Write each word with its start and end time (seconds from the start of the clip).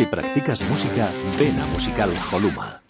Si 0.00 0.06
practicas 0.06 0.62
música, 0.62 1.10
ven 1.38 1.60
a 1.60 1.66
Musical 1.66 2.10
Holuma. 2.32 2.89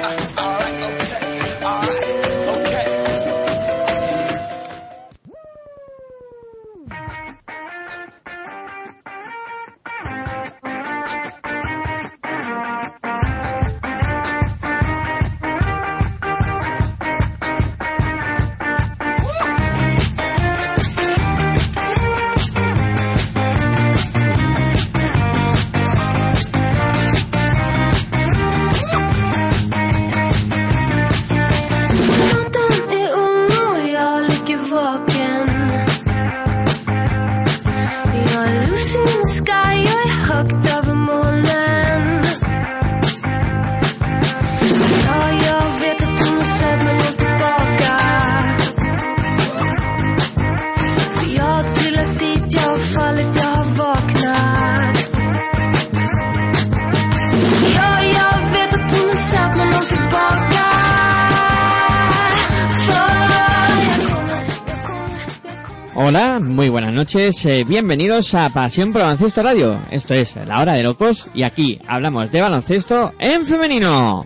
Noches, 67.13 67.45
eh, 67.45 67.65
bienvenidos 67.65 68.33
a 68.35 68.49
Pasión 68.49 68.93
por 68.93 69.01
Baloncesto 69.01 69.43
Radio. 69.43 69.81
Esto 69.91 70.13
es 70.13 70.33
La 70.47 70.61
Hora 70.61 70.73
de 70.73 70.83
Locos 70.83 71.27
y 71.33 71.43
aquí 71.43 71.77
hablamos 71.85 72.31
de 72.31 72.39
baloncesto 72.39 73.11
en 73.19 73.45
femenino. 73.45 74.23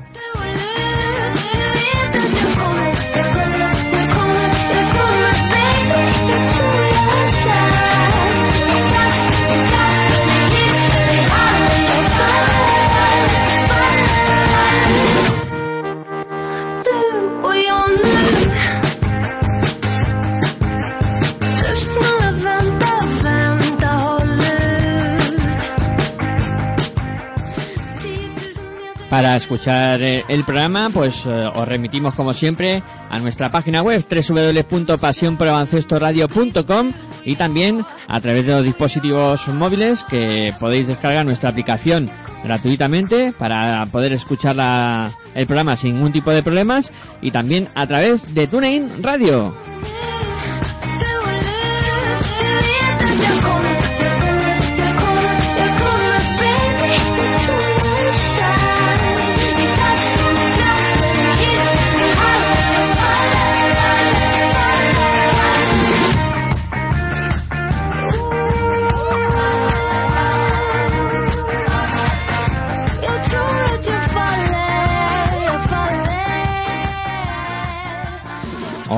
Escuchar 29.46 30.02
eh, 30.02 30.24
el 30.28 30.44
programa, 30.44 30.90
pues 30.92 31.24
eh, 31.28 31.30
os 31.30 31.68
remitimos 31.68 32.16
como 32.16 32.34
siempre 32.34 32.82
a 33.12 33.20
nuestra 33.20 33.52
página 33.52 33.84
web 33.84 34.04
www.pasionporbaloncestoradio.com 34.10 36.92
y 37.26 37.36
también 37.36 37.86
a 38.08 38.20
través 38.22 38.44
de 38.48 38.54
los 38.54 38.64
dispositivos 38.64 39.48
móviles 39.50 40.04
que 40.10 40.52
podéis 40.60 40.88
descargar 40.88 41.28
nuestra 41.28 41.52
aplicación 41.52 42.10
gratuitamente 42.44 43.34
para 43.38 43.86
poder 43.86 44.14
escuchar 44.14 44.56
la- 44.56 45.12
el 45.36 45.46
programa 45.46 45.78
sin 45.78 45.94
ningún 45.96 46.12
tipo 46.12 46.32
de 46.32 46.42
problemas 46.42 46.90
y 47.22 47.30
también 47.30 47.68
a 47.76 47.86
través 47.86 48.34
de 48.34 48.48
TuneIn 48.48 49.04
Radio. 49.04 49.54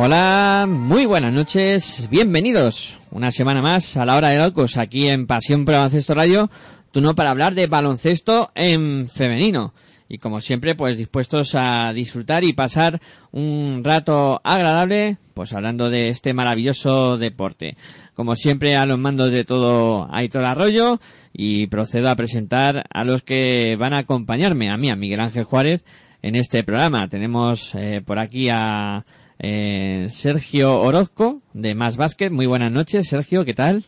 Hola, 0.10 0.66
muy 0.70 1.06
buenas 1.06 1.34
noches, 1.34 2.08
bienvenidos 2.10 2.98
una 3.12 3.30
semana 3.30 3.62
más 3.62 3.98
a 3.98 4.06
la 4.06 4.16
hora 4.16 4.30
de 4.30 4.38
locos 4.38 4.78
aquí 4.78 5.10
en 5.10 5.28
Pasión 5.28 5.66
por 5.66 5.74
Baloncesto 5.74 6.14
Radio, 6.14 6.50
tú 6.92 7.02
no 7.02 7.14
para 7.14 7.32
hablar 7.32 7.56
de 7.56 7.68
baloncesto 7.68 8.50
en 8.56 9.10
femenino. 9.10 9.74
Y 10.08 10.20
como 10.20 10.40
siempre, 10.40 10.76
pues 10.76 10.96
dispuestos 10.98 11.56
a 11.56 11.92
disfrutar 11.92 12.46
y 12.46 12.54
pasar 12.54 13.02
un 13.34 13.82
rato 13.84 14.40
agradable, 14.46 15.18
pues 15.34 15.52
hablando 15.52 15.90
de 15.90 16.08
este 16.08 16.34
maravilloso 16.34 17.18
deporte. 17.18 17.76
Como 18.14 18.36
siempre, 18.36 18.78
a 18.78 18.86
los 18.86 18.98
mandos 18.98 19.30
de 19.30 19.44
todo 19.44 20.08
Aitor 20.10 20.46
Arroyo 20.46 21.02
y 21.34 21.68
procedo 21.68 22.10
a 22.10 22.16
presentar 22.16 22.86
a 22.90 23.04
los 23.04 23.24
que 23.24 23.76
van 23.76 23.94
a 23.94 23.98
acompañarme, 23.98 24.70
a 24.70 24.78
mí, 24.78 24.90
a 24.90 24.96
Miguel 24.96 25.20
Ángel 25.20 25.44
Juárez, 25.44 25.84
en 26.22 26.38
este 26.38 26.64
programa. 26.64 27.10
Tenemos 27.10 27.76
eh, 27.76 28.02
por 28.06 28.20
aquí 28.20 28.48
a 28.50 29.04
eh, 29.40 30.08
Sergio 30.10 30.80
Orozco 30.80 31.42
de 31.54 31.76
Más 31.76 31.98
Básquet. 31.98 32.32
Muy 32.32 32.46
buenas 32.46 32.72
noches, 32.72 33.08
Sergio, 33.08 33.46
¿qué 33.46 33.54
tal? 33.54 33.86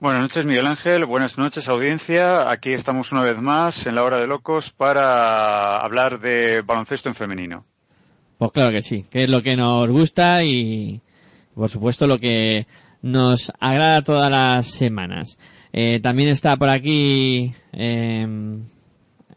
Buenas 0.00 0.22
noches, 0.22 0.44
Miguel 0.46 0.66
Ángel. 0.66 1.04
Buenas 1.04 1.36
noches, 1.36 1.68
audiencia. 1.68 2.50
Aquí 2.50 2.72
estamos 2.72 3.12
una 3.12 3.22
vez 3.22 3.38
más 3.40 3.86
en 3.86 3.94
la 3.94 4.02
hora 4.02 4.18
de 4.18 4.26
locos 4.26 4.70
para 4.70 5.76
hablar 5.76 6.20
de 6.20 6.62
baloncesto 6.62 7.10
en 7.10 7.14
femenino. 7.14 7.66
Pues 8.38 8.52
claro 8.52 8.70
que 8.70 8.80
sí, 8.80 9.04
que 9.10 9.24
es 9.24 9.28
lo 9.28 9.42
que 9.42 9.56
nos 9.56 9.90
gusta 9.90 10.42
y 10.42 11.02
por 11.54 11.68
supuesto 11.68 12.06
lo 12.06 12.18
que 12.18 12.66
nos 13.02 13.52
agrada 13.60 14.02
todas 14.02 14.30
las 14.30 14.66
semanas. 14.68 15.36
Eh, 15.72 16.00
también 16.00 16.30
está 16.30 16.56
por 16.56 16.74
aquí 16.74 17.52
eh, 17.72 18.26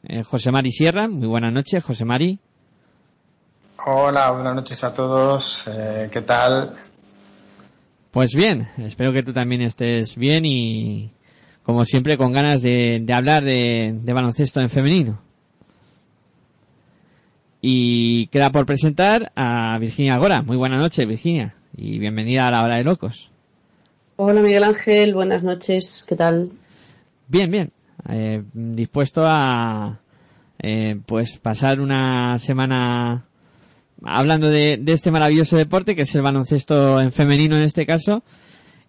eh, 0.04 0.24
José 0.24 0.51
Mari 0.51 0.71
Sierra. 0.71 1.07
Muy 1.07 1.27
buenas 1.27 1.51
noches, 1.51 1.83
José 1.83 2.06
Mari. 2.06 2.39
Hola, 3.85 4.31
buenas 4.31 4.56
noches 4.56 4.81
a 4.85 4.94
todos. 4.94 5.68
Eh, 5.68 6.07
¿Qué 6.09 6.21
tal? 6.21 6.74
Pues 8.12 8.33
bien, 8.33 8.69
espero 8.77 9.12
que 9.12 9.24
tú 9.24 9.33
también 9.33 9.62
estés 9.62 10.15
bien 10.15 10.45
y 10.45 11.12
como 11.63 11.83
siempre 11.83 12.18
con 12.18 12.31
ganas 12.31 12.62
de, 12.62 13.01
de 13.01 13.13
hablar 13.13 13.44
de, 13.44 14.00
de 14.01 14.13
baloncesto 14.13 14.62
en 14.62 14.69
femenino. 14.69 15.19
Y 17.59 18.27
queda 18.27 18.51
por 18.51 18.65
presentar 18.65 19.33
a 19.35 19.77
Virginia 19.80 20.18
Gora. 20.18 20.41
Muy 20.44 20.56
buenas 20.56 20.80
noches, 20.80 21.06
Virginia, 21.06 21.56
y 21.75 22.00
bienvenida 22.00 22.47
a 22.47 22.51
la 22.51 22.63
hora 22.63 22.77
de 22.77 22.85
locos. 22.85 23.31
Hola 24.15 24.41
Miguel 24.41 24.63
Ángel, 24.63 25.13
buenas 25.13 25.44
noches, 25.44 26.06
¿qué 26.07 26.15
tal? 26.15 26.51
Bien, 27.27 27.51
bien. 27.51 27.74
Eh, 28.07 28.44
dispuesto 28.53 29.25
a 29.27 30.00
eh, 30.59 30.97
pues 31.06 31.38
pasar 31.39 31.81
una 31.81 32.39
semana 32.39 33.25
hablando 34.04 34.50
de, 34.50 34.78
de 34.78 34.94
este 34.94 35.12
maravilloso 35.12 35.58
deporte 35.58 35.96
que 35.96 36.04
es 36.04 36.16
el 36.16 36.22
baloncesto 36.22 37.02
en 37.02 37.12
femenino 37.12 37.56
en 37.56 37.64
este 37.64 37.86
caso 37.86 38.24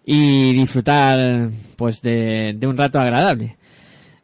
y 0.05 0.53
disfrutar 0.53 1.49
pues 1.75 2.01
de, 2.01 2.57
un 2.63 2.77
rato 2.77 2.99
agradable. 2.99 3.57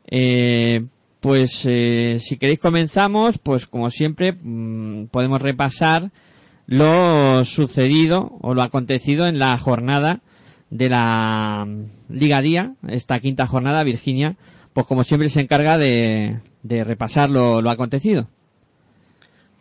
Eh, 0.05 0.85
pues 1.19 1.65
eh, 1.65 2.17
si 2.19 2.37
queréis 2.37 2.59
comenzamos, 2.59 3.37
pues 3.39 3.65
como 3.65 3.89
siempre 3.89 4.33
mm, 4.33 5.07
podemos 5.07 5.41
repasar 5.41 6.11
lo 6.67 7.43
sucedido 7.45 8.37
o 8.41 8.53
lo 8.53 8.61
acontecido 8.61 9.27
en 9.27 9.39
la 9.39 9.57
jornada 9.57 10.21
de 10.69 10.89
la 10.89 11.67
Liga 12.09 12.41
Día, 12.41 12.75
esta 12.87 13.19
quinta 13.19 13.45
jornada, 13.45 13.83
Virginia, 13.83 14.37
pues 14.73 14.85
como 14.85 15.03
siempre 15.03 15.29
se 15.29 15.41
encarga 15.41 15.77
de, 15.77 16.39
de 16.63 16.83
repasar 16.83 17.29
lo, 17.29 17.61
lo 17.61 17.69
acontecido. 17.69 18.29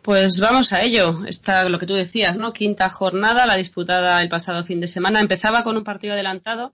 Pues 0.01 0.39
vamos 0.39 0.73
a 0.73 0.81
ello. 0.81 1.25
Está 1.27 1.69
lo 1.69 1.77
que 1.77 1.85
tú 1.85 1.93
decías, 1.93 2.35
¿no? 2.35 2.53
Quinta 2.53 2.89
jornada, 2.89 3.45
la 3.45 3.55
disputada 3.55 4.21
el 4.21 4.29
pasado 4.29 4.63
fin 4.63 4.79
de 4.79 4.87
semana. 4.87 5.19
Empezaba 5.19 5.63
con 5.63 5.77
un 5.77 5.83
partido 5.83 6.13
adelantado, 6.13 6.73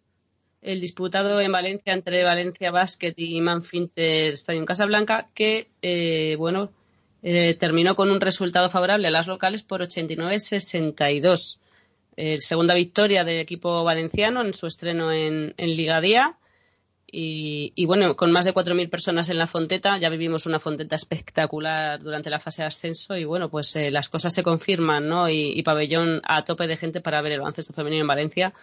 el 0.61 0.79
disputado 0.79 1.41
en 1.41 1.51
Valencia 1.51 1.93
entre 1.93 2.23
Valencia 2.23 2.71
Basket 2.71 3.13
y 3.17 3.41
Manfinter 3.41 4.33
Stadium 4.33 4.65
Casablanca, 4.65 5.27
que, 5.33 5.67
eh, 5.81 6.35
bueno, 6.37 6.71
eh, 7.21 7.55
terminó 7.55 7.95
con 7.97 8.11
un 8.11 8.21
resultado 8.21 8.69
favorable 8.69 9.09
a 9.09 9.11
las 9.11 9.27
locales 9.27 9.61
por 9.61 9.81
89-62. 9.81 11.59
Eh, 12.15 12.39
segunda 12.39 12.73
victoria 12.75 13.25
del 13.25 13.39
equipo 13.39 13.83
valenciano 13.83 14.41
en 14.41 14.53
su 14.53 14.67
estreno 14.67 15.11
en, 15.11 15.53
en 15.57 15.75
Liga 15.75 15.99
Día. 15.99 16.37
Y, 17.09 17.85
bueno, 17.85 18.17
con 18.17 18.33
más 18.33 18.43
de 18.43 18.53
4.000 18.53 18.89
personas 18.89 19.29
en 19.29 19.37
la 19.37 19.47
Fonteta, 19.47 19.97
ya 19.97 20.09
vivimos 20.09 20.45
una 20.45 20.59
Fonteta 20.59 20.95
espectacular 20.97 22.01
durante 22.01 22.29
la 22.29 22.41
fase 22.41 22.63
de 22.63 22.67
ascenso 22.67 23.15
y 23.15 23.23
bueno, 23.23 23.49
pues 23.49 23.73
eh, 23.77 23.91
las 23.91 24.09
cosas 24.09 24.33
se 24.33 24.43
confirman, 24.43 25.07
¿no? 25.07 25.29
Y, 25.29 25.53
y, 25.57 25.63
pabellón 25.63 26.21
a 26.25 26.43
tope 26.43 26.67
de 26.67 26.75
gente 26.75 26.99
para 26.99 27.21
ver 27.21 27.31
el 27.31 27.39
baloncesto 27.39 27.73
femenino 27.73 28.01
en 28.01 28.07
Valencia, 28.07 28.53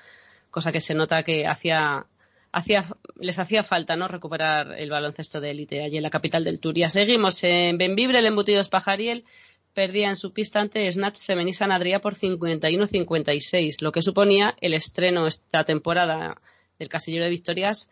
cosa 0.51 0.73
que 0.73 0.81
se 0.81 0.95
nota 0.95 1.23
que 1.23 1.47
hacía, 1.47 2.05
hacía, 2.53 2.85
les 3.19 3.39
hacía 3.39 3.63
falta, 3.63 3.97
¿no? 3.97 4.09
Recuperar 4.09 4.75
el 4.79 4.91
baloncesto 4.91 5.41
de 5.41 5.51
élite 5.51 5.83
allí 5.83 5.97
en 5.97 6.03
la 6.03 6.11
capital 6.11 6.45
del 6.45 6.61
Turia. 6.61 6.91
Seguimos 6.91 7.43
en 7.45 7.79
Benvibre, 7.79 8.19
el 8.19 8.27
Embutidos 8.27 8.69
Pajariel 8.69 9.25
perdía 9.73 10.11
en 10.11 10.17
su 10.17 10.33
pista 10.33 10.61
ante 10.61 10.91
Snatch 10.91 11.19
Femení 11.19 11.53
San 11.53 11.73
Adrià 11.73 12.01
por 12.01 12.15
51-56, 12.15 13.81
lo 13.81 13.91
que 13.91 14.03
suponía 14.03 14.55
el 14.61 14.75
estreno 14.75 15.27
esta 15.27 15.65
temporada 15.65 16.41
del 16.79 16.89
casillero 16.91 17.25
de 17.25 17.31
victorias 17.31 17.91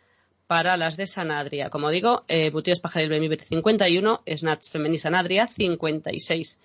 para 0.53 0.77
las 0.77 0.99
de 0.99 1.07
Sanadria. 1.07 1.71
Como 1.71 1.91
digo, 1.91 2.25
eh, 2.29 2.51
Butíos 2.51 2.79
Pajaril 2.79 3.09
Benvibre 3.09 3.43
51, 3.43 4.21
Snatch 4.37 4.69
Femení 4.69 4.99
Sanadria 4.99 5.49
56. 5.49 6.59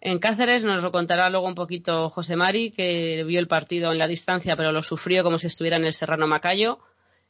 En 0.00 0.18
Cáceres 0.18 0.64
nos 0.64 0.82
lo 0.82 0.90
contará 0.90 1.30
luego 1.30 1.46
un 1.46 1.54
poquito 1.54 2.10
José 2.10 2.34
Mari, 2.34 2.72
que 2.72 3.22
vio 3.22 3.38
el 3.38 3.46
partido 3.46 3.92
en 3.92 3.98
la 3.98 4.08
distancia, 4.08 4.56
pero 4.56 4.72
lo 4.72 4.82
sufrió 4.82 5.22
como 5.22 5.38
si 5.38 5.46
estuviera 5.46 5.76
en 5.76 5.84
el 5.84 5.92
Serrano 5.92 6.26
Macayo. 6.26 6.80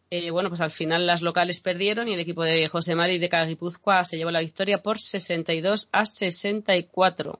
Eh, 0.09 0.31
bueno, 0.31 0.49
pues 0.49 0.63
al 0.63 0.71
final 0.71 1.07
las 1.07 1.21
locales 1.21 1.61
perdieron 1.61 2.09
y 2.09 2.15
el 2.15 2.21
equipo 2.21 2.45
de 2.45 2.67
José 2.69 2.95
Mari 2.95 3.19
de 3.19 3.29
Caguipuzcoa 3.29 4.05
se 4.05 4.17
llevó 4.17 4.31
la 4.31 4.41
victoria 4.41 4.79
por 4.79 4.99
62 4.99 5.91
a 5.93 6.07
64. 6.07 7.39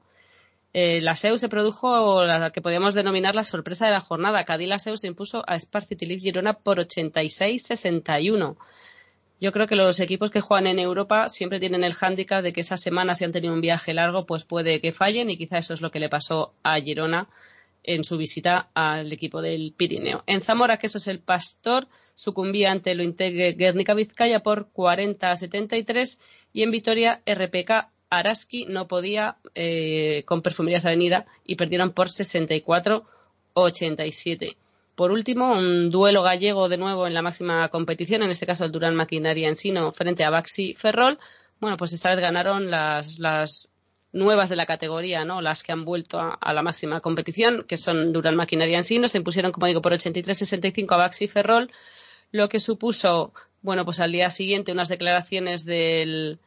Eh, 0.77 0.99
la 0.99 1.15
SEU 1.15 1.37
se 1.37 1.47
produjo 1.47 2.25
la 2.25 2.51
que 2.51 2.61
podríamos 2.61 2.93
denominar 2.93 3.33
la 3.33 3.45
sorpresa 3.45 3.85
de 3.85 3.93
la 3.93 4.01
jornada. 4.01 4.43
Cádiz 4.43 4.67
la 4.67 4.77
SEU 4.77 4.97
se 4.97 5.07
impuso 5.07 5.41
a 5.47 5.57
Spar 5.57 5.85
City 5.85 6.05
Leaf 6.05 6.21
Girona 6.21 6.51
por 6.51 6.79
86-61. 6.79 8.57
Yo 9.39 9.51
creo 9.53 9.67
que 9.67 9.77
los 9.77 10.01
equipos 10.01 10.31
que 10.31 10.41
juegan 10.41 10.67
en 10.67 10.79
Europa 10.79 11.29
siempre 11.29 11.61
tienen 11.61 11.85
el 11.85 11.93
hándicap 11.93 12.43
de 12.43 12.51
que 12.51 12.59
esa 12.59 12.75
semana, 12.75 13.15
si 13.15 13.23
han 13.23 13.31
tenido 13.31 13.53
un 13.53 13.61
viaje 13.61 13.93
largo, 13.93 14.25
pues 14.25 14.43
puede 14.43 14.81
que 14.81 14.91
fallen 14.91 15.29
y 15.29 15.37
quizá 15.37 15.59
eso 15.59 15.73
es 15.73 15.79
lo 15.79 15.91
que 15.91 16.01
le 16.01 16.09
pasó 16.09 16.53
a 16.61 16.75
Girona 16.81 17.29
en 17.81 18.03
su 18.03 18.17
visita 18.17 18.67
al 18.73 19.13
equipo 19.13 19.41
del 19.41 19.73
Pirineo. 19.77 20.25
En 20.27 20.41
Zamora, 20.41 20.75
que 20.75 20.87
eso 20.87 20.97
es 20.97 21.07
el 21.07 21.19
Pastor, 21.19 21.87
sucumbía 22.15 22.71
ante 22.71 22.95
lo 22.95 23.03
integre 23.03 23.53
Guernica 23.53 23.93
Vizcaya 23.93 24.41
por 24.41 24.67
40 24.71 25.31
a 25.31 25.37
73 25.37 26.19
y 26.51 26.63
en 26.63 26.71
Vitoria, 26.71 27.21
RPK 27.25 27.94
Araski 28.17 28.65
no 28.65 28.87
podía 28.87 29.37
eh, 29.53 30.23
con 30.25 30.41
Perfumerías 30.41 30.85
Avenida 30.85 31.27
y 31.45 31.55
perdieron 31.55 31.91
por 31.91 32.07
64-87. 32.09 34.55
Por 34.95 35.11
último, 35.11 35.53
un 35.53 35.91
duelo 35.91 36.23
gallego 36.23 36.69
de 36.69 36.77
nuevo 36.77 37.05
en 37.05 37.13
la 37.13 37.21
máxima 37.21 37.67
competición, 37.69 38.23
en 38.23 38.29
este 38.29 38.45
caso 38.45 38.65
el 38.65 38.71
Durán 38.71 38.95
Maquinaria 38.95 39.49
Ensino 39.49 39.91
frente 39.91 40.23
a 40.23 40.29
Baxi 40.29 40.73
Ferrol. 40.73 41.19
Bueno, 41.59 41.77
pues 41.77 41.93
esta 41.93 42.11
vez 42.11 42.21
ganaron 42.21 42.71
las, 42.71 43.71
nuevas 44.13 44.49
de 44.49 44.55
la 44.55 44.65
categoría, 44.65 45.25
¿no? 45.25 45.41
Las 45.41 45.63
que 45.63 45.73
han 45.73 45.83
vuelto 45.83 46.19
a, 46.19 46.33
a 46.33 46.53
la 46.53 46.63
máxima 46.63 47.01
competición, 47.01 47.65
que 47.67 47.77
son 47.77 48.13
Durán 48.13 48.37
Maquinaria 48.37 48.77
Ensino, 48.77 49.09
se 49.09 49.17
impusieron, 49.17 49.51
como 49.51 49.67
digo, 49.67 49.81
por 49.81 49.91
83-65 49.91 50.87
a 50.93 50.97
Baxi 50.97 51.27
Ferrol, 51.27 51.69
lo 52.31 52.47
que 52.47 52.61
supuso, 52.61 53.33
bueno, 53.61 53.83
pues 53.83 53.99
al 53.99 54.11
día 54.11 54.31
siguiente 54.31 54.71
unas 54.71 54.87
declaraciones 54.87 55.65
del, 55.65 56.39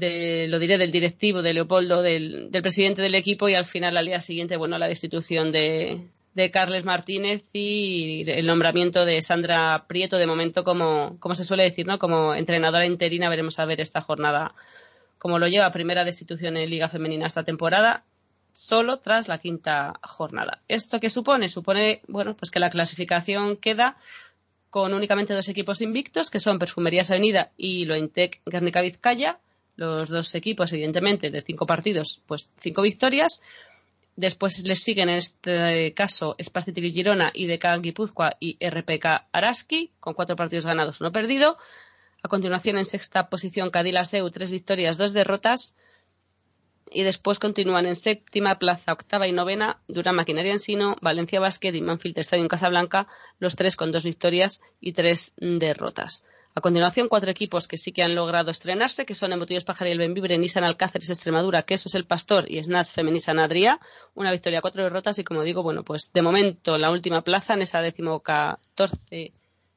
de, 0.00 0.48
lo 0.48 0.58
diré, 0.58 0.78
del 0.78 0.90
directivo, 0.90 1.42
de 1.42 1.54
Leopoldo, 1.54 2.02
del, 2.02 2.48
presidente 2.50 3.02
del 3.02 3.14
equipo 3.14 3.48
y 3.48 3.54
al 3.54 3.66
final 3.66 3.96
al 3.96 4.06
día 4.06 4.20
siguiente, 4.20 4.56
bueno, 4.56 4.78
la 4.78 4.88
destitución 4.88 5.52
de, 5.52 6.08
de 6.34 6.50
Carles 6.50 6.84
Martínez 6.84 7.44
y 7.52 8.28
el 8.28 8.46
nombramiento 8.46 9.04
de 9.04 9.22
Sandra 9.22 9.84
Prieto 9.86 10.16
de 10.16 10.26
momento 10.26 10.64
como, 10.64 11.18
como 11.20 11.34
se 11.34 11.44
suele 11.44 11.64
decir, 11.64 11.86
¿no? 11.86 11.98
Como 11.98 12.34
entrenadora 12.34 12.86
interina 12.86 13.28
veremos 13.28 13.58
a 13.58 13.66
ver 13.66 13.80
esta 13.80 14.00
jornada 14.00 14.54
como 15.18 15.38
lo 15.38 15.46
lleva 15.46 15.70
primera 15.70 16.02
destitución 16.02 16.56
en 16.56 16.70
Liga 16.70 16.88
Femenina 16.88 17.26
esta 17.26 17.44
temporada 17.44 18.04
solo 18.54 18.98
tras 18.98 19.28
la 19.28 19.38
quinta 19.38 19.94
jornada. 20.02 20.62
¿Esto 20.68 20.98
qué 21.00 21.10
supone? 21.10 21.48
Supone, 21.48 22.02
bueno, 22.08 22.36
pues 22.36 22.50
que 22.50 22.60
la 22.60 22.70
clasificación 22.70 23.56
queda 23.56 23.96
con 24.70 24.94
únicamente 24.94 25.34
dos 25.34 25.48
equipos 25.48 25.82
invictos, 25.82 26.30
que 26.30 26.38
son 26.38 26.58
Perfumerías 26.58 27.10
Avenida 27.10 27.50
y 27.56 27.84
Lointec 27.84 28.40
Guernica 28.46 28.80
Vizcaya, 28.80 29.38
los 29.80 30.10
dos 30.10 30.34
equipos, 30.34 30.72
evidentemente, 30.72 31.30
de 31.30 31.42
cinco 31.42 31.66
partidos, 31.66 32.20
pues 32.26 32.50
cinco 32.60 32.82
victorias. 32.82 33.40
Después 34.14 34.62
les 34.66 34.82
siguen 34.82 35.08
en 35.08 35.16
este 35.16 35.94
caso 35.94 36.36
Spacity 36.40 36.92
Girona 36.92 37.30
y 37.32 37.46
DK 37.46 37.80
Guipúzcoa 37.80 38.36
y 38.38 38.58
RPK 38.60 39.28
Araski, 39.32 39.90
con 39.98 40.12
cuatro 40.12 40.36
partidos 40.36 40.66
ganados, 40.66 41.00
uno 41.00 41.12
perdido. 41.12 41.56
A 42.22 42.28
continuación, 42.28 42.76
en 42.76 42.84
sexta 42.84 43.30
posición, 43.30 43.70
Cadila 43.70 44.04
Seu, 44.04 44.30
tres 44.30 44.52
victorias, 44.52 44.98
dos 44.98 45.14
derrotas. 45.14 45.74
Y 46.92 47.02
después 47.02 47.38
continúan 47.38 47.86
en 47.86 47.96
séptima 47.96 48.58
plaza, 48.58 48.92
octava 48.92 49.28
y 49.28 49.32
novena, 49.32 49.80
Durán 49.88 50.16
Maquinaria 50.16 50.52
Ensino, 50.52 50.96
Valencia 51.00 51.40
Basket 51.40 51.72
y 51.74 51.80
Manfield 51.80 52.18
Stadium 52.18 52.48
Casablanca, 52.48 53.06
los 53.38 53.56
tres 53.56 53.76
con 53.76 53.92
dos 53.92 54.04
victorias 54.04 54.60
y 54.80 54.92
tres 54.92 55.32
derrotas. 55.38 56.24
A 56.52 56.60
continuación, 56.60 57.08
cuatro 57.08 57.30
equipos 57.30 57.68
que 57.68 57.76
sí 57.76 57.92
que 57.92 58.02
han 58.02 58.16
logrado 58.16 58.50
estrenarse, 58.50 59.06
que 59.06 59.14
son 59.14 59.32
Emotillos 59.32 59.64
Pajar 59.64 59.86
y 59.86 59.92
el 59.92 59.98
Benvibre, 59.98 60.36
Nissan 60.36 60.64
Alcáceres, 60.64 61.08
Extremadura, 61.08 61.62
Quesos 61.62 61.94
El 61.94 62.06
Pastor 62.06 62.50
y 62.50 62.62
Snatch 62.62 62.88
Femenisa 62.88 63.30
Adria. 63.32 63.78
Una 64.14 64.32
victoria, 64.32 64.60
cuatro 64.60 64.82
derrotas 64.82 65.18
y, 65.20 65.24
como 65.24 65.44
digo, 65.44 65.62
bueno, 65.62 65.84
pues 65.84 66.10
de 66.12 66.22
momento 66.22 66.76
la 66.76 66.90
última 66.90 67.22
plaza 67.22 67.54
en 67.54 67.62
esa 67.62 67.80
decimocatorce, 67.80 69.32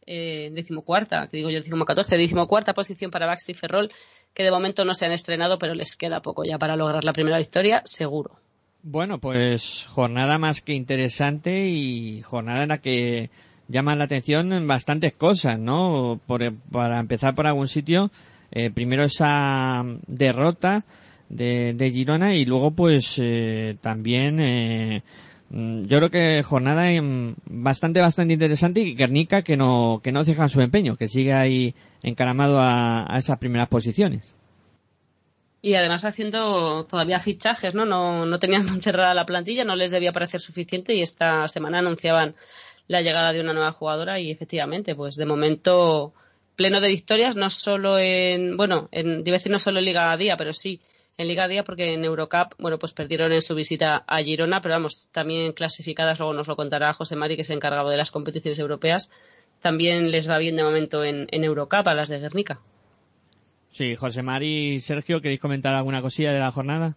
eh, 0.07 0.49
decimocuarta, 0.51 1.27
que 1.27 1.37
digo 1.37 1.51
yo 1.51 1.61
decimocatorce, 1.61 2.17
decimocuarta 2.17 2.73
posición 2.73 3.11
para 3.11 3.27
Baxi 3.27 3.51
y 3.51 3.55
Ferrol, 3.55 3.91
que 4.33 4.43
de 4.43 4.51
momento 4.51 4.83
no 4.83 4.95
se 4.95 5.05
han 5.05 5.11
estrenado, 5.11 5.59
pero 5.59 5.75
les 5.75 5.95
queda 5.95 6.21
poco 6.21 6.43
ya 6.43 6.57
para 6.57 6.75
lograr 6.75 7.03
la 7.03 7.13
primera 7.13 7.37
victoria, 7.37 7.83
seguro. 7.85 8.39
Bueno, 8.81 9.19
pues 9.19 9.85
jornada 9.87 10.39
más 10.39 10.61
que 10.61 10.73
interesante 10.73 11.67
y 11.67 12.21
jornada 12.23 12.63
en 12.63 12.69
la 12.69 12.79
que 12.79 13.29
llaman 13.67 13.97
la 13.97 14.05
atención 14.05 14.53
en 14.53 14.67
bastantes 14.67 15.13
cosas, 15.13 15.59
¿no? 15.59 16.19
Por, 16.25 16.53
para 16.71 16.99
empezar 16.99 17.35
por 17.35 17.47
algún 17.47 17.67
sitio, 17.67 18.11
eh, 18.51 18.69
primero 18.69 19.03
esa 19.03 19.83
derrota 20.07 20.85
de, 21.29 21.73
de, 21.73 21.91
Girona 21.91 22.35
y 22.35 22.45
luego 22.45 22.71
pues 22.71 23.17
eh, 23.21 23.77
también 23.81 24.39
eh, 24.39 25.01
yo 25.49 25.97
creo 25.97 26.09
que 26.11 26.43
jornada 26.43 26.83
bastante 27.45 27.99
bastante 27.99 28.33
interesante 28.33 28.81
y 28.81 28.95
Guernica 28.95 29.41
que 29.41 29.57
no 29.57 30.01
que 30.03 30.11
no 30.11 30.23
deja 30.23 30.49
su 30.49 30.61
empeño, 30.61 30.95
que 30.95 31.07
sigue 31.07 31.33
ahí 31.33 31.73
encaramado 32.03 32.59
a, 32.59 33.11
a 33.11 33.17
esas 33.17 33.39
primeras 33.39 33.69
posiciones 33.69 34.35
y 35.63 35.75
además 35.75 36.03
haciendo 36.03 36.85
todavía 36.85 37.19
fichajes, 37.19 37.73
¿no? 37.73 37.85
No, 37.85 38.25
no 38.25 38.37
tenían 38.37 38.67
cerrada 38.81 39.13
la 39.13 39.25
plantilla, 39.25 39.63
no 39.63 39.77
les 39.77 39.91
debía 39.91 40.11
parecer 40.11 40.41
suficiente 40.41 40.93
y 40.93 41.01
esta 41.01 41.47
semana 41.47 41.79
anunciaban 41.79 42.35
la 42.87 43.01
llegada 43.01 43.33
de 43.33 43.41
una 43.41 43.53
nueva 43.53 43.71
jugadora 43.71 44.19
y 44.19 44.31
efectivamente, 44.31 44.95
pues 44.95 45.15
de 45.15 45.25
momento 45.25 46.13
pleno 46.55 46.79
de 46.79 46.87
victorias, 46.87 47.35
no 47.35 47.49
solo 47.49 47.97
en, 47.97 48.57
bueno, 48.57 48.89
en, 48.91 49.23
decir 49.23 49.51
no 49.51 49.59
solo 49.59 49.79
en 49.79 49.85
Liga 49.85 50.15
Día, 50.17 50.37
pero 50.37 50.53
sí 50.53 50.81
en 51.17 51.27
Liga 51.27 51.47
Día 51.47 51.63
porque 51.63 51.93
en 51.93 52.03
Eurocup, 52.03 52.55
bueno, 52.59 52.79
pues 52.79 52.93
perdieron 52.93 53.31
en 53.31 53.41
su 53.41 53.55
visita 53.55 54.03
a 54.07 54.19
Girona, 54.19 54.61
pero 54.61 54.75
vamos, 54.75 55.09
también 55.11 55.53
clasificadas, 55.53 56.19
luego 56.19 56.33
nos 56.33 56.47
lo 56.47 56.55
contará 56.55 56.93
José 56.93 57.15
Mari, 57.15 57.35
que 57.37 57.43
se 57.43 57.53
encargado 57.53 57.89
de 57.89 57.97
las 57.97 58.11
competiciones 58.11 58.59
europeas, 58.59 59.09
también 59.61 60.11
les 60.11 60.29
va 60.29 60.37
bien 60.37 60.55
de 60.55 60.63
momento 60.63 61.03
en, 61.03 61.27
Eurocup 61.31 61.87
a 61.87 61.93
las 61.93 62.09
de 62.09 62.19
Guernica. 62.19 62.59
Sí, 63.71 63.95
José 63.95 64.21
Mari 64.21 64.79
Sergio, 64.79 65.21
¿queréis 65.21 65.39
comentar 65.39 65.73
alguna 65.73 66.01
cosilla 66.01 66.33
de 66.33 66.39
la 66.39 66.51
jornada? 66.51 66.95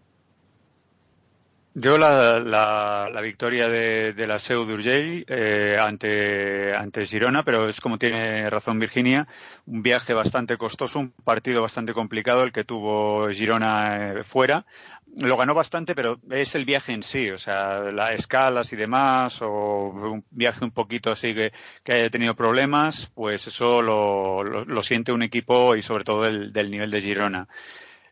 Yo 1.79 1.99
la, 1.99 2.39
la, 2.39 3.07
la 3.13 3.21
victoria 3.21 3.69
de, 3.69 4.11
de 4.13 4.25
la 4.25 4.39
Seu 4.39 4.65
d'Urgell 4.65 5.23
eh, 5.27 5.77
ante, 5.79 6.73
ante 6.73 7.05
Girona, 7.05 7.43
pero 7.43 7.69
es 7.69 7.79
como 7.81 7.99
tiene 7.99 8.49
razón 8.49 8.79
Virginia, 8.79 9.27
un 9.67 9.83
viaje 9.83 10.15
bastante 10.15 10.57
costoso, 10.57 10.97
un 10.97 11.11
partido 11.11 11.61
bastante 11.61 11.93
complicado 11.93 12.41
el 12.41 12.51
que 12.51 12.63
tuvo 12.63 13.29
Girona 13.29 14.13
eh, 14.13 14.23
fuera. 14.23 14.65
Lo 15.17 15.37
ganó 15.37 15.53
bastante, 15.53 15.93
pero 15.93 16.19
es 16.31 16.55
el 16.55 16.65
viaje 16.65 16.93
en 16.93 17.03
sí, 17.03 17.29
o 17.29 17.37
sea, 17.37 17.91
las 17.91 18.09
escalas 18.09 18.73
y 18.73 18.75
demás, 18.75 19.39
o 19.43 19.89
un 19.89 20.25
viaje 20.31 20.65
un 20.65 20.71
poquito 20.71 21.11
así 21.11 21.35
que, 21.35 21.53
que 21.83 21.93
haya 21.93 22.09
tenido 22.09 22.33
problemas, 22.35 23.11
pues 23.13 23.45
eso 23.45 23.83
lo, 23.83 24.43
lo, 24.43 24.65
lo 24.65 24.81
siente 24.81 25.11
un 25.11 25.21
equipo 25.21 25.75
y 25.75 25.83
sobre 25.83 26.03
todo 26.03 26.25
el, 26.25 26.51
del 26.51 26.71
nivel 26.71 26.89
de 26.89 27.01
Girona. 27.01 27.47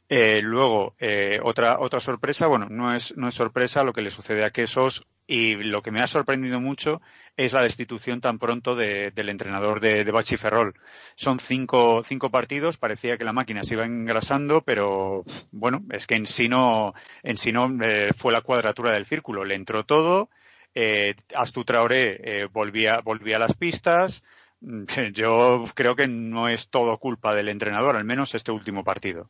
Eh, 0.09 0.41
luego, 0.43 0.95
eh, 0.99 1.39
otra, 1.43 1.79
otra 1.79 1.99
sorpresa, 1.99 2.47
bueno, 2.47 2.67
no 2.69 2.93
es, 2.93 3.15
no 3.17 3.27
es 3.27 3.35
sorpresa 3.35 3.83
lo 3.83 3.93
que 3.93 4.03
le 4.03 4.11
sucede 4.11 4.43
a 4.43 4.51
Quesos 4.51 5.07
y 5.27 5.55
lo 5.55 5.81
que 5.81 5.91
me 5.91 6.01
ha 6.01 6.07
sorprendido 6.07 6.59
mucho 6.59 7.01
es 7.37 7.53
la 7.53 7.63
destitución 7.63 8.21
tan 8.21 8.37
pronto 8.37 8.75
de, 8.75 9.11
del 9.11 9.29
entrenador 9.29 9.79
de, 9.79 10.03
de 10.03 10.11
Bachi 10.11 10.37
Ferrol. 10.37 10.75
Son 11.15 11.39
cinco, 11.39 12.03
cinco 12.07 12.29
partidos, 12.29 12.77
parecía 12.77 13.17
que 13.17 13.25
la 13.25 13.33
máquina 13.33 13.63
se 13.63 13.73
iba 13.73 13.85
engrasando, 13.85 14.61
pero 14.61 15.23
bueno, 15.51 15.83
es 15.91 16.07
que 16.07 16.15
en 16.15 16.27
sí 16.27 16.47
no, 16.49 16.93
en 17.23 17.37
sí 17.37 17.51
no 17.51 17.75
eh, 17.83 18.11
fue 18.15 18.31
la 18.31 18.41
cuadratura 18.41 18.91
del 18.93 19.05
círculo. 19.05 19.43
Le 19.43 19.55
entró 19.55 19.85
todo, 19.85 20.29
eh, 20.75 21.15
Astu 21.35 21.63
Traoré 21.65 22.19
eh, 22.23 22.47
volvía, 22.51 22.99
volvía 23.01 23.37
a 23.37 23.39
las 23.39 23.55
pistas. 23.57 24.23
Yo 25.13 25.65
creo 25.73 25.95
que 25.95 26.07
no 26.07 26.47
es 26.47 26.69
todo 26.69 26.97
culpa 26.99 27.33
del 27.35 27.49
entrenador, 27.49 27.95
al 27.95 28.05
menos 28.05 28.35
este 28.35 28.51
último 28.51 28.83
partido. 28.83 29.29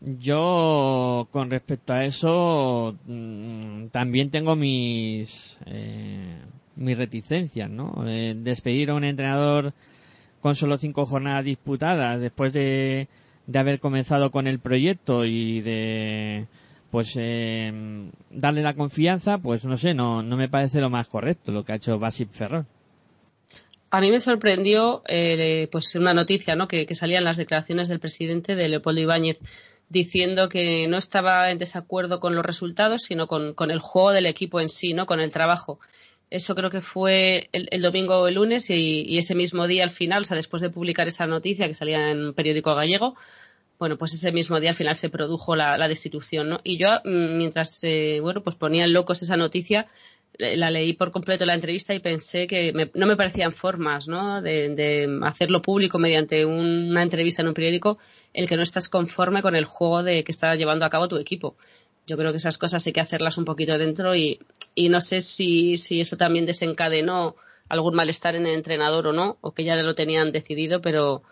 Yo, 0.00 1.28
con 1.32 1.50
respecto 1.50 1.92
a 1.92 2.04
eso, 2.04 2.96
mm, 3.06 3.86
también 3.88 4.30
tengo 4.30 4.54
mis, 4.54 5.58
eh, 5.66 6.38
mis 6.76 6.96
reticencias, 6.96 7.68
¿no? 7.68 8.04
Eh, 8.06 8.34
despedir 8.36 8.90
a 8.90 8.94
un 8.94 9.04
entrenador 9.04 9.72
con 10.40 10.54
solo 10.54 10.78
cinco 10.78 11.04
jornadas 11.04 11.44
disputadas 11.44 12.20
después 12.20 12.52
de, 12.52 13.08
de 13.46 13.58
haber 13.58 13.80
comenzado 13.80 14.30
con 14.30 14.46
el 14.46 14.60
proyecto 14.60 15.24
y 15.24 15.62
de, 15.62 16.46
pues, 16.92 17.14
eh, 17.16 17.72
darle 18.30 18.62
la 18.62 18.74
confianza, 18.74 19.38
pues 19.38 19.64
no 19.64 19.76
sé, 19.76 19.94
no, 19.94 20.22
no 20.22 20.36
me 20.36 20.48
parece 20.48 20.80
lo 20.80 20.90
más 20.90 21.08
correcto 21.08 21.50
lo 21.50 21.64
que 21.64 21.72
ha 21.72 21.76
hecho 21.76 21.98
Basit 21.98 22.30
Ferrol. 22.30 22.66
A 23.90 24.00
mí 24.00 24.10
me 24.10 24.20
sorprendió, 24.20 25.02
eh, 25.08 25.66
pues, 25.72 25.94
una 25.96 26.14
noticia, 26.14 26.54
¿no? 26.54 26.68
Que 26.68 26.86
salían 26.94 27.24
las 27.24 27.38
declaraciones 27.38 27.88
del 27.88 28.00
presidente 28.00 28.54
de 28.54 28.68
Leopoldo 28.68 29.00
Ibáñez 29.00 29.40
diciendo 29.88 30.48
que 30.48 30.86
no 30.88 30.98
estaba 30.98 31.50
en 31.50 31.58
desacuerdo 31.58 32.20
con 32.20 32.34
los 32.34 32.44
resultados, 32.44 33.02
sino 33.02 33.26
con, 33.26 33.54
con, 33.54 33.70
el 33.70 33.80
juego 33.80 34.10
del 34.12 34.26
equipo 34.26 34.60
en 34.60 34.68
sí, 34.68 34.94
¿no? 34.94 35.06
Con 35.06 35.20
el 35.20 35.30
trabajo. 35.32 35.80
Eso 36.30 36.54
creo 36.54 36.70
que 36.70 36.82
fue 36.82 37.48
el, 37.52 37.68
el 37.70 37.82
domingo 37.82 38.18
o 38.18 38.28
el 38.28 38.34
lunes 38.34 38.68
y, 38.70 39.02
y, 39.08 39.18
ese 39.18 39.34
mismo 39.34 39.66
día 39.66 39.84
al 39.84 39.90
final, 39.92 40.22
o 40.22 40.24
sea, 40.24 40.36
después 40.36 40.60
de 40.62 40.70
publicar 40.70 41.08
esa 41.08 41.26
noticia 41.26 41.66
que 41.66 41.74
salía 41.74 42.10
en 42.10 42.26
un 42.26 42.34
periódico 42.34 42.74
gallego, 42.74 43.16
bueno, 43.78 43.96
pues 43.96 44.12
ese 44.14 44.32
mismo 44.32 44.58
día 44.60 44.70
al 44.70 44.76
final 44.76 44.96
se 44.96 45.08
produjo 45.08 45.54
la, 45.54 45.88
destitución, 45.88 46.48
¿no? 46.48 46.60
Y 46.64 46.78
yo, 46.78 46.88
mm, 47.04 47.36
mientras, 47.36 47.78
eh, 47.84 48.18
bueno, 48.20 48.42
pues 48.42 48.56
ponían 48.56 48.92
locos 48.92 49.22
esa 49.22 49.36
noticia, 49.36 49.86
la 50.38 50.70
leí 50.70 50.92
por 50.92 51.10
completo 51.10 51.44
la 51.44 51.54
entrevista 51.54 51.94
y 51.94 51.98
pensé 51.98 52.46
que 52.46 52.72
me, 52.72 52.90
no 52.94 53.06
me 53.06 53.16
parecían 53.16 53.52
formas 53.52 54.06
¿no? 54.06 54.40
de, 54.40 54.68
de, 54.68 55.20
hacerlo 55.22 55.60
público 55.60 55.98
mediante 55.98 56.44
una 56.44 57.02
entrevista 57.02 57.42
en 57.42 57.48
un 57.48 57.54
periódico 57.54 57.98
el 58.32 58.48
que 58.48 58.56
no 58.56 58.62
estás 58.62 58.88
conforme 58.88 59.42
con 59.42 59.56
el 59.56 59.64
juego 59.64 60.04
de 60.04 60.22
que 60.22 60.30
está 60.30 60.54
llevando 60.54 60.86
a 60.86 60.90
cabo 60.90 61.08
tu 61.08 61.16
equipo. 61.16 61.56
Yo 62.06 62.16
creo 62.16 62.30
que 62.30 62.36
esas 62.36 62.56
cosas 62.56 62.86
hay 62.86 62.92
que 62.92 63.00
hacerlas 63.00 63.36
un 63.36 63.44
poquito 63.44 63.76
dentro 63.78 64.14
y, 64.14 64.38
y 64.74 64.88
no 64.88 65.00
sé 65.00 65.20
si, 65.20 65.76
si 65.76 66.00
eso 66.00 66.16
también 66.16 66.46
desencadenó 66.46 67.34
algún 67.68 67.94
malestar 67.94 68.36
en 68.36 68.46
el 68.46 68.54
entrenador 68.54 69.08
o 69.08 69.12
no, 69.12 69.38
o 69.40 69.52
que 69.52 69.64
ya 69.64 69.76
lo 69.76 69.94
tenían 69.94 70.32
decidido, 70.32 70.80
pero, 70.80 71.22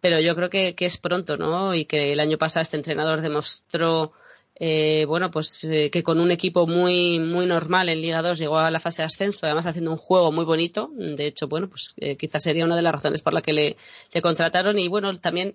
pero 0.00 0.18
yo 0.18 0.34
creo 0.34 0.50
que, 0.50 0.74
que 0.74 0.86
es 0.86 0.96
pronto, 0.96 1.36
¿no? 1.36 1.74
Y 1.74 1.84
que 1.84 2.12
el 2.12 2.20
año 2.20 2.38
pasado 2.38 2.62
este 2.62 2.76
entrenador 2.76 3.20
demostró 3.20 4.12
eh, 4.62 5.06
bueno, 5.06 5.30
pues 5.30 5.64
eh, 5.64 5.90
que 5.90 6.02
con 6.02 6.20
un 6.20 6.30
equipo 6.30 6.66
muy, 6.66 7.18
muy 7.18 7.46
normal 7.46 7.88
en 7.88 8.02
Liga 8.02 8.20
2 8.20 8.38
llegó 8.38 8.58
a 8.58 8.70
la 8.70 8.78
fase 8.78 9.00
de 9.00 9.06
ascenso, 9.06 9.46
además 9.46 9.64
haciendo 9.64 9.90
un 9.90 9.96
juego 9.96 10.30
muy 10.32 10.44
bonito. 10.44 10.90
De 10.94 11.26
hecho, 11.26 11.48
bueno, 11.48 11.70
pues 11.70 11.94
eh, 11.96 12.16
quizás 12.16 12.42
sería 12.42 12.66
una 12.66 12.76
de 12.76 12.82
las 12.82 12.92
razones 12.92 13.22
por 13.22 13.32
la 13.32 13.40
que 13.40 13.54
le, 13.54 13.78
le 14.12 14.22
contrataron. 14.22 14.78
Y 14.78 14.88
bueno, 14.88 15.18
también, 15.18 15.54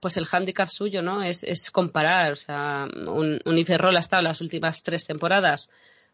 pues 0.00 0.16
el 0.16 0.24
hándicap 0.24 0.68
suyo, 0.70 1.02
¿no? 1.02 1.22
Es, 1.22 1.44
es 1.44 1.70
comparar, 1.70 2.32
o 2.32 2.36
sea, 2.36 2.88
un, 3.06 3.38
un 3.44 3.58
Iferrol 3.58 3.96
ha 3.96 4.00
estado 4.00 4.22
las 4.22 4.40
últimas 4.40 4.82
tres 4.82 5.06
temporadas 5.06 5.68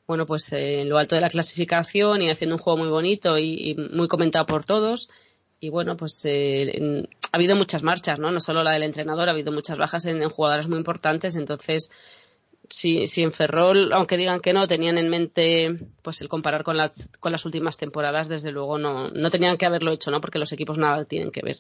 bueno, 0.07 0.27
pues 0.27 0.53
eh, 0.53 0.83
en 0.83 0.89
lo 0.89 0.99
alto 0.99 1.15
de 1.15 1.23
la 1.23 1.31
clasificación 1.31 2.21
y 2.21 2.31
haciendo 2.31 2.57
un 2.57 2.63
juego 2.63 2.79
muy 2.79 2.89
bonito 2.89 3.39
y, 3.39 3.71
y 3.71 3.75
muy 3.75 4.07
comentado 4.09 4.45
por 4.45 4.65
todos. 4.65 5.09
Y 5.61 5.71
bueno, 5.71 5.97
pues 5.97 6.21
eh, 6.25 7.09
ha 7.33 7.37
habido 7.37 7.57
muchas 7.57 7.83
marchas, 7.83 8.19
¿no? 8.19 8.31
No 8.31 8.41
solo 8.41 8.63
la 8.63 8.73
del 8.73 8.83
entrenador, 8.83 9.29
ha 9.29 9.33
habido 9.33 9.51
muchas 9.51 9.79
bajas 9.79 10.05
en, 10.05 10.23
en 10.23 10.29
jugadoras 10.29 10.69
muy 10.69 10.77
importantes. 10.77 11.37
Entonces, 11.37 11.91
si, 12.69 13.07
si 13.07 13.23
en 13.23 13.33
Ferrol, 13.33 13.93
aunque 13.93 14.17
digan 14.17 14.41
que 14.41 14.53
no, 14.53 14.67
tenían 14.67 14.99
en 14.99 15.09
mente 15.09 15.77
pues 16.03 16.21
el 16.21 16.29
comparar 16.29 16.65
con, 16.65 16.77
con 17.21 17.33
las 17.33 17.45
últimas 17.45 17.77
temporadas, 17.77 18.29
desde 18.29 18.53
luego 18.53 18.79
no, 18.79 19.11
no 19.11 19.31
tenían 19.31 19.57
que 19.57 19.67
haberlo 19.67 19.93
hecho, 19.93 20.11
¿no? 20.11 20.21
Porque 20.21 20.39
los 20.39 20.53
equipos 20.53 20.79
nada 20.79 21.05
tienen 21.05 21.31
que 21.31 21.43
ver. 21.43 21.57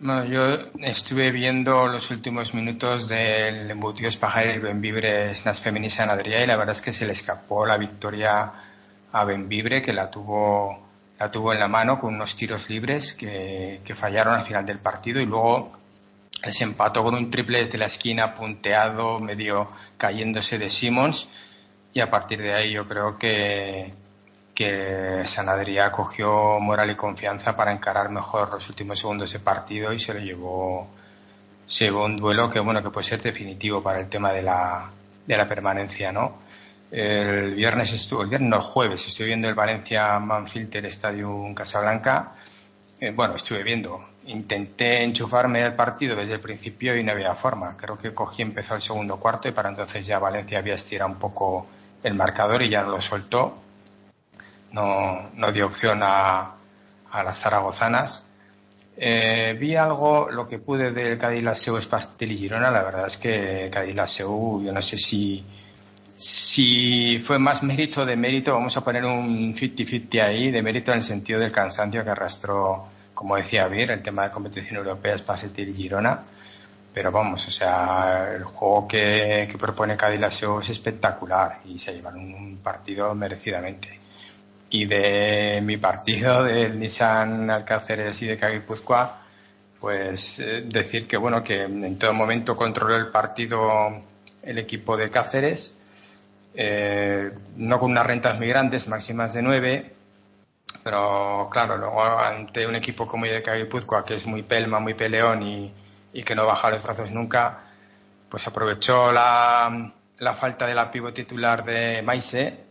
Bueno, 0.00 0.24
yo 0.24 0.70
estuve 0.80 1.30
viendo 1.30 1.86
los 1.86 2.10
últimos 2.10 2.52
minutos 2.52 3.08
del 3.08 3.70
embutidos 3.70 4.16
pajares 4.16 4.60
Benvibre 4.60 5.36
las 5.44 5.62
femeninas 5.62 5.98
en 6.00 6.10
Adrià 6.10 6.42
y 6.42 6.46
la 6.46 6.56
verdad 6.56 6.74
es 6.74 6.82
que 6.82 6.92
se 6.92 7.06
le 7.06 7.12
escapó 7.12 7.64
la 7.64 7.78
victoria 7.78 8.52
a 9.12 9.24
Benvibre 9.24 9.80
que 9.80 9.92
la 9.92 10.10
tuvo 10.10 10.84
la 11.18 11.30
tuvo 11.30 11.52
en 11.52 11.60
la 11.60 11.68
mano 11.68 11.98
con 11.98 12.12
unos 12.12 12.36
tiros 12.36 12.68
libres 12.68 13.14
que, 13.14 13.80
que 13.84 13.94
fallaron 13.94 14.34
al 14.34 14.44
final 14.44 14.66
del 14.66 14.80
partido 14.80 15.20
y 15.20 15.26
luego 15.26 15.72
se 16.52 16.64
empató 16.64 17.02
con 17.02 17.14
un 17.14 17.30
triple 17.30 17.60
desde 17.60 17.78
la 17.78 17.86
esquina 17.86 18.34
punteado, 18.34 19.20
medio 19.20 19.68
cayéndose 19.96 20.58
de 20.58 20.70
Simmons 20.70 21.28
y 21.92 22.00
a 22.00 22.10
partir 22.10 22.40
de 22.42 22.52
ahí 22.52 22.72
yo 22.72 22.86
creo 22.88 23.16
que, 23.16 23.92
que 24.54 25.22
San 25.26 25.48
Adrià 25.48 25.90
cogió 25.90 26.58
moral 26.60 26.90
y 26.90 26.96
confianza 26.96 27.56
para 27.56 27.72
encarar 27.72 28.10
mejor 28.10 28.52
los 28.52 28.68
últimos 28.68 28.98
segundos 28.98 29.32
de 29.32 29.40
partido 29.40 29.92
y 29.92 29.98
se 29.98 30.14
lo 30.14 30.20
llevó, 30.20 30.88
llevó 31.78 32.04
un 32.04 32.16
duelo 32.16 32.50
que 32.50 32.60
bueno 32.60 32.82
que 32.82 32.90
puede 32.90 33.06
ser 33.06 33.22
definitivo 33.22 33.82
para 33.82 34.00
el 34.00 34.08
tema 34.08 34.32
de 34.32 34.42
la, 34.42 34.90
de 35.26 35.36
la 35.36 35.48
permanencia, 35.48 36.12
¿no? 36.12 36.42
El 36.90 37.54
viernes 37.54 37.92
estuvo, 37.92 38.22
el 38.22 38.28
viernes 38.28 38.50
no, 38.50 38.56
el 38.56 38.62
jueves 38.62 39.06
estuve 39.08 39.28
viendo 39.28 39.48
el 39.48 39.54
Valencia 39.54 40.18
Manfilter 40.20 40.86
Stadium 40.86 41.52
Casablanca. 41.52 42.34
Eh, 43.00 43.10
bueno, 43.10 43.34
estuve 43.34 43.64
viendo, 43.64 44.13
intenté 44.26 45.02
enchufarme 45.02 45.62
el 45.62 45.74
partido 45.74 46.16
desde 46.16 46.34
el 46.34 46.40
principio 46.40 46.96
y 46.96 47.04
no 47.04 47.12
había 47.12 47.34
forma. 47.34 47.76
Creo 47.76 47.98
que 47.98 48.14
cogí, 48.14 48.42
empezó 48.42 48.74
el 48.74 48.82
segundo 48.82 49.18
cuarto 49.18 49.48
y 49.48 49.52
para 49.52 49.68
entonces 49.68 50.06
ya 50.06 50.18
Valencia 50.18 50.58
había 50.58 50.74
estirado 50.74 51.10
un 51.10 51.18
poco 51.18 51.66
el 52.02 52.14
marcador 52.14 52.62
y 52.62 52.68
ya 52.68 52.82
no 52.82 52.90
lo 52.90 53.00
soltó. 53.00 53.58
No, 54.72 55.30
no 55.34 55.52
dio 55.52 55.66
opción 55.66 56.00
a, 56.02 56.54
a 57.10 57.22
las 57.22 57.38
zaragozanas. 57.38 58.24
Eh, 58.96 59.56
vi 59.58 59.74
algo, 59.76 60.30
lo 60.30 60.46
que 60.46 60.58
pude 60.58 60.92
del 60.92 61.18
Cádiz 61.18 61.42
Laseu 61.42 61.76
Espartel 61.76 62.32
y 62.32 62.38
Girona. 62.38 62.70
La 62.70 62.82
verdad 62.82 63.06
es 63.06 63.16
que 63.16 63.68
Cádiz 63.72 63.94
Laseu, 63.94 64.62
yo 64.64 64.72
no 64.72 64.82
sé 64.82 64.98
si, 64.98 65.44
si 66.16 67.18
fue 67.20 67.38
más 67.38 67.62
mérito 67.62 68.04
de 68.04 68.16
mérito, 68.16 68.54
vamos 68.54 68.76
a 68.76 68.84
poner 68.84 69.04
un 69.04 69.54
50-50 69.54 70.22
ahí, 70.22 70.50
de 70.50 70.62
mérito 70.62 70.92
en 70.92 70.98
el 70.98 71.04
sentido 71.04 71.40
del 71.40 71.52
cansancio 71.52 72.04
que 72.04 72.10
arrastró 72.10 72.88
como 73.14 73.36
decía 73.36 73.68
Vir, 73.68 73.90
el 73.90 74.02
tema 74.02 74.24
de 74.24 74.30
competición 74.30 74.76
europea 74.76 75.14
es 75.14 75.22
para 75.22 75.40
y 75.44 75.74
Girona, 75.74 76.22
pero 76.92 77.10
vamos, 77.10 77.46
o 77.48 77.50
sea, 77.50 78.32
el 78.34 78.44
juego 78.44 78.86
que, 78.86 79.48
que 79.50 79.58
propone 79.58 79.96
Cadillac 79.96 80.32
es 80.32 80.70
espectacular 80.70 81.60
y 81.64 81.78
se 81.78 81.92
llevan 81.94 82.16
un 82.16 82.58
partido 82.62 83.14
merecidamente. 83.14 84.00
Y 84.70 84.86
de 84.86 85.60
mi 85.62 85.76
partido, 85.76 86.42
del 86.44 86.78
Nissan 86.78 87.50
Alcáceres 87.50 88.20
y 88.22 88.26
de 88.26 88.38
Caguipuzcoa, 88.38 89.22
pues 89.80 90.40
eh, 90.40 90.62
decir 90.66 91.06
que 91.06 91.16
bueno, 91.16 91.42
que 91.42 91.62
en 91.62 91.98
todo 91.98 92.14
momento 92.14 92.56
controló 92.56 92.96
el 92.96 93.08
partido 93.08 94.02
el 94.44 94.58
equipo 94.58 94.96
de 94.96 95.10
Cáceres, 95.10 95.74
eh, 96.54 97.30
no 97.56 97.80
con 97.80 97.90
unas 97.90 98.06
rentas 98.06 98.38
muy 98.38 98.48
grandes, 98.48 98.86
máximas 98.86 99.34
de 99.34 99.42
nueve, 99.42 99.93
pero 100.84 101.48
claro, 101.50 101.78
luego 101.78 102.02
ante 102.02 102.66
un 102.66 102.76
equipo 102.76 103.06
como 103.06 103.24
IDK 103.24 103.54
Guipúzcoa, 103.54 104.04
que 104.04 104.16
es 104.16 104.26
muy 104.26 104.42
pelma, 104.42 104.78
muy 104.78 104.92
peleón 104.92 105.42
y, 105.42 105.72
y 106.12 106.22
que 106.22 106.34
no 106.34 106.46
baja 106.46 106.70
los 106.70 106.82
brazos 106.82 107.10
nunca, 107.10 107.60
pues 108.28 108.46
aprovechó 108.46 109.10
la, 109.10 109.92
la 110.18 110.34
falta 110.34 110.66
de 110.66 110.74
la 110.74 110.90
pivo 110.90 111.10
titular 111.12 111.64
de 111.64 112.02
Maise, 112.02 112.64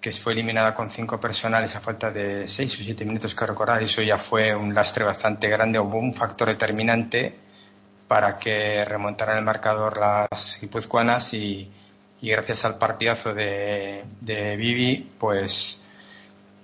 que 0.00 0.12
fue 0.12 0.32
eliminada 0.32 0.74
con 0.74 0.90
cinco 0.90 1.20
personales 1.20 1.76
a 1.76 1.80
falta 1.80 2.10
de 2.10 2.48
seis 2.48 2.80
o 2.80 2.82
siete 2.82 3.04
minutos 3.04 3.34
que 3.34 3.46
recordar. 3.46 3.82
Eso 3.82 4.00
ya 4.00 4.16
fue 4.16 4.54
un 4.54 4.72
lastre 4.74 5.04
bastante 5.04 5.48
grande, 5.48 5.78
hubo 5.78 5.98
un 5.98 6.14
factor 6.14 6.48
determinante 6.48 7.36
para 8.06 8.38
que 8.38 8.86
remontaran 8.86 9.36
el 9.36 9.44
marcador 9.44 9.98
las 9.98 10.58
guipuzcoanas 10.62 11.34
y, 11.34 11.70
y 12.22 12.30
gracias 12.30 12.64
al 12.64 12.78
partidazo 12.78 13.34
de, 13.34 14.02
de 14.18 14.56
Vivi, 14.56 15.12
pues, 15.18 15.84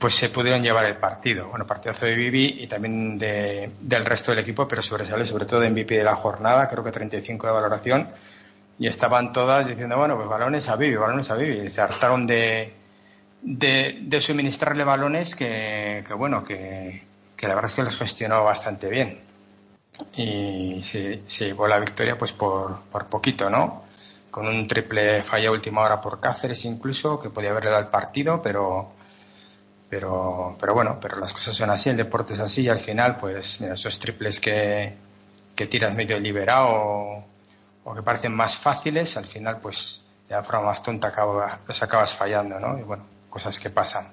pues 0.04 0.16
se 0.16 0.28
pudieron 0.28 0.62
llevar 0.62 0.84
el 0.84 0.98
partido. 0.98 1.48
Bueno, 1.48 1.66
partidazo 1.66 2.04
de 2.04 2.14
Vivi 2.14 2.58
y 2.60 2.66
también 2.66 3.18
de, 3.18 3.70
del 3.80 4.04
resto 4.04 4.32
del 4.32 4.40
equipo, 4.40 4.68
pero 4.68 4.82
sobresale 4.82 5.24
sobre 5.24 5.46
todo 5.46 5.60
de 5.60 5.70
MVP 5.70 5.96
de 5.96 6.04
la 6.04 6.14
jornada, 6.14 6.68
creo 6.68 6.84
que 6.84 6.92
35 6.92 7.46
de 7.46 7.52
valoración, 7.54 8.08
y 8.78 8.86
estaban 8.86 9.32
todas 9.32 9.66
diciendo, 9.66 9.96
bueno, 9.96 10.16
pues 10.16 10.28
balones 10.28 10.68
a 10.68 10.76
Vivi, 10.76 10.96
balones 10.96 11.30
a 11.30 11.36
Vivi. 11.36 11.70
Se 11.70 11.80
hartaron 11.80 12.26
de, 12.26 12.74
de, 13.40 14.20
suministrarle 14.20 14.84
balones 14.84 15.34
que, 15.34 16.04
que 16.06 16.12
bueno, 16.12 16.44
que, 16.44 17.02
la 17.38 17.54
verdad 17.54 17.70
es 17.70 17.74
que 17.74 17.82
los 17.84 17.96
gestionó 17.96 18.44
bastante 18.44 18.90
bien. 18.90 19.20
Y 20.16 20.82
se, 20.82 21.22
se 21.26 21.46
llevó 21.46 21.66
la 21.66 21.80
victoria 21.80 22.18
pues 22.18 22.34
por, 22.34 22.82
por 22.92 23.06
poquito, 23.06 23.48
¿no? 23.48 23.84
Con 24.30 24.46
un 24.48 24.68
triple 24.68 25.22
falla 25.22 25.50
última 25.50 25.80
hora 25.80 25.98
por 26.02 26.20
Cáceres 26.20 26.62
incluso, 26.66 27.18
que 27.18 27.30
podía 27.30 27.52
haberle 27.52 27.70
dado 27.70 27.84
el 27.84 27.88
partido, 27.88 28.42
pero, 28.42 28.92
pero, 29.88 30.56
pero 30.58 30.74
bueno, 30.74 30.98
pero 31.00 31.18
las 31.18 31.32
cosas 31.32 31.54
son 31.56 31.70
así, 31.70 31.90
el 31.90 31.96
deporte 31.96 32.34
es 32.34 32.40
así 32.40 32.62
y 32.62 32.68
al 32.68 32.80
final, 32.80 33.16
pues, 33.16 33.60
esos 33.60 33.98
triples 33.98 34.40
que, 34.40 34.94
que 35.54 35.66
tiras 35.66 35.94
medio 35.94 36.18
liberado 36.18 36.68
o, 36.68 37.24
o 37.84 37.94
que 37.94 38.02
parecen 38.02 38.32
más 38.32 38.56
fáciles, 38.56 39.16
al 39.16 39.26
final, 39.26 39.58
pues, 39.60 40.04
de 40.28 40.34
la 40.34 40.42
forma 40.42 40.66
más 40.66 40.82
tonta 40.82 41.08
acaba, 41.08 41.60
los 41.66 41.82
acabas 41.82 42.14
fallando, 42.14 42.58
¿no? 42.58 42.78
Y 42.78 42.82
bueno, 42.82 43.04
cosas 43.28 43.58
que 43.60 43.70
pasan. 43.70 44.08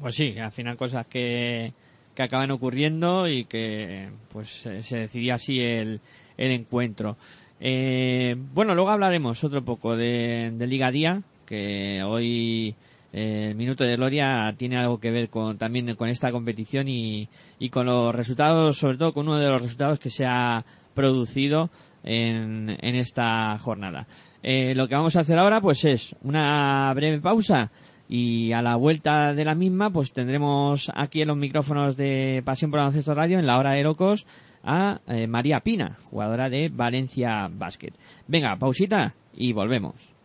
Pues 0.00 0.14
sí, 0.14 0.38
al 0.38 0.52
final 0.52 0.76
cosas 0.76 1.06
que, 1.06 1.72
que 2.14 2.22
acaban 2.22 2.50
ocurriendo 2.50 3.28
y 3.28 3.44
que 3.44 4.10
pues 4.30 4.50
se 4.50 4.96
decidía 4.96 5.36
así 5.36 5.60
el, 5.60 6.00
el 6.36 6.50
encuentro. 6.50 7.16
Eh, 7.60 8.36
bueno, 8.36 8.74
luego 8.74 8.90
hablaremos 8.90 9.42
otro 9.42 9.64
poco 9.64 9.96
de, 9.96 10.50
de 10.52 10.66
Liga 10.66 10.90
Día, 10.90 11.22
que 11.46 12.02
hoy 12.02 12.74
el 13.16 13.54
Minuto 13.54 13.82
de 13.82 13.96
Gloria 13.96 14.54
tiene 14.58 14.76
algo 14.76 15.00
que 15.00 15.10
ver 15.10 15.30
con 15.30 15.56
también 15.56 15.94
con 15.96 16.10
esta 16.10 16.30
competición 16.30 16.86
y, 16.86 17.30
y 17.58 17.70
con 17.70 17.86
los 17.86 18.14
resultados, 18.14 18.76
sobre 18.76 18.98
todo 18.98 19.14
con 19.14 19.26
uno 19.26 19.38
de 19.38 19.48
los 19.48 19.62
resultados 19.62 19.98
que 19.98 20.10
se 20.10 20.26
ha 20.26 20.66
producido 20.92 21.70
en, 22.04 22.76
en 22.78 22.94
esta 22.94 23.56
jornada. 23.58 24.06
Eh, 24.42 24.74
lo 24.74 24.86
que 24.86 24.96
vamos 24.96 25.16
a 25.16 25.20
hacer 25.20 25.38
ahora 25.38 25.62
pues 25.62 25.82
es 25.86 26.14
una 26.22 26.92
breve 26.94 27.18
pausa 27.20 27.70
y 28.06 28.52
a 28.52 28.60
la 28.60 28.76
vuelta 28.76 29.32
de 29.32 29.46
la 29.46 29.54
misma 29.54 29.88
pues 29.88 30.12
tendremos 30.12 30.92
aquí 30.94 31.22
en 31.22 31.28
los 31.28 31.38
micrófonos 31.38 31.96
de 31.96 32.42
Pasión 32.44 32.70
por 32.70 32.80
Baloncesto 32.80 33.14
Radio 33.14 33.38
en 33.38 33.46
la 33.46 33.56
hora 33.56 33.72
de 33.72 33.82
locos 33.82 34.26
a 34.62 35.00
eh, 35.06 35.26
María 35.26 35.60
Pina, 35.60 35.96
jugadora 36.10 36.50
de 36.50 36.68
Valencia 36.68 37.48
Basket. 37.50 37.94
Venga, 38.28 38.56
pausita 38.56 39.14
y 39.34 39.54
volvemos. 39.54 40.15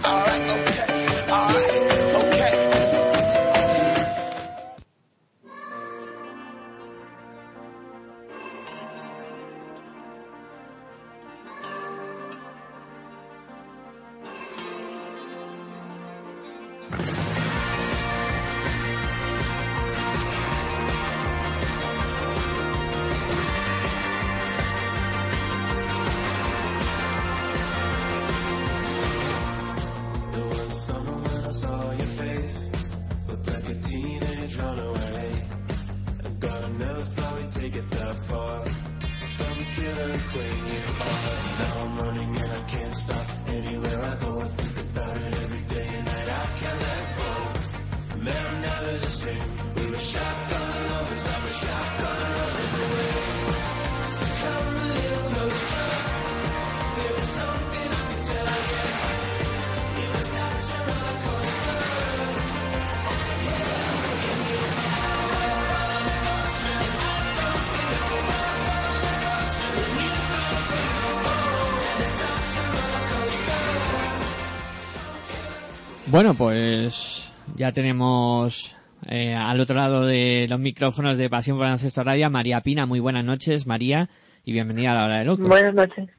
Pues 76.41 77.31
ya 77.55 77.71
tenemos 77.71 78.75
eh, 79.07 79.35
al 79.35 79.59
otro 79.59 79.75
lado 79.75 80.07
de 80.07 80.47
los 80.49 80.59
micrófonos 80.59 81.19
de 81.19 81.29
Pasión 81.29 81.55
por 81.55 81.65
Baloncesto 81.65 82.03
Radio 82.03 82.31
María 82.31 82.61
Pina. 82.61 82.87
Muy 82.87 82.99
buenas 82.99 83.23
noches, 83.23 83.67
María, 83.67 84.09
y 84.43 84.51
bienvenida 84.51 84.91
a 84.91 84.95
la 84.95 85.05
hora 85.05 85.19
de 85.19 85.25
locos. 85.25 85.47
Buenas 85.47 85.75
noches. 85.75 86.09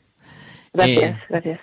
Gracias, 0.72 1.16
Eh, 1.16 1.18
gracias. 1.28 1.60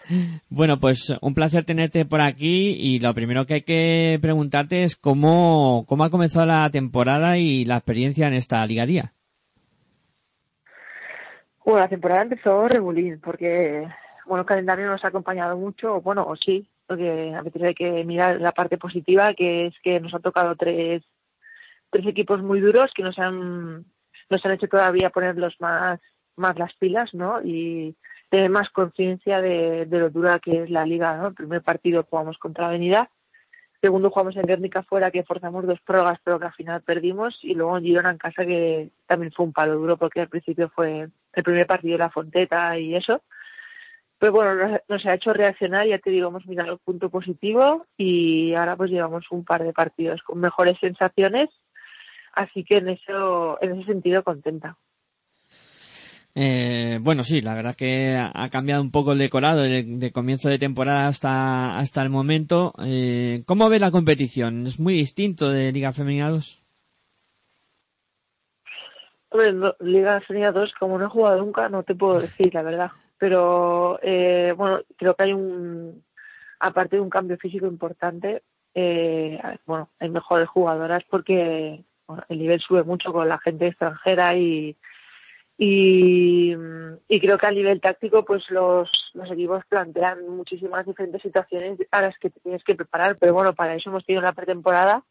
Bueno, 0.50 0.78
pues 0.78 1.10
un 1.22 1.34
placer 1.34 1.64
tenerte 1.64 2.04
por 2.04 2.20
aquí 2.20 2.76
y 2.78 3.00
lo 3.00 3.14
primero 3.14 3.46
que 3.46 3.54
hay 3.54 3.62
que 3.62 4.20
preguntarte 4.22 4.84
es 4.84 4.98
cómo, 4.98 5.86
cómo 5.88 6.04
ha 6.04 6.10
comenzado 6.10 6.46
la 6.46 6.70
temporada 6.70 7.38
y 7.38 7.64
la 7.64 7.78
experiencia 7.78 8.28
en 8.28 8.34
esta 8.34 8.66
Liga 8.66 8.86
Día. 8.86 9.14
Bueno, 11.64 11.80
la 11.80 11.88
temporada 11.88 12.24
empezó 12.24 12.68
regulín 12.68 13.22
porque, 13.24 13.88
bueno, 14.26 14.42
el 14.42 14.48
calendario 14.48 14.88
nos 14.88 15.06
ha 15.06 15.08
acompañado 15.08 15.56
mucho, 15.56 16.02
bueno, 16.02 16.26
o 16.28 16.36
sí, 16.36 16.68
porque 16.90 17.36
a 17.36 17.44
veces 17.44 17.62
hay 17.62 17.76
que 17.76 18.04
mirar 18.04 18.42
la 18.42 18.52
parte 18.52 18.80
positiva, 18.80 19.36
que 19.36 19.68
es 19.68 19.76
que 19.84 20.00
nos 20.00 20.12
ha 20.16 20.20
tocado 20.20 20.56
tres, 20.56 21.04
tres 21.92 22.08
equipos 22.08 22.42
muy 22.42 22.60
duros 22.60 22.90
que 22.96 23.04
nos 23.04 23.20
han, 23.20 23.86
nos 24.28 24.44
han 24.44 24.52
hecho 24.54 24.68
todavía 24.68 25.12
ponerlos 25.12 25.56
más, 25.60 26.00
más 26.36 26.58
las 26.58 26.74
pilas, 26.74 27.14
¿no? 27.14 27.44
Y 27.44 27.96
tener 28.30 28.50
más 28.50 28.72
conciencia 28.72 29.40
de, 29.40 29.86
de 29.86 30.00
lo 30.00 30.10
dura 30.10 30.40
que 30.40 30.64
es 30.64 30.72
la 30.72 30.84
liga, 30.84 31.16
¿no? 31.16 31.28
El 31.28 31.36
primer 31.36 31.62
partido 31.62 32.08
jugamos 32.10 32.40
contra 32.40 32.66
Avenida, 32.70 33.12
segundo 33.82 34.10
jugamos 34.10 34.36
en 34.36 34.48
Guernica 34.48 34.82
fuera 34.82 35.12
que 35.12 35.24
forzamos 35.24 35.68
dos 35.68 35.80
prórrogas 35.82 36.20
pero 36.24 36.40
que 36.40 36.48
al 36.48 36.54
final 36.54 36.82
perdimos 36.82 37.38
y 37.44 37.54
luego 37.54 37.78
en 37.78 37.84
Girona 37.84 38.10
en 38.10 38.18
casa 38.18 38.48
que 38.48 38.90
también 39.06 39.32
fue 39.32 39.46
un 39.46 39.54
palo 39.54 39.76
duro 39.76 39.96
porque 39.96 40.22
al 40.22 40.28
principio 40.28 40.70
fue 40.70 41.08
el 41.34 41.44
primer 41.44 41.68
partido 41.68 41.94
de 41.94 42.00
la 42.00 42.10
Fonteta 42.10 42.80
y 42.80 42.96
eso. 42.96 43.22
Pero 44.20 44.34
bueno, 44.34 44.80
nos, 44.90 45.06
ha 45.06 45.14
hecho 45.14 45.32
reaccionar, 45.32 45.88
ya 45.88 45.98
te 45.98 46.10
digo, 46.10 46.28
hemos 46.28 46.46
mirado 46.46 46.74
el 46.74 46.80
punto 46.80 47.10
positivo 47.10 47.86
y 47.98 48.54
ahora 48.54 48.76
pues 48.76 48.92
llevamos 48.92 49.26
un 49.32 49.46
par 49.46 49.64
de 49.64 49.72
partidos 49.72 50.22
con 50.24 50.40
mejores 50.40 50.78
sensaciones, 50.80 51.50
así 52.34 52.66
que 52.66 52.78
en 52.78 52.90
eso, 52.90 53.58
en 53.62 53.78
ese 53.80 53.86
sentido 53.86 54.24
contenta. 54.24 54.78
Eh, 56.36 57.00
bueno, 57.02 57.24
sí, 57.24 57.42
la 57.42 57.56
verdad 57.56 57.76
que 57.76 58.16
ha 58.18 58.50
cambiado 58.50 58.82
un 58.82 58.92
poco 58.92 59.14
el 59.14 59.18
decorado 59.20 59.64
de, 59.64 59.84
de 59.84 60.12
comienzo 60.12 60.48
de 60.50 60.60
temporada 60.60 61.08
hasta, 61.08 61.78
hasta 61.78 62.02
el 62.02 62.10
momento. 62.10 62.74
Eh, 62.86 63.44
¿Cómo 63.46 63.68
ves 63.70 63.82
la 63.82 63.92
competición? 63.92 64.68
¿Es 64.68 64.80
muy 64.80 64.94
distinto 64.94 65.50
de 65.50 65.72
Liga 65.72 65.92
Femenina 65.92 66.30
2? 66.30 66.62
Hombre, 69.30 69.54
no- 69.54 69.76
Liga 69.80 70.22
Femenina 70.22 70.52
2, 70.52 70.74
como 70.80 70.98
no 70.98 71.06
he 71.06 71.10
jugado 71.10 71.38
nunca, 71.40 71.68
no 71.70 71.84
te 71.84 71.96
puedo 71.96 72.20
decir, 72.20 72.54
la 72.54 72.62
verdad. 72.64 72.92
Pero, 73.20 74.00
eh, 74.02 74.54
bueno, 74.58 74.82
creo 74.98 75.16
que 75.16 75.24
hay 75.24 75.34
un, 75.34 76.04
aparte 76.60 76.96
de 76.96 77.02
un 77.02 77.10
cambio 77.10 77.38
físico 77.38 77.68
importante, 77.68 78.44
eh, 78.74 79.40
bueno, 79.66 79.90
hay 80.00 80.10
mejores 80.10 80.48
jugadoras 80.48 81.04
porque 81.10 81.84
bueno, 82.08 82.24
el 82.30 82.40
nivel 82.40 82.60
sube 82.60 82.84
mucho 82.84 83.12
con 83.12 83.28
la 83.28 83.38
gente 83.40 83.68
extranjera 83.68 84.36
y, 84.38 84.78
y, 85.58 86.56
creo 87.20 87.38
que 87.38 87.48
a 87.48 87.52
nivel 87.52 87.82
táctico, 87.82 88.24
pues 88.24 88.50
los, 88.50 88.90
los 89.14 89.30
equipos 89.30 89.66
plantean 89.68 90.28
muchísimas 90.30 90.86
diferentes 90.86 91.22
situaciones 91.22 91.78
a 91.92 92.02
las 92.02 92.18
que 92.18 92.30
te 92.30 92.40
tienes 92.40 92.64
que 92.64 92.76
preparar. 92.76 93.18
Pero 93.18 93.34
bueno, 93.34 93.54
para 93.54 93.76
eso 93.76 93.90
hemos 93.90 94.06
tenido 94.06 94.22
la 94.22 94.34
pretemporada 94.34 95.04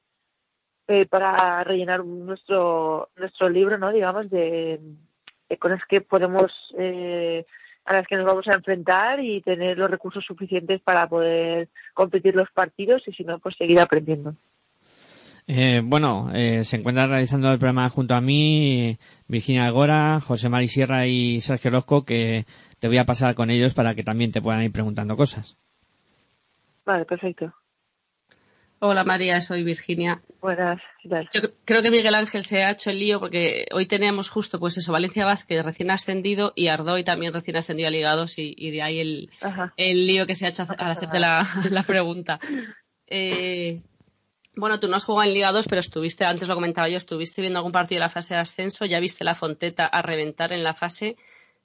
eh, 0.87 1.05
para 1.07 1.63
rellenar 1.65 2.05
nuestro 2.05 3.11
nuestro 3.17 3.51
libro, 3.51 3.77
¿no? 3.77 3.93
Digamos, 3.93 4.31
de, 4.31 4.81
de 5.49 5.57
cosas 5.59 5.81
que 5.87 6.01
podemos, 6.01 6.75
eh, 6.79 7.45
a 7.89 7.95
las 7.95 8.07
que 8.07 8.17
nos 8.17 8.27
vamos 8.27 8.47
a 8.49 8.55
enfrentar 8.55 9.19
y 9.25 9.41
tener 9.41 9.79
los 9.79 9.91
recursos 9.91 10.23
suficientes 10.25 10.81
para 10.83 11.09
poder 11.09 11.69
competir 11.95 12.35
los 12.35 12.51
partidos 12.51 13.03
y 13.07 13.13
si 13.13 13.25
no, 13.25 13.39
pues 13.39 13.57
seguir 13.57 13.81
aprendiendo. 13.81 14.35
Eh, 15.47 15.81
bueno, 15.83 16.31
eh, 16.35 16.65
se 16.65 16.77
encuentra 16.77 17.07
realizando 17.07 17.51
el 17.51 17.59
programa 17.59 17.89
junto 17.89 18.15
a 18.15 18.21
mí 18.21 18.99
Virginia 19.27 19.65
Algora, 19.65 20.21
José 20.21 20.51
Mari 20.51 20.69
Sierra 20.69 21.07
y 21.07 21.41
Sergio 21.41 21.71
Orozco, 21.71 22.05
que 22.05 22.45
te 22.79 22.89
voy 22.89 22.99
a 22.99 23.07
pasar 23.07 23.35
con 23.35 23.49
ellos 23.49 23.73
para 23.73 23.95
que 23.95 24.03
también 24.03 24.33
te 24.33 24.43
puedan 24.43 24.63
ir 24.63 24.71
preguntando 24.71 25.17
cosas. 25.17 25.57
Vale, 26.85 27.07
perfecto. 27.07 27.55
Hola 28.81 29.03
María, 29.03 29.41
soy 29.41 29.65
Virginia. 29.65 30.21
Buenas. 30.41 30.81
Yo 31.03 31.41
creo 31.65 31.83
que 31.83 31.91
Miguel 31.91 32.15
Ángel 32.15 32.45
se 32.45 32.63
ha 32.63 32.71
hecho 32.71 32.91
el 32.91 33.01
lío 33.01 33.19
porque 33.19 33.67
hoy 33.73 33.87
teníamos 33.87 34.31
justo 34.31 34.61
pues 34.61 34.77
eso, 34.77 34.93
Valencia 34.93 35.25
Vázquez 35.25 35.65
recién 35.65 35.91
ascendido 35.91 36.53
y 36.55 36.69
Ardoy 36.69 37.03
también 37.03 37.33
recién 37.33 37.57
ascendido 37.57 37.89
a 37.89 37.91
Liga 37.91 38.15
2 38.15 38.39
y, 38.39 38.55
y 38.57 38.71
de 38.71 38.83
ahí 38.83 39.01
el, 39.01 39.31
el 39.77 40.07
lío 40.07 40.27
que 40.27 40.37
se 40.37 40.47
ha 40.47 40.51
hecho 40.51 40.63
al 40.79 40.91
hacerte 40.93 41.19
la, 41.19 41.45
la 41.71 41.83
pregunta. 41.83 42.39
Eh, 43.09 43.83
bueno, 44.55 44.79
tú 44.79 44.89
no 44.89 44.97
has 44.97 45.05
jugado 45.05 45.29
en 45.29 45.35
Liga 45.35 45.51
2, 45.51 45.67
pero 45.69 45.81
estuviste, 45.81 46.25
antes 46.25 46.49
lo 46.49 46.55
comentaba 46.55 46.89
yo, 46.89 46.97
estuviste 46.97 47.41
viendo 47.41 47.59
algún 47.59 47.73
partido 47.73 47.99
de 47.99 48.07
la 48.07 48.11
fase 48.11 48.35
de 48.35 48.41
ascenso, 48.41 48.85
ya 48.85 49.01
viste 49.01 49.25
la 49.25 49.35
Fonteta 49.35 49.87
a 49.87 50.03
reventar 50.03 50.53
en 50.53 50.63
la 50.63 50.75
fase. 50.75 51.17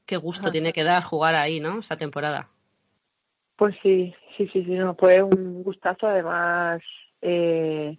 Qué 0.06 0.18
gusto 0.18 0.46
Ajá. 0.46 0.52
tiene 0.52 0.74
que 0.74 0.84
dar 0.84 1.04
jugar 1.04 1.36
ahí, 1.36 1.60
¿no? 1.60 1.80
Esta 1.80 1.96
temporada. 1.96 2.50
Pues 3.56 3.76
sí, 3.82 4.14
sí, 4.38 4.48
sí, 4.52 4.64
sí, 4.64 4.72
no, 4.72 4.96
fue 4.96 5.24
un 5.24 5.64
gustazo. 5.64 6.08
Además, 6.08 6.82
eh, 7.24 7.98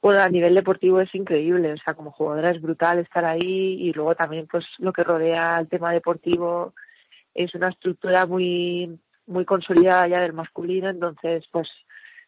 bueno, 0.00 0.20
a 0.22 0.28
nivel 0.28 0.54
deportivo 0.54 1.00
es 1.00 1.12
increíble, 1.14 1.72
o 1.72 1.76
sea, 1.76 1.94
como 1.94 2.12
jugadora 2.12 2.50
es 2.50 2.62
brutal 2.62 3.00
estar 3.00 3.24
ahí 3.24 3.76
y 3.80 3.92
luego 3.92 4.14
también, 4.14 4.46
pues, 4.46 4.64
lo 4.78 4.92
que 4.92 5.02
rodea 5.02 5.58
el 5.58 5.68
tema 5.68 5.92
deportivo 5.92 6.74
es 7.34 7.54
una 7.54 7.68
estructura 7.68 8.26
muy, 8.26 8.98
muy 9.26 9.44
consolidada 9.44 10.06
ya 10.06 10.20
del 10.20 10.32
masculino, 10.34 10.88
entonces, 10.88 11.44
pues, 11.50 11.68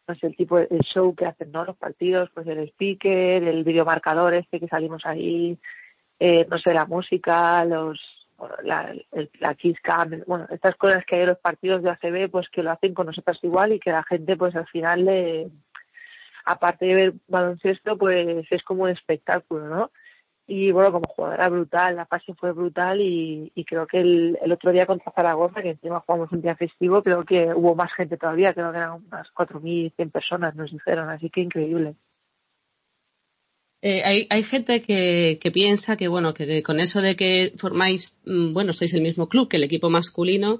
no 0.07 0.15
sé, 0.15 0.27
el 0.27 0.35
tipo 0.35 0.57
de 0.57 0.67
el 0.71 0.81
show 0.81 1.15
que 1.15 1.25
hacen, 1.27 1.51
¿no? 1.51 1.63
Los 1.63 1.77
partidos, 1.77 2.29
pues 2.33 2.45
el 2.47 2.59
speaker, 2.69 3.43
el 3.43 3.63
videomarcador 3.63 4.33
este 4.33 4.59
que 4.59 4.67
salimos 4.67 5.05
ahí, 5.05 5.57
eh, 6.19 6.45
no 6.49 6.57
sé, 6.57 6.73
la 6.73 6.85
música, 6.85 7.63
los, 7.65 8.27
la, 8.63 8.93
el- 9.13 9.29
Kiss 9.57 9.79
Cam, 9.81 10.23
bueno, 10.27 10.47
estas 10.49 10.75
cosas 10.75 11.05
que 11.05 11.15
hay 11.15 11.21
en 11.21 11.29
los 11.29 11.37
partidos 11.37 11.83
de 11.83 11.91
ACB, 11.91 12.29
pues 12.29 12.49
que 12.49 12.63
lo 12.63 12.71
hacen 12.71 12.93
con 12.93 13.05
nosotras 13.05 13.39
igual 13.43 13.73
y 13.73 13.79
que 13.79 13.91
la 13.91 14.03
gente, 14.03 14.35
pues 14.35 14.55
al 14.55 14.67
final, 14.67 15.05
le, 15.05 15.49
aparte 16.45 16.85
de 16.85 16.93
ver 16.93 17.13
baloncesto, 17.27 17.97
pues 17.97 18.45
es 18.49 18.63
como 18.63 18.83
un 18.83 18.89
espectáculo, 18.89 19.67
¿no? 19.67 19.91
Y 20.47 20.71
bueno, 20.71 20.91
como 20.91 21.07
jugadora 21.07 21.47
brutal, 21.47 21.95
la 21.95 22.05
fase 22.05 22.33
fue 22.33 22.51
brutal 22.51 22.99
y, 22.99 23.51
y 23.55 23.63
creo 23.63 23.87
que 23.87 24.01
el, 24.01 24.37
el 24.41 24.51
otro 24.51 24.71
día 24.71 24.85
contra 24.85 25.13
Zaragoza, 25.13 25.61
que 25.61 25.69
encima 25.69 26.01
jugamos 26.01 26.31
un 26.31 26.41
día 26.41 26.55
festivo, 26.55 27.03
creo 27.03 27.23
que 27.23 27.53
hubo 27.55 27.73
más 27.73 27.93
gente 27.93 28.17
todavía, 28.17 28.53
creo 28.53 28.71
que 28.71 28.77
eran 28.77 29.03
unas 29.07 29.27
4.100 29.33 30.11
personas, 30.11 30.55
nos 30.55 30.71
dijeron, 30.71 31.09
así 31.09 31.29
que 31.29 31.41
increíble. 31.41 31.95
Eh, 33.81 34.03
hay, 34.03 34.27
hay 34.29 34.43
gente 34.43 34.81
que, 34.81 35.39
que 35.41 35.51
piensa 35.51 35.95
que, 35.95 36.07
bueno, 36.07 36.33
que, 36.33 36.45
que 36.45 36.61
con 36.61 36.79
eso 36.79 37.01
de 37.01 37.15
que 37.15 37.53
formáis, 37.57 38.19
mm, 38.25 38.53
bueno, 38.53 38.73
sois 38.73 38.93
el 38.93 39.01
mismo 39.01 39.27
club 39.27 39.47
que 39.47 39.57
el 39.57 39.63
equipo 39.63 39.89
masculino, 39.89 40.59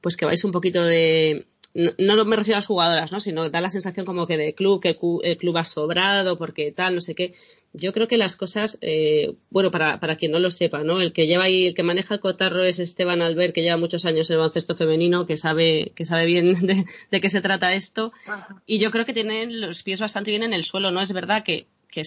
pues 0.00 0.16
que 0.16 0.24
vais 0.24 0.44
un 0.44 0.52
poquito 0.52 0.82
de, 0.82 1.46
no, 1.74 1.90
no 1.98 2.24
me 2.26 2.36
refiero 2.36 2.56
a 2.56 2.58
las 2.58 2.66
jugadoras, 2.66 3.12
¿no? 3.12 3.20
Sino 3.20 3.48
da 3.48 3.60
la 3.62 3.70
sensación 3.70 4.04
como 4.04 4.26
que 4.26 4.36
de 4.36 4.54
club, 4.54 4.80
que 4.82 4.90
el 4.90 4.96
cu- 4.96 5.20
el 5.24 5.38
club 5.38 5.56
ha 5.56 5.64
sobrado, 5.64 6.36
porque 6.36 6.70
tal, 6.72 6.94
no 6.94 7.00
sé 7.00 7.14
qué. 7.14 7.34
Yo 7.72 7.92
creo 7.94 8.06
que 8.08 8.18
las 8.18 8.36
cosas, 8.36 8.76
eh, 8.82 9.32
bueno, 9.48 9.70
para, 9.70 9.98
para 9.98 10.16
quien 10.16 10.32
no 10.32 10.38
lo 10.38 10.50
sepa, 10.50 10.84
¿no? 10.84 11.00
El 11.00 11.14
que 11.14 11.26
lleva 11.26 11.44
ahí, 11.44 11.66
el 11.68 11.74
que 11.74 11.82
maneja 11.82 12.14
el 12.14 12.20
cotarro 12.20 12.62
es 12.62 12.78
Esteban 12.78 13.22
Albert, 13.22 13.54
que 13.54 13.62
lleva 13.62 13.78
muchos 13.78 14.04
años 14.04 14.28
en 14.28 14.34
el 14.34 14.38
baloncesto 14.40 14.74
femenino, 14.74 15.24
que 15.24 15.38
sabe, 15.38 15.92
que 15.94 16.04
sabe 16.04 16.26
bien 16.26 16.52
de, 16.66 16.84
de 17.10 17.20
qué 17.22 17.30
se 17.30 17.40
trata 17.40 17.72
esto. 17.72 18.12
Y 18.66 18.78
yo 18.78 18.90
creo 18.90 19.06
que 19.06 19.14
tienen 19.14 19.60
los 19.60 19.82
pies 19.82 20.00
bastante 20.00 20.30
bien 20.30 20.42
en 20.42 20.52
el 20.52 20.64
suelo, 20.64 20.90
¿no? 20.90 21.00
Es 21.00 21.12
verdad 21.14 21.42
que, 21.42 21.66
que 21.90 22.02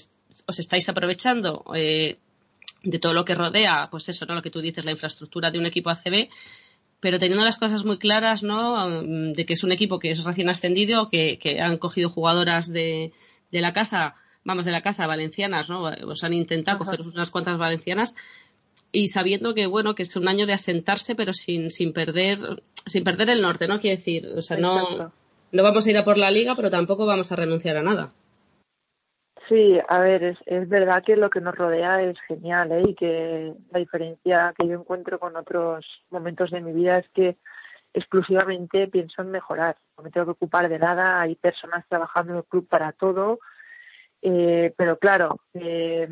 os 0.45 0.60
estáis 0.60 0.88
aprovechando 0.89 1.63
eh, 1.75 2.17
de 2.84 2.99
todo 2.99 3.15
lo 3.15 3.25
que 3.25 3.34
rodea, 3.34 3.88
pues 3.89 4.08
eso, 4.10 4.28
¿no? 4.28 4.36
Lo 4.36 4.43
que 4.43 4.51
tú 4.51 4.62
dices, 4.62 4.86
la 4.86 4.91
infraestructura 4.91 5.49
de 5.49 5.58
un 5.58 5.65
equipo 5.65 5.89
ACB, 5.89 6.30
pero 7.06 7.20
teniendo 7.20 7.46
las 7.46 7.60
cosas 7.60 7.86
muy 7.86 8.00
claras, 8.00 8.41
¿no? 8.41 8.89
Mm, 8.89 9.34
De 9.34 9.46
que 9.46 9.54
es 9.54 9.63
un 9.63 9.72
equipo 9.72 10.00
que 10.00 10.10
es 10.10 10.24
recién 10.24 10.50
ascendido, 10.50 11.08
que, 11.12 11.38
que 11.38 11.62
han 11.62 11.78
cogido 11.78 12.10
jugadoras 12.10 12.68
de, 12.68 13.12
de 13.52 13.62
la 13.62 13.74
casa, 13.74 14.15
vamos, 14.44 14.65
de 14.65 14.72
la 14.72 14.82
casa, 14.82 15.06
valencianas, 15.06 15.70
¿no? 15.70 15.84
Os 15.84 16.24
han 16.24 16.34
intentado 16.34 16.78
Ajá. 16.78 16.86
coger 16.98 17.02
unas 17.06 17.30
cuantas 17.30 17.60
valencianas 17.60 18.15
y 18.91 19.10
sabiendo 19.10 19.54
que, 19.54 19.68
bueno, 19.68 19.94
que 19.94 20.02
es 20.02 20.15
un 20.15 20.28
año 20.28 20.48
de 20.48 20.54
asentarse, 20.54 21.13
pero 21.13 21.32
sin, 21.32 21.70
sin 21.70 21.94
perder, 21.94 22.63
sin 22.88 23.04
perder 23.04 23.30
el 23.30 23.44
norte, 23.44 23.68
¿no? 23.68 23.80
Quiere 23.80 23.98
decir, 23.98 24.26
o 24.36 24.41
sea, 24.41 24.58
no, 24.58 24.82
Exacto. 24.82 25.12
no 25.52 25.62
vamos 25.62 25.86
a 25.86 25.91
ir 25.91 25.98
a 26.00 26.06
por 26.06 26.18
la 26.18 26.32
liga, 26.32 26.56
pero 26.56 26.72
tampoco 26.72 27.06
vamos 27.06 27.32
a 27.32 27.36
renunciar 27.36 27.78
a 27.78 27.84
nada. 27.84 28.13
Sí, 29.48 29.80
a 29.88 30.00
ver, 30.00 30.24
es, 30.24 30.38
es 30.48 30.68
verdad 30.68 31.04
que 31.04 31.16
lo 31.16 31.30
que 31.30 31.40
nos 31.40 31.56
rodea 31.56 32.02
es 32.02 32.20
genial, 32.28 32.72
¿eh? 32.72 32.82
Y 32.88 32.96
que 32.96 33.54
la 33.72 33.80
diferencia 33.80 34.54
que 34.58 34.68
yo 34.68 34.74
encuentro 34.74 35.20
con 35.20 35.36
otros 35.36 35.86
momentos 36.10 36.50
de 36.50 36.62
mi 36.62 36.74
vida 36.74 36.98
es 36.98 37.10
que 37.10 37.38
exclusivamente 37.94 38.88
pienso 38.88 39.22
en 39.22 39.32
mejorar. 39.32 39.78
No 39.98 40.04
me 40.04 40.12
tengo 40.12 40.26
que 40.26 40.32
ocupar 40.32 40.68
de 40.68 40.80
nada, 40.80 41.22
hay 41.22 41.36
personas 41.36 41.86
trabajando 41.88 42.34
en 42.34 42.38
el 42.40 42.46
club 42.46 42.68
para 42.68 42.92
todo, 42.92 43.40
eh, 44.22 44.74
pero 44.78 44.98
claro, 44.98 45.40
eh, 45.54 46.08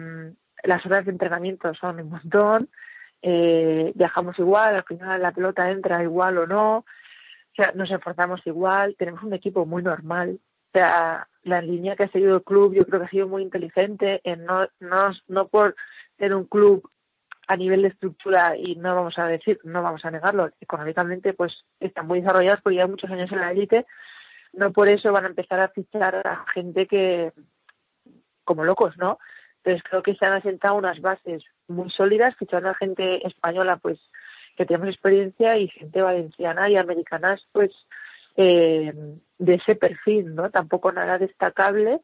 las 0.63 0.85
horas 0.85 1.05
de 1.05 1.11
entrenamiento 1.11 1.73
son 1.73 1.99
un 1.99 2.09
montón, 2.09 2.69
eh, 3.21 3.91
viajamos 3.95 4.37
igual, 4.39 4.75
al 4.75 4.83
final 4.83 5.21
la 5.21 5.31
pelota 5.31 5.71
entra 5.71 6.03
igual 6.03 6.37
o 6.37 6.47
no, 6.47 6.77
o 6.77 6.85
sea, 7.55 7.71
nos 7.75 7.91
esforzamos 7.91 8.45
igual, 8.45 8.95
tenemos 8.97 9.23
un 9.23 9.33
equipo 9.33 9.65
muy 9.65 9.83
normal, 9.83 10.39
la 10.73 11.61
línea 11.61 11.95
que 11.95 12.03
ha 12.03 12.11
seguido 12.11 12.35
el 12.35 12.43
club 12.43 12.73
yo 12.73 12.85
creo 12.85 12.99
que 12.99 13.05
ha 13.05 13.09
sido 13.09 13.27
muy 13.27 13.41
inteligente 13.41 14.21
en 14.23 14.45
no, 14.45 14.67
no, 14.79 15.11
no 15.27 15.47
por 15.47 15.75
ser 16.17 16.33
un 16.33 16.45
club 16.45 16.89
a 17.47 17.57
nivel 17.57 17.81
de 17.81 17.89
estructura 17.89 18.55
y 18.57 18.75
no 18.75 18.95
vamos 18.95 19.19
a 19.19 19.27
decir, 19.27 19.59
no 19.63 19.83
vamos 19.83 20.05
a 20.05 20.11
negarlo, 20.11 20.49
económicamente 20.61 21.33
pues 21.33 21.65
están 21.79 22.07
muy 22.07 22.21
desarrollados 22.21 22.61
porque 22.61 22.75
llevan 22.75 22.91
muchos 22.91 23.11
años 23.11 23.31
en 23.31 23.39
la 23.39 23.51
élite, 23.51 23.85
no 24.53 24.71
por 24.71 24.87
eso 24.87 25.11
van 25.11 25.25
a 25.25 25.29
empezar 25.29 25.59
a 25.59 25.69
fichar 25.69 26.25
a 26.25 26.45
gente 26.53 26.87
que 26.87 27.33
como 28.43 28.63
locos, 28.63 28.97
¿no? 28.97 29.19
Entonces 29.57 29.83
creo 29.89 30.03
que 30.03 30.15
se 30.15 30.25
han 30.25 30.33
asentado 30.33 30.75
unas 30.75 30.99
bases 30.99 31.43
muy 31.67 31.89
sólidas, 31.89 32.35
fichando 32.35 32.69
a 32.69 32.75
gente 32.75 33.25
española 33.25 33.77
pues 33.77 33.99
que 34.57 34.65
tenemos 34.65 34.89
experiencia 34.89 35.57
y 35.57 35.69
gente 35.69 36.01
valenciana 36.01 36.69
y 36.69 36.77
americanas 36.77 37.45
pues 37.51 37.71
eh, 38.35 38.93
de 39.45 39.55
ese 39.55 39.75
perfil, 39.75 40.33
¿no? 40.35 40.49
Tampoco 40.49 40.91
nada 40.91 41.17
destacable, 41.17 41.99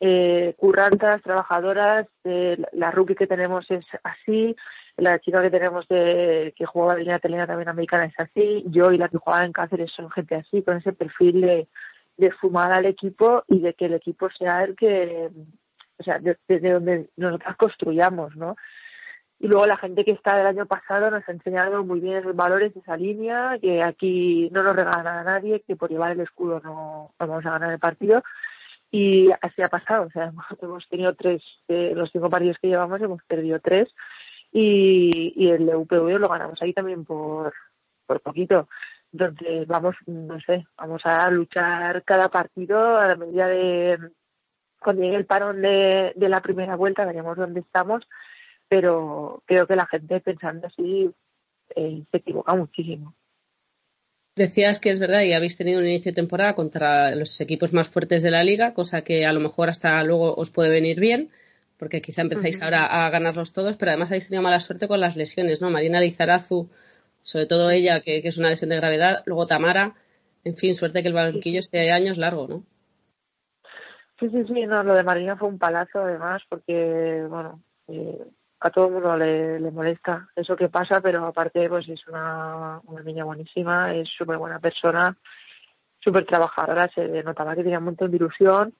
eh, 0.00 0.54
currantas, 0.56 1.22
trabajadoras, 1.22 2.06
eh, 2.24 2.56
la 2.72 2.90
rookie 2.90 3.14
que 3.14 3.26
tenemos 3.28 3.70
es 3.70 3.84
así, 4.02 4.56
la 4.96 5.18
chica 5.20 5.40
que 5.42 5.50
tenemos 5.50 5.86
de, 5.88 6.52
que 6.56 6.66
jugaba 6.66 6.94
en 6.94 7.00
línea 7.00 7.16
italiana 7.18 7.46
también 7.46 7.68
americana 7.68 8.04
es 8.06 8.18
así, 8.18 8.64
yo 8.66 8.90
y 8.92 8.98
la 8.98 9.08
que 9.08 9.18
jugaba 9.18 9.44
en 9.44 9.52
Cáceres 9.52 9.92
son 9.92 10.10
gente 10.10 10.34
así, 10.34 10.62
con 10.62 10.76
ese 10.78 10.92
perfil 10.92 11.40
de, 11.40 11.68
de 12.16 12.30
fumar 12.32 12.72
al 12.72 12.86
equipo 12.86 13.44
y 13.48 13.60
de 13.60 13.74
que 13.74 13.86
el 13.86 13.94
equipo 13.94 14.28
sea 14.30 14.64
el 14.64 14.74
que, 14.76 15.30
o 15.98 16.02
sea, 16.02 16.18
de- 16.18 16.36
desde 16.48 16.72
donde 16.72 17.08
nosotros 17.16 17.56
construyamos, 17.56 18.34
¿no? 18.36 18.56
Y 19.42 19.48
luego 19.48 19.66
la 19.66 19.76
gente 19.76 20.04
que 20.04 20.12
está 20.12 20.36
del 20.36 20.46
año 20.46 20.66
pasado 20.66 21.10
nos 21.10 21.28
ha 21.28 21.32
enseñado 21.32 21.82
muy 21.82 21.98
bien 21.98 22.18
esos 22.18 22.36
valores 22.36 22.72
de 22.74 22.78
esa 22.78 22.96
línea, 22.96 23.58
que 23.60 23.82
aquí 23.82 24.48
no 24.52 24.62
nos 24.62 24.76
regala 24.76 25.18
a 25.18 25.24
nadie, 25.24 25.64
que 25.66 25.74
por 25.74 25.90
llevar 25.90 26.12
el 26.12 26.20
escudo 26.20 26.60
no, 26.62 27.12
vamos 27.18 27.44
a 27.44 27.50
ganar 27.50 27.72
el 27.72 27.80
partido. 27.80 28.22
Y 28.92 29.32
así 29.40 29.60
ha 29.60 29.68
pasado, 29.68 30.04
o 30.06 30.10
sea, 30.10 30.32
hemos, 30.62 30.88
tenido 30.88 31.16
tres, 31.16 31.42
de 31.66 31.92
los 31.92 32.12
cinco 32.12 32.30
partidos 32.30 32.56
que 32.62 32.68
llevamos 32.68 33.02
hemos 33.02 33.20
perdido 33.24 33.58
tres 33.58 33.88
y, 34.52 35.32
y 35.34 35.48
el 35.48 35.66
de 35.66 35.74
UPV 35.74 36.20
lo 36.20 36.28
ganamos 36.28 36.62
ahí 36.62 36.72
también 36.72 37.04
por, 37.04 37.52
por 38.06 38.20
poquito. 38.20 38.68
Entonces 39.12 39.66
vamos, 39.66 39.96
no 40.06 40.38
sé, 40.42 40.68
vamos 40.76 41.02
a 41.04 41.28
luchar 41.32 42.04
cada 42.04 42.28
partido 42.28 42.96
a 42.96 43.08
la 43.08 43.16
medida 43.16 43.48
de 43.48 43.98
cuando 44.78 45.02
llegue 45.02 45.16
el 45.16 45.26
parón 45.26 45.62
de, 45.62 46.12
de 46.14 46.28
la 46.28 46.40
primera 46.40 46.76
vuelta 46.76 47.04
veremos 47.04 47.36
dónde 47.36 47.58
estamos, 47.58 48.06
pero 48.72 49.42
creo 49.44 49.66
que 49.66 49.76
la 49.76 49.86
gente 49.86 50.18
pensando 50.20 50.66
así 50.66 51.10
eh, 51.76 52.02
se 52.10 52.16
equivoca 52.16 52.54
muchísimo. 52.54 53.14
Decías 54.34 54.80
que 54.80 54.88
es 54.88 54.98
verdad 54.98 55.20
y 55.24 55.34
habéis 55.34 55.58
tenido 55.58 55.78
un 55.78 55.84
inicio 55.84 56.10
de 56.10 56.16
temporada 56.16 56.54
contra 56.54 57.14
los 57.14 57.38
equipos 57.42 57.74
más 57.74 57.90
fuertes 57.90 58.22
de 58.22 58.30
la 58.30 58.42
liga, 58.42 58.72
cosa 58.72 59.04
que 59.04 59.26
a 59.26 59.32
lo 59.34 59.40
mejor 59.40 59.68
hasta 59.68 60.02
luego 60.04 60.34
os 60.34 60.48
puede 60.48 60.70
venir 60.70 60.98
bien, 60.98 61.28
porque 61.76 62.00
quizá 62.00 62.22
empezáis 62.22 62.62
ahora 62.62 62.86
a 62.86 63.10
ganarlos 63.10 63.52
todos, 63.52 63.76
pero 63.76 63.90
además 63.90 64.08
habéis 64.08 64.28
tenido 64.28 64.42
mala 64.42 64.58
suerte 64.58 64.88
con 64.88 65.00
las 65.00 65.16
lesiones, 65.16 65.60
¿no? 65.60 65.70
Marina 65.70 66.00
Lizarazu, 66.00 66.70
sobre 67.20 67.44
todo 67.44 67.70
ella, 67.70 68.00
que, 68.00 68.22
que 68.22 68.28
es 68.28 68.38
una 68.38 68.48
lesión 68.48 68.70
de 68.70 68.76
gravedad, 68.76 69.22
luego 69.26 69.46
Tamara, 69.46 69.96
en 70.44 70.56
fin, 70.56 70.74
suerte 70.74 71.02
que 71.02 71.08
el 71.08 71.14
banquillo 71.14 71.60
este 71.60 71.92
año 71.92 72.10
es 72.10 72.16
largo, 72.16 72.48
¿no? 72.48 72.64
Sí, 74.18 74.30
sí, 74.30 74.44
sí, 74.46 74.64
no, 74.64 74.82
lo 74.82 74.94
de 74.94 75.02
Marina 75.02 75.36
fue 75.36 75.48
un 75.48 75.58
palazo 75.58 75.98
además 75.98 76.40
porque, 76.48 77.26
bueno, 77.28 77.60
eh, 77.88 78.24
a 78.62 78.70
todo 78.70 79.14
el 79.14 79.18
le, 79.18 79.60
le 79.60 79.70
molesta 79.70 80.28
eso 80.36 80.54
que 80.54 80.68
pasa, 80.68 81.00
pero 81.00 81.26
aparte 81.26 81.68
pues 81.68 81.88
es 81.88 82.06
una, 82.06 82.80
una 82.84 83.02
niña 83.02 83.24
buenísima, 83.24 83.92
es 83.92 84.08
súper 84.08 84.38
buena 84.38 84.60
persona, 84.60 85.16
súper 85.98 86.24
trabajadora, 86.24 86.88
se 86.94 87.22
notaba 87.22 87.56
que 87.56 87.64
tenía 87.64 87.78
un 87.78 87.86
montón 87.86 88.10
de 88.10 88.18
ilusión, 88.18 88.74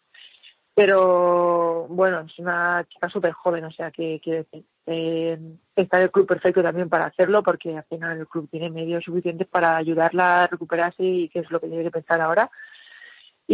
pero 0.74 1.86
bueno, 1.88 2.20
es 2.20 2.38
una 2.38 2.86
chica 2.88 3.08
súper 3.08 3.32
joven, 3.32 3.64
o 3.64 3.72
sea 3.72 3.90
que 3.90 4.20
quiere 4.22 4.44
decir, 4.44 4.64
eh, 4.86 5.38
está 5.74 6.00
el 6.00 6.10
club 6.10 6.26
perfecto 6.26 6.62
también 6.62 6.88
para 6.88 7.06
hacerlo 7.06 7.42
porque 7.42 7.76
al 7.76 7.84
final 7.84 8.18
el 8.18 8.28
club 8.28 8.48
tiene 8.50 8.70
medios 8.70 9.04
suficientes 9.04 9.48
para 9.48 9.76
ayudarla 9.76 10.44
a 10.44 10.46
recuperarse 10.46 11.02
y 11.02 11.28
que 11.28 11.40
es 11.40 11.50
lo 11.50 11.60
que 11.60 11.68
tiene 11.68 11.82
que 11.82 11.90
pensar 11.90 12.20
ahora. 12.20 12.50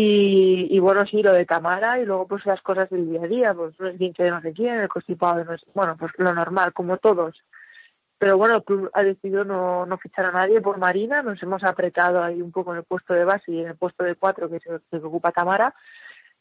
Y, 0.00 0.68
y 0.70 0.78
bueno, 0.78 1.04
sí, 1.06 1.24
lo 1.24 1.32
de 1.32 1.44
Tamara 1.44 1.98
y 1.98 2.04
luego 2.04 2.28
pues 2.28 2.46
las 2.46 2.62
cosas 2.62 2.88
del 2.88 3.11
día 3.11 3.20
a 3.20 3.26
día, 3.26 3.52
pues 3.52 3.74
es 3.80 3.98
15 3.98 4.22
de 4.22 4.30
no 4.30 4.40
sé 4.40 4.52
quién, 4.52 4.78
el 4.78 4.88
constipado 4.88 5.44
bueno, 5.74 5.96
pues 5.98 6.12
lo 6.18 6.32
normal, 6.32 6.72
como 6.72 6.98
todos. 6.98 7.42
Pero 8.16 8.38
bueno, 8.38 8.54
el 8.54 8.62
club 8.62 8.90
ha 8.94 9.02
decidido 9.02 9.44
no, 9.44 9.87
no 9.87 9.98
fichar 9.98 10.26
a 10.26 10.30
nadie 10.30 10.61
por 10.61 10.78
Marina, 10.78 11.20
nos 11.24 11.42
hemos 11.42 11.64
apretado 11.64 12.22
ahí 12.22 12.40
un 12.40 12.52
poco 12.52 12.70
en 12.70 12.78
el 12.78 12.84
puesto 12.84 13.12
de 13.12 13.24
base 13.24 13.50
y 13.50 13.61
en 13.61 13.70
el 13.70 13.76
puesto 13.76 14.04
de 14.04 14.14
cuatro 14.14 14.48
que 14.48 14.61
se, 14.61 14.70
que 14.88 14.98
ocupa 14.98 15.32
Tamara. 15.32 15.74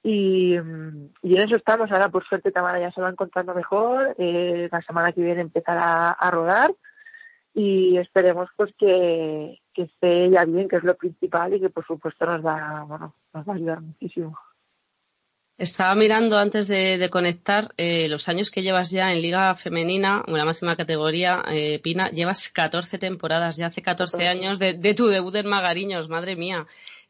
Y, 0.04 0.54
y 0.54 1.36
en 1.36 1.42
eso 1.42 1.56
estamos, 1.56 1.92
ahora 1.92 2.10
por 2.10 2.28
suerte 2.28 2.52
Tamara 2.52 2.80
ya 2.80 2.92
se 2.92 3.02
va 3.02 3.10
encontrando 3.10 3.56
mejor, 3.56 4.14
eh, 4.20 4.70
la 4.72 4.84
semana 4.84 5.14
que 5.14 5.24
viene 5.24 5.42
empezará 5.42 6.12
a 6.12 6.30
rodar 6.30 6.76
y 7.60 7.98
esperemos 7.98 8.48
pues 8.56 8.72
que, 8.78 9.60
que 9.74 9.82
esté 9.84 10.30
ya 10.30 10.46
bien, 10.46 10.68
que 10.70 10.76
es 10.76 10.84
lo 10.84 10.96
principal 10.96 11.56
y 11.56 11.60
que 11.60 11.72
por 11.72 11.84
supuesto 11.88 12.24
nos 12.28 12.46
va, 12.46 12.84
bueno, 12.88 13.16
nos 13.34 13.48
va 13.50 13.54
a 13.54 13.56
ayudar 13.56 13.82
muchísimo. 13.82 14.38
Estaba 15.58 15.96
mirando 15.96 16.38
antes 16.38 16.68
de, 16.68 17.00
de 17.00 17.10
conectar 17.10 17.74
eh, 17.78 18.08
los 18.10 18.30
años 18.30 18.52
que 18.52 18.62
llevas 18.62 18.92
ya 18.92 19.12
en 19.12 19.24
Liga 19.24 19.56
Femenina, 19.56 20.24
en 20.28 20.38
la 20.38 20.46
máxima 20.46 20.76
categoría, 20.76 21.42
eh, 21.52 21.80
Pina. 21.80 22.12
Llevas 22.12 22.50
14 22.50 23.00
temporadas, 23.00 23.58
ya 23.58 23.66
hace 23.66 23.82
14 23.82 24.28
años 24.28 24.60
de, 24.60 24.74
de 24.74 24.94
tu 24.94 25.08
debut 25.08 25.36
en 25.36 25.48
Magariños, 25.48 26.10
madre 26.10 26.36
mía. 26.36 26.68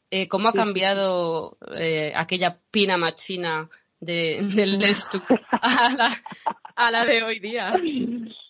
Eh, 0.09 0.29
¿Cómo 0.29 0.47
ha 0.47 0.53
Sí. 0.53 0.59
cambiado 0.59 1.57
eh, 1.75 2.13
aquella 2.15 2.57
Pina 2.71 2.97
machina 2.97 3.69
de, 3.99 4.39
del 4.55 4.79
Lestu 4.79 5.21
a 5.51 5.89
la, 5.91 6.15
a 6.77 6.89
la 6.91 7.03
de 7.05 7.23
hoy 7.23 7.39
día? 7.39 7.73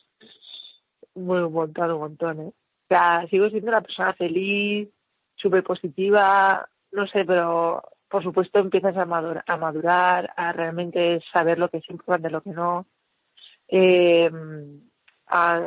Muy 1.18 1.40
un 1.40 1.54
montón, 1.54 1.92
un 1.92 2.00
montón, 2.00 2.40
¿eh? 2.42 2.48
O 2.50 2.88
sea, 2.88 3.28
sigo 3.30 3.50
siendo 3.50 3.70
una 3.70 3.82
persona 3.82 4.14
feliz, 4.14 4.88
súper 5.36 5.64
positiva, 5.64 6.70
no 6.92 7.08
sé, 7.08 7.26
pero 7.26 7.84
por 8.08 8.24
supuesto 8.24 8.60
empiezas 8.60 8.96
a 8.96 9.06
madurar, 9.06 9.44
a 9.48 9.58
madurar, 9.58 10.34
a 10.38 10.54
realmente 10.54 11.22
saber 11.34 11.60
lo 11.60 11.70
que 11.70 11.78
es 11.78 11.90
importante, 11.90 12.30
lo 12.30 12.42
que 12.42 12.52
no. 12.52 12.86
Eh, 13.68 14.30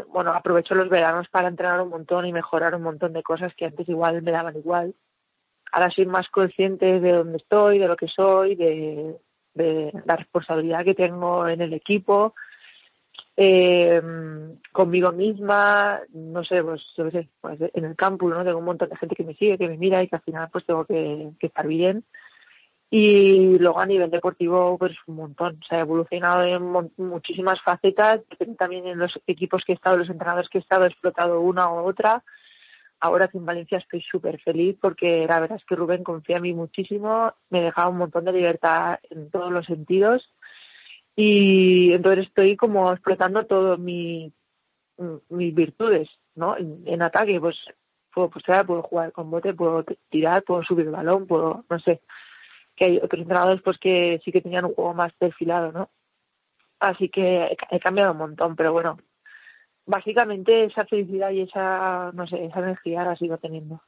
bueno, 0.08 0.32
aprovecho 0.32 0.74
los 0.74 0.88
veranos 0.88 1.28
para 1.28 1.48
entrenar 1.48 1.80
un 1.82 1.90
montón 1.90 2.24
y 2.26 2.32
mejorar 2.32 2.74
un 2.74 2.82
montón 2.82 3.12
de 3.12 3.22
cosas 3.22 3.52
que 3.54 3.66
antes 3.66 3.88
igual 3.88 4.22
me 4.22 4.30
daban 4.30 4.56
igual. 4.56 4.94
Ahora 5.72 5.90
soy 5.90 6.06
más 6.06 6.28
consciente 6.30 7.00
de 7.00 7.12
dónde 7.12 7.38
estoy, 7.38 7.78
de 7.78 7.88
lo 7.88 7.96
que 7.96 8.08
soy, 8.08 8.54
de, 8.54 9.16
de 9.54 9.92
la 10.06 10.16
responsabilidad 10.16 10.84
que 10.84 10.94
tengo 10.94 11.46
en 11.46 11.60
el 11.60 11.74
equipo, 11.74 12.34
eh, 13.36 14.02
conmigo 14.72 15.12
misma, 15.12 16.00
no 16.12 16.44
sé, 16.44 16.62
pues, 16.62 16.82
yo 16.96 17.10
sé, 17.10 17.28
pues 17.40 17.58
en 17.74 17.84
el 17.84 17.96
campus, 17.96 18.32
¿no? 18.32 18.44
Tengo 18.44 18.58
un 18.58 18.64
montón 18.64 18.88
de 18.88 18.96
gente 18.96 19.14
que 19.14 19.24
me 19.24 19.34
sigue, 19.34 19.58
que 19.58 19.68
me 19.68 19.76
mira 19.76 20.02
y 20.02 20.08
que 20.08 20.16
al 20.16 20.22
final 20.22 20.48
pues 20.52 20.64
tengo 20.66 20.84
que, 20.84 21.30
que 21.38 21.46
estar 21.46 21.66
bien. 21.66 22.04
Y 22.92 23.56
luego 23.58 23.78
a 23.78 23.86
nivel 23.86 24.10
deportivo, 24.10 24.76
pues 24.76 24.96
un 25.06 25.14
montón. 25.14 25.60
Se 25.68 25.76
ha 25.76 25.80
evolucionado 25.80 26.42
en 26.42 26.90
muchísimas 26.96 27.62
facetas. 27.62 28.20
También 28.58 28.86
en 28.88 28.98
los 28.98 29.18
equipos 29.28 29.64
que 29.64 29.72
he 29.72 29.76
estado, 29.76 29.96
los 29.96 30.10
entrenadores 30.10 30.48
que 30.48 30.58
he 30.58 30.60
estado, 30.60 30.84
he 30.84 30.88
explotado 30.88 31.40
una 31.40 31.72
u 31.72 31.86
otra. 31.86 32.24
Ahora 32.98 33.26
aquí 33.26 33.38
en 33.38 33.46
Valencia 33.46 33.78
estoy 33.78 34.02
súper 34.02 34.40
feliz 34.42 34.76
porque 34.80 35.24
la 35.26 35.40
verdad 35.40 35.58
es 35.58 35.64
que 35.64 35.76
Rubén 35.76 36.02
confía 36.02 36.36
en 36.36 36.42
mí 36.42 36.52
muchísimo. 36.52 37.32
Me 37.48 37.62
dejaba 37.62 37.90
un 37.90 37.98
montón 37.98 38.24
de 38.24 38.32
libertad 38.32 38.98
en 39.08 39.30
todos 39.30 39.52
los 39.52 39.66
sentidos. 39.66 40.28
Y 41.22 41.92
entonces 41.92 42.28
estoy 42.28 42.56
como 42.56 42.90
explotando 42.90 43.44
todas 43.44 43.78
mi, 43.78 44.32
mis 45.28 45.54
virtudes, 45.54 46.08
¿no? 46.34 46.56
En, 46.56 46.82
en 46.86 47.02
ataque, 47.02 47.38
pues 47.38 47.56
puedo 48.10 48.30
postear, 48.30 48.64
puedo 48.64 48.82
jugar 48.82 49.12
con 49.12 49.30
bote, 49.30 49.52
puedo 49.52 49.84
tirar, 50.08 50.42
puedo 50.44 50.62
subir 50.62 50.86
el 50.86 50.92
balón, 50.92 51.26
puedo, 51.26 51.66
no 51.68 51.78
sé. 51.80 52.00
Que 52.74 52.86
hay 52.86 52.96
otros 52.96 53.20
entrenadores 53.20 53.60
pues 53.62 53.76
que 53.78 54.18
sí 54.24 54.32
que 54.32 54.40
tenían 54.40 54.64
un 54.64 54.74
juego 54.74 54.94
más 54.94 55.12
perfilado, 55.12 55.72
¿no? 55.72 55.90
Así 56.78 57.10
que 57.10 57.42
he, 57.42 57.56
he 57.70 57.80
cambiado 57.80 58.12
un 58.12 58.18
montón, 58.18 58.56
pero 58.56 58.72
bueno, 58.72 58.96
básicamente 59.84 60.64
esa 60.64 60.86
felicidad 60.86 61.32
y 61.32 61.42
esa, 61.42 62.12
no 62.14 62.26
sé, 62.26 62.46
esa 62.46 62.60
energía 62.60 63.04
la 63.04 63.16
sigo 63.16 63.36
teniendo. 63.36 63.82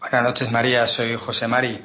Buenas 0.00 0.22
noches, 0.24 0.50
María. 0.50 0.88
Soy 0.88 1.14
José 1.14 1.46
Mari. 1.46 1.80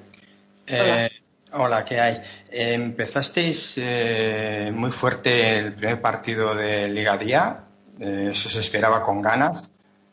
Eh, 0.65 1.09
hola, 1.53 1.83
¿qué 1.85 1.99
hay? 1.99 2.15
Eh, 2.51 2.73
empezasteis 2.73 3.77
eh, 3.77 4.71
muy 4.73 4.91
fuerte 4.91 5.57
el 5.57 5.73
primer 5.73 6.01
partido 6.01 6.55
de 6.55 6.87
Liga 6.89 7.17
Día. 7.17 7.63
Eh, 7.99 8.29
eso 8.31 8.49
se 8.49 8.59
esperaba 8.59 9.01
con 9.03 9.21
ganas. 9.21 9.71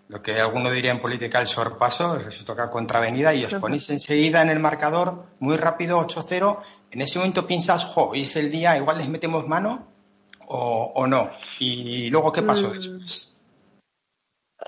Lo 0.09 0.22
que 0.22 0.35
alguno 0.40 0.70
diría 0.70 0.92
en 0.92 1.01
política 1.01 1.40
el 1.40 1.49
sorpaso, 1.49 2.16
resultó 2.18 2.55
que 2.55 2.62
contravenida 2.70 3.35
y 3.35 3.44
os 3.44 3.55
ponéis 3.55 3.90
enseguida 3.90 4.40
en 4.40 4.51
el 4.51 4.61
marcador 4.61 5.25
muy 5.40 5.57
rápido 5.57 5.99
8-0. 5.99 6.61
En 6.92 7.01
ese 7.01 7.18
momento 7.18 7.46
piensas, 7.46 7.85
jo, 7.87 8.11
hoy 8.11 8.22
es 8.22 8.37
el 8.37 8.51
día, 8.51 8.77
igual 8.77 8.99
les 8.99 9.09
metemos 9.09 9.49
mano 9.49 9.88
o, 10.46 10.92
o 10.94 11.07
no. 11.09 11.31
Y 11.59 12.09
luego, 12.11 12.31
¿qué 12.31 12.42
pasó 12.42 12.68
Mm. 12.68 12.72
después? 12.72 13.37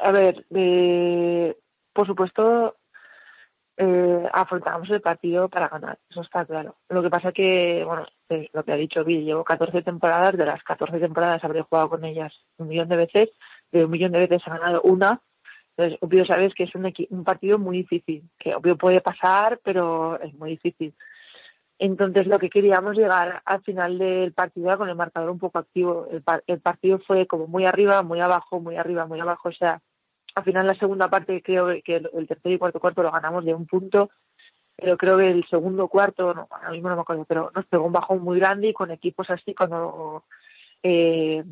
A 0.00 0.11
ver, 0.11 0.44
eh, 0.54 1.57
por 1.92 2.07
supuesto, 2.07 2.76
eh, 3.79 4.29
afrontábamos 4.33 4.91
el 4.91 5.01
partido 5.01 5.49
para 5.49 5.69
ganar, 5.69 5.99
eso 6.11 6.21
está 6.23 6.45
claro. 6.45 6.77
Lo 6.88 7.01
que 7.03 7.11
pasa 7.11 7.33
que, 7.33 7.83
bueno, 7.87 8.07
lo 8.53 8.64
que 8.64 8.73
ha 8.73 8.77
dicho 8.77 9.05
Bill, 9.05 9.25
llevo 9.25 9.45
14 9.45 9.83
temporadas, 9.83 10.37
de 10.37 10.45
las 10.45 10.62
14 10.64 10.99
temporadas 10.99 11.43
habré 11.45 11.62
jugado 11.62 11.88
con 11.91 12.05
ellas 12.05 12.35
un 12.59 12.69
millón 12.69 12.88
de 12.88 12.97
veces, 12.97 13.31
de 13.73 13.85
un 13.85 13.91
millón 13.91 14.12
de 14.12 14.19
veces 14.27 14.43
he 14.47 14.51
ganado 14.51 14.83
una, 14.83 15.21
entonces 15.77 15.99
obvio 16.03 16.27
sabes 16.27 16.55
que 16.55 16.64
es 16.64 16.75
un, 16.75 16.93
un 17.11 17.25
partido 17.25 17.59
muy 17.59 17.79
difícil, 17.79 18.25
que 18.38 18.55
obvio 18.55 18.77
puede 18.77 19.01
pasar, 19.01 19.61
pero 19.62 20.21
es 20.21 20.35
muy 20.35 20.51
difícil. 20.51 20.93
Entonces 21.79 22.27
lo 22.27 22.41
que 22.41 22.51
queríamos 22.51 22.97
llegar 22.97 23.41
al 23.45 23.62
final 23.62 23.99
del 23.99 24.33
partido 24.33 24.77
con 24.77 24.88
el 24.88 24.97
marcador 24.97 25.31
un 25.31 25.38
poco 25.38 25.59
activo. 25.59 26.09
El, 26.11 26.23
par- 26.23 26.43
el 26.49 26.59
partido 26.61 26.99
fue 26.99 27.29
como 27.29 27.47
muy 27.47 27.67
arriba, 27.67 28.03
muy 28.03 28.19
abajo, 28.21 28.59
muy 28.59 28.75
arriba, 28.77 29.07
muy 29.07 29.21
abajo. 29.21 29.49
O 29.51 29.53
sea, 29.53 29.81
al 30.38 30.44
final 30.44 30.66
la 30.66 30.74
segunda 30.74 31.09
parte 31.09 31.42
creo 31.42 31.68
que 31.85 31.96
el, 31.96 32.27
tercer 32.27 32.53
y 32.53 32.59
cuarto 32.59 32.81
cuarto 32.81 33.03
lo 33.03 33.12
ganamos 33.12 33.44
de 33.44 33.55
un 33.55 33.66
punto, 33.66 34.11
pero 34.77 34.96
creo 34.96 35.18
que 35.18 35.31
el 35.31 35.46
segundo 35.48 35.88
cuarto, 35.88 36.35
no, 36.35 36.48
ahora 36.51 36.70
mismo 36.70 36.88
no 36.88 36.96
me 36.96 37.03
acuerdo, 37.03 37.24
pero 37.24 37.51
nos 37.55 37.66
pegó 37.66 37.85
un 37.85 37.92
bajón 37.92 38.22
muy 38.22 38.38
grande 38.38 38.68
y 38.68 38.72
con 38.72 38.90
equipos 38.90 39.29
así 39.31 39.55
cuando 39.55 40.24
eh, 40.83 41.44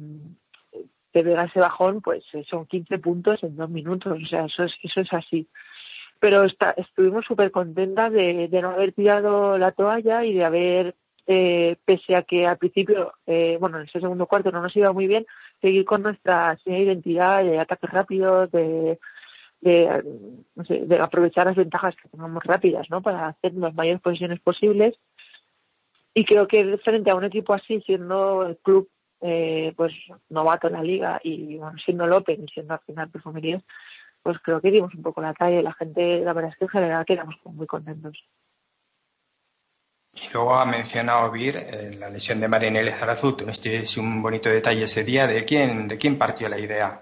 te 1.13 1.23
pega 1.23 1.45
ese 1.45 1.61
bajón, 1.61 2.01
pues 2.01 2.25
eh, 2.33 2.45
son 2.49 2.67
15 2.67 2.99
puntos 2.99 3.43
en 3.43 3.57
dos 3.57 3.71
minutos. 3.71 4.19
O 4.23 4.27
sea, 4.27 4.45
eso 4.45 4.65
es, 4.65 4.75
eso 4.83 5.01
es 5.01 5.13
así 5.13 5.49
pero 6.19 6.45
está, 6.45 6.75
estuvimos 6.77 7.25
súper 7.25 7.51
contentas 7.51 8.13
de, 8.13 8.49
de 8.49 8.63
no 8.63 8.71
haber 8.71 8.93
tirado 8.93 9.59
la 9.59 9.73
toalla 9.73 10.25
y 10.25 10.35
de 10.35 10.45
haber, 10.45 10.95
eh, 11.27 11.77
pese 11.85 12.17
a 12.17 12.23
que 12.23 12.47
al 12.47 12.59
principio, 12.59 13.13
eh, 13.27 13.59
bueno, 13.61 13.79
en 13.79 13.87
ese 13.87 14.01
segundo 14.01 14.27
cuarto 14.27 14.51
no 14.51 14.63
nos 14.63 14.75
iba 14.77 14.93
muy 14.93 15.07
bien, 15.07 15.27
seguir 15.61 15.85
con 15.85 16.03
nuestra 16.03 16.59
identidad, 16.65 17.45
de 17.45 17.59
ataques 17.59 17.91
rápidos, 17.91 18.51
de, 18.51 18.99
de, 19.61 20.05
no 20.55 20.65
sé, 20.65 20.87
de 20.87 20.99
aprovechar 20.99 21.47
las 21.47 21.57
ventajas 21.57 21.97
que 21.97 22.09
tengamos 22.09 22.43
rápidas, 22.45 22.89
¿no? 22.91 23.03
Para 23.03 23.29
hacer 23.29 23.55
las 23.55 23.75
mayores 23.75 24.01
posiciones 24.01 24.41
posibles. 24.41 24.95
Y 26.15 26.25
creo 26.25 26.47
que 26.47 26.79
frente 26.79 27.11
a 27.11 27.15
un 27.15 27.25
equipo 27.25 27.53
así, 27.53 27.81
siendo 27.83 28.47
el 28.47 28.57
club 28.59 28.89
eh, 29.21 29.73
pues 29.77 29.93
novato 30.29 30.67
en 30.67 30.75
la 30.75 30.83
liga 30.83 31.21
y 31.23 31.59
siendo 31.85 32.05
el 32.05 32.13
Open 32.13 32.45
y 32.45 32.49
siendo 32.49 32.75
al 32.75 32.81
final 32.81 33.11
perfumerías, 33.11 33.63
pues 34.23 34.39
creo 34.41 34.61
que 34.61 34.71
dimos 34.71 34.95
un 34.95 35.03
poco 35.03 35.21
la 35.21 35.35
talla 35.35 35.61
y 35.61 35.63
la 35.63 35.73
gente, 35.73 36.21
la 36.21 36.33
verdad 36.33 36.51
es 36.53 36.59
que 36.59 36.65
en 36.65 36.71
general 36.71 37.05
quedamos 37.07 37.37
muy 37.45 37.67
contentos. 37.67 38.25
Luego 40.33 40.55
ha 40.55 40.67
mencionado 40.67 41.31
Vir 41.31 41.57
eh, 41.57 41.97
la 41.99 42.09
lesión 42.11 42.41
de 42.41 42.49
Marinel 42.49 42.91
Zarazú. 42.91 43.37
Tuvisteis 43.37 43.97
un 43.99 44.23
bonito 44.23 44.49
detalle 44.49 44.85
ese 44.85 45.05
día. 45.05 45.27
¿De 45.27 45.45
quién, 45.45 45.89
¿De 45.89 45.99
quién 45.99 46.19
partió 46.19 46.49
la 46.49 46.59
idea? 46.59 47.01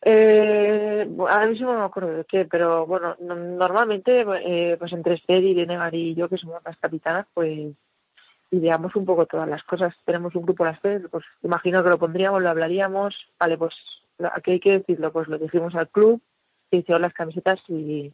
Eh, 0.00 1.06
ahora 1.18 1.46
mismo 1.46 1.72
no 1.72 1.80
me 1.80 1.84
acuerdo 1.84 2.12
de 2.18 2.24
qué, 2.24 2.44
pero 2.46 2.86
bueno, 2.86 3.16
no- 3.20 3.34
normalmente 3.34 4.24
eh, 4.44 4.76
pues 4.78 4.92
entre 4.92 5.14
Esther, 5.14 5.42
Irene, 5.42 5.76
Gary 5.76 6.10
y 6.10 6.14
yo, 6.14 6.28
que 6.28 6.38
somos 6.38 6.62
las 6.64 6.76
capitanas, 6.78 7.26
pues 7.34 7.74
ideamos 8.50 8.94
un 8.96 9.04
poco 9.04 9.26
todas 9.26 9.48
las 9.48 9.62
cosas. 9.64 9.94
Tenemos 10.04 10.34
un 10.34 10.42
grupo 10.42 10.64
las 10.64 10.80
tres, 10.80 11.02
pues 11.10 11.24
imagino 11.42 11.82
que 11.82 11.90
lo 11.90 11.98
pondríamos, 11.98 12.40
lo 12.42 12.48
hablaríamos, 12.48 13.14
vale, 13.38 13.58
pues 13.58 13.74
aquí 14.32 14.52
hay 14.52 14.60
que 14.60 14.78
decirlo, 14.78 15.12
pues 15.12 15.28
lo 15.28 15.36
dijimos 15.36 15.74
al 15.74 15.88
club, 15.88 16.22
se 16.70 16.76
hicieron 16.78 17.02
las 17.02 17.12
camisetas 17.12 17.60
y, 17.68 18.12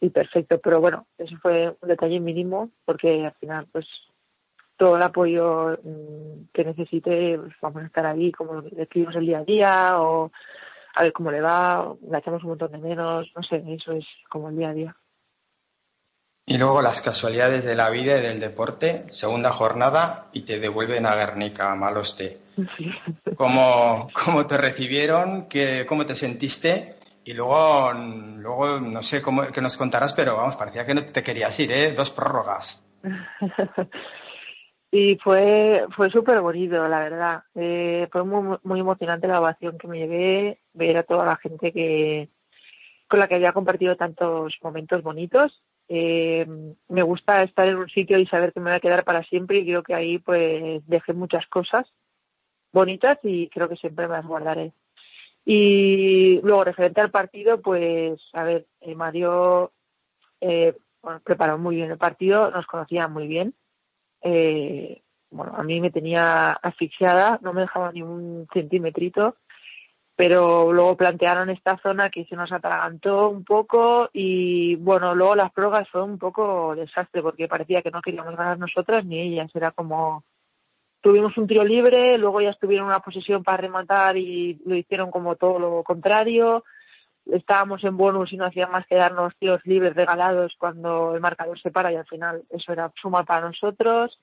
y 0.00 0.10
perfecto. 0.10 0.58
Pero 0.60 0.80
bueno, 0.80 1.06
eso 1.18 1.36
fue 1.40 1.76
un 1.80 1.88
detalle 1.88 2.20
mínimo 2.20 2.70
porque 2.84 3.26
al 3.26 3.34
final, 3.34 3.66
pues 3.70 3.86
todo 4.76 4.96
el 4.96 5.02
apoyo 5.02 5.78
mm, 5.82 6.48
que 6.52 6.64
necesite, 6.64 7.38
pues 7.38 7.52
vamos 7.60 7.82
a 7.82 7.86
estar 7.86 8.06
ahí, 8.06 8.32
como 8.32 8.62
le 8.62 8.82
escribimos 8.82 9.16
el 9.16 9.26
día 9.26 9.38
a 9.38 9.44
día 9.44 10.00
o 10.00 10.32
a 10.94 11.02
ver 11.02 11.12
cómo 11.12 11.30
le 11.30 11.40
va, 11.40 11.94
la 12.08 12.18
echamos 12.18 12.42
un 12.42 12.50
montón 12.50 12.72
de 12.72 12.78
menos, 12.78 13.30
no 13.36 13.42
sé, 13.42 13.62
eso 13.68 13.92
es 13.92 14.06
como 14.28 14.48
el 14.48 14.56
día 14.56 14.70
a 14.70 14.74
día. 14.74 14.96
Y 16.46 16.58
luego 16.58 16.82
las 16.82 17.00
casualidades 17.00 17.64
de 17.64 17.76
la 17.76 17.90
vida 17.90 18.18
y 18.18 18.22
del 18.22 18.40
deporte. 18.40 19.04
Segunda 19.10 19.52
jornada 19.52 20.30
y 20.32 20.40
te 20.40 20.58
devuelven 20.58 21.06
a 21.06 21.14
Guernica, 21.14 21.70
a 21.70 21.76
Maloste. 21.76 22.40
¿Cómo, 23.36 24.08
cómo 24.12 24.46
te 24.46 24.56
recibieron? 24.56 25.46
¿Qué, 25.46 25.86
¿Cómo 25.86 26.06
te 26.06 26.16
sentiste? 26.16 26.96
Y 27.24 27.34
luego, 27.34 27.92
luego 27.92 28.80
no 28.80 29.02
sé 29.02 29.20
cómo 29.20 29.46
que 29.48 29.60
nos 29.60 29.76
contarás, 29.76 30.14
pero 30.14 30.36
vamos, 30.36 30.56
parecía 30.56 30.86
que 30.86 30.94
no 30.94 31.04
te 31.04 31.22
querías 31.22 31.58
ir, 31.60 31.70
¿eh? 31.72 31.92
Dos 31.92 32.10
prórrogas. 32.10 32.84
y 34.90 35.16
fue 35.16 35.84
fue 35.94 36.10
súper 36.10 36.40
bonito, 36.40 36.86
la 36.88 37.00
verdad. 37.00 37.42
Eh, 37.54 38.08
fue 38.10 38.24
muy, 38.24 38.58
muy 38.62 38.80
emocionante 38.80 39.28
la 39.28 39.40
ovación 39.40 39.76
que 39.78 39.88
me 39.88 39.98
llevé, 39.98 40.60
ver 40.72 40.96
a 40.96 41.02
toda 41.02 41.24
la 41.24 41.36
gente 41.36 41.72
que 41.72 42.30
con 43.06 43.18
la 43.18 43.26
que 43.26 43.34
había 43.34 43.52
compartido 43.52 43.96
tantos 43.96 44.56
momentos 44.62 45.02
bonitos. 45.02 45.62
Eh, 45.88 46.46
me 46.88 47.02
gusta 47.02 47.42
estar 47.42 47.66
en 47.66 47.76
un 47.76 47.88
sitio 47.88 48.18
y 48.18 48.26
saber 48.26 48.52
que 48.52 48.60
me 48.60 48.70
voy 48.70 48.76
a 48.76 48.80
quedar 48.80 49.04
para 49.04 49.24
siempre 49.24 49.58
y 49.58 49.64
creo 49.64 49.82
que 49.82 49.94
ahí 49.94 50.18
pues 50.18 50.86
dejé 50.86 51.12
muchas 51.12 51.44
cosas 51.48 51.86
bonitas 52.72 53.18
y 53.24 53.48
creo 53.48 53.68
que 53.68 53.76
siempre 53.76 54.06
me 54.06 54.14
las 54.14 54.26
guardaré. 54.26 54.72
Y 55.44 56.40
luego, 56.42 56.64
referente 56.64 57.00
al 57.00 57.10
partido, 57.10 57.60
pues, 57.60 58.20
a 58.32 58.44
ver, 58.44 58.66
eh, 58.80 58.94
Mario 58.94 59.72
eh, 60.40 60.76
bueno, 61.02 61.20
preparó 61.24 61.58
muy 61.58 61.76
bien 61.76 61.90
el 61.90 61.98
partido, 61.98 62.50
nos 62.50 62.66
conocía 62.66 63.08
muy 63.08 63.26
bien. 63.26 63.54
Eh, 64.22 65.02
bueno, 65.30 65.54
a 65.56 65.62
mí 65.62 65.80
me 65.80 65.90
tenía 65.90 66.52
asfixiada, 66.52 67.38
no 67.42 67.52
me 67.52 67.62
dejaba 67.62 67.92
ni 67.92 68.02
un 68.02 68.46
centímetrito, 68.52 69.36
pero 70.16 70.72
luego 70.72 70.96
plantearon 70.96 71.50
esta 71.50 71.78
zona 71.78 72.10
que 72.10 72.24
se 72.26 72.36
nos 72.36 72.52
atragantó 72.52 73.30
un 73.30 73.44
poco 73.44 74.10
y 74.12 74.76
bueno, 74.76 75.14
luego 75.14 75.36
las 75.36 75.52
pruebas 75.52 75.88
fue 75.88 76.02
un 76.02 76.18
poco 76.18 76.74
desastre 76.74 77.22
porque 77.22 77.48
parecía 77.48 77.80
que 77.82 77.90
no 77.90 78.02
queríamos 78.02 78.36
ganar 78.36 78.58
nosotras 78.58 79.04
ni 79.04 79.20
ellas, 79.20 79.50
era 79.54 79.70
como 79.70 80.24
tuvimos 81.00 81.36
un 81.36 81.46
tiro 81.46 81.64
libre, 81.64 82.18
luego 82.18 82.40
ya 82.40 82.50
estuvieron 82.50 82.86
en 82.86 82.90
una 82.90 83.00
posición 83.00 83.42
para 83.42 83.58
rematar 83.58 84.16
y 84.16 84.60
lo 84.64 84.74
hicieron 84.74 85.10
como 85.10 85.36
todo 85.36 85.58
lo 85.58 85.82
contrario. 85.82 86.64
Estábamos 87.26 87.84
en 87.84 87.96
bonus 87.96 88.32
y 88.32 88.36
no 88.36 88.46
hacían 88.46 88.70
más 88.70 88.86
que 88.86 88.96
darnos 88.96 89.36
tiros 89.36 89.60
libres 89.64 89.94
regalados 89.94 90.54
cuando 90.58 91.14
el 91.14 91.20
marcador 91.20 91.60
se 91.60 91.70
para 91.70 91.92
y 91.92 91.96
al 91.96 92.06
final 92.06 92.42
eso 92.50 92.72
era 92.72 92.92
suma 93.00 93.24
para 93.24 93.46
nosotros. 93.46 94.18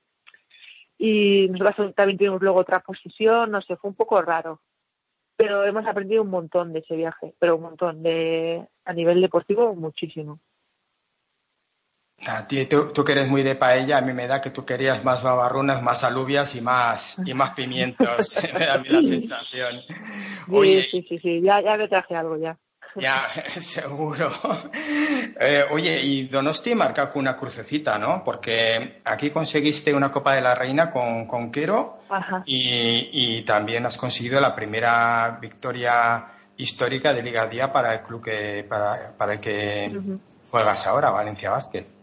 Y 0.98 1.48
nosotros 1.50 1.94
también 1.96 2.18
tuvimos 2.18 2.42
luego 2.42 2.60
otra 2.60 2.80
posición, 2.80 3.52
no 3.52 3.62
sé, 3.62 3.76
fue 3.76 3.90
un 3.90 3.96
poco 3.96 4.22
raro. 4.22 4.60
Pero 5.36 5.64
hemos 5.64 5.86
aprendido 5.86 6.24
un 6.24 6.32
montón 6.32 6.74
de 6.74 6.80
ese 6.80 6.96
viaje, 6.96 7.36
pero 7.38 7.56
un 7.56 7.62
montón 7.62 8.02
de 8.02 8.68
a 8.84 8.94
nivel 8.94 9.22
deportivo 9.22 9.76
muchísimo. 9.76 10.40
A 12.26 12.48
ti, 12.48 12.66
tú, 12.66 12.92
tú 12.92 13.04
que 13.04 13.12
eres 13.12 13.28
muy 13.28 13.44
de 13.44 13.56
paella, 13.56 14.00
a 14.00 14.02
mí 14.02 14.12
me 14.12 14.28
da 14.28 14.42
que 14.42 14.50
tú 14.50 14.66
querías 14.66 15.04
más 15.04 15.22
babarrunas, 15.22 15.84
más 15.84 16.04
alubias 16.04 16.56
y 16.56 16.62
más, 16.62 17.22
y 17.26 17.34
más 17.34 17.52
pimientos. 17.52 18.36
me 18.54 18.66
da 18.66 18.74
a 18.74 18.78
mí 18.80 18.90
la 18.90 19.04
sensación. 19.04 19.82
Sí, 20.50 20.84
sí, 20.84 21.06
sí, 21.08 21.20
sí, 21.20 21.42
ya, 21.42 21.62
ya 21.62 21.78
me 21.78 21.88
traje 21.88 22.16
algo 22.16 22.38
ya. 22.38 22.58
Ya, 22.96 23.30
seguro. 23.60 24.32
Eh, 25.40 25.66
oye, 25.70 26.02
y 26.02 26.28
Donosti 26.28 26.74
marca 26.74 27.12
con 27.12 27.22
una 27.22 27.38
crucecita, 27.38 28.00
¿no? 28.00 28.24
Porque 28.24 29.02
aquí 29.06 29.30
conseguiste 29.30 29.94
una 29.94 30.12
Copa 30.12 30.34
de 30.34 30.42
la 30.42 30.56
Reina 30.56 30.90
con, 30.90 31.28
con 31.28 31.52
Quero 31.52 32.00
Ajá. 32.10 32.42
y, 32.46 33.10
y 33.12 33.42
también 33.44 33.86
has 33.86 33.98
conseguido 33.98 34.42
la 34.42 34.56
primera 34.56 35.38
victoria 35.40 36.26
histórica 36.58 37.14
de 37.14 37.22
Liga 37.22 37.46
Día 37.46 37.72
para 37.72 37.94
el 37.94 38.02
club 38.02 38.24
que, 38.24 38.66
para, 38.68 39.16
para 39.16 39.34
el 39.34 39.40
que 39.40 40.00
juegas 40.50 40.88
ahora, 40.88 41.12
Valencia 41.12 41.52
Basket. 41.52 41.97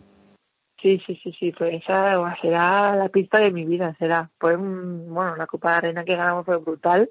Sí, 0.84 1.00
sí, 1.06 1.18
sí, 1.22 1.32
sí, 1.40 1.50
pues 1.52 1.82
esa 1.82 2.36
será 2.42 2.94
la 2.94 3.08
pista 3.08 3.38
de 3.38 3.50
mi 3.50 3.64
vida, 3.64 3.96
será. 3.98 4.30
Un, 4.42 5.14
bueno, 5.14 5.34
la 5.34 5.46
Copa 5.46 5.70
de 5.70 5.76
Arena 5.76 6.04
que 6.04 6.14
ganamos 6.14 6.44
fue 6.44 6.58
brutal 6.58 7.10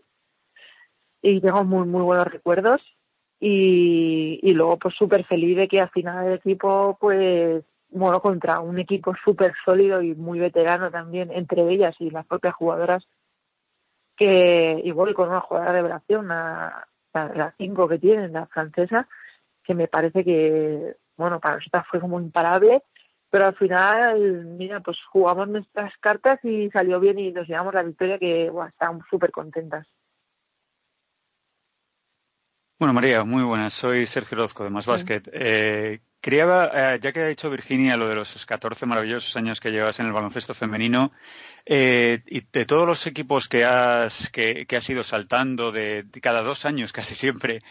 y 1.24 1.42
tengo 1.42 1.64
muy, 1.64 1.88
muy 1.88 2.04
buenos 2.04 2.28
recuerdos 2.28 2.82
y, 3.40 4.40
y 4.44 4.54
luego 4.54 4.78
pues 4.78 4.94
súper 4.94 5.26
feliz 5.26 5.58
de 5.58 5.68
que 5.68 5.80
al 5.82 5.90
final 5.90 6.28
el 6.28 6.34
equipo 6.34 7.00
pues, 7.02 7.66
bueno, 7.90 8.22
contra 8.22 8.60
un 8.60 8.78
equipo 8.78 9.16
súper 9.26 9.56
sólido 9.66 10.04
y 10.04 10.14
muy 10.14 10.38
veterano 10.38 10.92
también, 10.92 11.32
entre 11.32 11.68
ellas 11.68 11.95
y 11.97 12.12
las 12.12 12.28
propias 12.28 12.54
jugadoras, 12.54 13.08
que 14.16 14.82
igual 14.84 15.16
con 15.16 15.30
una 15.30 15.41
jugadora 15.41 15.72
de 15.72 15.78
revelación, 15.80 16.28
la, 16.28 16.88
la, 17.12 17.28
la 17.30 17.56
cinco 17.58 17.88
que 17.88 17.97
tienen, 17.97 18.34
la 18.34 18.45
francesa, 18.45 19.08
que 19.64 19.74
me 19.74 19.88
parece 19.88 20.24
que, 20.24 20.95
bueno, 21.18 21.39
para 21.39 21.56
nosotras 21.56 21.88
fue 21.89 22.00
como 22.00 22.20
imparable 22.22 22.84
pero 23.34 23.48
al 23.48 23.56
final, 23.56 24.46
mira, 24.46 24.80
pues 24.82 24.96
jugamos 25.10 25.50
nuestras 25.50 25.92
cartas 26.00 26.40
y 26.44 26.70
salió 26.70 27.00
bien 27.00 27.18
y 27.18 27.32
nos 27.32 27.48
llevamos 27.48 27.74
la 27.74 27.82
victoria 27.82 28.20
que 28.20 28.48
buah, 28.52 28.68
estábamos 28.68 29.08
súper 29.10 29.32
contentas. 29.32 29.88
Bueno, 32.78 32.94
María, 32.94 33.24
muy 33.24 33.42
buenas. 33.42 33.74
Soy 33.74 34.06
Sergio 34.06 34.38
Orozco 34.38 34.64
de 34.64 34.70
Más 34.70 34.86
Basket. 34.86 35.24
Eh, 35.34 36.02
Quería, 36.24 36.71
eh, 36.74 36.99
ya 37.01 37.11
que 37.11 37.19
ha 37.19 37.28
dicho 37.28 37.49
Virginia 37.49 37.97
lo 37.97 38.07
de 38.07 38.15
los 38.15 38.45
14 38.45 38.86
maravillosos 38.86 39.36
años 39.36 39.59
que 39.59 39.71
llevas 39.71 39.99
en 39.99 40.05
el 40.05 40.13
baloncesto 40.13 40.53
femenino, 40.53 41.11
eh, 41.65 42.21
y 42.28 42.39
de 42.49 42.65
todos 42.65 42.88
los 42.88 43.05
equipos 43.07 43.49
que 43.49 43.65
has, 43.65 44.30
que, 44.30 44.65
que 44.65 44.78
has 44.78 44.89
ido 44.89 45.03
saltando 45.03 45.74
de, 45.74 46.03
de 46.03 46.21
cada 46.21 46.41
dos 46.41 46.63
años 46.63 46.93
casi 46.93 47.13
siempre, 47.13 47.61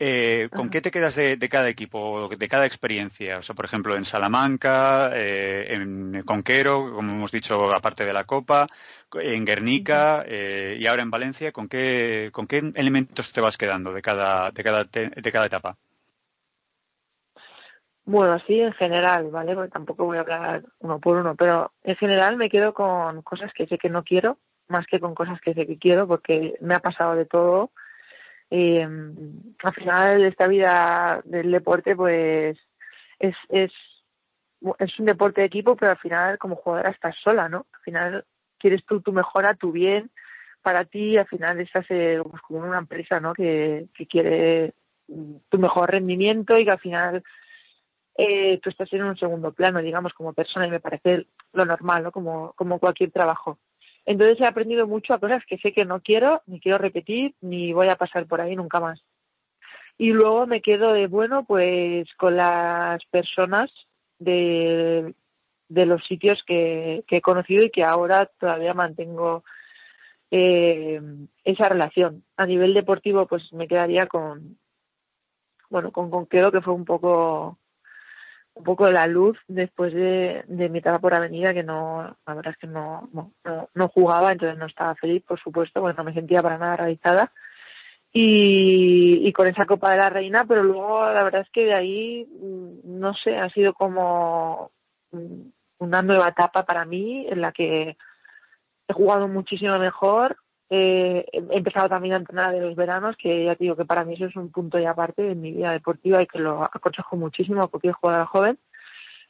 eh, 0.00 0.48
¿con 0.50 0.62
Ajá. 0.62 0.70
qué 0.70 0.80
te 0.80 0.90
quedas 0.90 1.14
de, 1.14 1.36
de 1.36 1.48
cada 1.48 1.68
equipo, 1.68 2.28
de 2.28 2.48
cada 2.48 2.66
experiencia? 2.66 3.38
O 3.38 3.42
sea, 3.42 3.54
por 3.54 3.66
ejemplo, 3.66 3.94
en 3.94 4.04
Salamanca, 4.04 5.12
eh, 5.14 5.74
en 5.74 6.24
Conquero, 6.24 6.92
como 6.92 7.12
hemos 7.12 7.30
dicho, 7.30 7.72
aparte 7.72 8.04
de 8.04 8.12
la 8.12 8.24
Copa, 8.24 8.66
en 9.14 9.44
Guernica 9.44 10.24
eh, 10.26 10.76
y 10.80 10.86
ahora 10.88 11.04
en 11.04 11.10
Valencia, 11.10 11.52
¿con 11.52 11.68
qué, 11.68 12.30
¿con 12.32 12.48
qué 12.48 12.72
elementos 12.74 13.32
te 13.32 13.40
vas 13.40 13.56
quedando 13.56 13.92
de 13.92 14.02
cada, 14.02 14.50
de 14.50 14.64
cada, 14.64 14.82
de 14.82 15.30
cada 15.32 15.46
etapa? 15.46 15.78
Bueno, 18.10 18.32
así 18.32 18.60
en 18.60 18.72
general, 18.72 19.30
¿vale? 19.30 19.54
Porque 19.54 19.70
tampoco 19.70 20.04
voy 20.04 20.16
a 20.18 20.22
hablar 20.22 20.64
uno 20.80 20.98
por 20.98 21.16
uno, 21.16 21.36
pero 21.36 21.70
en 21.84 21.94
general 21.94 22.36
me 22.36 22.50
quedo 22.50 22.74
con 22.74 23.22
cosas 23.22 23.52
que 23.52 23.68
sé 23.68 23.78
que 23.78 23.88
no 23.88 24.02
quiero, 24.02 24.36
más 24.66 24.84
que 24.88 24.98
con 24.98 25.14
cosas 25.14 25.40
que 25.40 25.54
sé 25.54 25.64
que 25.64 25.78
quiero, 25.78 26.08
porque 26.08 26.56
me 26.60 26.74
ha 26.74 26.80
pasado 26.80 27.14
de 27.14 27.24
todo. 27.24 27.70
Eh, 28.50 28.82
al 28.82 29.74
final, 29.74 30.24
esta 30.24 30.48
vida 30.48 31.20
del 31.24 31.52
deporte, 31.52 31.94
pues, 31.94 32.58
es, 33.20 33.36
es, 33.48 33.70
es 34.80 34.98
un 34.98 35.06
deporte 35.06 35.42
de 35.42 35.46
equipo, 35.46 35.76
pero 35.76 35.92
al 35.92 35.98
final, 35.98 36.36
como 36.38 36.56
jugadora, 36.56 36.90
estás 36.90 37.14
sola, 37.22 37.48
¿no? 37.48 37.66
Al 37.72 37.80
final, 37.82 38.24
quieres 38.58 38.84
tú 38.86 39.00
tu 39.02 39.12
mejora, 39.12 39.54
tu 39.54 39.70
bien, 39.70 40.10
para 40.62 40.84
ti, 40.84 41.16
al 41.16 41.28
final 41.28 41.60
estás 41.60 41.86
eh, 41.90 42.20
pues, 42.28 42.42
como 42.42 42.58
una 42.58 42.78
empresa, 42.78 43.20
¿no? 43.20 43.34
Que, 43.34 43.86
que 43.94 44.08
quiere 44.08 44.74
mm, 45.06 45.36
tu 45.48 45.58
mejor 45.60 45.92
rendimiento 45.92 46.58
y 46.58 46.64
que 46.64 46.72
al 46.72 46.80
final 46.80 47.22
eh, 48.16 48.58
tú 48.62 48.70
estás 48.70 48.92
en 48.92 49.04
un 49.04 49.16
segundo 49.16 49.52
plano, 49.52 49.80
digamos, 49.80 50.12
como 50.12 50.32
persona, 50.32 50.66
y 50.66 50.70
me 50.70 50.80
parece 50.80 51.26
lo 51.52 51.64
normal, 51.64 52.02
¿no? 52.02 52.12
Como, 52.12 52.52
como 52.54 52.78
cualquier 52.78 53.10
trabajo. 53.10 53.58
Entonces 54.06 54.40
he 54.40 54.46
aprendido 54.46 54.86
mucho 54.86 55.14
a 55.14 55.18
cosas 55.18 55.44
que 55.46 55.58
sé 55.58 55.72
que 55.72 55.84
no 55.84 56.00
quiero, 56.00 56.42
ni 56.46 56.60
quiero 56.60 56.78
repetir, 56.78 57.34
ni 57.40 57.72
voy 57.72 57.88
a 57.88 57.96
pasar 57.96 58.26
por 58.26 58.40
ahí 58.40 58.56
nunca 58.56 58.80
más. 58.80 59.02
Y 59.98 60.12
luego 60.12 60.46
me 60.46 60.62
quedo 60.62 60.92
de 60.92 61.06
bueno, 61.06 61.44
pues 61.44 62.08
con 62.16 62.36
las 62.36 63.04
personas 63.06 63.70
de, 64.18 65.14
de 65.68 65.86
los 65.86 66.04
sitios 66.06 66.42
que, 66.44 67.04
que 67.06 67.18
he 67.18 67.20
conocido 67.20 67.64
y 67.64 67.70
que 67.70 67.84
ahora 67.84 68.26
todavía 68.26 68.72
mantengo 68.74 69.44
eh, 70.30 71.00
esa 71.44 71.68
relación. 71.68 72.24
A 72.36 72.46
nivel 72.46 72.74
deportivo, 72.74 73.26
pues 73.26 73.52
me 73.52 73.68
quedaría 73.68 74.06
con, 74.06 74.58
bueno, 75.68 75.92
con 75.92 76.10
Conquero, 76.10 76.50
que 76.50 76.62
fue 76.62 76.74
un 76.74 76.84
poco 76.84 77.58
un 78.60 78.64
poco 78.64 78.90
la 78.90 79.06
luz 79.06 79.38
después 79.48 79.92
de, 79.92 80.44
de 80.46 80.68
mi 80.68 80.78
etapa 80.78 80.98
por 80.98 81.14
avenida 81.14 81.54
que 81.54 81.62
no 81.62 82.16
la 82.26 82.34
verdad 82.34 82.52
es 82.52 82.58
que 82.58 82.66
no, 82.66 83.08
no, 83.12 83.32
no, 83.74 83.88
jugaba 83.88 84.32
entonces 84.32 84.58
no 84.58 84.66
estaba 84.66 84.94
feliz 84.94 85.22
por 85.26 85.40
supuesto 85.40 85.80
porque 85.80 85.96
no 85.96 86.04
me 86.04 86.14
sentía 86.14 86.42
para 86.42 86.58
nada 86.58 86.76
realizada. 86.76 87.32
Y, 88.12 89.26
y 89.26 89.32
con 89.32 89.46
esa 89.46 89.66
Copa 89.66 89.92
de 89.92 89.96
la 89.96 90.10
Reina 90.10 90.44
pero 90.46 90.62
luego 90.62 91.04
la 91.12 91.22
verdad 91.22 91.42
es 91.42 91.50
que 91.50 91.64
de 91.64 91.74
ahí 91.74 92.26
mm, 92.26 93.00
no 93.00 93.14
sé 93.14 93.38
ha 93.38 93.48
sido 93.50 93.72
como 93.72 94.72
mm, 95.12 95.42
una 95.78 96.02
nueva 96.02 96.28
etapa 96.28 96.64
para 96.66 96.84
mí 96.84 97.26
en 97.28 97.40
la 97.40 97.52
que 97.52 97.96
he 98.88 98.92
jugado 98.92 99.28
muchísimo 99.28 99.78
mejor 99.78 100.36
eh, 100.72 101.26
he 101.32 101.56
empezado 101.56 101.88
también 101.88 102.14
a 102.14 102.18
entrenar 102.18 102.52
de 102.52 102.60
los 102.60 102.76
veranos, 102.76 103.16
que 103.16 103.44
ya 103.44 103.56
te 103.56 103.64
digo 103.64 103.74
que 103.76 103.84
para 103.84 104.04
mí 104.04 104.14
eso 104.14 104.26
es 104.26 104.36
un 104.36 104.52
punto 104.52 104.78
y 104.78 104.84
aparte 104.84 105.32
en 105.32 105.40
mi 105.40 105.50
vida 105.50 105.72
deportiva 105.72 106.22
y 106.22 106.28
que 106.28 106.38
lo 106.38 106.62
aconsejo 106.62 107.16
muchísimo 107.16 107.62
a 107.62 107.68
cualquier 107.68 107.94
jugador 107.94 108.26
joven. 108.26 108.58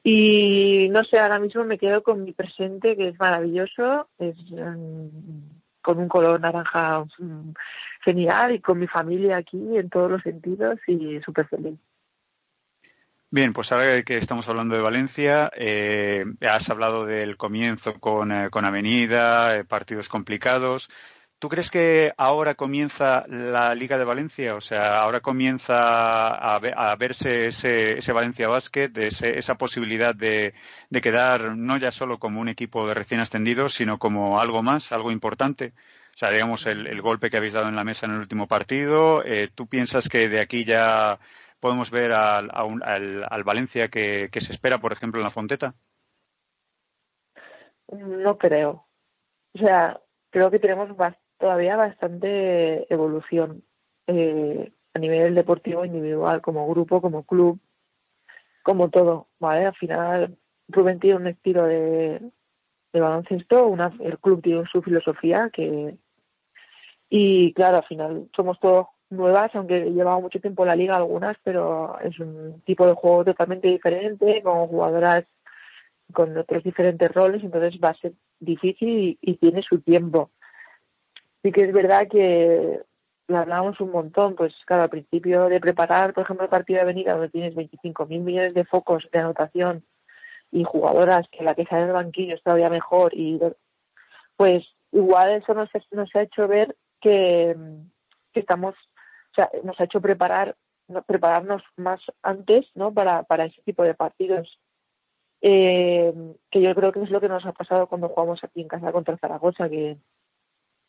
Y 0.05 0.89
no 0.91 1.03
sé, 1.05 1.19
ahora 1.19 1.39
mismo 1.39 1.65
me 1.65 1.79
quedo 1.79 2.03
con 2.03 2.25
mi 2.25 2.33
presente, 2.33 2.95
que 2.95 3.09
es 3.09 3.19
maravilloso, 3.19 4.09
es 4.19 4.37
mm, 4.51 5.09
con 5.81 5.99
un 5.99 6.09
color 6.09 6.41
naranja 6.41 7.05
mm, 7.19 7.53
genial 8.05 8.55
y 8.55 8.61
con 8.61 8.79
mi 8.79 8.87
familia 8.87 9.39
aquí 9.39 9.77
en 9.77 9.89
todos 9.89 10.11
los 10.11 10.23
sentidos 10.23 10.79
y 10.87 11.21
súper 11.21 11.49
feliz. 11.49 11.79
Bien, 13.33 13.53
pues 13.53 13.71
ahora 13.71 14.03
que 14.03 14.19
estamos 14.19 14.49
hablando 14.49 14.75
de 14.75 14.83
Valencia, 14.83 15.53
eh, 15.57 16.25
has 16.41 16.69
hablado 16.69 17.07
del 17.07 17.37
comienzo 17.37 17.95
con, 18.01 18.33
eh, 18.33 18.51
con 18.51 18.65
Avenida, 18.65 19.57
eh, 19.57 19.65
partidos 19.65 20.09
complicados. 20.09 20.91
¿Tú 21.41 21.49
crees 21.49 21.71
que 21.71 22.13
ahora 22.19 22.55
comienza 22.55 23.25
la 23.27 23.75
Liga 23.75 23.97
de 23.97 24.05
Valencia? 24.05 24.57
O 24.57 24.61
sea, 24.61 25.01
ahora 25.01 25.21
comienza 25.21 26.35
a, 26.35 26.59
ve- 26.59 26.75
a 26.77 26.95
verse 26.97 27.47
ese, 27.47 27.97
ese 27.99 28.13
Valencia 28.13 28.47
Basket, 28.47 28.91
ese- 28.99 29.39
esa 29.39 29.55
posibilidad 29.55 30.15
de, 30.15 30.53
quedar 31.01 31.57
no 31.57 31.79
ya 31.79 31.93
solo 31.93 32.19
como 32.19 32.41
un 32.43 32.51
equipo 32.51 32.87
de 32.87 32.93
recién 32.93 33.21
ascendidos, 33.21 33.73
sino 33.73 33.99
como 33.99 34.39
algo 34.39 34.63
más, 34.63 34.93
algo 34.93 35.11
importante. 35.11 35.73
O 36.15 36.19
sea, 36.19 36.31
digamos, 36.31 36.67
el, 36.67 36.87
golpe 37.01 37.31
que 37.31 37.39
habéis 37.39 37.55
dado 37.55 37.69
en 37.71 37.77
la 37.77 37.85
mesa 37.85 38.05
en 38.05 38.13
el 38.13 38.19
último 38.21 38.47
partido. 38.47 39.25
eh, 39.25 39.49
¿Tú 39.55 39.67
piensas 39.67 40.11
que 40.11 40.29
de 40.29 40.41
aquí 40.41 40.67
ya 40.67 41.19
podemos 41.59 41.91
ver 41.91 42.13
al, 42.13 42.51
Valencia 43.45 43.89
que, 43.89 44.29
se 44.43 44.53
espera, 44.53 44.79
por 44.79 44.93
ejemplo, 44.93 45.21
en 45.21 45.25
la 45.25 45.31
Fonteta? 45.31 45.75
No 47.89 48.37
creo. 48.37 48.87
O 49.55 49.59
sea, 49.59 49.99
creo 50.31 50.51
que 50.51 50.59
tenemos 50.59 50.91
bas- 50.91 51.17
todavía 51.41 51.77
bastante 51.77 52.93
evolución 52.93 53.65
eh, 54.07 54.73
a 54.95 54.99
nivel 54.99 55.35
deportivo 55.35 55.85
individual, 55.85 56.41
como 56.43 56.69
grupo, 56.69 57.01
como 57.01 57.25
club, 57.25 57.59
como 58.63 58.91
todo, 58.91 59.29
¿vale? 59.41 59.67
Al 59.67 59.75
final, 59.75 60.37
Rubén 60.69 61.01
tiene 61.01 61.17
un 61.17 61.27
estilo 61.27 61.65
de, 61.65 62.21
de 62.93 63.01
baloncesto, 63.01 63.67
una, 63.67 63.93
el 64.01 64.19
club 64.19 64.43
tiene 64.43 64.65
su 64.71 64.83
filosofía 64.83 65.51
que 65.53 65.97
y 67.13 67.53
claro, 67.55 67.79
al 67.79 67.85
final 67.87 68.29
somos 68.37 68.61
todos 68.61 68.87
nuevas, 69.11 69.51
aunque 69.55 69.91
llevamos 69.91 70.23
mucho 70.23 70.41
tiempo 70.41 70.63
en 70.63 70.69
la 70.69 70.77
liga 70.77 70.95
algunas, 70.95 71.37
pero 71.43 71.99
es 71.99 72.17
un 72.21 72.63
tipo 72.65 72.87
de 72.87 72.95
juego 72.95 73.25
totalmente 73.25 73.67
diferente, 73.67 74.43
con 74.43 74.69
jugadoras 74.69 75.25
con 76.13 76.37
otros 76.37 76.63
diferentes 76.63 77.11
roles, 77.13 77.43
entonces 77.43 77.81
va 77.83 77.91
a 77.91 77.95
ser 77.95 78.13
difícil 78.39 78.89
y, 78.89 79.19
y 79.21 79.35
tiene 79.35 79.63
su 79.63 79.81
tiempo. 79.81 80.31
Sí 81.43 81.53
que 81.53 81.63
es 81.65 81.73
verdad 81.73 82.07
que 82.09 82.81
lo 83.29 83.39
hablamos 83.39 83.81
un 83.81 83.93
montón, 83.93 84.35
pues 84.35 84.55
claro, 84.67 84.83
al 84.85 84.91
principio 84.91 85.49
de 85.49 85.61
preparar, 85.61 86.13
por 86.13 86.25
ejemplo, 86.25 86.45
el 86.45 86.51
partido 86.51 86.79
de 86.79 86.83
avenida 86.83 87.13
donde 87.13 87.29
tienes 87.29 87.55
25.000 87.55 88.21
millones 88.21 88.55
de 88.55 88.65
focos 88.65 89.09
de 89.13 89.21
anotación 89.21 89.85
y 90.51 90.65
jugadoras 90.65 91.29
que 91.31 91.45
la 91.45 91.55
que 91.55 91.65
sale 91.65 91.85
del 91.85 91.93
banquillo 91.93 92.35
es 92.35 92.43
todavía 92.43 92.69
mejor 92.69 93.15
y 93.15 93.41
pues 94.37 94.65
igual 94.93 95.31
eso 95.31 95.55
nos, 95.55 95.71
nos 95.93 96.15
ha 96.17 96.23
hecho 96.23 96.49
ver 96.49 96.77
que, 97.01 97.57
que 98.33 98.41
estamos, 98.41 98.75
o 98.75 99.35
sea, 99.35 99.49
nos 99.63 99.79
ha 99.81 99.85
hecho 99.85 100.01
preparar 100.01 100.57
no, 100.91 101.03
prepararnos 101.03 101.63
más 101.77 102.01
antes, 102.23 102.67
¿no? 102.75 102.93
Para, 102.93 103.23
para 103.23 103.45
ese 103.45 103.63
tipo 103.63 103.85
de 103.85 103.95
partidos. 103.95 104.59
Eh, 105.41 106.13
que 106.51 106.61
yo 106.61 106.75
creo 106.75 106.93
que 106.93 107.03
es 107.03 107.11
lo 107.11 107.21
que 107.21 107.29
nos 107.29 107.47
ha 107.47 107.53
pasado 107.53 107.87
cuando 107.87 108.09
jugamos 108.09 108.45
aquí 108.45 108.61
en 108.61 108.69
casa 108.69 108.93
contra 108.93 109.17
Zaragoza, 109.17 109.71
que 109.71 109.97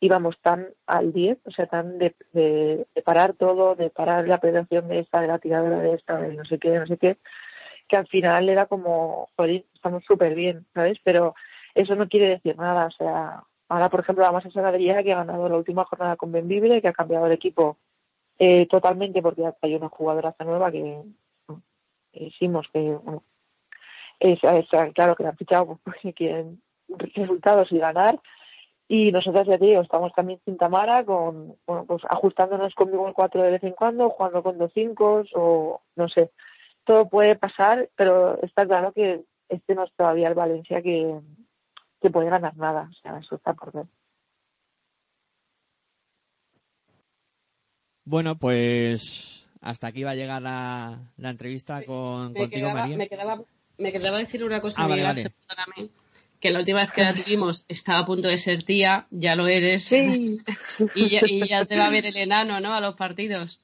íbamos 0.01 0.37
tan 0.41 0.67
al 0.87 1.13
10, 1.13 1.37
o 1.45 1.51
sea, 1.51 1.67
tan 1.67 1.99
de, 1.99 2.15
parar 3.05 3.33
todo, 3.33 3.75
de 3.75 3.91
parar 3.91 4.27
la 4.27 4.39
penetración 4.39 4.87
de 4.87 4.99
esta, 4.99 5.21
de 5.21 5.27
la 5.27 5.39
tiradora 5.39 5.79
de 5.79 5.93
esta, 5.93 6.19
de 6.19 6.33
no 6.33 6.43
sé 6.43 6.57
qué, 6.57 6.71
no 6.71 6.87
sé 6.87 6.97
qué, 6.97 7.17
que 7.87 7.97
al 7.97 8.07
final 8.07 8.49
era 8.49 8.65
como, 8.65 9.29
joder, 9.37 9.63
estamos 9.75 10.03
súper 10.03 10.33
bien, 10.33 10.65
¿sabes? 10.73 10.97
Pero 11.03 11.35
eso 11.75 11.95
no 11.95 12.09
quiere 12.09 12.29
decir 12.29 12.57
nada, 12.57 12.87
o 12.87 12.91
sea, 12.91 13.43
ahora, 13.69 13.89
por 13.89 13.99
ejemplo, 13.99 14.23
vamos 14.23 14.45
a 14.45 14.51
Sanadría, 14.51 15.03
que 15.03 15.13
ha 15.13 15.17
ganado 15.17 15.47
la 15.47 15.57
última 15.57 15.85
jornada 15.85 16.15
con 16.15 16.31
Benvibre, 16.31 16.81
que 16.81 16.87
ha 16.87 16.93
cambiado 16.93 17.27
el 17.27 17.33
equipo 17.33 17.77
eh, 18.39 18.65
totalmente 18.65 19.21
porque 19.21 19.43
hay 19.61 19.75
una 19.75 19.89
jugadora 19.89 20.35
nueva 20.43 20.71
que 20.71 21.03
hicimos 22.13 22.67
que 22.73 22.79
bueno, 22.79 23.23
es, 24.19 24.39
es, 24.43 24.67
claro 24.95 25.15
que 25.15 25.23
la 25.23 25.29
han 25.29 25.37
fichado 25.37 25.79
porque 25.83 26.11
quieren 26.13 26.59
resultados 26.87 27.71
y 27.71 27.77
ganar 27.77 28.19
y 28.93 29.09
nosotros 29.13 29.47
ya 29.47 29.57
te 29.57 29.67
digo 29.67 29.81
estamos 29.81 30.11
también 30.11 30.41
sin 30.43 30.57
Tamara 30.57 31.05
con 31.05 31.55
bueno 31.65 31.85
pues 31.85 32.01
ajustándonos 32.09 32.75
conmigo 32.75 33.07
el 33.07 33.13
4 33.13 33.41
de 33.41 33.51
vez 33.51 33.63
en 33.63 33.71
cuando 33.71 34.09
jugando 34.09 34.43
con 34.43 34.57
dos 34.57 34.69
5 34.73 35.23
o 35.33 35.81
no 35.95 36.09
sé. 36.09 36.29
Todo 36.83 37.07
puede 37.07 37.37
pasar 37.37 37.89
pero 37.95 38.37
está 38.41 38.65
claro 38.65 38.91
que 38.91 39.23
este 39.47 39.75
no 39.75 39.85
es 39.85 39.93
todavía 39.93 40.27
el 40.27 40.33
Valencia 40.33 40.81
que, 40.81 41.21
que 42.01 42.09
puede 42.09 42.29
ganar 42.29 42.57
nada 42.57 42.89
o 42.91 42.93
sea 43.01 43.17
eso 43.17 43.35
está 43.35 43.53
por 43.53 43.71
ver. 43.71 43.85
Bueno, 48.03 48.35
pues 48.35 49.47
hasta 49.61 49.87
aquí 49.87 50.03
va 50.03 50.11
a 50.11 50.15
llegar 50.15 50.41
la, 50.41 50.99
la 51.15 51.29
entrevista 51.29 51.81
con, 51.85 52.33
me 52.33 52.41
contigo, 52.41 52.67
quedaba, 52.67 52.81
María. 52.81 52.97
Me 52.97 53.07
quedaba, 53.07 53.41
me 53.77 53.91
quedaba 53.93 54.17
decir 54.17 54.43
una 54.43 54.59
cosa, 54.59 54.83
Ah, 54.83 54.87
vale, 54.87 55.31
que 56.41 56.51
la 56.51 56.59
última 56.59 56.81
vez 56.81 56.91
que 56.91 57.03
la 57.03 57.13
tuvimos 57.13 57.65
estaba 57.69 57.99
a 57.99 58.05
punto 58.05 58.27
de 58.27 58.37
ser 58.37 58.63
tía, 58.63 59.05
ya 59.11 59.35
lo 59.35 59.47
eres, 59.47 59.83
sí. 59.83 60.39
y, 60.95 61.09
ya, 61.09 61.21
y 61.25 61.47
ya 61.47 61.65
te 61.65 61.77
va 61.77 61.85
a 61.85 61.91
ver 61.91 62.07
el 62.07 62.17
enano, 62.17 62.59
¿no? 62.59 62.73
A 62.73 62.81
los 62.81 62.95
partidos. 62.95 63.61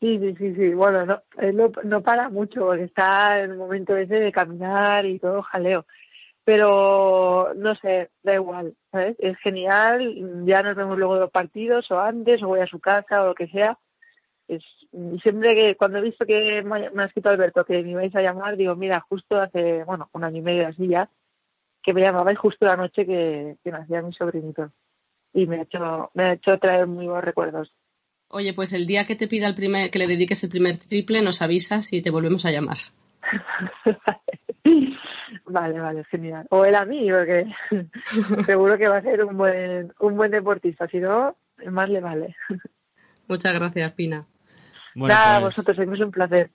Sí, 0.00 0.18
sí, 0.18 0.34
sí, 0.38 0.54
sí. 0.54 0.74
Bueno, 0.74 1.04
no, 1.04 1.22
él 1.38 1.54
no, 1.54 1.70
no 1.84 2.02
para 2.02 2.30
mucho 2.30 2.60
porque 2.60 2.84
está 2.84 3.40
en 3.40 3.52
el 3.52 3.56
momento 3.58 3.96
ese 3.96 4.14
de 4.14 4.32
caminar 4.32 5.04
y 5.04 5.18
todo 5.18 5.42
jaleo. 5.42 5.86
Pero 6.44 7.52
no 7.56 7.74
sé, 7.76 8.10
da 8.22 8.34
igual, 8.34 8.74
¿sabes? 8.90 9.16
Es 9.18 9.36
genial. 9.38 10.44
Ya 10.46 10.62
nos 10.62 10.76
vemos 10.76 10.96
luego 10.96 11.14
de 11.14 11.20
los 11.20 11.30
partidos 11.30 11.90
o 11.90 12.00
antes 12.00 12.42
o 12.42 12.48
voy 12.48 12.60
a 12.60 12.66
su 12.66 12.80
casa 12.80 13.22
o 13.22 13.26
lo 13.26 13.34
que 13.34 13.48
sea. 13.48 13.78
Es, 14.48 14.62
siempre 15.22 15.54
que 15.54 15.74
cuando 15.76 15.98
he 15.98 16.02
visto 16.02 16.24
que 16.24 16.62
me 16.62 17.02
ha 17.02 17.06
escrito 17.06 17.28
Alberto 17.28 17.64
que 17.64 17.82
me 17.82 17.90
ibais 17.90 18.14
a 18.14 18.22
llamar, 18.22 18.56
digo, 18.56 18.76
mira, 18.76 19.00
justo 19.00 19.36
hace, 19.36 19.82
bueno, 19.84 20.08
un 20.12 20.24
año 20.24 20.38
y 20.38 20.42
medio 20.42 20.68
así 20.68 20.86
ya, 20.86 21.10
que 21.86 21.94
me 21.94 22.00
llamabais 22.00 22.36
justo 22.36 22.66
la 22.66 22.76
noche 22.76 23.06
que, 23.06 23.56
que 23.62 23.70
nacía 23.70 24.02
mi 24.02 24.12
sobrinito. 24.12 24.72
Y 25.32 25.46
me 25.46 25.58
ha 25.58 25.62
hecho, 25.62 26.10
me 26.14 26.24
ha 26.24 26.32
hecho 26.32 26.58
traer 26.58 26.88
muy 26.88 27.06
buenos 27.06 27.24
recuerdos. 27.24 27.72
Oye, 28.28 28.52
pues 28.54 28.72
el 28.72 28.88
día 28.88 29.06
que 29.06 29.14
te 29.14 29.28
pida 29.28 29.46
el 29.46 29.54
primer, 29.54 29.88
que 29.92 30.00
le 30.00 30.08
dediques 30.08 30.42
el 30.42 30.50
primer 30.50 30.78
triple, 30.78 31.22
nos 31.22 31.42
avisas 31.42 31.92
y 31.92 32.02
te 32.02 32.10
volvemos 32.10 32.44
a 32.44 32.50
llamar. 32.50 32.78
Vale, 35.44 35.78
vale, 35.78 36.04
genial. 36.04 36.46
O 36.50 36.64
él 36.64 36.74
a 36.74 36.84
mí, 36.84 37.08
porque 37.10 37.46
seguro 38.46 38.76
que 38.76 38.88
va 38.88 38.96
a 38.96 39.02
ser 39.02 39.24
un 39.24 39.36
buen, 39.36 39.92
un 40.00 40.16
buen 40.16 40.30
deportista. 40.30 40.88
Si 40.88 40.98
no, 40.98 41.36
más 41.70 41.88
le 41.88 42.00
vale. 42.00 42.34
Muchas 43.28 43.54
gracias, 43.54 43.92
Pina. 43.92 44.26
Bueno, 44.94 45.14
Nada, 45.14 45.36
a 45.36 45.40
pues, 45.40 45.56
vosotros, 45.56 45.78
es 45.78 46.00
un 46.00 46.10
placer. 46.10 46.50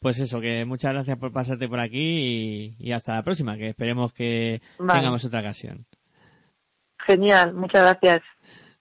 Pues 0.00 0.18
eso, 0.18 0.40
que 0.40 0.64
muchas 0.64 0.92
gracias 0.94 1.18
por 1.18 1.30
pasarte 1.30 1.68
por 1.68 1.78
aquí 1.78 2.74
y, 2.78 2.88
y 2.88 2.92
hasta 2.92 3.14
la 3.14 3.22
próxima, 3.22 3.56
que 3.56 3.68
esperemos 3.68 4.12
que 4.12 4.60
Vale. 4.78 5.00
tengamos 5.00 5.24
otra 5.24 5.40
ocasión. 5.40 5.84
Genial, 7.06 7.54
muchas 7.54 7.82
gracias. 7.82 8.22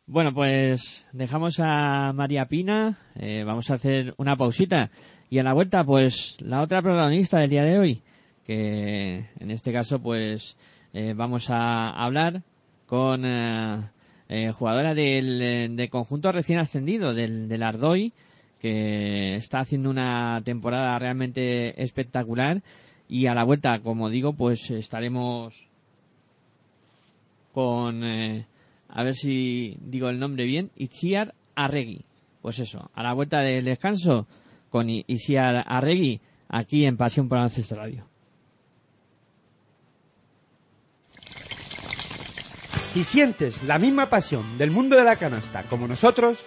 Bueno, 0.05 0.33
pues 0.33 1.07
dejamos 1.11 1.59
a 1.59 2.13
María 2.13 2.45
Pina, 2.45 2.97
eh, 3.15 3.43
vamos 3.45 3.69
a 3.69 3.75
hacer 3.75 4.13
una 4.17 4.35
pausita 4.35 4.89
y 5.29 5.39
a 5.39 5.43
la 5.43 5.53
vuelta, 5.53 5.83
pues 5.83 6.37
la 6.39 6.61
otra 6.61 6.81
protagonista 6.81 7.37
del 7.39 7.49
día 7.49 7.63
de 7.63 7.77
hoy, 7.77 8.01
que 8.45 9.25
en 9.39 9.51
este 9.51 9.71
caso, 9.71 10.01
pues 10.01 10.57
eh, 10.93 11.13
vamos 11.15 11.49
a 11.49 11.89
hablar 11.91 12.41
con 12.87 13.23
eh, 13.25 13.83
eh, 14.29 14.51
jugadora 14.51 14.95
del, 14.95 15.75
del 15.75 15.89
conjunto 15.89 16.31
recién 16.31 16.57
ascendido, 16.59 17.13
del, 17.13 17.47
del 17.47 17.61
Ardoy, 17.61 18.13
que 18.59 19.35
está 19.35 19.59
haciendo 19.59 19.89
una 19.89 20.41
temporada 20.43 20.97
realmente 20.99 21.81
espectacular 21.81 22.61
y 23.07 23.27
a 23.27 23.33
la 23.33 23.43
vuelta, 23.43 23.79
como 23.79 24.09
digo, 24.09 24.33
pues 24.33 24.69
estaremos 24.69 25.67
con, 27.53 28.03
eh, 28.03 28.45
a 28.87 29.03
ver 29.03 29.15
si 29.15 29.77
digo 29.81 30.09
el 30.09 30.19
nombre 30.19 30.45
bien, 30.45 30.71
Itziar 30.75 31.33
Arregui. 31.55 32.05
Pues 32.41 32.59
eso, 32.59 32.89
a 32.93 33.03
la 33.03 33.13
vuelta 33.13 33.41
del 33.41 33.65
descanso 33.65 34.27
con 34.69 34.89
Itziar 34.89 35.65
Arregui 35.67 36.21
aquí 36.47 36.85
en 36.85 36.97
Pasión 36.97 37.27
por 37.27 37.37
Baloncesto 37.39 37.75
Radio. 37.75 38.05
Si 42.93 43.03
sientes 43.03 43.63
la 43.63 43.77
misma 43.77 44.09
pasión 44.09 44.57
del 44.57 44.71
mundo 44.71 44.95
de 44.95 45.03
la 45.03 45.15
canasta 45.15 45.63
como 45.63 45.87
nosotros, 45.87 46.45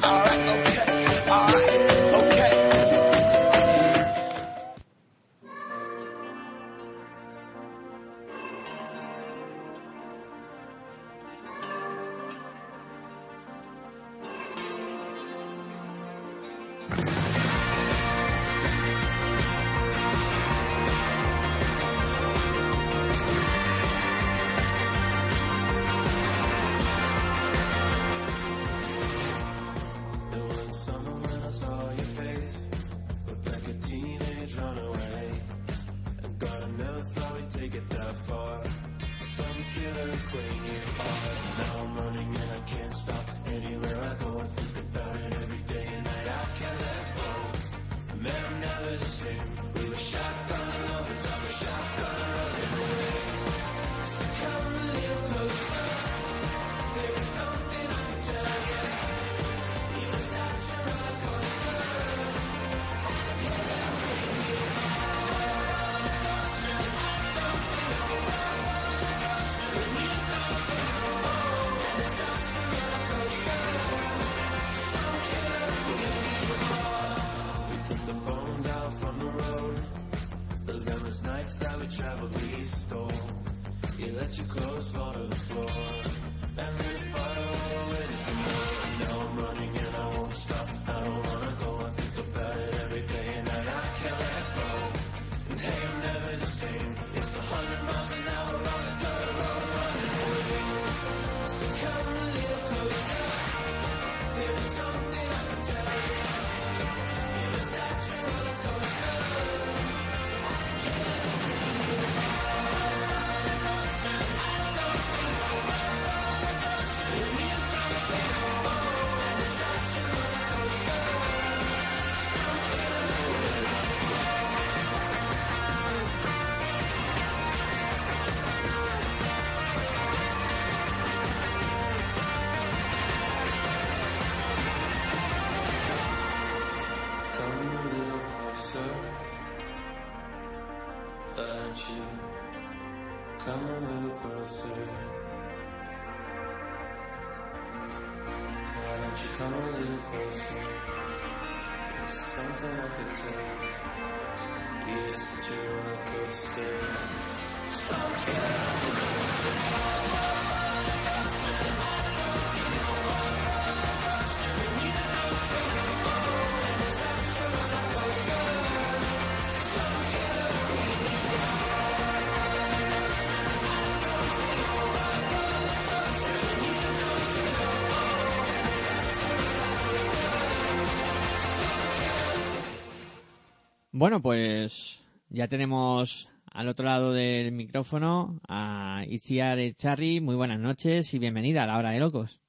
Bueno, 184.01 184.19
pues 184.19 185.05
ya 185.29 185.47
tenemos 185.47 186.27
al 186.51 186.67
otro 186.69 186.87
lado 186.87 187.13
del 187.13 187.51
micrófono 187.51 188.39
a 188.49 189.03
Itziar 189.07 189.59
Echarri. 189.59 190.19
Muy 190.19 190.35
buenas 190.35 190.59
noches 190.59 191.13
y 191.13 191.19
bienvenida 191.19 191.61
a 191.61 191.67
la 191.67 191.77
hora 191.77 191.91
de 191.91 191.99
locos. 191.99 192.41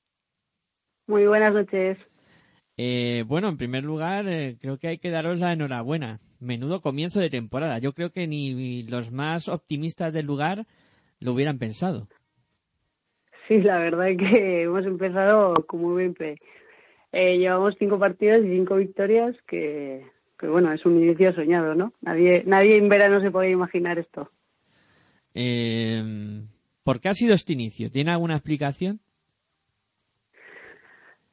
Muy 1.06 1.26
buenas 1.26 1.52
noches. 1.52 1.98
Eh, 2.78 3.24
bueno, 3.26 3.50
en 3.50 3.58
primer 3.58 3.84
lugar, 3.84 4.26
eh, 4.28 4.56
creo 4.62 4.78
que 4.78 4.88
hay 4.88 4.96
que 4.96 5.10
daros 5.10 5.40
la 5.40 5.52
enhorabuena. 5.52 6.20
Menudo 6.40 6.80
comienzo 6.80 7.20
de 7.20 7.28
temporada. 7.28 7.78
Yo 7.80 7.92
creo 7.92 8.12
que 8.12 8.26
ni 8.26 8.84
los 8.84 9.12
más 9.12 9.48
optimistas 9.48 10.14
del 10.14 10.24
lugar 10.24 10.64
lo 11.20 11.34
hubieran 11.34 11.58
pensado. 11.58 12.08
Sí, 13.46 13.60
la 13.60 13.76
verdad 13.76 14.08
es 14.08 14.16
que 14.16 14.62
hemos 14.62 14.86
empezado 14.86 15.52
como 15.66 15.96
pe- 16.14 16.40
Eh, 17.12 17.36
llevamos 17.36 17.74
cinco 17.78 17.98
partidos 17.98 18.38
y 18.38 18.48
cinco 18.48 18.76
victorias, 18.76 19.36
que, 19.46 20.06
que 20.42 20.48
bueno, 20.48 20.72
es 20.72 20.84
un 20.84 21.00
inicio 21.00 21.32
soñado, 21.34 21.76
¿no? 21.76 21.92
Nadie, 22.00 22.42
nadie 22.44 22.76
en 22.76 22.88
verano 22.88 23.20
se 23.20 23.30
podía 23.30 23.50
imaginar 23.50 24.00
esto. 24.00 24.28
Eh, 25.34 26.42
¿Por 26.82 27.00
qué 27.00 27.08
ha 27.08 27.14
sido 27.14 27.34
este 27.34 27.52
inicio? 27.52 27.92
¿Tiene 27.92 28.10
alguna 28.10 28.34
explicación? 28.34 28.98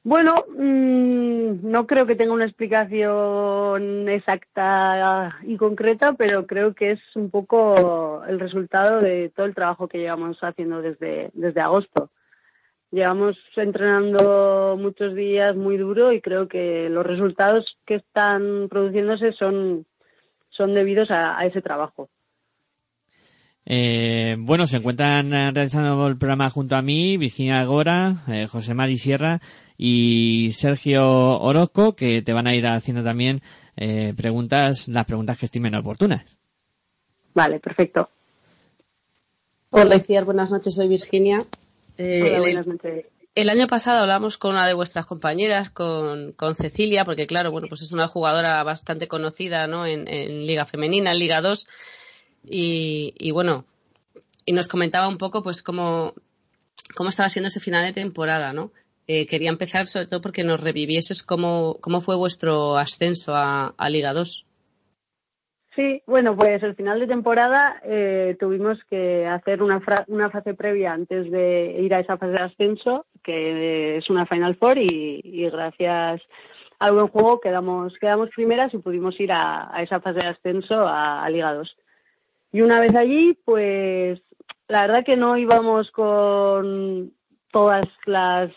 Bueno, 0.03 0.45
mm, 0.47 1.72
no 1.72 1.88
creo 1.88 2.05
que 2.05 2.16
tenga 2.16 2.34
una 2.34 2.45
explicación 2.45 4.07
exacta 4.07 5.39
y 5.41 5.57
concreta, 5.57 6.14
pero 6.14 6.45
creo 6.45 6.76
que 6.76 6.91
es 6.91 6.99
un 7.16 7.32
poco 7.32 8.24
el 8.28 8.39
resultado 8.39 9.01
de 9.01 9.32
todo 9.36 9.47
el 9.47 9.55
trabajo 9.55 9.88
que 9.88 9.97
llevamos 9.97 10.38
haciendo 10.41 10.84
desde, 10.84 11.32
desde 11.34 11.62
agosto. 11.62 12.12
Llevamos 12.92 13.38
entrenando 13.56 14.76
muchos 14.80 15.16
días 15.16 15.56
muy 15.56 15.78
duro 15.78 16.12
y 16.12 16.22
creo 16.22 16.48
que 16.48 16.90
los 16.90 17.06
resultados 17.06 17.78
que 17.86 17.96
están 17.96 18.68
produciéndose 18.70 19.34
son, 19.34 19.86
son 20.50 20.74
debidos 20.74 21.12
a, 21.12 21.38
a 21.38 21.46
ese 21.46 21.62
trabajo. 21.62 22.10
Eh, 23.72 24.36
bueno, 24.40 24.66
se 24.66 24.78
encuentran 24.78 25.30
realizando 25.30 26.08
el 26.08 26.18
programa 26.18 26.50
junto 26.50 26.76
a 26.76 26.82
mí 26.82 27.18
Virginia 27.18 27.60
Algora, 27.60 28.24
eh, 28.28 28.48
José 28.48 28.74
Mari 28.74 28.98
Sierra 28.98 29.42
y 29.78 30.50
Sergio 30.54 31.40
Orozco, 31.40 31.96
que 31.96 32.24
te 32.24 32.34
van 32.34 32.48
a 32.48 32.56
ir 32.56 32.66
haciendo 32.66 33.04
también 33.04 33.42
eh, 33.78 34.16
preguntas, 34.18 34.88
las 34.88 35.06
preguntas 35.06 35.38
que 35.38 35.46
estimen 35.46 35.76
oportunas. 35.76 36.26
Vale, 37.36 37.60
perfecto. 37.60 38.10
Hola, 39.70 39.98
Iciar, 39.98 40.26
buenas 40.26 40.50
noches, 40.50 40.74
soy 40.74 40.88
Virginia. 40.88 41.46
Eh, 42.00 42.22
Hola, 42.24 42.36
el- 42.38 42.41
buenas 42.41 42.68
noches. 42.68 43.06
El 43.36 43.50
año 43.50 43.68
pasado 43.68 44.00
hablamos 44.02 44.38
con 44.38 44.52
una 44.56 44.66
de 44.68 44.74
vuestras 44.74 45.06
compañeras, 45.06 45.70
con, 45.70 46.32
con 46.34 46.56
Cecilia, 46.56 47.06
porque 47.06 47.28
claro, 47.28 47.52
bueno, 47.52 47.68
pues 47.70 47.82
es 47.82 47.91
una 47.91 48.08
jugadora 48.08 48.64
bastante 48.64 49.08
conocida, 49.08 49.68
¿no? 49.68 49.86
En, 49.86 50.08
en 50.08 50.45
Liga 50.47 50.66
Femenina, 50.66 51.12
en 51.12 51.20
Liga 51.20 51.41
2. 51.41 51.68
Y, 52.43 53.14
y 53.18 53.32
bueno, 53.32 53.66
y 54.45 54.54
nos 54.54 54.68
comentaba 54.68 55.08
un 55.08 55.18
poco, 55.18 55.43
pues, 55.43 55.62
cómo, 55.62 56.14
cómo 56.95 57.10
estaba 57.10 57.30
siendo 57.30 57.50
ese 57.50 57.60
final 57.60 57.86
de 57.86 57.93
temporada, 57.93 58.52
¿no? 58.54 58.72
Eh, 59.08 59.26
quería 59.28 59.50
empezar 59.50 59.88
sobre 59.88 60.08
todo 60.08 60.22
porque 60.22 60.43
nos 60.43 60.62
revivieses 60.62 61.24
cómo, 61.24 61.78
cómo 61.82 62.02
fue 62.02 62.16
vuestro 62.16 62.78
ascenso 62.78 63.36
a, 63.36 63.74
a 63.78 63.89
Liga 63.89 64.14
2. 64.14 64.45
Sí, 65.80 66.03
bueno, 66.05 66.36
pues 66.36 66.61
el 66.61 66.75
final 66.75 66.99
de 66.99 67.07
temporada 67.07 67.80
eh, 67.86 68.36
tuvimos 68.38 68.84
que 68.89 69.25
hacer 69.25 69.63
una, 69.63 69.80
fra- 69.80 70.03
una 70.09 70.30
fase 70.30 70.53
previa 70.53 70.91
antes 70.91 71.32
de 71.32 71.77
ir 71.80 71.95
a 71.95 72.01
esa 72.01 72.17
fase 72.17 72.34
de 72.34 72.39
ascenso, 72.39 73.05
que 73.23 73.95
es 73.95 74.09
una 74.09 74.25
Final 74.25 74.57
Four, 74.57 74.77
y, 74.77 75.49
gracias 75.49 76.21
al 76.80 76.95
buen 76.95 77.07
juego 77.07 77.39
quedamos, 77.39 77.93
quedamos 77.97 78.30
primeras 78.32 78.73
y 78.73 78.80
pudimos 78.80 79.17
ir 79.21 79.32
a, 79.32 79.73
a 79.73 79.82
esa 79.82 80.01
fase 80.01 80.19
de 80.19 80.27
ascenso 80.27 80.86
a, 80.86 81.23
a 81.23 81.30
Liga 81.30 81.53
2. 81.53 81.73
Y 82.51 82.59
una 82.59 82.82
vez 82.82 82.93
allí, 82.93 83.39
pues 83.45 84.19
la 84.67 84.82
verdad 84.82 85.05
que 85.05 85.15
no 85.15 85.38
íbamos 85.38 85.91
con 85.91 87.13
todas 87.53 87.86
las 88.05 88.51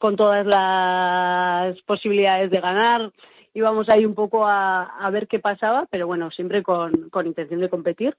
con 0.00 0.16
todas 0.16 0.44
las 0.46 1.80
posibilidades 1.82 2.50
de 2.50 2.60
ganar. 2.60 3.12
Íbamos 3.54 3.88
ahí 3.88 4.04
un 4.04 4.14
poco 4.14 4.46
a, 4.46 4.82
a 4.82 5.10
ver 5.10 5.28
qué 5.28 5.38
pasaba, 5.38 5.86
pero 5.90 6.06
bueno, 6.06 6.30
siempre 6.30 6.62
con, 6.62 7.08
con 7.10 7.26
intención 7.26 7.60
de 7.60 7.70
competir. 7.70 8.16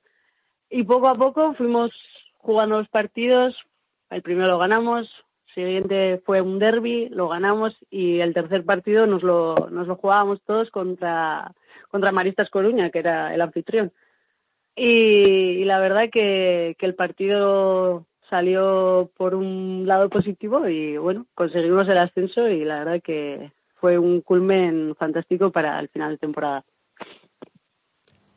Y 0.69 0.83
poco 0.83 1.07
a 1.07 1.15
poco 1.15 1.53
fuimos 1.53 1.91
jugando 2.37 2.79
los 2.79 2.87
partidos. 2.87 3.55
El 4.09 4.21
primero 4.21 4.47
lo 4.47 4.57
ganamos, 4.57 5.09
el 5.47 5.53
siguiente 5.53 6.21
fue 6.25 6.41
un 6.41 6.59
derby, 6.59 7.09
lo 7.09 7.27
ganamos 7.27 7.75
y 7.89 8.19
el 8.19 8.33
tercer 8.33 8.63
partido 8.63 9.07
nos 9.07 9.23
lo, 9.23 9.55
nos 9.71 9.87
lo 9.87 9.95
jugábamos 9.95 10.41
todos 10.45 10.69
contra, 10.69 11.53
contra 11.89 12.11
Maristas 12.11 12.49
Coruña, 12.49 12.89
que 12.89 12.99
era 12.99 13.33
el 13.33 13.41
anfitrión. 13.41 13.91
Y, 14.75 14.87
y 14.87 15.65
la 15.65 15.79
verdad 15.79 16.09
que, 16.11 16.75
que 16.77 16.85
el 16.85 16.95
partido 16.95 18.05
salió 18.29 19.11
por 19.17 19.35
un 19.35 19.83
lado 19.85 20.09
positivo 20.09 20.67
y 20.67 20.97
bueno, 20.97 21.25
conseguimos 21.35 21.87
el 21.87 21.97
ascenso 21.97 22.47
y 22.49 22.65
la 22.65 22.79
verdad 22.79 23.01
que 23.01 23.51
fue 23.85 23.99
un 23.99 24.21
culmen 24.21 24.95
fantástico 24.95 25.51
para 25.51 25.79
el 25.79 25.89
final 25.89 26.13
de 26.13 26.17
temporada. 26.17 26.65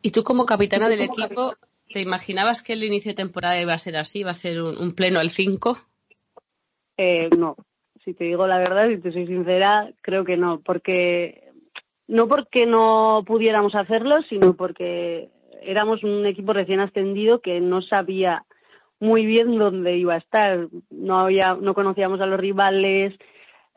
Y 0.03 0.11
tú 0.11 0.23
como 0.23 0.45
capitana 0.45 0.91
del 0.91 1.01
equipo, 1.01 1.55
¿te 1.91 2.03
imaginabas 2.03 2.63
que 2.63 2.75
el 2.75 2.85
inicio 2.85 3.13
de 3.13 3.17
temporada 3.17 3.59
iba 3.59 3.73
a 3.73 3.79
ser 3.79 3.97
así? 3.97 4.23
¿Va 4.23 4.33
a 4.33 4.35
ser 4.35 4.61
un, 4.61 4.77
un 4.77 4.95
pleno 4.95 5.21
al 5.21 5.31
5? 5.31 5.79
Eh, 6.99 7.31
no, 7.39 7.57
si 8.05 8.13
te 8.13 8.25
digo 8.25 8.47
la 8.47 8.59
verdad, 8.59 8.91
si 8.91 8.99
te 8.99 9.11
soy 9.11 9.27
sincera, 9.27 9.91
creo 10.03 10.23
que 10.27 10.37
no, 10.37 10.61
porque 10.61 11.45
no 12.07 12.29
porque 12.29 12.67
no 12.67 13.25
pudiéramos 13.27 13.75
hacerlo, 13.75 14.21
sino 14.29 14.53
porque 14.53 15.31
éramos 15.63 16.05
un 16.05 16.27
equipo 16.27 16.53
recién 16.53 16.81
ascendido 16.81 17.41
que 17.41 17.59
no 17.61 17.81
sabía 17.81 18.45
muy 19.01 19.25
bien 19.25 19.57
dónde 19.57 19.97
iba 19.97 20.13
a 20.13 20.19
estar, 20.19 20.69
no 20.91 21.19
había, 21.19 21.55
no 21.55 21.73
conocíamos 21.73 22.21
a 22.21 22.27
los 22.27 22.39
rivales, 22.39 23.15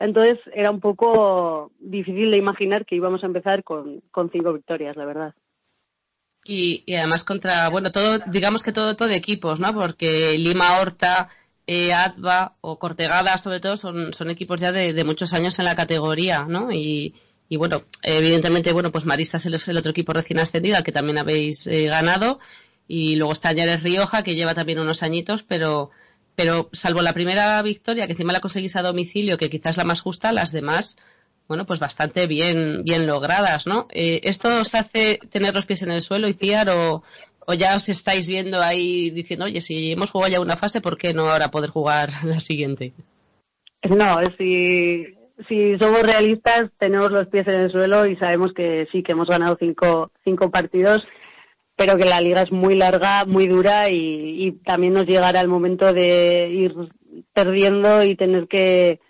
entonces 0.02 0.38
era 0.52 0.70
un 0.70 0.80
poco 0.80 1.70
difícil 1.78 2.30
de 2.30 2.38
imaginar 2.38 2.84
que 2.84 2.96
íbamos 2.96 3.22
a 3.22 3.26
empezar 3.26 3.62
con, 3.62 4.02
cinco 4.32 4.52
victorias, 4.52 4.96
la 4.96 5.04
verdad. 5.04 5.34
Y, 6.44 6.82
y 6.86 6.96
además 6.96 7.22
contra, 7.22 7.68
bueno, 7.70 7.92
todo, 7.92 8.18
digamos 8.26 8.64
que 8.64 8.72
todo, 8.72 8.96
todo 8.96 9.08
de 9.08 9.16
equipos, 9.16 9.60
¿no? 9.60 9.72
Porque 9.72 10.36
Lima, 10.38 10.80
Horta, 10.80 11.28
eh, 11.68 11.92
Adva 11.92 12.56
o 12.60 12.80
Cortegada, 12.80 13.38
sobre 13.38 13.60
todo, 13.60 13.76
son, 13.76 14.12
son 14.12 14.30
equipos 14.30 14.60
ya 14.60 14.72
de, 14.72 14.92
de 14.92 15.04
muchos 15.04 15.32
años 15.34 15.56
en 15.60 15.66
la 15.66 15.76
categoría, 15.76 16.46
¿no? 16.48 16.72
Y, 16.72 17.14
y 17.48 17.56
bueno, 17.56 17.84
evidentemente, 18.02 18.72
bueno, 18.72 18.90
pues 18.90 19.04
Maristas 19.04 19.46
es 19.46 19.68
el 19.68 19.76
otro 19.76 19.92
equipo 19.92 20.12
recién 20.12 20.40
ascendido 20.40 20.76
al 20.76 20.82
que 20.82 20.90
también 20.90 21.18
habéis 21.18 21.66
eh, 21.68 21.86
ganado. 21.86 22.40
Y 22.88 23.14
luego 23.14 23.34
está 23.34 23.50
Añares 23.50 23.84
Rioja, 23.84 24.24
que 24.24 24.34
lleva 24.34 24.54
también 24.54 24.80
unos 24.80 25.04
añitos, 25.04 25.44
pero, 25.44 25.90
pero 26.34 26.68
salvo 26.72 27.02
la 27.02 27.12
primera 27.12 27.60
victoria, 27.62 28.06
que 28.06 28.12
encima 28.12 28.32
la 28.32 28.40
conseguís 28.40 28.76
a 28.76 28.82
domicilio, 28.82 29.36
que 29.36 29.50
quizás 29.50 29.76
la 29.76 29.84
más 29.84 30.00
justa, 30.00 30.32
las 30.32 30.52
demás, 30.52 30.96
bueno, 31.48 31.66
pues 31.66 31.80
bastante 31.80 32.26
bien, 32.26 32.82
bien 32.84 33.06
logradas, 33.06 33.66
¿no? 33.66 33.86
Eh, 33.90 34.20
¿Esto 34.24 34.60
os 34.60 34.74
hace 34.74 35.18
tener 35.30 35.54
los 35.54 35.66
pies 35.66 35.82
en 35.82 35.90
el 35.90 36.00
suelo 36.00 36.28
y 36.28 36.34
tirar 36.34 36.68
o, 36.70 37.02
o 37.46 37.54
ya 37.54 37.76
os 37.76 37.88
estáis 37.88 38.28
viendo 38.28 38.60
ahí 38.60 39.10
diciendo, 39.10 39.46
oye, 39.46 39.60
si 39.60 39.92
hemos 39.92 40.10
jugado 40.10 40.32
ya 40.32 40.40
una 40.40 40.56
fase, 40.56 40.80
¿por 40.80 40.96
qué 40.96 41.12
no 41.12 41.28
ahora 41.28 41.50
poder 41.50 41.70
jugar 41.70 42.10
la 42.24 42.40
siguiente? 42.40 42.92
No, 43.90 44.18
si, 44.38 45.04
si 45.48 45.76
somos 45.78 46.02
realistas, 46.02 46.70
tenemos 46.78 47.10
los 47.10 47.28
pies 47.28 47.46
en 47.48 47.54
el 47.54 47.70
suelo 47.72 48.06
y 48.06 48.16
sabemos 48.16 48.52
que 48.54 48.86
sí, 48.92 49.02
que 49.02 49.12
hemos 49.12 49.28
ganado 49.28 49.56
cinco, 49.58 50.12
cinco 50.24 50.50
partidos, 50.50 51.06
pero 51.76 51.96
que 51.96 52.04
la 52.04 52.20
liga 52.20 52.42
es 52.42 52.52
muy 52.52 52.74
larga, 52.74 53.24
muy 53.24 53.46
dura 53.46 53.88
y, 53.88 54.60
también 54.64 54.94
nos 54.94 55.06
llegará 55.06 55.40
el 55.40 55.48
momento 55.48 55.92
de 55.92 56.48
ir 56.50 56.74
perdiendo 57.32 58.04
y 58.04 58.16
tener 58.16 58.46
que, 58.46 59.00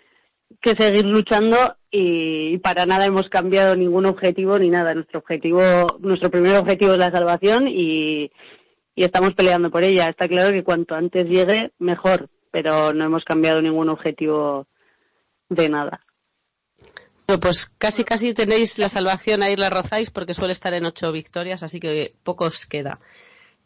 seguir 0.61 1.05
luchando 1.05 1.75
y, 1.91 2.57
para 2.59 2.85
nada 2.85 3.05
hemos 3.05 3.29
cambiado 3.29 3.75
ningún 3.75 4.05
objetivo 4.05 4.57
ni 4.57 4.69
nada. 4.69 4.93
Nuestro 4.93 5.19
objetivo, 5.19 5.61
nuestro 5.99 6.29
primer 6.31 6.55
objetivo 6.55 6.93
es 6.93 6.97
la 6.97 7.11
salvación 7.11 7.67
y 7.67 8.31
estamos 8.95 9.33
peleando 9.33 9.69
por 9.69 9.83
ella. 9.83 10.07
Está 10.07 10.27
claro 10.27 10.51
que 10.51 10.63
cuanto 10.63 10.95
antes 10.95 11.25
llegue, 11.25 11.71
mejor, 11.79 12.29
pero 12.51 12.93
no 12.93 13.05
hemos 13.05 13.25
cambiado 13.25 13.61
ningún 13.61 13.89
objetivo 13.89 14.67
de 15.49 15.69
nada. 15.69 16.01
Bueno, 17.27 17.39
pues 17.39 17.65
casi 17.77 18.03
casi 18.03 18.33
tenéis 18.33 18.77
la 18.77 18.89
salvación 18.89 19.43
ahí 19.43 19.55
la 19.55 19.69
rozáis 19.69 20.09
porque 20.11 20.33
suele 20.33 20.53
estar 20.53 20.73
en 20.73 20.85
ocho 20.85 21.11
victorias, 21.11 21.63
así 21.63 21.79
que 21.79 22.13
poco 22.23 22.45
os 22.45 22.65
queda. 22.65 22.99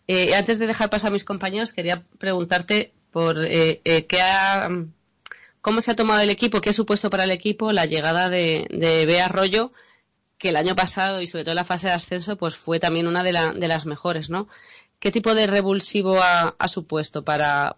Eh, 0.08 0.36
antes 0.36 0.60
de 0.60 0.68
dejar 0.68 0.90
pasar 0.90 1.10
a 1.10 1.14
mis 1.14 1.26
compañeros, 1.26 1.74
quería 1.74 2.04
preguntarte 2.20 2.94
por 3.12 3.44
eh, 3.46 3.82
eh, 3.86 4.06
qué 4.06 4.22
ha, 4.22 4.70
cómo 5.62 5.82
se 5.82 5.92
ha 5.92 5.96
tomado 5.96 6.22
el 6.22 6.30
equipo, 6.30 6.62
qué 6.62 6.72
ha 6.72 6.74
supuesto 6.74 7.10
para 7.10 7.26
el 7.26 7.32
equipo 7.32 7.72
la 7.72 7.86
llegada 7.86 8.30
de, 8.30 8.68
de 8.72 9.06
Bea 9.06 9.26
Arroyo, 9.26 9.74
que 10.38 10.50
el 10.50 10.58
año 10.58 10.76
pasado 10.76 11.22
y 11.22 11.28
sobre 11.28 11.44
todo 11.46 11.54
en 11.54 11.58
la 11.58 11.66
fase 11.66 11.88
de 11.88 11.94
ascenso, 11.94 12.38
pues 12.38 12.56
fue 12.56 12.80
también 12.80 13.08
una 13.08 13.24
de, 13.24 13.34
la- 13.34 13.54
de 13.54 13.68
las 13.68 13.86
mejores, 13.88 14.30
¿no? 14.30 14.48
¿Qué 15.00 15.12
tipo 15.12 15.36
de 15.36 15.48
revulsivo 15.48 16.22
ha, 16.22 16.56
ha 16.60 16.68
supuesto 16.70 17.24
para, 17.26 17.78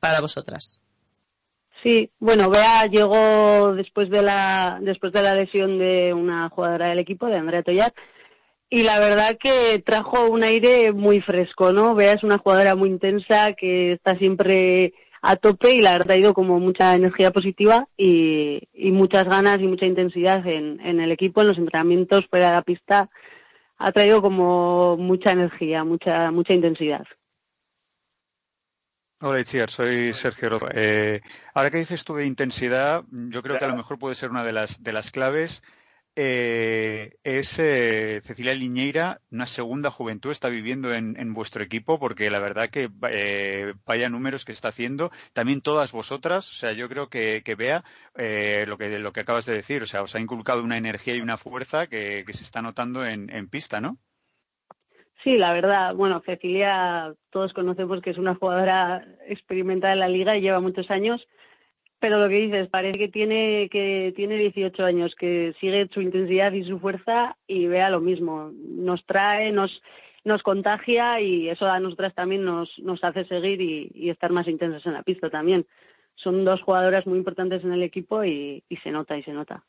para 0.00 0.20
vosotras? 0.20 0.79
Sí, 1.82 2.10
bueno, 2.18 2.50
Bea 2.50 2.84
llegó 2.86 3.74
después 3.74 4.10
de 4.10 4.22
la 4.22 4.78
después 4.82 5.12
de 5.12 5.22
la 5.22 5.34
lesión 5.34 5.78
de 5.78 6.12
una 6.12 6.48
jugadora 6.50 6.90
del 6.90 6.98
equipo, 6.98 7.26
de 7.26 7.36
Andrea 7.38 7.62
Toyat, 7.62 7.94
y 8.68 8.82
la 8.82 9.00
verdad 9.00 9.38
que 9.40 9.78
trajo 9.80 10.28
un 10.30 10.42
aire 10.42 10.92
muy 10.92 11.20
fresco, 11.22 11.72
¿no? 11.72 11.94
Bea 11.94 12.12
es 12.12 12.22
una 12.22 12.38
jugadora 12.38 12.74
muy 12.76 12.90
intensa 12.90 13.54
que 13.54 13.92
está 13.92 14.16
siempre 14.18 14.92
a 15.22 15.36
tope 15.36 15.72
y 15.72 15.80
la 15.80 15.94
ha 15.94 15.98
traído 16.00 16.34
como 16.34 16.60
mucha 16.60 16.94
energía 16.94 17.30
positiva 17.30 17.88
y, 17.96 18.60
y 18.74 18.90
muchas 18.92 19.24
ganas 19.24 19.60
y 19.60 19.66
mucha 19.66 19.86
intensidad 19.86 20.46
en, 20.46 20.80
en 20.80 21.00
el 21.00 21.12
equipo, 21.12 21.40
en 21.40 21.48
los 21.48 21.58
entrenamientos, 21.58 22.26
fuera 22.28 22.48
de 22.48 22.54
la 22.54 22.62
pista, 22.62 23.10
ha 23.78 23.92
traído 23.92 24.20
como 24.22 24.96
mucha 24.98 25.32
energía, 25.32 25.84
mucha 25.84 26.30
mucha 26.30 26.54
intensidad. 26.54 27.04
Hola 29.22 29.40
Itziar, 29.40 29.70
soy 29.70 30.14
Sergio 30.14 30.48
Rozo. 30.48 30.68
Eh, 30.72 31.20
ahora 31.52 31.70
que 31.70 31.76
dices 31.76 32.04
tú 32.04 32.14
de 32.14 32.24
intensidad, 32.24 33.04
yo 33.10 33.42
creo 33.42 33.58
que 33.58 33.66
a 33.66 33.68
lo 33.68 33.76
mejor 33.76 33.98
puede 33.98 34.14
ser 34.14 34.30
una 34.30 34.44
de 34.44 34.52
las, 34.52 34.82
de 34.82 34.92
las 34.94 35.10
claves. 35.10 35.62
Eh, 36.16 37.18
es 37.22 37.58
eh, 37.58 38.22
Cecilia 38.24 38.54
Liñeira, 38.54 39.20
una 39.30 39.46
segunda 39.46 39.90
juventud 39.90 40.30
está 40.30 40.48
viviendo 40.48 40.94
en, 40.94 41.18
en 41.20 41.34
vuestro 41.34 41.62
equipo, 41.62 41.98
porque 41.98 42.30
la 42.30 42.38
verdad 42.38 42.70
que 42.70 42.90
eh, 43.10 43.74
vaya 43.84 44.08
números 44.08 44.46
que 44.46 44.52
está 44.52 44.68
haciendo. 44.68 45.10
También 45.34 45.60
todas 45.60 45.92
vosotras, 45.92 46.48
o 46.48 46.52
sea, 46.52 46.72
yo 46.72 46.88
creo 46.88 47.10
que, 47.10 47.42
que 47.44 47.54
Bea, 47.56 47.84
eh, 48.16 48.64
lo 48.66 48.78
que 48.78 48.98
lo 48.98 49.12
que 49.12 49.20
acabas 49.20 49.44
de 49.44 49.52
decir, 49.52 49.82
o 49.82 49.86
sea, 49.86 50.02
os 50.02 50.14
ha 50.14 50.20
inculcado 50.20 50.62
una 50.64 50.78
energía 50.78 51.14
y 51.14 51.20
una 51.20 51.36
fuerza 51.36 51.88
que, 51.88 52.24
que 52.26 52.32
se 52.32 52.44
está 52.44 52.62
notando 52.62 53.04
en, 53.04 53.28
en 53.28 53.48
pista, 53.50 53.82
¿no? 53.82 53.98
Sí, 55.22 55.36
la 55.36 55.52
verdad, 55.52 55.94
bueno, 55.94 56.22
Cecilia 56.24 57.14
todos 57.30 57.52
conocemos 57.52 58.00
que 58.00 58.10
es 58.10 58.18
una 58.18 58.34
jugadora 58.34 59.06
experimentada 59.26 59.92
en 59.92 59.98
la 59.98 60.08
liga 60.08 60.36
y 60.36 60.40
lleva 60.40 60.60
muchos 60.60 60.90
años, 60.90 61.26
pero 61.98 62.18
lo 62.18 62.28
que 62.30 62.36
dices, 62.36 62.68
parece 62.68 62.98
que 62.98 63.08
tiene 63.08 63.68
que 63.70 64.14
tiene 64.16 64.36
18 64.36 64.82
años, 64.82 65.14
que 65.14 65.54
sigue 65.60 65.88
su 65.92 66.00
intensidad 66.00 66.52
y 66.52 66.64
su 66.64 66.78
fuerza 66.78 67.36
y 67.46 67.66
vea 67.66 67.90
lo 67.90 68.00
mismo, 68.00 68.50
nos 68.54 69.04
trae, 69.04 69.52
nos 69.52 69.82
nos 70.24 70.42
contagia 70.42 71.20
y 71.20 71.48
eso 71.48 71.66
a 71.66 71.80
nosotras 71.80 72.14
también 72.14 72.44
nos 72.44 72.78
nos 72.78 73.04
hace 73.04 73.24
seguir 73.26 73.60
y, 73.60 74.10
estar 74.10 74.30
más 74.32 74.48
intensas 74.48 74.86
en 74.86 74.94
la 74.94 75.02
pista 75.02 75.28
también. 75.30 75.66
Son 76.16 76.44
dos 76.44 76.62
jugadoras 76.62 77.06
muy 77.06 77.18
importantes 77.18 77.64
en 77.64 77.72
el 77.72 77.82
equipo 77.82 78.24
y, 78.24 78.64
y 78.68 78.76
se 78.78 78.90
nota 78.90 79.18
y 79.18 79.22
se 79.22 79.32
nota. 79.32 79.64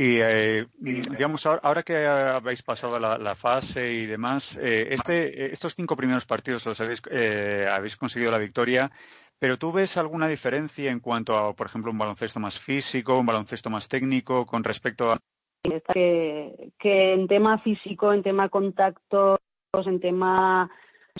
Y 0.00 0.20
eh, 0.20 0.64
digamos, 0.78 1.44
ahora, 1.44 1.82
que 1.82 2.06
habéis 2.06 2.62
pasado 2.62 3.00
la, 3.00 3.18
la 3.18 3.34
fase 3.34 3.94
y 3.94 4.06
demás, 4.06 4.56
eh, 4.56 4.86
este, 4.90 5.46
eh, 5.46 5.50
estos 5.52 5.74
cinco 5.74 5.96
primeros 5.96 6.24
partidos 6.24 6.64
los 6.66 6.80
habéis, 6.80 7.02
eh, 7.10 7.66
habéis 7.68 7.96
conseguido 7.96 8.30
la 8.30 8.38
victoria, 8.38 8.92
pero 9.40 9.56
¿tú 9.58 9.72
ves 9.72 9.96
alguna 9.96 10.28
diferencia 10.28 10.92
en 10.92 11.00
cuanto 11.00 11.36
a, 11.36 11.52
por 11.52 11.66
ejemplo, 11.66 11.90
un 11.90 11.98
baloncesto 11.98 12.38
más 12.38 12.60
físico, 12.60 13.18
un 13.18 13.26
baloncesto 13.26 13.70
más 13.70 13.88
técnico 13.88 14.46
con 14.46 14.62
respecto 14.62 15.10
a... 15.10 15.18
que, 15.64 16.70
que 16.78 17.14
en 17.14 17.26
tema 17.26 17.58
físico, 17.58 18.12
en 18.12 18.22
tema 18.22 18.48
contactos, 18.48 19.40
en 19.84 19.98
tema 19.98 20.70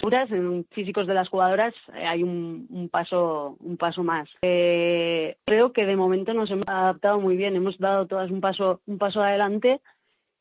en 0.03 0.65
físicos 0.71 1.07
de 1.07 1.15
las 1.15 1.29
jugadoras 1.29 1.75
eh, 1.95 2.07
hay 2.07 2.23
un, 2.23 2.67
un 2.71 2.89
paso 2.89 3.57
un 3.61 3.77
paso 3.77 4.03
más. 4.03 4.29
Eh, 4.43 5.37
creo 5.45 5.73
que 5.73 5.87
de 5.87 5.97
momento 5.97 6.35
nos 6.35 6.51
hemos 6.51 6.69
adaptado 6.69 7.21
muy 7.21 7.37
bien, 7.37 7.57
hemos 7.57 7.79
dado 7.79 8.07
todas 8.07 8.31
un 8.31 8.41
paso 8.41 8.81
un 8.87 8.99
paso 8.99 9.23
adelante 9.23 9.81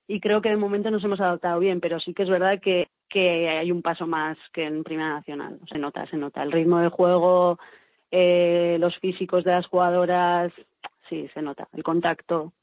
y 0.08 0.20
creo 0.20 0.42
que 0.42 0.50
de 0.50 0.58
momento 0.58 0.90
nos 0.90 1.04
hemos 1.04 1.20
adaptado 1.20 1.60
bien, 1.60 1.82
pero 1.82 2.00
sí 2.00 2.14
que 2.14 2.24
es 2.24 2.30
verdad 2.30 2.62
que, 2.62 2.88
que 3.10 3.50
hay 3.50 3.72
un 3.72 3.82
paso 3.82 4.08
más 4.08 4.38
que 4.54 4.64
en 4.64 4.84
Primera 4.84 5.10
Nacional. 5.10 5.60
Se 5.72 5.80
nota, 5.80 6.08
se 6.08 6.18
nota. 6.18 6.44
El 6.44 6.52
ritmo 6.54 6.80
de 6.80 6.90
juego, 6.90 7.60
eh, 8.10 8.78
los 8.80 8.98
físicos 9.00 9.44
de 9.44 9.52
las 9.52 9.68
jugadoras, 9.68 10.54
sí, 11.10 11.30
se 11.34 11.42
nota. 11.42 11.68
El 11.74 11.84
contacto. 11.84 12.54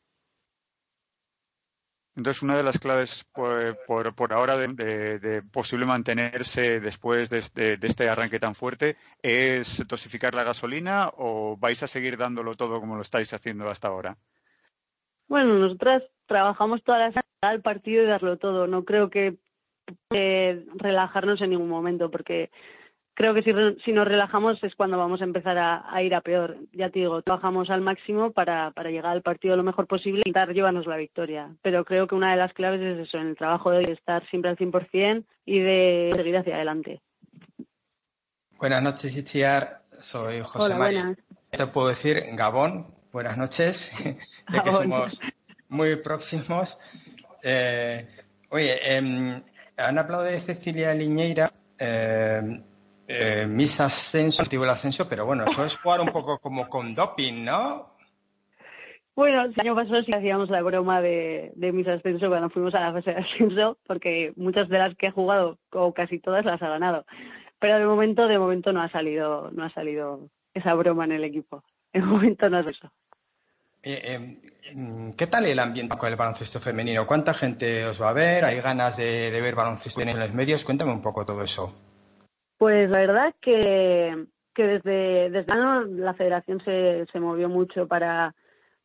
Entonces, 2.17 2.43
una 2.43 2.57
de 2.57 2.63
las 2.63 2.79
claves 2.79 3.25
por, 3.33 3.77
por, 3.87 4.15
por 4.15 4.33
ahora 4.33 4.57
de, 4.57 5.43
posible 5.53 5.85
mantenerse 5.85 6.79
después 6.81 7.29
de 7.29 7.39
este, 7.39 7.77
de 7.77 7.87
este, 7.87 8.09
arranque 8.09 8.39
tan 8.39 8.55
fuerte 8.55 8.97
es 9.21 9.85
dosificar 9.89 10.33
la 10.33 10.45
gasolina 10.45 11.11
o 11.17 11.57
vais 11.57 11.83
a 11.83 11.89
seguir 11.89 12.17
dándolo 12.17 12.55
todo 12.55 12.81
como 12.81 12.95
lo 12.95 13.03
estáis 13.03 13.33
haciendo 13.33 13.69
hasta 13.69 13.89
ahora? 13.89 14.17
Bueno, 15.27 15.59
nosotras 15.59 16.05
trabajamos 16.27 16.85
toda 16.85 16.99
la 16.99 17.09
semana 17.09 17.25
al 17.41 17.63
partido 17.63 18.05
y 18.05 18.07
darlo 18.07 18.39
todo. 18.39 18.69
No 18.69 18.85
creo 18.85 19.11
que 19.11 19.37
eh, 20.11 20.65
relajarnos 20.77 21.41
en 21.41 21.51
ningún 21.51 21.69
momento 21.69 22.11
porque 22.11 22.51
creo 23.15 23.33
que 23.33 23.43
si, 23.43 23.53
si, 23.85 23.93
nos 23.93 24.07
relajamos 24.07 24.63
es 24.63 24.75
cuando 24.75 24.99
vamos 24.99 25.21
a 25.21 25.25
empezar 25.25 25.57
a, 25.57 25.85
a, 25.89 26.03
ir 26.03 26.15
a 26.15 26.21
peor. 26.21 26.57
Ya 26.73 26.91
te 26.91 27.01
digo, 27.01 27.23
trabajamos 27.23 27.71
al 27.71 27.81
máximo 27.81 28.33
para, 28.33 28.73
para 28.73 28.91
llegar 28.91 29.13
al 29.13 29.23
partido 29.23 29.57
lo 29.57 29.63
mejor 29.63 29.87
posible 29.87 30.23
y 30.25 30.29
intentar 30.29 30.55
llevarnos 30.55 30.87
la 30.87 30.97
victoria. 30.97 31.55
Pero 31.63 31.85
creo 31.85 32.07
que 32.07 32.15
una 32.15 32.33
de 32.33 32.37
las 32.37 32.53
claves 32.53 32.81
es 32.81 33.09
eso, 33.09 33.19
en 33.19 33.29
el 33.29 33.37
trabajo 33.37 33.71
de 33.71 33.93
estar 33.93 34.29
siempre 34.29 34.51
al 34.51 34.57
100% 34.57 35.25
y 35.47 35.61
de 35.61 36.11
seguir 36.15 36.37
hacia 36.37 36.57
adelante. 36.57 37.01
Buenas 38.59 38.83
noches, 38.83 39.17
Itziar. 39.17 39.83
Soy 40.01 40.41
José 40.41 40.67
Hola, 40.67 40.79
María. 40.79 41.01
buenas. 41.03 41.19
Te 41.51 41.67
puedo 41.69 41.89
decir 41.89 42.21
Gabón. 42.33 42.87
Buenas 43.13 43.39
noches. 43.39 43.93
ya 44.53 44.63
que 44.63 44.73
somos 44.73 45.21
muy 45.69 45.97
próximos. 45.97 46.79
Eh, 47.43 48.09
oye, 48.51 48.79
eh, 48.83 49.43
han 49.77 49.99
hablado 49.99 50.25
de 50.25 50.41
Cecilia 50.41 50.93
Liñeira. 50.95 51.53
Eh, 51.79 52.61
eh, 53.07 53.47
mis 53.49 53.81
ascenso, 53.81 54.43
activo 54.43 54.65
el 54.65 54.71
ascenso, 54.71 55.09
pero 55.09 55.27
bueno, 55.27 55.45
eso 55.45 55.65
es 55.65 55.79
jugar 55.79 56.01
un 56.01 56.09
poco 56.09 56.39
como 56.39 56.69
con 56.69 56.95
doping, 56.95 57.45
¿no? 57.45 57.95
Bueno, 59.15 59.43
el 59.43 59.55
año 59.61 59.77
pasado 59.77 60.03
sí 60.03 60.11
hacíamos 60.13 60.51
la 60.51 60.63
broma 60.63 61.01
de, 61.01 61.53
de 61.55 61.73
mis 61.73 61.87
ascenso 61.87 62.29
cuando 62.29 62.51
fuimos 62.51 62.75
a 62.75 62.81
la 62.81 62.93
fase 62.93 63.13
de 63.13 63.21
ascenso, 63.21 63.79
porque 63.87 64.33
muchas 64.37 64.69
de 64.69 64.79
las 64.79 64.97
que 64.97 65.07
he 65.07 65.11
jugado, 65.13 65.59
o 65.71 65.93
casi 65.95 66.19
todas, 66.19 66.45
las 66.45 66.61
ha 66.63 66.69
ganado. 66.69 67.07
Pero 67.61 67.79
de 67.79 67.87
momento, 67.87 68.27
de 68.27 68.39
momento 68.39 68.73
no 68.73 68.83
ha 68.83 68.91
salido, 68.91 69.51
no 69.53 69.65
ha 69.65 69.71
salido 69.71 70.29
esa 70.53 70.75
broma 70.75 71.05
en 71.05 71.13
el 71.13 71.25
equipo. 71.25 71.63
De 71.93 72.01
momento 72.01 72.51
no 72.51 72.61
es 72.61 72.67
eso. 72.67 72.91
Eh, 73.83 74.01
eh, 74.03 75.13
¿Qué 75.17 75.27
tal 75.27 75.47
el 75.47 75.59
ambiente 75.59 75.97
con 75.97 76.09
el 76.09 76.17
baloncesto 76.17 76.59
femenino? 76.59 77.07
¿Cuánta 77.07 77.35
gente 77.35 77.85
os 77.85 78.03
va 78.03 78.09
a 78.09 78.15
ver? 78.15 78.45
¿Hay 78.45 78.61
ganas 78.61 78.97
de, 78.97 79.31
de 79.31 79.41
ver 79.41 79.55
baloncesto 79.55 80.01
en 80.01 80.19
los 80.19 80.33
medios? 80.33 80.65
Cuéntame 80.65 80.91
un 80.91 81.03
poco 81.03 81.25
todo 81.25 81.43
eso. 81.43 81.84
Pues 82.59 82.89
la 82.91 82.99
verdad 82.99 83.35
que, 83.41 84.27
que 84.55 84.67
desde, 84.67 85.31
desde 85.31 85.53
año 85.53 85.83
la 85.83 86.15
federación 86.15 86.63
se, 86.65 87.07
movió 87.21 87.49
mucho 87.49 87.87
para, 87.89 88.35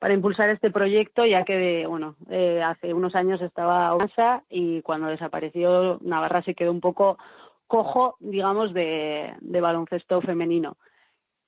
impulsar 0.10 0.50
este 0.50 0.72
proyecto, 0.72 1.26
ya 1.26 1.44
que 1.44 1.86
bueno, 1.88 2.16
eh, 2.30 2.62
hace 2.64 2.94
unos 2.94 3.16
años 3.16 3.42
estaba 3.42 3.94
OMASA 3.94 4.44
y 4.50 4.82
cuando 4.82 5.08
desapareció 5.08 6.00
Navarra 6.02 6.42
se 6.44 6.56
quedó 6.56 6.72
un 6.72 6.82
poco 6.82 7.18
cojo, 7.68 8.16
digamos, 8.20 8.74
de, 8.74 9.34
de 9.42 9.62
baloncesto 9.62 10.22
femenino. 10.22 10.78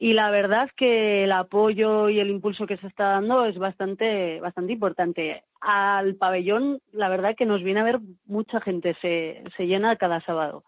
Y 0.02 0.14
la 0.14 0.32
verdad 0.32 0.68
que 0.76 1.26
el 1.26 1.32
apoyo 1.32 2.10
y 2.10 2.20
el 2.20 2.32
impulso 2.32 2.66
que 2.66 2.78
se 2.78 2.88
está 2.88 3.10
dando 3.10 3.46
es 3.46 3.56
bastante, 3.60 4.40
bastante 4.40 4.74
importante. 4.74 5.44
Al 5.60 6.16
pabellón, 6.16 6.82
la 6.92 7.08
verdad 7.08 7.36
que 7.38 7.46
nos 7.46 7.62
viene 7.62 7.82
a 7.82 7.84
ver 7.84 8.00
mucha 8.26 8.60
gente, 8.62 8.98
se, 9.00 9.44
se 9.56 9.68
llena 9.68 9.98
cada 9.98 10.20
sábado. 10.22 10.64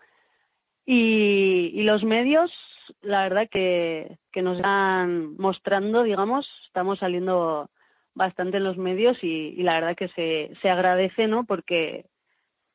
Y, 0.85 1.71
y, 1.73 1.83
los 1.83 2.03
medios, 2.03 2.51
la 3.01 3.23
verdad 3.23 3.47
que, 3.49 4.17
nos 4.35 4.57
están 4.57 5.37
mostrando, 5.37 6.03
digamos, 6.03 6.49
estamos 6.65 6.99
saliendo 6.99 7.69
bastante 8.13 8.57
en 8.57 8.65
los 8.65 8.77
medios 8.77 9.17
y, 9.23 9.55
la 9.63 9.75
verdad 9.75 9.95
que 9.95 10.09
se, 10.09 10.51
se, 10.61 10.69
agradece, 10.69 11.27
¿no? 11.27 11.45
Porque, 11.45 12.05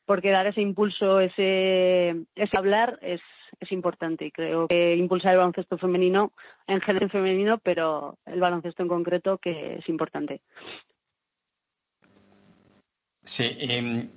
porque 0.06 0.30
dar 0.30 0.46
ese 0.46 0.62
impulso, 0.62 1.20
ese, 1.20 2.16
ese 2.34 2.56
hablar 2.56 2.98
es, 3.02 3.20
es 3.61 3.72
importante 3.72 4.24
y 4.26 4.30
creo 4.30 4.68
que 4.68 4.96
impulsar 4.96 5.32
el 5.32 5.38
baloncesto 5.38 5.76
femenino, 5.78 6.32
en 6.66 6.80
general 6.80 7.11
femenino, 7.11 7.59
pero 7.59 8.18
el 8.24 8.40
baloncesto 8.40 8.82
en 8.82 8.88
concreto 8.88 9.38
que 9.38 9.76
es 9.76 9.88
importante. 9.88 10.40
Sí, 13.24 13.44
y 13.44 14.11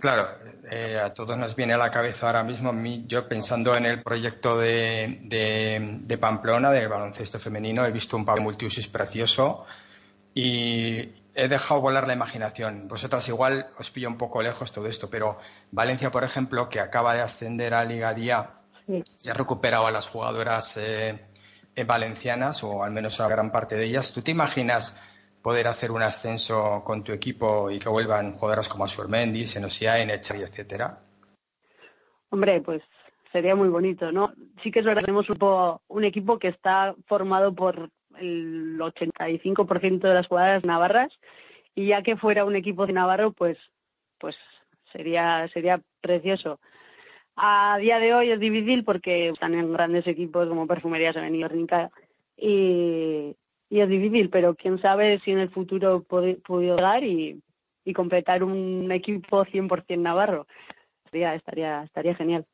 Claro, 0.00 0.28
eh, 0.70 0.98
a 1.02 1.14
todos 1.14 1.36
nos 1.38 1.56
viene 1.56 1.74
a 1.74 1.78
la 1.78 1.90
cabeza 1.90 2.26
ahora 2.26 2.42
mismo, 2.42 2.72
yo 3.06 3.26
pensando 3.26 3.76
en 3.76 3.86
el 3.86 4.02
proyecto 4.02 4.58
de, 4.58 5.20
de, 5.22 5.98
de 6.02 6.18
Pamplona, 6.18 6.70
del 6.70 6.88
baloncesto 6.88 7.38
femenino, 7.38 7.86
he 7.86 7.90
visto 7.90 8.16
un 8.16 8.24
Pablo 8.24 8.42
multiusis 8.42 8.88
precioso 8.88 9.64
y 10.34 11.12
he 11.34 11.48
dejado 11.48 11.80
volar 11.80 12.06
la 12.06 12.12
imaginación. 12.12 12.86
Vosotras 12.88 13.26
igual 13.28 13.68
os 13.78 13.90
pillo 13.90 14.08
un 14.08 14.18
poco 14.18 14.42
lejos 14.42 14.72
todo 14.72 14.86
esto, 14.86 15.08
pero 15.10 15.38
Valencia, 15.70 16.10
por 16.10 16.24
ejemplo, 16.24 16.68
que 16.68 16.80
acaba 16.80 17.14
de 17.14 17.22
ascender 17.22 17.74
a 17.74 17.84
Liga 17.84 18.14
Día, 18.14 18.50
ya 19.20 19.32
ha 19.32 19.34
recuperado 19.34 19.86
a 19.86 19.90
las 19.90 20.08
jugadoras 20.08 20.76
eh, 20.76 21.24
eh, 21.74 21.84
valencianas, 21.84 22.62
o 22.62 22.84
al 22.84 22.92
menos 22.92 23.20
a 23.20 23.28
gran 23.28 23.50
parte 23.50 23.76
de 23.76 23.86
ellas. 23.86 24.12
¿Tú 24.12 24.22
te 24.22 24.30
imaginas 24.30 24.96
poder 25.44 25.68
hacer 25.68 25.90
un 25.90 26.00
ascenso 26.00 26.82
con 26.82 27.04
tu 27.04 27.12
equipo 27.12 27.70
y 27.70 27.78
que 27.78 27.90
vuelvan 27.90 28.32
jugadoras 28.32 28.66
como 28.66 28.88
Surmendi, 28.88 29.44
Senosiain, 29.44 30.08
Echay, 30.08 30.40
etcétera? 30.40 30.98
Hombre, 32.30 32.62
pues 32.62 32.82
sería 33.30 33.54
muy 33.54 33.68
bonito, 33.68 34.10
¿no? 34.10 34.32
Sí 34.62 34.70
que 34.70 34.78
es 34.78 34.86
verdad, 34.86 35.02
tenemos 35.04 35.26
un, 35.28 36.04
equipo 36.04 36.38
que 36.38 36.48
está 36.48 36.94
formado 37.06 37.54
por 37.54 37.90
el 38.16 38.78
85% 38.78 40.00
de 40.00 40.14
las 40.14 40.26
jugadoras 40.28 40.64
navarras 40.64 41.12
y 41.74 41.88
ya 41.88 42.02
que 42.02 42.16
fuera 42.16 42.46
un 42.46 42.56
equipo 42.56 42.86
de 42.86 42.94
Navarro, 42.94 43.32
pues, 43.32 43.58
pues 44.18 44.36
sería, 44.92 45.46
sería 45.52 45.78
precioso. 46.00 46.58
A 47.36 47.76
día 47.78 47.98
de 47.98 48.14
hoy 48.14 48.30
es 48.30 48.40
difícil 48.40 48.82
porque 48.82 49.28
están 49.28 49.54
en 49.54 49.70
grandes 49.74 50.06
equipos 50.06 50.48
como 50.48 50.66
Perfumerías 50.66 51.16
Avenida 51.18 51.50
y, 52.38 53.36
y 53.70 53.80
es 53.80 53.88
difícil, 53.88 54.30
pero 54.30 54.54
quién 54.54 54.80
sabe 54.80 55.20
si 55.20 55.32
en 55.32 55.38
el 55.38 55.50
futuro 55.50 56.02
puede 56.02 56.76
dar 56.76 57.02
y, 57.02 57.42
y 57.84 57.92
completar 57.92 58.42
un 58.44 58.90
equipo 58.92 59.44
100% 59.44 59.98
navarro. 59.98 60.46
Estaría, 61.04 61.34
estaría, 61.34 61.82
estaría 61.82 62.14
genial. 62.14 62.46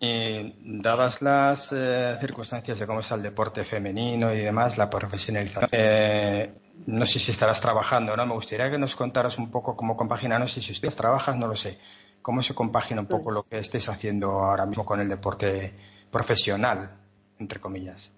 Y 0.00 0.80
dadas 0.82 1.22
las 1.22 1.72
eh, 1.72 2.16
circunstancias 2.20 2.78
de 2.78 2.86
cómo 2.86 3.00
es 3.00 3.10
el 3.10 3.22
deporte 3.22 3.64
femenino 3.64 4.34
y 4.34 4.40
demás, 4.40 4.76
la 4.76 4.90
profesionalización, 4.90 5.70
eh, 5.72 6.52
no 6.86 7.06
sé 7.06 7.18
si 7.18 7.30
estarás 7.30 7.60
trabajando, 7.60 8.16
¿no? 8.16 8.26
Me 8.26 8.34
gustaría 8.34 8.70
que 8.70 8.76
nos 8.76 8.94
contaras 8.94 9.38
un 9.38 9.50
poco 9.50 9.76
cómo 9.76 9.96
compagina, 9.96 10.38
no 10.38 10.48
sé 10.48 10.60
si 10.60 10.72
ustedes 10.72 10.96
trabajas, 10.96 11.36
no 11.36 11.46
lo 11.46 11.56
sé, 11.56 11.78
cómo 12.20 12.42
se 12.42 12.54
compagina 12.54 13.00
un 13.00 13.06
poco 13.06 13.30
lo 13.30 13.44
que 13.44 13.58
estés 13.58 13.88
haciendo 13.88 14.30
ahora 14.30 14.66
mismo 14.66 14.84
con 14.84 15.00
el 15.00 15.08
deporte 15.08 15.72
profesional, 16.10 16.90
entre 17.38 17.60
comillas. 17.60 18.13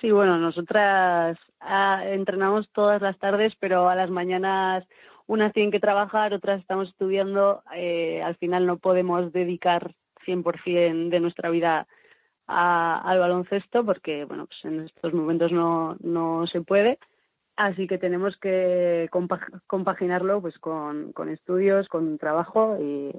Sí, 0.00 0.10
bueno, 0.12 0.38
nosotras 0.38 1.38
ah, 1.60 2.02
entrenamos 2.06 2.70
todas 2.72 3.02
las 3.02 3.18
tardes, 3.18 3.54
pero 3.58 3.88
a 3.90 3.94
las 3.94 4.08
mañanas 4.08 4.86
unas 5.26 5.52
tienen 5.52 5.70
que 5.70 5.80
trabajar, 5.80 6.32
otras 6.32 6.60
estamos 6.60 6.88
estudiando, 6.88 7.62
eh, 7.74 8.22
al 8.22 8.36
final 8.36 8.66
no 8.66 8.78
podemos 8.78 9.30
dedicar 9.32 9.94
100% 10.24 11.10
de 11.10 11.20
nuestra 11.20 11.50
vida 11.50 11.86
al 12.46 13.18
baloncesto 13.20 13.84
porque 13.84 14.24
bueno 14.24 14.46
pues 14.46 14.64
en 14.64 14.80
estos 14.80 15.14
momentos 15.14 15.52
no, 15.52 15.96
no 16.00 16.46
se 16.46 16.62
puede. 16.62 16.98
Así 17.56 17.86
que 17.86 17.98
tenemos 17.98 18.36
que 18.38 19.08
compaginarlo 19.66 20.40
pues 20.40 20.58
con, 20.58 21.12
con 21.12 21.28
estudios 21.28 21.88
con 21.88 22.18
trabajo 22.18 22.78
y, 22.80 23.12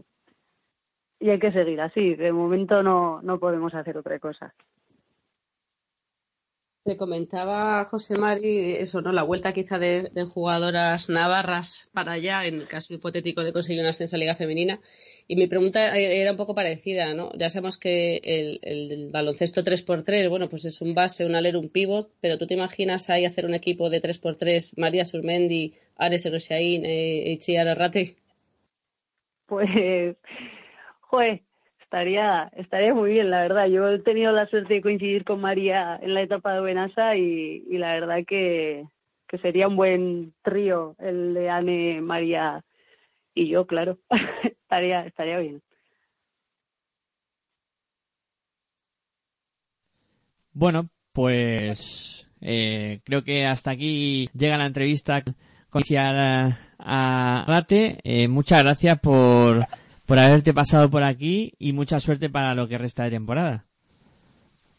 y 1.19 1.29
hay 1.29 1.39
que 1.39 1.51
seguir 1.51 1.79
así. 1.81 2.15
De 2.15 2.31
momento 2.31 2.81
no, 2.83 3.21
no 3.21 3.39
podemos 3.39 3.73
hacer 3.75 3.97
otra 3.97 4.19
cosa 4.19 4.53
te 6.83 6.97
comentaba 6.97 7.85
José 7.85 8.17
Mari 8.17 8.73
eso, 8.73 9.01
¿no? 9.01 9.11
La 9.11 9.23
vuelta 9.23 9.53
quizá 9.53 9.77
de, 9.77 10.09
jugadoras 10.33 11.09
navarras 11.09 11.89
para 11.93 12.13
allá, 12.13 12.45
en 12.45 12.61
el 12.61 12.67
caso 12.67 12.93
hipotético 12.93 13.43
de 13.43 13.53
conseguir 13.53 13.81
un 13.81 13.87
ascenso 13.87 14.15
a 14.15 14.19
Liga 14.19 14.35
Femenina. 14.35 14.79
Y 15.27 15.35
mi 15.35 15.47
pregunta 15.47 15.95
era 15.95 16.31
un 16.31 16.37
poco 16.37 16.55
parecida, 16.55 17.13
¿no? 17.13 17.31
Ya 17.37 17.49
sabemos 17.49 17.77
que 17.77 18.19
el, 18.23 18.59
el 18.63 19.09
baloncesto 19.11 19.63
3x3, 19.63 20.27
bueno, 20.29 20.49
pues 20.49 20.65
es 20.65 20.81
un 20.81 20.95
base, 20.95 21.25
un 21.25 21.35
alero, 21.35 21.59
un 21.59 21.69
pivot, 21.69 22.11
pero 22.19 22.37
¿tú 22.37 22.47
te 22.47 22.55
imaginas 22.55 23.09
ahí 23.09 23.25
hacer 23.25 23.45
un 23.45 23.53
equipo 23.53 23.89
de 23.89 24.01
3x3, 24.01 24.73
María 24.77 25.05
Surmendi, 25.05 25.75
Ares 25.97 26.25
Erosiaín, 26.25 26.83
eh, 26.85 27.31
Itziar 27.31 27.67
Arrate? 27.67 28.15
Pues, 29.45 29.69
joder, 31.01 31.41
estaría, 31.91 32.49
estaría 32.55 32.93
muy 32.93 33.11
bien, 33.11 33.29
la 33.29 33.41
verdad. 33.41 33.67
Yo 33.67 33.89
he 33.89 33.99
tenido 33.99 34.31
la 34.31 34.47
suerte 34.47 34.75
de 34.75 34.81
coincidir 34.81 35.25
con 35.25 35.41
María 35.41 35.99
en 36.01 36.13
la 36.13 36.21
etapa 36.21 36.53
de 36.53 36.61
Benasa 36.61 37.17
y, 37.17 37.65
la 37.69 37.93
verdad 37.93 38.19
que, 38.25 38.85
que 39.27 39.37
sería 39.39 39.67
un 39.67 39.75
buen 39.75 40.33
trío 40.41 40.95
el 40.99 41.33
de 41.33 41.49
Anne, 41.49 41.99
María 41.99 42.63
y 43.33 43.49
yo, 43.49 43.67
claro. 43.67 43.97
estaría, 44.43 45.05
estaría 45.05 45.39
bien. 45.39 45.61
Bueno, 50.53 50.89
pues 51.11 52.29
eh, 52.39 53.01
creo 53.03 53.25
que 53.25 53.45
hasta 53.45 53.71
aquí 53.71 54.29
llega 54.33 54.57
la 54.57 54.65
entrevista 54.65 55.21
con 55.69 55.83
a, 55.97 56.57
a 56.79 57.45
Rate. 57.45 57.99
Eh, 58.05 58.29
muchas 58.29 58.63
gracias 58.63 58.97
por, 58.99 59.67
por 60.11 60.19
haberte 60.19 60.53
pasado 60.53 60.89
por 60.89 61.03
aquí 61.03 61.53
y 61.57 61.71
mucha 61.71 62.01
suerte 62.01 62.29
para 62.29 62.53
lo 62.53 62.67
que 62.67 62.77
resta 62.77 63.05
de 63.05 63.11
temporada. 63.11 63.63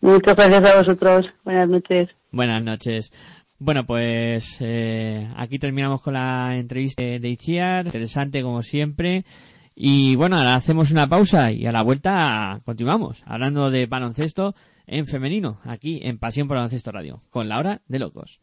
Muchas 0.02 0.36
gracias 0.36 0.62
a 0.62 0.76
vosotros. 0.76 1.26
Buenas 1.42 1.70
noches. 1.70 2.10
Buenas 2.30 2.62
noches. 2.62 3.10
Bueno, 3.58 3.86
pues 3.86 4.58
eh, 4.60 5.26
aquí 5.34 5.58
terminamos 5.58 6.02
con 6.02 6.12
la 6.12 6.58
entrevista 6.58 7.02
de 7.02 7.28
Itziar. 7.30 7.86
Interesante 7.86 8.42
como 8.42 8.60
siempre. 8.60 9.24
Y 9.74 10.16
bueno, 10.16 10.36
ahora 10.36 10.54
hacemos 10.54 10.90
una 10.90 11.06
pausa 11.06 11.50
y 11.50 11.64
a 11.64 11.72
la 11.72 11.82
vuelta 11.82 12.60
continuamos 12.66 13.22
hablando 13.24 13.70
de 13.70 13.86
baloncesto 13.86 14.54
en 14.86 15.06
femenino, 15.06 15.60
aquí 15.64 16.00
en 16.02 16.18
Pasión 16.18 16.46
por 16.46 16.58
Baloncesto 16.58 16.92
Radio, 16.92 17.22
con 17.30 17.48
la 17.48 17.58
hora 17.58 17.80
de 17.88 17.98
locos. 18.00 18.42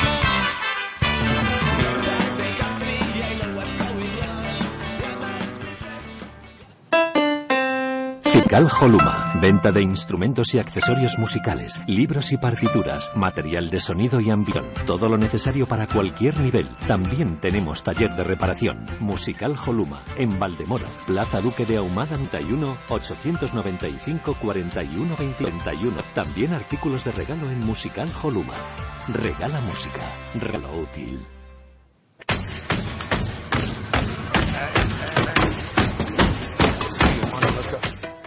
Sical 8.51 8.67
Holuma, 8.81 9.31
venta 9.39 9.71
de 9.71 9.81
instrumentos 9.81 10.53
y 10.53 10.59
accesorios 10.59 11.17
musicales, 11.17 11.81
libros 11.87 12.33
y 12.33 12.37
partituras, 12.37 13.09
material 13.15 13.69
de 13.69 13.79
sonido 13.79 14.19
y 14.19 14.29
ambición, 14.29 14.65
todo 14.85 15.07
lo 15.07 15.17
necesario 15.17 15.65
para 15.65 15.87
cualquier 15.87 16.37
nivel. 16.41 16.67
También 16.85 17.39
tenemos 17.39 17.81
taller 17.81 18.13
de 18.13 18.25
reparación. 18.25 18.83
Musical 18.99 19.55
Holuma, 19.65 20.01
en 20.17 20.37
Valdemoro, 20.37 20.85
Plaza 21.07 21.39
Duque 21.39 21.65
de 21.65 21.77
Ahumada 21.77 22.17
91, 22.17 22.77
895 22.89 24.35
41 24.41 25.15
21. 25.17 26.01
También 26.13 26.51
artículos 26.51 27.05
de 27.05 27.13
regalo 27.13 27.49
en 27.49 27.65
Musical 27.65 28.09
Holuma. 28.21 28.55
Regala 29.07 29.61
música, 29.61 30.01
regalo 30.35 30.67
útil. 30.77 31.25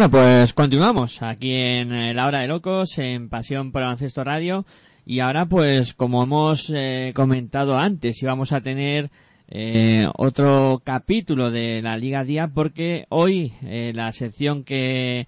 Bueno, 0.00 0.12
pues 0.12 0.54
continuamos 0.54 1.22
aquí 1.22 1.54
en 1.54 1.92
eh, 1.92 2.14
La 2.14 2.26
Hora 2.26 2.40
de 2.40 2.46
Locos, 2.46 2.96
en 2.96 3.28
Pasión 3.28 3.70
por 3.70 3.82
Baloncesto 3.82 4.24
Radio. 4.24 4.64
Y 5.04 5.20
ahora, 5.20 5.44
pues, 5.44 5.92
como 5.92 6.22
hemos 6.22 6.72
eh, 6.74 7.12
comentado 7.14 7.76
antes, 7.76 8.22
íbamos 8.22 8.52
a 8.52 8.62
tener 8.62 9.10
eh, 9.50 10.06
otro 10.16 10.80
capítulo 10.82 11.50
de 11.50 11.82
la 11.82 11.98
Liga 11.98 12.24
Día, 12.24 12.48
porque 12.48 13.04
hoy 13.10 13.52
la 13.60 14.10
sección 14.12 14.64
que 14.64 15.26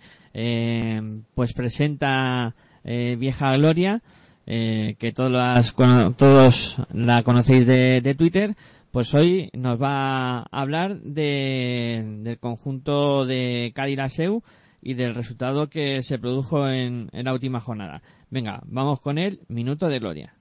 pues 1.34 1.52
presenta 1.52 2.54
Vieja 2.82 3.54
Gloria, 3.58 4.00
que 4.46 5.12
todos, 5.14 5.32
las, 5.32 5.74
todos 6.16 6.78
la 6.94 7.22
conocéis 7.22 7.66
de, 7.66 8.00
de 8.00 8.14
Twitter, 8.14 8.56
pues 8.90 9.12
hoy 9.12 9.50
nos 9.52 9.78
va 9.80 10.38
a 10.38 10.46
hablar 10.50 10.98
de, 11.00 12.20
del 12.20 12.38
conjunto 12.38 13.26
de 13.26 13.72
Cádiz 13.74 13.98
Laseu 13.98 14.42
y 14.82 14.94
del 14.94 15.14
resultado 15.14 15.70
que 15.70 16.02
se 16.02 16.18
produjo 16.18 16.68
en, 16.68 17.08
en 17.12 17.24
la 17.24 17.32
última 17.32 17.60
jornada. 17.60 18.02
Venga, 18.28 18.60
vamos 18.66 19.00
con 19.00 19.16
el 19.16 19.40
minuto 19.48 19.88
de 19.88 20.00
gloria. 20.00 20.34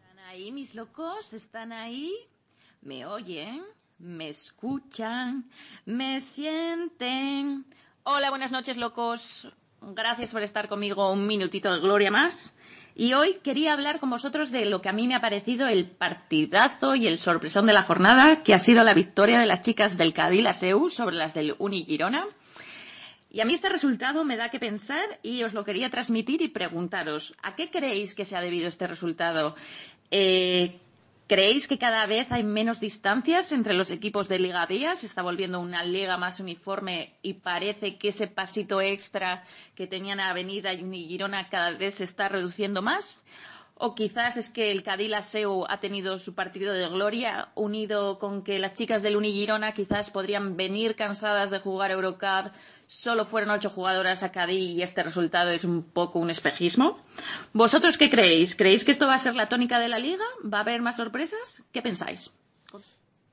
¿Están 0.00 0.18
ahí, 0.24 0.50
mis 0.50 0.74
locos? 0.74 1.34
¿Están 1.34 1.72
ahí? 1.72 2.10
¿Me 2.80 3.04
oyen? 3.04 3.62
¿Me 3.98 4.30
escuchan? 4.30 5.48
¿Me 5.84 6.20
sienten? 6.22 7.66
Hola, 8.02 8.30
buenas 8.30 8.50
noches, 8.50 8.78
locos. 8.78 9.52
Gracias 9.80 10.32
por 10.32 10.42
estar 10.42 10.68
conmigo 10.68 11.12
un 11.12 11.26
minutito 11.26 11.72
de 11.72 11.80
gloria 11.80 12.10
más. 12.10 12.56
Y 12.94 13.14
hoy 13.14 13.38
quería 13.42 13.72
hablar 13.72 14.00
con 14.00 14.10
vosotros 14.10 14.50
de 14.50 14.66
lo 14.66 14.82
que 14.82 14.90
a 14.90 14.92
mí 14.92 15.08
me 15.08 15.14
ha 15.14 15.20
parecido 15.20 15.66
el 15.66 15.86
partidazo 15.86 16.94
y 16.94 17.06
el 17.06 17.18
sorpresón 17.18 17.66
de 17.66 17.72
la 17.72 17.84
jornada, 17.84 18.42
que 18.42 18.52
ha 18.52 18.58
sido 18.58 18.84
la 18.84 18.92
victoria 18.92 19.40
de 19.40 19.46
las 19.46 19.62
chicas 19.62 19.96
del 19.96 20.12
Cadil 20.12 20.46
Aseu 20.46 20.90
sobre 20.90 21.16
las 21.16 21.32
del 21.32 21.54
Uni 21.58 21.84
Girona. 21.84 22.26
Y 23.30 23.40
a 23.40 23.46
mí 23.46 23.54
este 23.54 23.70
resultado 23.70 24.24
me 24.24 24.36
da 24.36 24.50
que 24.50 24.58
pensar 24.58 25.18
y 25.22 25.42
os 25.42 25.54
lo 25.54 25.64
quería 25.64 25.88
transmitir 25.88 26.42
y 26.42 26.48
preguntaros, 26.48 27.32
¿a 27.42 27.56
qué 27.56 27.70
creéis 27.70 28.14
que 28.14 28.26
se 28.26 28.36
ha 28.36 28.42
debido 28.42 28.68
este 28.68 28.86
resultado? 28.86 29.56
Eh, 30.10 30.78
¿Creéis 31.26 31.66
que 31.66 31.78
cada 31.78 32.04
vez 32.06 32.30
hay 32.30 32.42
menos 32.42 32.80
distancias 32.80 33.52
entre 33.52 33.74
los 33.74 33.90
equipos 33.90 34.28
de 34.28 34.38
Liga 34.38 34.66
Día? 34.66 34.96
Se 34.96 35.06
está 35.06 35.22
volviendo 35.22 35.60
una 35.60 35.82
liga 35.84 36.18
más 36.18 36.40
uniforme 36.40 37.14
y 37.22 37.34
parece 37.34 37.96
que 37.96 38.08
ese 38.08 38.26
pasito 38.26 38.80
extra 38.80 39.44
que 39.74 39.86
tenían 39.86 40.20
Avenida 40.20 40.72
y 40.72 40.82
Girona 41.08 41.48
cada 41.48 41.70
vez 41.72 41.96
se 41.96 42.04
está 42.04 42.28
reduciendo 42.28 42.82
más. 42.82 43.22
O 43.84 43.96
quizás 43.96 44.36
es 44.36 44.48
que 44.48 44.70
el 44.70 44.84
Cadil 44.84 45.12
Aseu 45.12 45.64
ha 45.68 45.80
tenido 45.80 46.16
su 46.16 46.36
partido 46.36 46.72
de 46.72 46.88
gloria, 46.88 47.48
unido 47.56 48.20
con 48.20 48.44
que 48.44 48.60
las 48.60 48.74
chicas 48.74 49.02
del 49.02 49.16
Unigirona 49.16 49.72
quizás 49.72 50.12
podrían 50.12 50.56
venir 50.56 50.94
cansadas 50.94 51.50
de 51.50 51.58
jugar 51.58 51.90
Eurocup, 51.90 52.52
solo 52.86 53.24
fueron 53.24 53.50
ocho 53.50 53.70
jugadoras 53.70 54.22
a 54.22 54.30
Cádiz 54.30 54.70
y 54.70 54.82
este 54.82 55.02
resultado 55.02 55.50
es 55.50 55.64
un 55.64 55.82
poco 55.82 56.20
un 56.20 56.30
espejismo. 56.30 57.00
¿Vosotros 57.52 57.98
qué 57.98 58.08
creéis? 58.08 58.54
¿Creéis 58.54 58.84
que 58.84 58.92
esto 58.92 59.08
va 59.08 59.16
a 59.16 59.18
ser 59.18 59.34
la 59.34 59.48
tónica 59.48 59.80
de 59.80 59.88
la 59.88 59.98
liga? 59.98 60.26
¿Va 60.44 60.58
a 60.58 60.60
haber 60.60 60.80
más 60.80 60.94
sorpresas? 60.94 61.64
¿Qué 61.72 61.82
pensáis? 61.82 62.32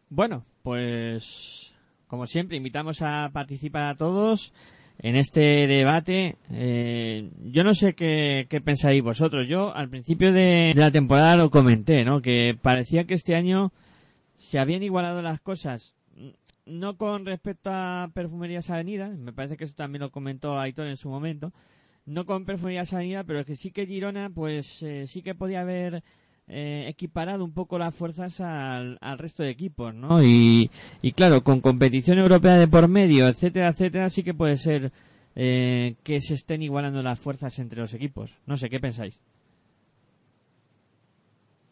Bueno, 0.09 0.45
pues 0.63 1.75
como 2.07 2.25
siempre 2.25 2.57
invitamos 2.57 3.03
a 3.03 3.29
participar 3.31 3.83
a 3.83 3.95
todos 3.95 4.51
en 4.99 5.15
este 5.15 5.67
debate. 5.67 6.35
Eh, 6.51 7.29
yo 7.45 7.63
no 7.63 7.73
sé 7.73 7.93
qué, 7.93 8.47
pensáis 8.63 9.01
vosotros. 9.01 9.47
Yo 9.47 9.73
al 9.75 9.89
principio 9.89 10.31
de, 10.31 10.73
de 10.73 10.81
la 10.81 10.91
temporada 10.91 11.37
lo 11.37 11.49
comenté, 11.49 12.03
¿no? 12.03 12.21
Que 12.21 12.57
parecía 12.61 13.05
que 13.05 13.13
este 13.13 13.35
año 13.35 13.71
se 14.35 14.59
habían 14.59 14.83
igualado 14.83 15.21
las 15.21 15.39
cosas. 15.39 15.93
No 16.65 16.97
con 16.97 17.25
respecto 17.25 17.71
a 17.71 18.11
Perfumerías 18.13 18.69
Avenida, 18.69 19.09
me 19.09 19.33
parece 19.33 19.57
que 19.57 19.63
eso 19.63 19.73
también 19.73 20.01
lo 20.01 20.11
comentó 20.11 20.59
Aitor 20.59 20.87
en 20.87 20.97
su 20.97 21.09
momento. 21.09 21.51
No 22.05 22.25
con 22.25 22.45
Perfumerías 22.45 22.93
Avenida, 22.93 23.23
pero 23.23 23.39
es 23.39 23.45
que 23.45 23.55
sí 23.55 23.71
que 23.71 23.87
Girona, 23.87 24.29
pues 24.29 24.83
eh, 24.83 25.07
sí 25.07 25.21
que 25.21 25.33
podía 25.33 25.61
haber 25.61 26.03
eh, 26.49 26.85
equiparado 26.87 27.43
un 27.45 27.51
poco 27.53 27.77
las 27.77 27.95
fuerzas 27.95 28.41
al, 28.41 28.97
al 29.01 29.17
resto 29.17 29.43
de 29.43 29.49
equipos, 29.49 29.93
¿no? 29.93 30.23
Y, 30.23 30.69
y 31.01 31.11
claro, 31.13 31.43
con 31.43 31.61
competición 31.61 32.17
europea 32.19 32.57
de 32.57 32.67
por 32.67 32.87
medio, 32.87 33.27
etcétera, 33.27 33.69
etcétera, 33.69 34.09
sí 34.09 34.23
que 34.23 34.33
puede 34.33 34.57
ser 34.57 34.91
eh, 35.35 35.95
que 36.03 36.19
se 36.21 36.33
estén 36.33 36.61
igualando 36.63 37.01
las 37.01 37.19
fuerzas 37.19 37.57
entre 37.59 37.81
los 37.81 37.93
equipos. 37.93 38.35
No 38.45 38.57
sé, 38.57 38.69
¿qué 38.69 38.79
pensáis? 38.79 39.19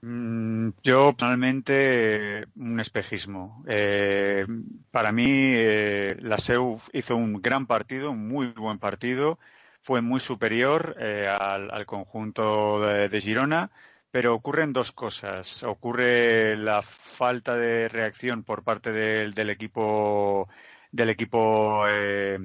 Mm, 0.02 0.70
Yo 0.84 1.14
personalmente 1.14 2.46
un 2.56 2.80
espejismo. 2.80 3.64
Eh, 3.68 4.46
para 4.92 5.12
mí 5.12 5.26
eh, 5.28 6.16
la 6.22 6.38
SEU 6.38 6.80
hizo 6.94 7.16
un 7.16 7.42
gran 7.42 7.66
partido, 7.66 8.12
un 8.12 8.28
muy 8.28 8.48
buen 8.54 8.78
partido, 8.80 9.40
fue 9.82 10.02
muy 10.02 10.20
superior 10.20 10.96
eh, 11.00 11.28
al, 11.28 11.72
al 11.72 11.86
conjunto 11.86 12.80
de, 12.82 13.10
de 13.10 13.22
Girona, 13.22 13.72
pero 14.12 14.34
ocurren 14.34 14.74
dos 14.74 14.92
cosas. 14.92 15.64
Ocurre 15.64 16.56
la 16.58 16.82
falta 16.82 17.56
de 17.56 17.90
reacción 17.90 18.44
por 18.44 18.64
parte 18.64 18.92
del, 18.92 19.34
del 19.34 19.50
equipo 19.50 20.48
del 20.92 21.10
equipo 21.10 21.86
eh, 21.88 22.40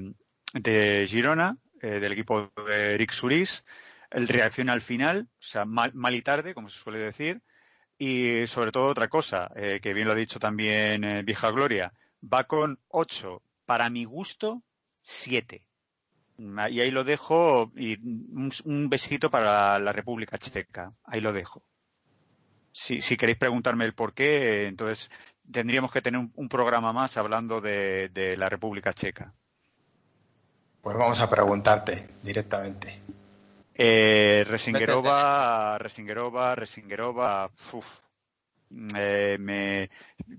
de 0.52 1.06
Girona, 1.08 1.56
eh, 1.80 2.00
del 2.00 2.12
equipo 2.12 2.52
de 2.66 2.94
Eric 2.94 3.12
Suris, 3.12 3.64
el 4.10 4.28
reacción 4.28 4.68
al 4.68 4.82
final, 4.82 5.28
o 5.32 5.42
sea, 5.42 5.64
mal, 5.64 5.92
mal 5.94 6.14
y 6.14 6.22
tarde, 6.22 6.54
como 6.54 6.68
se 6.68 6.78
suele 6.78 6.98
decir, 6.98 7.42
y 7.98 8.46
sobre 8.46 8.72
todo 8.72 8.88
otra 8.88 9.08
cosa, 9.08 9.50
eh, 9.56 9.80
que 9.82 9.94
bien 9.94 10.06
lo 10.06 10.12
ha 10.12 10.16
dicho 10.16 10.38
también 10.38 11.04
eh, 11.04 11.22
Vieja 11.22 11.50
Gloria, 11.50 11.92
va 12.22 12.44
con 12.44 12.80
ocho, 12.88 13.42
para 13.64 13.90
mi 13.90 14.04
gusto, 14.04 14.62
siete. 15.00 15.66
Y 16.39 16.80
ahí 16.80 16.91
lo 16.91 17.05
dejo, 17.05 17.70
y 17.76 17.99
un, 18.01 18.51
un 18.64 18.89
besito 18.89 19.30
para 19.30 19.78
la 19.78 19.93
República 19.93 20.39
Checa, 20.39 20.93
ahí 21.05 21.20
lo 21.20 21.33
dejo. 21.33 21.62
Si, 22.72 23.01
si 23.01 23.16
queréis 23.16 23.39
preguntarme 23.39 23.85
el 23.85 23.95
por 23.95 24.14
qué, 24.14 24.66
entonces 24.66 25.11
tendríamos 25.51 25.93
que 25.93 26.03
tener 26.03 26.18
un, 26.18 26.33
un 26.35 26.49
programa 26.49 26.93
más 26.93 27.16
hablando 27.16 27.61
de, 27.61 28.09
de 28.09 28.37
la 28.37 28.49
República 28.49 28.93
Checa. 28.93 29.33
Pues 30.80 30.97
vamos 30.97 31.20
a 31.20 31.30
preguntarte 31.30 32.09
directamente. 32.22 33.01
Eh, 33.74 34.45
Resingerova, 34.47 35.78
Resingerova, 35.78 36.55
Resingerova, 36.55 37.51
uf, 37.72 37.87
eh, 38.97 39.37
me, 39.39 39.91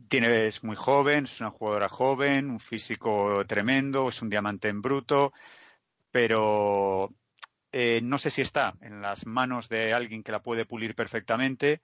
tiene, 0.07 0.47
es 0.47 0.63
muy 0.63 0.75
joven, 0.75 1.23
es 1.23 1.39
una 1.39 1.49
jugadora 1.49 1.87
joven, 1.89 2.49
un 2.49 2.59
físico 2.59 3.43
tremendo, 3.47 4.09
es 4.09 4.21
un 4.21 4.29
diamante 4.29 4.67
en 4.67 4.81
bruto, 4.81 5.33
pero 6.13 7.13
eh, 7.73 8.01
no 8.03 8.19
sé 8.19 8.31
si 8.31 8.41
está 8.41 8.75
en 8.81 9.01
las 9.01 9.25
manos 9.27 9.69
de 9.69 9.93
alguien 9.93 10.23
que 10.23 10.31
la 10.33 10.43
puede 10.43 10.65
pulir 10.65 10.95
perfectamente 10.95 11.83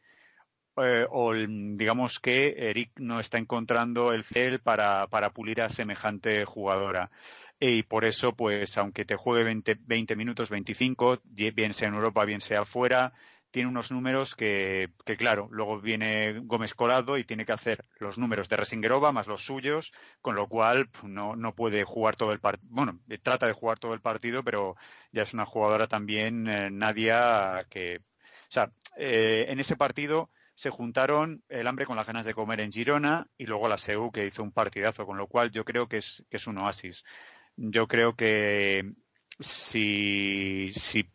eh, 0.77 1.05
o 1.09 1.33
digamos 1.33 2.19
que 2.19 2.55
Eric 2.69 2.91
no 2.99 3.19
está 3.19 3.37
encontrando 3.37 4.13
el 4.13 4.23
cel 4.23 4.61
para, 4.61 5.07
para 5.07 5.31
pulir 5.31 5.61
a 5.61 5.69
semejante 5.69 6.45
jugadora. 6.45 7.11
Y 7.59 7.83
por 7.83 8.05
eso, 8.05 8.35
pues, 8.35 8.77
aunque 8.77 9.05
te 9.05 9.15
juegue 9.17 9.43
20, 9.43 9.75
20 9.81 10.15
minutos, 10.15 10.49
25, 10.49 11.19
die- 11.23 11.51
bien 11.51 11.73
sea 11.73 11.89
en 11.89 11.95
Europa, 11.95 12.23
bien 12.25 12.41
sea 12.41 12.61
afuera, 12.61 13.13
tiene 13.51 13.69
unos 13.69 13.91
números 13.91 14.35
que, 14.35 14.91
que, 15.05 15.17
claro, 15.17 15.47
luego 15.51 15.79
viene 15.79 16.39
Gómez 16.41 16.75
Colado 16.75 17.17
y 17.17 17.23
tiene 17.23 17.45
que 17.45 17.51
hacer 17.51 17.85
los 17.97 18.17
números 18.17 18.49
de 18.49 18.57
Resingerova 18.57 19.11
más 19.11 19.27
los 19.27 19.43
suyos, 19.45 19.91
con 20.21 20.35
lo 20.35 20.47
cual 20.47 20.89
pues, 20.89 21.05
no, 21.05 21.35
no 21.35 21.55
puede 21.55 21.83
jugar 21.83 22.15
todo 22.15 22.31
el 22.31 22.39
partido. 22.39 22.69
Bueno, 22.71 22.99
eh, 23.09 23.17
trata 23.17 23.47
de 23.47 23.53
jugar 23.53 23.79
todo 23.79 23.93
el 23.93 24.01
partido, 24.01 24.43
pero 24.43 24.75
ya 25.11 25.23
es 25.23 25.33
una 25.33 25.45
jugadora 25.45 25.87
también, 25.87 26.47
eh, 26.47 26.69
Nadia, 26.71 27.65
que. 27.69 27.97
O 27.97 28.51
sea, 28.51 28.71
eh, 28.97 29.45
en 29.49 29.59
ese 29.59 29.75
partido 29.75 30.31
se 30.55 30.69
juntaron 30.71 31.43
el 31.49 31.67
hambre 31.67 31.85
con 31.85 31.95
las 31.95 32.07
ganas 32.07 32.25
de 32.25 32.33
comer 32.33 32.59
en 32.59 32.71
Girona 32.71 33.27
y 33.37 33.45
luego 33.45 33.69
la 33.69 33.77
SEU 33.77 34.11
que 34.11 34.25
hizo 34.25 34.43
un 34.43 34.51
partidazo, 34.51 35.05
con 35.05 35.17
lo 35.17 35.27
cual 35.27 35.51
yo 35.51 35.63
creo 35.63 35.87
que 35.87 35.97
es, 35.97 36.25
que 36.29 36.37
es 36.37 36.47
un 36.47 36.57
oasis. 36.57 37.03
Yo 37.55 37.87
creo 37.87 38.15
que 38.15 38.93
si, 39.39 40.73
si, 40.75 41.09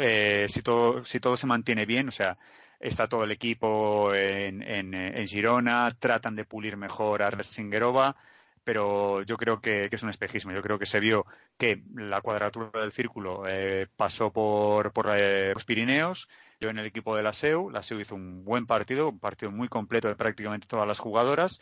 eh, 0.00 0.46
si, 0.48 0.62
todo, 0.62 1.04
si 1.04 1.20
todo 1.20 1.36
se 1.36 1.46
mantiene 1.46 1.86
bien, 1.86 2.08
o 2.08 2.12
sea, 2.12 2.38
está 2.80 3.08
todo 3.08 3.24
el 3.24 3.30
equipo 3.30 4.14
en, 4.14 4.62
en, 4.62 5.26
Girona, 5.26 5.90
tratan 5.98 6.36
de 6.36 6.44
pulir 6.44 6.76
mejor 6.76 7.22
a 7.22 7.30
Resingerova, 7.30 8.16
pero 8.64 9.22
yo 9.22 9.36
creo 9.36 9.60
que, 9.60 9.88
que 9.88 9.96
es 9.96 10.02
un 10.02 10.10
espejismo. 10.10 10.52
Yo 10.52 10.62
creo 10.62 10.78
que 10.78 10.86
se 10.86 11.00
vio 11.00 11.26
que 11.56 11.82
la 11.94 12.20
cuadratura 12.20 12.80
del 12.80 12.92
círculo 12.92 13.44
eh, 13.48 13.86
pasó 13.96 14.32
por, 14.32 14.92
por 14.92 15.08
eh, 15.16 15.52
los 15.54 15.64
Pirineos. 15.64 16.28
Yo 16.60 16.70
en 16.70 16.78
el 16.78 16.86
equipo 16.86 17.16
de 17.16 17.22
la 17.22 17.32
SEU, 17.32 17.70
la 17.70 17.82
SEU 17.82 18.00
hizo 18.00 18.14
un 18.14 18.44
buen 18.44 18.66
partido, 18.66 19.10
un 19.10 19.20
partido 19.20 19.52
muy 19.52 19.68
completo 19.68 20.08
de 20.08 20.16
prácticamente 20.16 20.66
todas 20.66 20.88
las 20.88 20.98
jugadoras 20.98 21.60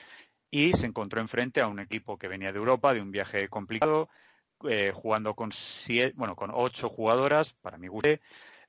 y 0.51 0.73
se 0.73 0.87
encontró 0.87 1.21
enfrente 1.21 1.61
a 1.61 1.67
un 1.67 1.81
equipo 1.81 2.17
que 2.17 2.29
venía 2.29 2.53
de 2.53 2.59
Europa, 2.59 2.95
de 2.95 3.01
un 3.01 3.11
viaje 3.11 3.49
complicado, 3.49 4.09
eh, 4.69 4.93
jugando 4.95 5.35
con 5.35 5.53
siete, 5.53 6.15
bueno, 6.17 6.37
con 6.37 6.51
ocho 6.53 6.89
jugadoras, 6.89 7.53
para 7.55 7.79
mi 7.79 7.89
gusto. 7.89 8.09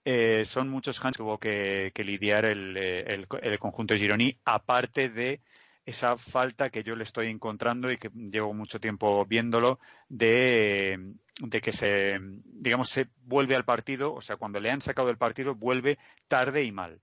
Eh, 0.07 0.45
son 0.45 0.69
muchos 0.69 1.03
hands 1.03 1.17
que 1.17 1.23
hubo 1.23 1.39
que, 1.39 1.91
lidiar 1.97 2.45
el, 2.45 2.77
el, 2.77 3.27
el 3.41 3.59
conjunto 3.59 3.93
de 3.93 3.99
Gironi, 3.99 4.37
aparte 4.45 5.09
de 5.09 5.41
esa 5.85 6.17
falta 6.17 6.69
que 6.69 6.83
yo 6.83 6.95
le 6.95 7.03
estoy 7.03 7.27
encontrando 7.27 7.91
y 7.91 7.97
que 7.97 8.09
llevo 8.09 8.53
mucho 8.53 8.79
tiempo 8.79 9.25
viéndolo 9.25 9.79
de, 10.09 11.13
de 11.39 11.61
que 11.61 11.71
se, 11.71 12.17
digamos, 12.43 12.89
se 12.89 13.07
vuelve 13.23 13.55
al 13.55 13.65
partido, 13.65 14.13
o 14.13 14.21
sea, 14.21 14.37
cuando 14.37 14.59
le 14.59 14.71
han 14.71 14.81
sacado 14.81 15.07
del 15.07 15.17
partido, 15.17 15.55
vuelve 15.55 15.99
tarde 16.27 16.63
y 16.63 16.71
mal. 16.71 17.01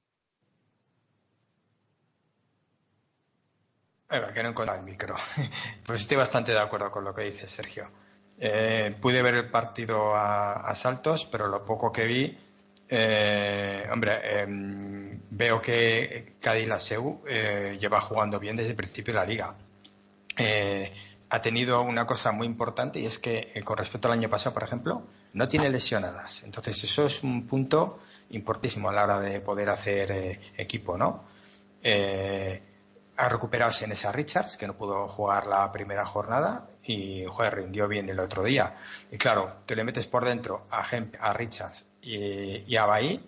Que 4.34 4.42
no 4.42 4.50
encuentro 4.50 4.76
el 4.76 4.82
micro. 4.82 5.16
Pues 5.86 6.00
estoy 6.00 6.18
bastante 6.18 6.52
de 6.52 6.60
acuerdo 6.60 6.90
con 6.90 7.02
lo 7.02 7.14
que 7.14 7.22
dice 7.22 7.48
Sergio. 7.48 7.90
Eh, 8.44 8.96
pude 9.00 9.22
ver 9.22 9.36
el 9.36 9.50
partido 9.50 10.16
a, 10.16 10.68
a 10.68 10.74
saltos, 10.74 11.26
pero 11.26 11.46
lo 11.46 11.64
poco 11.64 11.92
que 11.92 12.06
vi, 12.06 12.36
eh, 12.88 13.86
hombre, 13.88 14.18
eh, 14.20 14.46
veo 15.30 15.62
que 15.62 16.34
Cádiz 16.40 16.66
Laseu 16.66 17.22
eh, 17.24 17.78
lleva 17.80 18.00
jugando 18.00 18.40
bien 18.40 18.56
desde 18.56 18.70
el 18.70 18.76
principio 18.76 19.14
de 19.14 19.20
la 19.20 19.26
liga. 19.26 19.54
Eh, 20.36 20.92
ha 21.28 21.40
tenido 21.40 21.82
una 21.82 22.04
cosa 22.04 22.32
muy 22.32 22.48
importante 22.48 22.98
y 22.98 23.06
es 23.06 23.20
que 23.20 23.52
eh, 23.54 23.62
con 23.62 23.76
respecto 23.76 24.08
al 24.08 24.14
año 24.14 24.28
pasado, 24.28 24.54
por 24.54 24.64
ejemplo, 24.64 25.04
no 25.34 25.46
tiene 25.46 25.70
lesionadas. 25.70 26.42
Entonces 26.42 26.82
eso 26.82 27.06
es 27.06 27.22
un 27.22 27.46
punto 27.46 28.00
importantísimo 28.30 28.90
a 28.90 28.92
la 28.92 29.04
hora 29.04 29.20
de 29.20 29.40
poder 29.40 29.70
hacer 29.70 30.40
equipo, 30.56 30.98
¿no? 30.98 31.26
Ha 31.84 33.28
recuperado 33.28 33.70
Senesa 33.70 34.10
Richards, 34.10 34.56
que 34.56 34.66
no 34.66 34.74
pudo 34.74 35.06
jugar 35.06 35.46
la 35.46 35.70
primera 35.70 36.04
jornada 36.04 36.66
y 36.84 37.24
joder, 37.26 37.56
rindió 37.56 37.88
bien 37.88 38.08
el 38.08 38.18
otro 38.20 38.42
día. 38.42 38.76
Y 39.10 39.18
claro, 39.18 39.58
te 39.66 39.76
le 39.76 39.84
metes 39.84 40.06
por 40.06 40.24
dentro 40.24 40.66
a, 40.70 40.84
Hemp, 40.90 41.14
a 41.20 41.32
Richards 41.32 41.84
y, 42.00 42.64
y 42.66 42.76
a 42.76 42.86
Bahí 42.86 43.20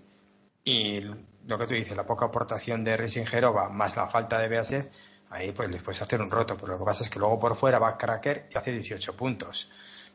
y 0.65 1.01
lo 1.01 1.59
que 1.59 1.67
tú 1.67 1.75
dices, 1.75 1.97
la 1.97 2.07
poca 2.07 2.27
aportación 2.27 2.83
de 2.85 2.97
Risingerova 2.97 3.69
más 3.69 3.97
la 3.97 4.07
falta 4.09 4.39
de 4.39 4.49
Beaset, 4.49 4.91
ahí 5.31 5.53
pues 5.53 5.69
les 5.71 5.83
puedes 5.83 6.01
hacer 6.01 6.21
un 6.23 6.31
roto, 6.31 6.57
pero 6.57 6.73
lo 6.73 6.79
que 6.79 6.85
pasa 6.85 7.05
es 7.05 7.11
que 7.11 7.19
luego 7.19 7.39
por 7.39 7.57
fuera 7.57 7.79
va 7.79 7.99
Cracker 7.99 8.49
y 8.51 8.57
hace 8.57 8.73
18 8.73 9.15
puntos. 9.15 9.71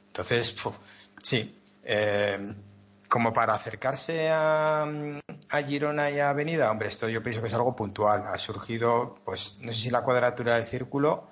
Entonces, 0.07 0.51
puf, 0.51 0.75
sí, 1.21 1.55
eh, 1.83 2.53
como 3.07 3.31
para 3.31 3.53
acercarse 3.53 4.29
a, 4.29 4.83
a 4.83 5.61
Girona 5.63 6.09
y 6.09 6.19
a 6.19 6.29
Avenida, 6.29 6.71
hombre, 6.71 6.89
esto 6.89 7.07
yo 7.09 7.21
pienso 7.21 7.41
que 7.41 7.47
es 7.47 7.53
algo 7.53 7.75
puntual. 7.75 8.23
Ha 8.27 8.37
surgido, 8.37 9.19
pues, 9.23 9.57
no 9.61 9.71
sé 9.71 9.77
si 9.77 9.89
la 9.91 10.03
cuadratura 10.03 10.55
del 10.55 10.67
círculo, 10.67 11.28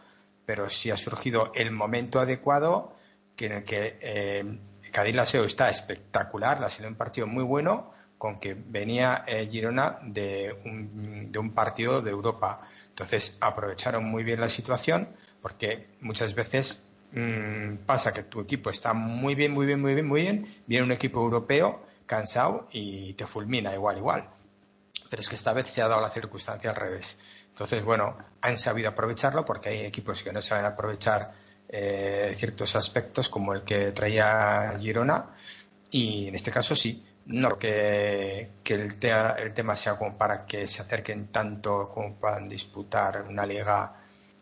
pero 0.47 0.69
sí 0.69 0.89
ha 0.91 0.95
surgido 0.95 1.51
el 1.53 1.71
momento 1.71 2.21
adecuado 2.21 2.95
que 3.35 3.47
en 3.47 3.51
el 3.51 3.63
que 3.65 3.99
eh, 3.99 4.59
Cádiz 4.93 5.13
Laseo 5.13 5.43
está 5.43 5.69
espectacular, 5.69 6.63
ha 6.63 6.69
sido 6.69 6.87
un 6.87 6.95
partido 6.95 7.27
muy 7.27 7.43
bueno, 7.43 7.91
con 8.17 8.39
que 8.39 8.53
venía 8.53 9.25
eh, 9.27 9.45
Girona 9.51 9.99
de 10.03 10.57
un, 10.63 11.33
de 11.33 11.37
un 11.37 11.51
partido 11.53 12.01
de 12.01 12.11
Europa. 12.11 12.61
Entonces 12.87 13.37
aprovecharon 13.41 14.05
muy 14.05 14.23
bien 14.23 14.39
la 14.39 14.47
situación 14.47 15.09
porque 15.41 15.89
muchas 15.99 16.33
veces 16.33 16.87
mmm, 17.11 17.79
pasa 17.85 18.13
que 18.13 18.23
tu 18.23 18.39
equipo 18.39 18.69
está 18.69 18.93
muy 18.93 19.35
bien, 19.35 19.51
muy 19.51 19.65
bien, 19.65 19.81
muy 19.81 19.95
bien, 19.95 20.07
muy 20.07 20.21
bien, 20.21 20.63
viene 20.65 20.85
un 20.85 20.93
equipo 20.93 21.21
europeo 21.21 21.85
cansado 22.05 22.69
y 22.71 23.15
te 23.15 23.27
fulmina 23.27 23.73
igual, 23.73 23.97
igual. 23.97 24.29
Pero 25.09 25.21
es 25.21 25.27
que 25.27 25.35
esta 25.35 25.51
vez 25.51 25.67
se 25.67 25.81
ha 25.81 25.89
dado 25.89 26.01
la 26.01 26.09
circunstancia 26.09 26.69
al 26.69 26.77
revés. 26.77 27.19
Entonces, 27.57 27.83
bueno, 27.83 28.15
han 28.41 28.55
sabido 28.55 28.89
aprovecharlo 28.89 29.43
porque 29.43 29.69
hay 29.69 29.79
equipos 29.79 30.21
que 30.21 30.31
no 30.31 30.43
saben 30.43 30.65
aprovechar 30.65 31.33
eh, 31.67 32.35
ciertos 32.37 32.75
aspectos 32.75 33.29
como 33.29 33.51
el 33.51 33.63
que 33.63 33.93
traía 33.93 34.77
Girona 34.79 35.31
y 35.89 36.27
en 36.27 36.35
este 36.35 36.51
caso 36.51 36.75
sí. 36.75 37.03
No 37.25 37.57
que, 37.57 38.51
que 38.63 38.75
el, 38.75 38.99
te, 38.99 39.11
el 39.11 39.55
tema 39.55 39.75
sea 39.75 39.97
como 39.97 40.15
para 40.15 40.45
que 40.45 40.67
se 40.67 40.83
acerquen 40.83 41.29
tanto 41.31 41.89
como 41.89 42.13
puedan 42.13 42.47
disputar 42.47 43.23
una 43.23 43.43
liga 43.43 43.95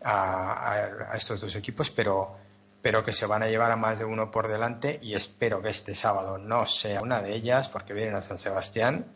a, 0.03 0.74
a, 0.74 1.11
a 1.11 1.16
estos 1.16 1.39
dos 1.39 1.55
equipos, 1.55 1.89
pero, 1.91 2.36
pero 2.82 3.01
que 3.01 3.13
se 3.13 3.26
van 3.26 3.43
a 3.43 3.47
llevar 3.47 3.72
a 3.72 3.78
más 3.78 3.97
de 3.97 4.03
uno 4.03 4.30
por 4.30 4.49
delante 4.49 4.99
y 5.01 5.13
espero 5.13 5.61
que 5.61 5.70
este 5.70 5.95
sábado 5.95 6.38
no 6.38 6.66
sea 6.66 7.01
una 7.01 7.22
de 7.22 7.34
ellas 7.34 7.70
porque 7.70 7.93
vienen 7.93 8.16
a 8.16 8.22
San 8.22 8.38
Sebastián 8.38 9.16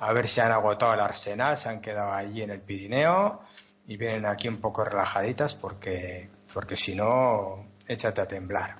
a 0.00 0.12
ver 0.12 0.28
si 0.28 0.40
han 0.40 0.52
agotado 0.52 0.94
el 0.94 1.00
arsenal, 1.00 1.56
se 1.56 1.68
han 1.68 1.80
quedado 1.80 2.12
allí 2.12 2.42
en 2.42 2.50
el 2.50 2.60
Pirineo 2.60 3.40
y 3.86 3.96
vienen 3.96 4.26
aquí 4.26 4.48
un 4.48 4.60
poco 4.60 4.84
relajaditas 4.84 5.54
porque, 5.54 6.28
porque 6.52 6.76
si 6.76 6.94
no, 6.94 7.66
échate 7.86 8.20
a 8.20 8.28
temblar. 8.28 8.76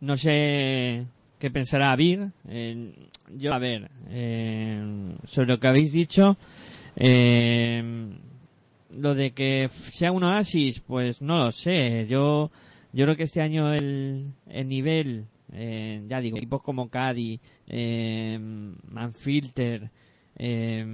No 0.00 0.16
sé 0.16 1.06
qué 1.38 1.50
pensará 1.50 1.94
Vir. 1.94 2.32
Eh, 2.48 2.92
yo, 3.36 3.52
a 3.52 3.58
ver, 3.58 3.90
eh, 4.08 5.14
sobre 5.26 5.48
lo 5.48 5.60
que 5.60 5.68
habéis 5.68 5.92
dicho, 5.92 6.36
eh, 6.96 8.10
lo 8.90 9.14
de 9.14 9.30
que 9.32 9.68
sea 9.68 10.10
un 10.10 10.24
oasis, 10.24 10.80
pues 10.80 11.22
no 11.22 11.38
lo 11.38 11.52
sé. 11.52 12.06
Yo, 12.08 12.50
yo 12.92 13.04
creo 13.04 13.16
que 13.16 13.22
este 13.22 13.40
año 13.40 13.72
el, 13.72 14.32
el 14.48 14.68
nivel, 14.68 15.26
eh, 15.52 16.02
ya 16.08 16.20
digo, 16.20 16.36
equipos 16.36 16.62
como 16.62 16.88
Cádiz, 16.88 17.40
eh, 17.66 18.38
Manfilter, 18.90 19.90
eh, 20.36 20.84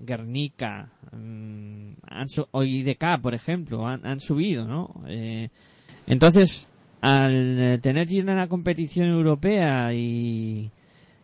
Guernica, 0.00 0.92
eh, 1.12 1.94
han 2.06 2.28
o 2.52 2.62
IDK, 2.62 3.20
por 3.20 3.34
ejemplo, 3.34 3.86
han, 3.86 4.20
subido, 4.20 4.66
¿no? 4.66 5.02
Eh, 5.08 5.48
entonces, 6.06 6.68
al 7.00 7.58
eh, 7.58 7.78
tener 7.78 8.10
en 8.10 8.26
la 8.26 8.48
competición 8.48 9.08
europea 9.08 9.92
y, 9.92 10.70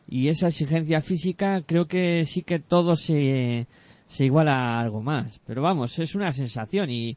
y 0.09 0.29
esa 0.29 0.49
exigencia 0.49 1.01
física, 1.01 1.63
creo 1.67 1.87
que 1.87 2.25
sí 2.25 2.43
que 2.43 2.59
todo 2.59 2.97
se, 2.97 3.67
se 4.09 4.25
iguala 4.25 4.79
algo 4.79 5.03
más. 5.03 5.41
Pero 5.47 5.63
vamos, 5.63 5.99
es 5.99 6.15
una 6.15 6.33
sensación 6.33 6.91
y 6.91 7.17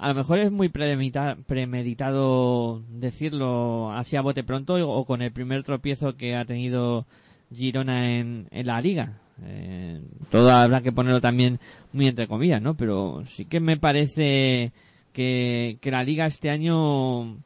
a 0.00 0.08
lo 0.08 0.14
mejor 0.14 0.38
es 0.38 0.52
muy 0.52 0.68
premedita- 0.68 1.36
premeditado 1.46 2.82
decirlo 2.88 3.90
así 3.92 4.16
a 4.16 4.22
bote 4.22 4.44
pronto 4.44 4.74
o 4.74 5.04
con 5.04 5.22
el 5.22 5.32
primer 5.32 5.64
tropiezo 5.64 6.16
que 6.16 6.36
ha 6.36 6.44
tenido 6.44 7.04
Girona 7.52 8.18
en, 8.18 8.46
en 8.50 8.66
la 8.66 8.80
liga. 8.80 9.18
Eh, 9.44 10.00
todo 10.30 10.50
habrá 10.50 10.82
que 10.82 10.92
ponerlo 10.92 11.20
también 11.20 11.58
muy 11.92 12.06
entre 12.06 12.28
comillas, 12.28 12.62
¿no? 12.62 12.76
Pero 12.76 13.24
sí 13.26 13.44
que 13.44 13.60
me 13.60 13.76
parece 13.76 14.72
que, 15.12 15.78
que 15.80 15.90
la 15.90 16.04
liga 16.04 16.26
este 16.26 16.50
año, 16.50 17.38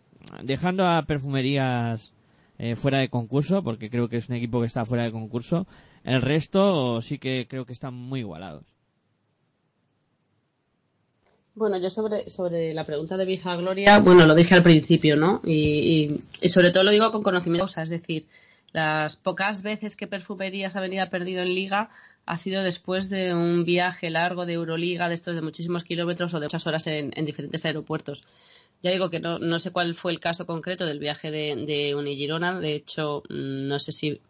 dejando 0.42 0.86
a 0.86 1.02
perfumerías 1.04 2.12
eh, 2.58 2.76
fuera 2.76 2.98
de 2.98 3.08
concurso, 3.08 3.62
porque 3.62 3.88
creo 3.90 4.08
que 4.08 4.18
es 4.18 4.28
un 4.28 4.36
equipo 4.36 4.60
que 4.60 4.66
está 4.66 4.84
fuera 4.84 5.04
de 5.04 5.12
concurso, 5.12 5.66
el 6.04 6.20
resto 6.20 7.00
sí 7.00 7.18
que 7.18 7.46
creo 7.48 7.64
que 7.64 7.72
están 7.72 7.94
muy 7.94 8.20
igualados. 8.20 8.64
Bueno, 11.54 11.78
yo 11.78 11.90
sobre, 11.90 12.30
sobre 12.30 12.72
la 12.72 12.84
pregunta 12.84 13.16
de 13.16 13.26
Vieja 13.26 13.54
Gloria, 13.56 13.98
bueno, 13.98 14.24
lo 14.24 14.34
dije 14.34 14.54
al 14.54 14.62
principio, 14.62 15.16
¿no? 15.16 15.42
Y, 15.44 15.52
y, 15.52 16.24
y 16.40 16.48
sobre 16.48 16.70
todo 16.70 16.84
lo 16.84 16.90
digo 16.90 17.12
con 17.12 17.22
conocimiento, 17.22 17.66
o 17.66 17.68
sea, 17.68 17.82
es 17.82 17.90
decir, 17.90 18.26
las 18.72 19.16
pocas 19.16 19.62
veces 19.62 19.96
que 19.96 20.06
Perfumerías 20.06 20.76
ha 20.76 20.80
venido 20.80 21.08
perdido 21.10 21.42
en 21.42 21.54
Liga 21.54 21.90
ha 22.24 22.38
sido 22.38 22.62
después 22.62 23.10
de 23.10 23.34
un 23.34 23.64
viaje 23.64 24.08
largo 24.10 24.46
de 24.46 24.54
Euroliga, 24.54 25.08
de 25.08 25.14
estos 25.14 25.34
de 25.34 25.42
muchísimos 25.42 25.84
kilómetros 25.84 26.32
o 26.34 26.40
de 26.40 26.46
muchas 26.46 26.66
horas 26.66 26.86
en, 26.86 27.12
en 27.16 27.26
diferentes 27.26 27.64
aeropuertos. 27.64 28.24
Ya 28.82 28.90
digo 28.90 29.10
que 29.10 29.20
no, 29.20 29.38
no 29.38 29.58
sé 29.58 29.70
cuál 29.70 29.94
fue 29.94 30.12
el 30.12 30.20
caso 30.20 30.46
concreto 30.46 30.86
del 30.86 30.98
viaje 30.98 31.30
de, 31.30 31.56
de 31.66 31.94
Unigirona, 31.94 32.58
de 32.58 32.74
hecho, 32.74 33.22
mm, 33.28 33.66
no 33.68 33.78
sé 33.78 33.92
si. 33.92 34.20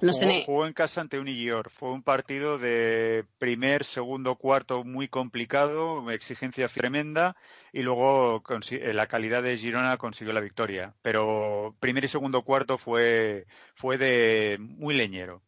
No 0.00 0.12
jugó, 0.44 0.66
en 0.66 0.72
casa 0.72 1.00
ante 1.00 1.18
Unigior. 1.18 1.70
Fue 1.70 1.92
un 1.92 2.02
partido 2.02 2.58
de 2.58 3.24
primer, 3.38 3.84
segundo, 3.84 4.36
cuarto 4.36 4.84
muy 4.84 5.08
complicado, 5.08 6.10
exigencia 6.10 6.68
tremenda 6.68 7.36
y 7.72 7.82
luego 7.82 8.42
eh, 8.70 8.92
la 8.94 9.06
calidad 9.06 9.42
de 9.42 9.56
Girona 9.56 9.96
consiguió 9.98 10.32
la 10.32 10.40
victoria. 10.40 10.94
Pero 11.02 11.76
primer 11.80 12.04
y 12.04 12.08
segundo 12.08 12.42
cuarto 12.42 12.78
fue, 12.78 13.46
fue 13.74 13.98
de 13.98 14.56
muy 14.60 14.94
leñero 14.94 15.42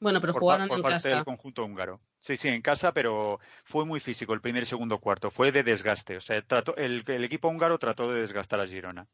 bueno, 0.00 0.20
pero 0.20 0.32
por, 0.32 0.40
jugaron 0.40 0.68
por 0.68 0.78
en 0.78 0.82
parte 0.82 0.94
casa. 0.96 1.08
del 1.10 1.24
conjunto 1.24 1.64
húngaro. 1.64 2.00
Sí, 2.20 2.36
sí, 2.36 2.48
en 2.48 2.62
casa, 2.62 2.92
pero 2.92 3.40
fue 3.64 3.84
muy 3.84 4.00
físico 4.00 4.32
el 4.32 4.40
primer 4.40 4.62
y 4.62 4.66
segundo 4.66 4.98
cuarto. 4.98 5.30
Fue 5.30 5.52
de 5.52 5.62
desgaste. 5.62 6.16
O 6.16 6.20
sea, 6.20 6.40
trató, 6.42 6.76
el, 6.76 7.04
el 7.06 7.24
equipo 7.24 7.48
húngaro 7.48 7.78
trató 7.78 8.12
de 8.12 8.20
desgastar 8.20 8.60
a 8.60 8.66
Girona. 8.66 9.06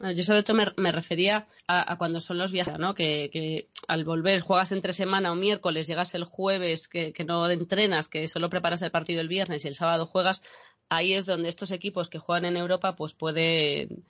Yo 0.00 0.22
sobre 0.22 0.42
todo 0.42 0.56
me, 0.76 0.92
refería 0.92 1.46
a, 1.66 1.92
a 1.92 1.98
cuando 1.98 2.20
son 2.20 2.38
los 2.38 2.52
viajes, 2.52 2.78
¿no? 2.78 2.94
Que, 2.94 3.28
que 3.30 3.68
al 3.86 4.04
volver 4.04 4.40
juegas 4.40 4.72
entre 4.72 4.94
semana 4.94 5.30
o 5.30 5.34
miércoles, 5.34 5.86
llegas 5.86 6.14
el 6.14 6.24
jueves, 6.24 6.88
que, 6.88 7.12
que 7.12 7.24
no 7.24 7.48
entrenas, 7.50 8.08
que 8.08 8.26
solo 8.26 8.48
preparas 8.48 8.80
el 8.82 8.90
partido 8.90 9.20
el 9.20 9.28
viernes 9.28 9.64
y 9.64 9.68
el 9.68 9.74
sábado 9.74 10.06
juegas, 10.06 10.42
ahí 10.88 11.12
es 11.12 11.26
donde 11.26 11.50
estos 11.50 11.70
equipos 11.70 12.08
que 12.08 12.18
juegan 12.18 12.46
en 12.46 12.56
Europa 12.56 12.96
pues 12.96 13.12
pueden 13.12 14.04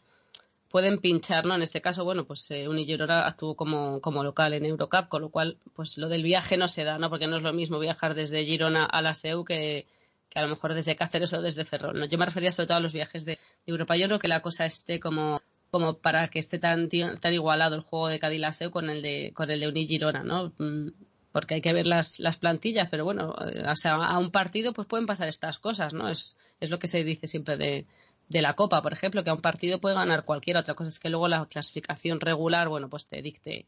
pueden 0.70 0.98
pinchar, 0.98 1.44
¿no? 1.44 1.56
En 1.56 1.62
este 1.62 1.80
caso, 1.80 2.04
bueno, 2.04 2.24
pues 2.24 2.48
eh, 2.50 2.68
Unigirona 2.68 3.26
actuó 3.26 3.56
como, 3.56 4.00
como 4.00 4.22
local 4.22 4.54
en 4.54 4.64
Eurocup, 4.64 5.08
con 5.08 5.22
lo 5.22 5.30
cual, 5.30 5.58
pues 5.74 5.98
lo 5.98 6.08
del 6.08 6.22
viaje 6.22 6.56
no 6.56 6.68
se 6.68 6.84
da, 6.84 6.98
¿no? 6.98 7.10
Porque 7.10 7.26
no 7.26 7.36
es 7.36 7.42
lo 7.42 7.52
mismo 7.52 7.80
viajar 7.80 8.14
desde 8.14 8.44
Girona 8.44 8.84
a 8.84 9.02
la 9.02 9.14
SEU 9.14 9.44
que, 9.44 9.86
que 10.28 10.38
a 10.38 10.42
lo 10.42 10.48
mejor 10.48 10.74
desde 10.74 10.94
Cáceres 10.94 11.32
o 11.32 11.42
desde 11.42 11.64
Ferrol. 11.64 12.08
Yo 12.08 12.18
me 12.18 12.24
refería 12.24 12.52
sobre 12.52 12.68
todo 12.68 12.78
a 12.78 12.80
los 12.80 12.92
viajes 12.92 13.24
de 13.24 13.38
Europa. 13.66 13.96
Yo 13.96 14.06
creo 14.06 14.20
que 14.20 14.28
la 14.28 14.42
cosa 14.42 14.64
esté 14.64 15.00
como 15.00 15.42
como 15.70 15.98
para 15.98 16.28
que 16.28 16.38
esté 16.38 16.58
tan, 16.58 16.88
igualado 16.92 17.76
el 17.76 17.82
juego 17.82 18.08
de 18.08 18.18
Cádiz-Laseu 18.18 18.70
con 18.70 18.90
el 18.90 19.02
de 19.02 19.32
con 19.34 19.50
el 19.50 19.60
de 19.60 19.68
Unigirona, 19.68 20.22
¿no? 20.24 20.52
Mm, 20.58 20.88
porque 21.32 21.54
hay 21.54 21.60
que 21.60 21.72
ver 21.72 21.86
las, 21.86 22.18
las 22.18 22.36
plantillas, 22.36 22.88
pero 22.90 23.04
bueno, 23.04 23.34
eh, 23.52 23.62
o 23.68 23.76
sea, 23.76 23.94
a 23.94 24.18
un 24.18 24.30
partido 24.32 24.72
pues 24.72 24.88
pueden 24.88 25.06
pasar 25.06 25.28
estas 25.28 25.58
cosas, 25.58 25.92
¿no? 25.92 26.08
Es, 26.08 26.36
lo 26.60 26.78
que 26.78 26.88
se 26.88 27.04
dice 27.04 27.28
siempre 27.28 27.56
de, 27.56 27.86
de 28.28 28.42
la 28.42 28.54
Copa, 28.54 28.82
por 28.82 28.92
ejemplo, 28.92 29.22
que 29.22 29.30
a 29.30 29.34
un 29.34 29.40
partido 29.40 29.80
puede 29.80 29.94
ganar 29.94 30.24
cualquiera. 30.24 30.60
Otra 30.60 30.74
cosa 30.74 30.88
es 30.88 30.98
que 30.98 31.08
luego 31.08 31.28
la 31.28 31.46
clasificación 31.46 32.20
regular, 32.20 32.68
bueno, 32.68 32.88
pues 32.88 33.06
te 33.06 33.22
dicte 33.22 33.66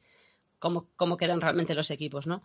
cómo, 0.58 0.88
cómo 0.96 1.16
quedan 1.16 1.40
realmente 1.40 1.74
los 1.74 1.90
equipos, 1.90 2.26
¿no? 2.26 2.42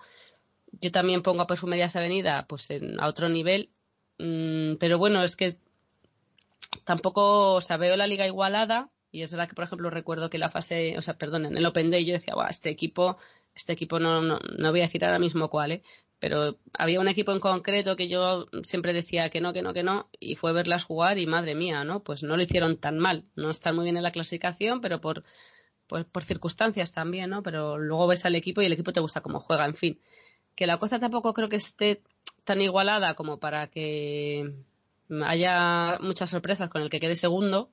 Yo 0.82 0.92
también 0.92 1.24
pongo 1.24 1.42
a 1.42 1.48
Perfume 1.48 1.78
Díaz 1.78 1.96
Avenida 1.96 2.46
pues 2.48 2.70
en, 2.70 3.00
a 3.00 3.08
otro 3.08 3.30
nivel, 3.30 3.72
mm, 4.20 4.76
pero 4.80 5.00
bueno, 5.00 5.24
es 5.24 5.36
que 5.36 5.58
tampoco, 6.84 7.56
o 7.56 7.78
veo 7.80 7.98
la 7.98 8.08
liga 8.08 8.28
igualada 8.28 8.92
y 9.18 9.24
es 9.24 9.32
verdad 9.32 9.50
que, 9.50 9.56
por 9.56 9.64
ejemplo, 9.66 9.90
recuerdo 9.90 10.30
que 10.30 10.38
la 10.38 10.50
fase, 10.52 10.98
o 10.98 11.02
sea, 11.02 11.18
perdón, 11.18 11.46
en 11.48 11.58
el 11.58 11.66
Open 11.66 11.90
Day 11.90 12.06
yo 12.06 12.14
decía, 12.14 12.36
"Buah, 12.36 12.50
este 12.50 12.70
equipo, 12.70 13.18
este 13.56 13.74
equipo 13.74 14.00
no, 14.00 14.22
no, 14.22 14.40
no 14.60 14.72
voy 14.72 14.82
a 14.82 14.84
decir 14.84 15.04
ahora 15.04 15.20
mismo 15.20 15.50
cuál, 15.50 15.72
¿eh? 15.72 15.84
pero 16.20 16.58
había 16.78 17.00
un 17.00 17.08
equipo 17.08 17.32
en 17.32 17.40
concreto 17.40 17.96
que 17.96 18.08
yo 18.08 18.48
siempre 18.64 18.94
decía 18.94 19.30
que 19.30 19.42
no, 19.42 19.54
que 19.54 19.62
no, 19.62 19.74
que 19.74 19.84
no, 19.84 20.10
y 20.20 20.36
fue 20.36 20.54
verlas 20.54 20.84
jugar 20.84 21.18
y 21.18 21.28
madre 21.28 21.56
mía, 21.56 21.84
¿no? 21.84 22.04
Pues 22.04 22.24
no 22.24 22.36
lo 22.38 22.44
hicieron 22.44 22.78
tan 22.78 22.98
mal, 23.00 23.26
no 23.36 23.50
están 23.50 23.76
muy 23.76 23.86
bien 23.86 23.98
en 23.98 24.04
la 24.04 24.12
clasificación, 24.12 24.82
pero 24.82 25.00
por, 25.02 25.24
por, 25.88 26.06
por 26.06 26.24
circunstancias 26.24 26.92
también, 26.92 27.30
¿no? 27.30 27.44
Pero 27.44 27.78
luego 27.78 28.08
ves 28.08 28.26
al 28.26 28.36
equipo 28.36 28.62
y 28.62 28.66
el 28.66 28.74
equipo 28.74 28.94
te 28.94 29.00
gusta 29.00 29.22
cómo 29.22 29.40
juega, 29.40 29.66
en 29.66 29.76
fin. 29.76 30.00
Que 30.56 30.68
la 30.68 30.78
cosa 30.78 31.00
tampoco 31.00 31.34
creo 31.34 31.50
que 31.50 31.58
esté 31.58 32.02
tan 32.44 32.62
igualada 32.62 33.16
como 33.16 33.40
para 33.40 33.68
que 33.68 34.54
haya 35.26 36.00
muchas 36.02 36.30
sorpresas 36.30 36.70
con 36.70 36.82
el 36.82 36.90
que 36.90 37.00
quede 37.00 37.16
segundo, 37.16 37.70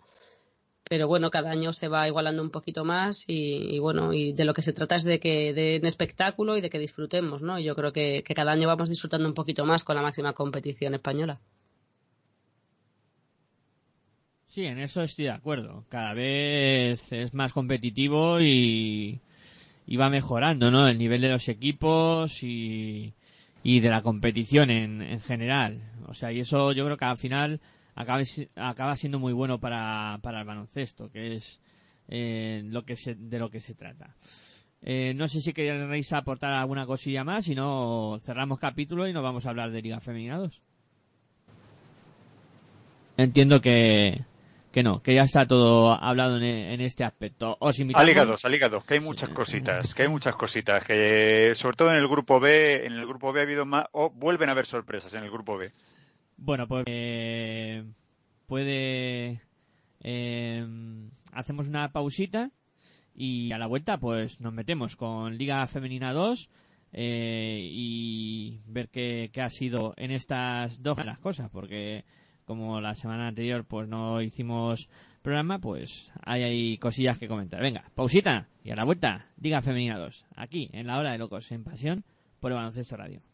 pero 0.88 1.08
bueno, 1.08 1.30
cada 1.30 1.50
año 1.50 1.72
se 1.72 1.88
va 1.88 2.06
igualando 2.06 2.42
un 2.42 2.50
poquito 2.50 2.84
más 2.84 3.24
y, 3.26 3.78
bueno, 3.78 4.12
y 4.12 4.32
de 4.34 4.44
lo 4.44 4.52
que 4.52 4.62
se 4.62 4.74
trata 4.74 4.96
es 4.96 5.04
de 5.04 5.18
que 5.18 5.54
den 5.54 5.86
espectáculo 5.86 6.56
y 6.56 6.60
de 6.60 6.68
que 6.68 6.78
disfrutemos, 6.78 7.42
¿no? 7.42 7.58
Yo 7.58 7.74
creo 7.74 7.92
que, 7.92 8.22
cada 8.22 8.52
año 8.52 8.68
vamos 8.68 8.90
disfrutando 8.90 9.26
un 9.26 9.34
poquito 9.34 9.64
más 9.64 9.82
con 9.82 9.96
la 9.96 10.02
máxima 10.02 10.34
competición 10.34 10.94
española. 10.94 11.40
Sí, 14.48 14.66
en 14.66 14.78
eso 14.78 15.02
estoy 15.02 15.24
de 15.24 15.30
acuerdo. 15.30 15.84
Cada 15.88 16.12
vez 16.12 17.10
es 17.10 17.34
más 17.34 17.52
competitivo 17.52 18.40
y, 18.40 19.20
y 19.86 19.96
va 19.96 20.10
mejorando, 20.10 20.70
¿no? 20.70 20.86
El 20.86 20.98
nivel 20.98 21.22
de 21.22 21.30
los 21.30 21.48
equipos 21.48 22.42
y, 22.42 23.14
y 23.64 23.80
de 23.80 23.88
la 23.88 24.02
competición 24.02 24.70
en, 24.70 25.02
en 25.02 25.20
general. 25.20 25.80
O 26.06 26.14
sea, 26.14 26.30
y 26.30 26.40
eso 26.40 26.72
yo 26.72 26.84
creo 26.84 26.98
que 26.98 27.04
al 27.06 27.16
final 27.16 27.60
acaba, 27.94 28.22
acaba 28.56 28.96
siendo 28.96 29.18
muy 29.18 29.32
bueno 29.32 29.58
para, 29.58 30.18
para 30.22 30.40
el 30.40 30.46
baloncesto, 30.46 31.10
que 31.10 31.36
es 31.36 31.60
eh, 32.08 32.62
lo 32.64 32.84
que 32.84 32.96
se, 32.96 33.14
de 33.14 33.38
lo 33.38 33.50
que 33.50 33.60
se 33.60 33.74
trata. 33.74 34.14
Eh, 34.82 35.14
no 35.14 35.28
sé 35.28 35.40
si 35.40 35.54
queréis 35.54 36.12
aportar 36.12 36.52
alguna 36.52 36.84
cosilla 36.84 37.24
más, 37.24 37.46
si 37.46 37.54
no 37.54 38.18
cerramos 38.20 38.58
capítulo 38.58 39.08
y 39.08 39.12
nos 39.14 39.22
vamos 39.22 39.46
a 39.46 39.50
hablar 39.50 39.70
de 39.70 39.80
Liga 39.80 40.00
Femenina 40.00 40.36
2. 40.36 40.60
Entiendo 43.16 43.60
que, 43.62 44.24
que 44.70 44.82
no, 44.82 45.00
que 45.00 45.14
ya 45.14 45.22
está 45.22 45.46
todo 45.46 45.92
hablado 45.92 46.36
en, 46.36 46.42
en 46.42 46.80
este 46.82 47.04
aspecto. 47.04 47.56
Os 47.60 47.78
invitamos... 47.78 48.04
A 48.04 48.06
Liga 48.06 48.24
2, 48.26 48.44
a 48.44 48.48
Liga 48.50 48.68
2, 48.68 48.84
que 48.84 48.94
hay 48.94 49.00
muchas 49.00 49.30
cositas, 49.30 49.94
que 49.94 50.02
hay 50.02 50.08
muchas 50.08 50.34
cositas, 50.34 50.84
que 50.84 51.52
sobre 51.54 51.76
todo 51.76 51.90
en 51.90 51.96
el 51.96 52.08
grupo 52.08 52.38
B, 52.38 52.84
en 52.84 52.92
el 52.92 53.06
grupo 53.06 53.32
B 53.32 53.40
ha 53.40 53.44
habido 53.44 53.64
más, 53.64 53.86
o 53.92 54.10
vuelven 54.10 54.50
a 54.50 54.52
haber 54.52 54.66
sorpresas 54.66 55.14
en 55.14 55.24
el 55.24 55.30
grupo 55.30 55.56
B. 55.56 55.72
Bueno, 56.36 56.66
pues 56.66 56.84
eh, 56.86 57.84
puede... 58.46 59.40
eh, 60.00 60.66
hacemos 61.34 61.68
una 61.68 61.92
pausita 61.92 62.50
y 63.14 63.52
a 63.52 63.58
la 63.58 63.66
vuelta 63.66 63.98
pues 63.98 64.40
nos 64.40 64.52
metemos 64.52 64.96
con 64.96 65.36
Liga 65.36 65.66
Femenina 65.66 66.12
2 66.12 66.50
eh, 66.92 67.68
y 67.72 68.60
ver 68.66 68.88
qué, 68.88 69.30
ha 69.40 69.48
sido 69.48 69.94
en 69.96 70.10
estas 70.10 70.82
dos 70.82 71.04
las 71.04 71.18
cosas, 71.18 71.50
porque 71.50 72.04
como 72.44 72.80
la 72.80 72.94
semana 72.94 73.28
anterior 73.28 73.64
pues 73.64 73.88
no 73.88 74.20
hicimos 74.20 74.88
programa, 75.22 75.58
pues 75.58 76.12
hay, 76.24 76.42
hay 76.42 76.78
cosillas 76.78 77.18
que 77.18 77.28
comentar. 77.28 77.60
Venga, 77.60 77.90
pausita 77.94 78.48
y 78.62 78.70
a 78.70 78.76
la 78.76 78.84
vuelta 78.84 79.28
Liga 79.40 79.62
Femenina 79.62 79.98
2, 79.98 80.26
aquí 80.36 80.70
en 80.72 80.86
la 80.86 80.98
hora 80.98 81.12
de 81.12 81.18
locos 81.18 81.50
en 81.52 81.64
pasión 81.64 82.04
por 82.40 82.52
el 82.52 82.56
baloncesto 82.56 82.96
radio. 82.96 83.33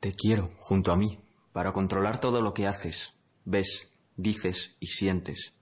Te 0.00 0.14
quiero 0.14 0.56
junto 0.60 0.92
a 0.92 0.96
mí 0.96 1.18
para 1.52 1.72
controlar 1.72 2.20
todo 2.20 2.40
lo 2.40 2.54
que 2.54 2.66
haces, 2.66 3.12
ves, 3.44 3.90
dices 4.16 4.74
y 4.80 4.86
sientes. 4.86 5.54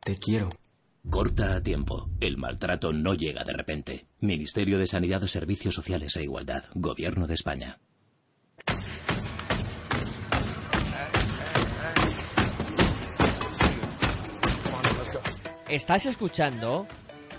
Te 0.00 0.16
quiero. 0.16 0.50
Corta 1.08 1.54
a 1.54 1.62
tiempo. 1.62 2.10
El 2.20 2.36
maltrato 2.36 2.92
no 2.92 3.14
llega 3.14 3.44
de 3.44 3.52
repente. 3.52 4.06
Ministerio 4.18 4.76
de 4.76 4.88
Sanidad, 4.88 5.22
Servicios 5.26 5.74
Sociales 5.74 6.16
e 6.16 6.24
Igualdad. 6.24 6.64
Gobierno 6.74 7.28
de 7.28 7.34
España. 7.34 7.78
Estás 15.68 16.06
escuchando 16.06 16.88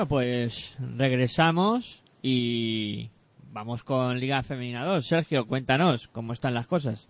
Bueno, 0.00 0.08
pues 0.08 0.78
regresamos 0.96 2.02
y 2.22 3.10
vamos 3.52 3.82
con 3.82 4.18
Liga 4.18 4.42
Femenina 4.42 4.82
2. 4.86 5.06
Sergio, 5.06 5.46
cuéntanos 5.46 6.08
cómo 6.08 6.32
están 6.32 6.54
las 6.54 6.66
cosas. 6.66 7.06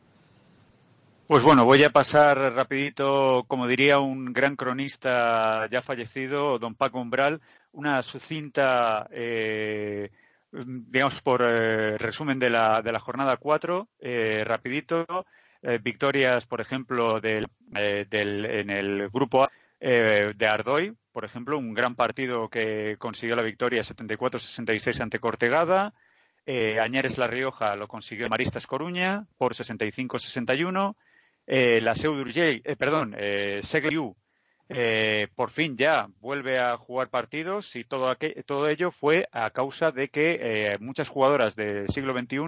Pues 1.29 1.45
bueno, 1.45 1.65
voy 1.65 1.85
a 1.85 1.91
pasar 1.91 2.37
rapidito, 2.37 3.45
como 3.47 3.69
diría 3.69 4.01
un 4.01 4.33
gran 4.33 4.57
cronista 4.57 5.69
ya 5.71 5.83
fallecido, 5.83 6.59
don 6.59 6.75
Paco 6.75 7.01
Umbral, 7.01 7.41
una 7.71 8.03
sucinta, 8.03 9.07
eh, 9.13 10.11
digamos, 10.51 11.23
por 11.23 11.43
eh, 11.45 11.97
resumen 11.97 12.41
de 12.41 12.51
la, 12.51 12.83
de 12.83 12.91
la 12.91 12.99
jornada 12.99 13.37
4, 13.37 13.89
eh, 14.01 14.43
rapidito. 14.45 15.07
Eh, 15.63 15.79
victorias, 15.81 16.45
por 16.45 16.61
ejemplo, 16.61 17.21
del, 17.21 17.47
eh, 17.73 18.05
del, 18.11 18.47
en 18.47 18.69
el 18.69 19.09
grupo 19.11 19.45
A 19.45 19.51
de 19.79 20.47
Ardoy, 20.47 20.93
por 21.13 21.25
ejemplo, 21.25 21.59
un 21.59 21.75
gran 21.75 21.95
partido 21.95 22.49
que 22.49 22.97
consiguió 22.99 23.37
la 23.37 23.43
victoria 23.43 23.83
74-66 23.83 25.01
ante 25.01 25.19
Cortegada. 25.19 25.95
Eh, 26.47 26.81
Añares 26.81 27.19
La 27.19 27.27
Rioja 27.27 27.77
lo 27.77 27.89
consiguió 27.89 28.29
Maristas 28.29 28.67
Coruña 28.67 29.27
por 29.37 29.55
65-61. 29.55 30.97
Eh, 31.47 31.81
la 31.81 31.95
Seu 31.95 32.15
eh, 32.27 32.77
perdón, 32.77 33.15
eh, 33.19 33.61
eh, 34.73 35.27
por 35.35 35.51
fin 35.51 35.77
ya 35.77 36.09
vuelve 36.21 36.61
a 36.61 36.77
jugar 36.77 37.11
partidos 37.11 37.75
y 37.75 37.83
todo, 37.83 38.17
todo 38.47 38.69
ello 38.69 38.93
fue 38.93 39.29
a 39.33 39.51
causa 39.51 39.91
de 39.91 40.09
que 40.11 40.39
eh, 40.41 40.79
muchas 40.79 41.09
jugadoras 41.09 41.57
del 41.57 41.89
siglo 41.89 42.13
XXI 42.17 42.39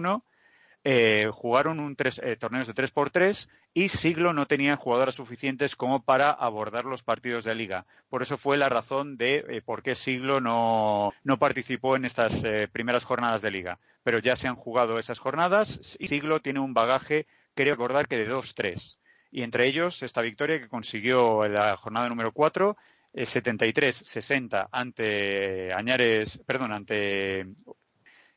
eh, 0.83 1.29
jugaron 1.31 1.79
un 1.79 1.95
tres, 1.95 2.19
eh, 2.23 2.35
torneos 2.35 2.67
de 2.67 2.73
3x3 2.73 3.47
y 3.73 3.89
Siglo 3.89 4.33
no 4.33 4.45
tenía 4.45 4.75
jugadoras 4.75 5.15
suficientes 5.15 5.75
como 5.75 6.03
para 6.03 6.29
abordar 6.31 6.85
los 6.85 7.03
partidos 7.03 7.45
de 7.45 7.55
liga. 7.55 7.85
Por 8.09 8.21
eso 8.21 8.37
fue 8.37 8.57
la 8.57 8.69
razón 8.69 9.17
de 9.17 9.45
eh, 9.47 9.61
por 9.61 9.81
qué 9.81 9.95
Siglo 9.95 10.41
no, 10.41 11.13
no 11.23 11.39
participó 11.39 11.95
en 11.95 12.05
estas 12.05 12.43
eh, 12.43 12.67
primeras 12.71 13.03
jornadas 13.03 13.41
de 13.41 13.51
liga. 13.51 13.79
Pero 14.03 14.19
ya 14.19 14.35
se 14.35 14.47
han 14.47 14.55
jugado 14.55 14.99
esas 14.99 15.19
jornadas 15.19 15.97
y 15.99 16.07
Siglo 16.07 16.41
tiene 16.41 16.59
un 16.59 16.73
bagaje, 16.73 17.25
creo 17.55 17.73
recordar 17.73 18.07
que 18.07 18.17
de 18.17 18.29
2-3. 18.29 18.97
Y 19.31 19.41
entre 19.41 19.67
ellos 19.67 20.03
esta 20.03 20.21
victoria 20.21 20.59
que 20.59 20.67
consiguió 20.67 21.47
la 21.47 21.75
jornada 21.77 22.09
número 22.09 22.31
4, 22.31 22.77
eh, 23.13 23.23
73-60 23.25 24.67
ante 24.71 25.73
Añares, 25.73 26.39
perdón, 26.45 26.73
ante 26.73 27.47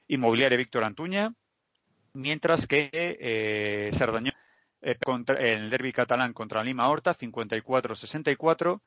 Inmobiliaria 0.08 0.56
Víctor 0.56 0.84
Antuña, 0.84 1.34
mientras 2.16 2.66
que 2.66 2.90
eh, 2.92 3.90
Sardañola 3.94 4.36
eh, 4.80 4.96
contra, 5.04 5.36
el 5.38 5.70
derby 5.70 5.92
catalán 5.92 6.32
contra 6.32 6.64
Lima 6.64 6.88
Horta 6.88 7.14
54-64 7.14 8.80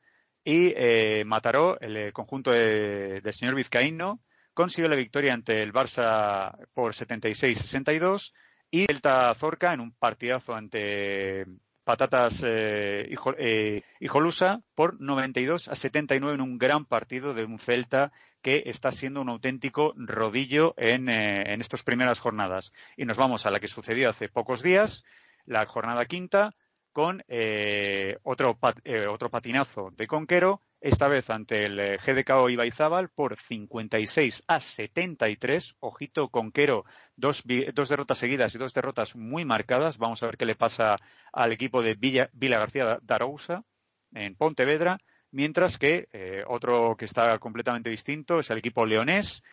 y 0.44 0.72
eh, 0.76 1.24
Mataró, 1.26 1.78
el 1.80 1.96
eh, 1.96 2.12
conjunto 2.12 2.50
de- 2.50 3.20
del 3.20 3.32
señor 3.34 3.54
Vizcaíno, 3.54 4.20
consiguió 4.54 4.88
la 4.88 4.96
victoria 4.96 5.34
ante 5.34 5.62
el 5.62 5.72
Barça 5.72 6.54
por 6.74 6.94
76-62 6.94 8.32
y 8.70 8.84
Celta 8.86 9.34
Zorca 9.34 9.72
en 9.72 9.80
un 9.80 9.92
partidazo 9.92 10.54
ante 10.54 11.44
Patatas 11.84 12.42
eh, 12.44 13.08
Hijo- 13.10 13.34
eh, 13.38 13.82
Hijolusa 14.00 14.62
por 14.74 15.00
92 15.00 15.68
a 15.68 15.74
79 15.74 16.34
en 16.34 16.40
un 16.40 16.58
gran 16.58 16.84
partido 16.84 17.34
de 17.34 17.44
un 17.44 17.58
Celta 17.58 18.12
que 18.42 18.62
está 18.66 18.92
siendo 18.92 19.20
un 19.20 19.28
auténtico 19.28 19.92
rodillo 19.96 20.74
en, 20.76 21.08
eh, 21.08 21.52
en 21.52 21.60
estas 21.60 21.82
primeras 21.82 22.18
jornadas. 22.20 22.72
Y 22.96 23.04
nos 23.04 23.16
vamos 23.16 23.44
a 23.46 23.50
la 23.50 23.60
que 23.60 23.68
sucedió 23.68 24.08
hace 24.10 24.28
pocos 24.28 24.62
días, 24.62 25.04
la 25.44 25.66
jornada 25.66 26.06
quinta, 26.06 26.54
con 26.92 27.22
eh, 27.28 28.18
otro, 28.22 28.58
eh, 28.84 29.06
otro 29.06 29.30
patinazo 29.30 29.90
de 29.96 30.06
Conquero, 30.06 30.62
esta 30.80 31.08
vez 31.08 31.30
ante 31.30 31.66
el 31.66 31.78
eh, 31.78 31.98
GDKO 31.98 32.48
Ibaizábal 32.48 33.10
por 33.10 33.36
56 33.36 34.44
a 34.46 34.60
73. 34.60 35.76
Ojito, 35.80 36.28
Conquero, 36.28 36.84
dos, 37.16 37.44
dos 37.74 37.88
derrotas 37.88 38.18
seguidas 38.18 38.54
y 38.54 38.58
dos 38.58 38.74
derrotas 38.74 39.14
muy 39.14 39.44
marcadas. 39.44 39.98
Vamos 39.98 40.22
a 40.22 40.26
ver 40.26 40.36
qué 40.36 40.46
le 40.46 40.56
pasa 40.56 40.96
al 41.32 41.52
equipo 41.52 41.82
de 41.82 41.94
Villa, 41.94 42.30
García 42.32 42.98
de 43.00 43.14
Arousa 43.14 43.64
en 44.12 44.34
Pontevedra. 44.36 44.98
Mientras 45.32 45.78
que 45.78 46.08
otro 46.48 46.96
que 46.96 47.04
está 47.04 47.38
completamente 47.38 47.88
distinto 47.90 48.40
es 48.40 48.50
el 48.50 48.58
equipo 48.58 48.84
leonés. 48.84 49.44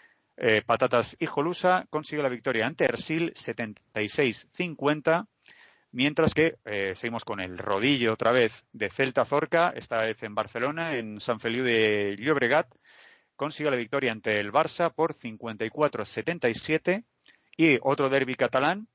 Patatas 0.65 1.15
Hijolusa 1.19 1.85
consigue 1.91 2.23
la 2.23 2.29
victoria 2.29 2.65
ante 2.65 2.85
Ersil 2.85 3.31
76-50. 3.33 5.27
Mientras 5.97 6.35
que 6.35 6.59
eh, 6.63 6.93
seguimos 6.95 7.25
con 7.25 7.39
el 7.39 7.57
rodillo 7.57 8.13
otra 8.13 8.31
vez 8.31 8.63
de 8.71 8.91
Celta 8.91 9.25
Zorca, 9.25 9.73
esta 9.75 9.99
vez 9.99 10.21
en 10.21 10.35
Barcelona, 10.35 10.95
en 10.95 11.19
San 11.19 11.39
Feliu 11.39 11.63
de 11.63 12.15
Llobregat, 12.19 12.67
consigue 13.35 13.71
la 13.71 13.77
victoria 13.77 14.11
ante 14.11 14.39
el 14.39 14.51
Barça 14.51 14.93
por 14.93 15.15
54-77 15.15 17.03
y 17.57 17.79
otro 17.81 18.09
derby 18.09 18.35
catalán, 18.35 18.87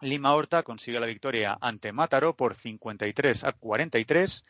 Lima 0.00 0.34
Horta 0.34 0.62
consigue 0.62 0.98
la 0.98 1.06
victoria 1.06 1.58
ante 1.60 1.92
Mataró 1.92 2.34
por 2.34 2.54
53 2.54 3.44
a 3.44 3.52
43 3.52 4.46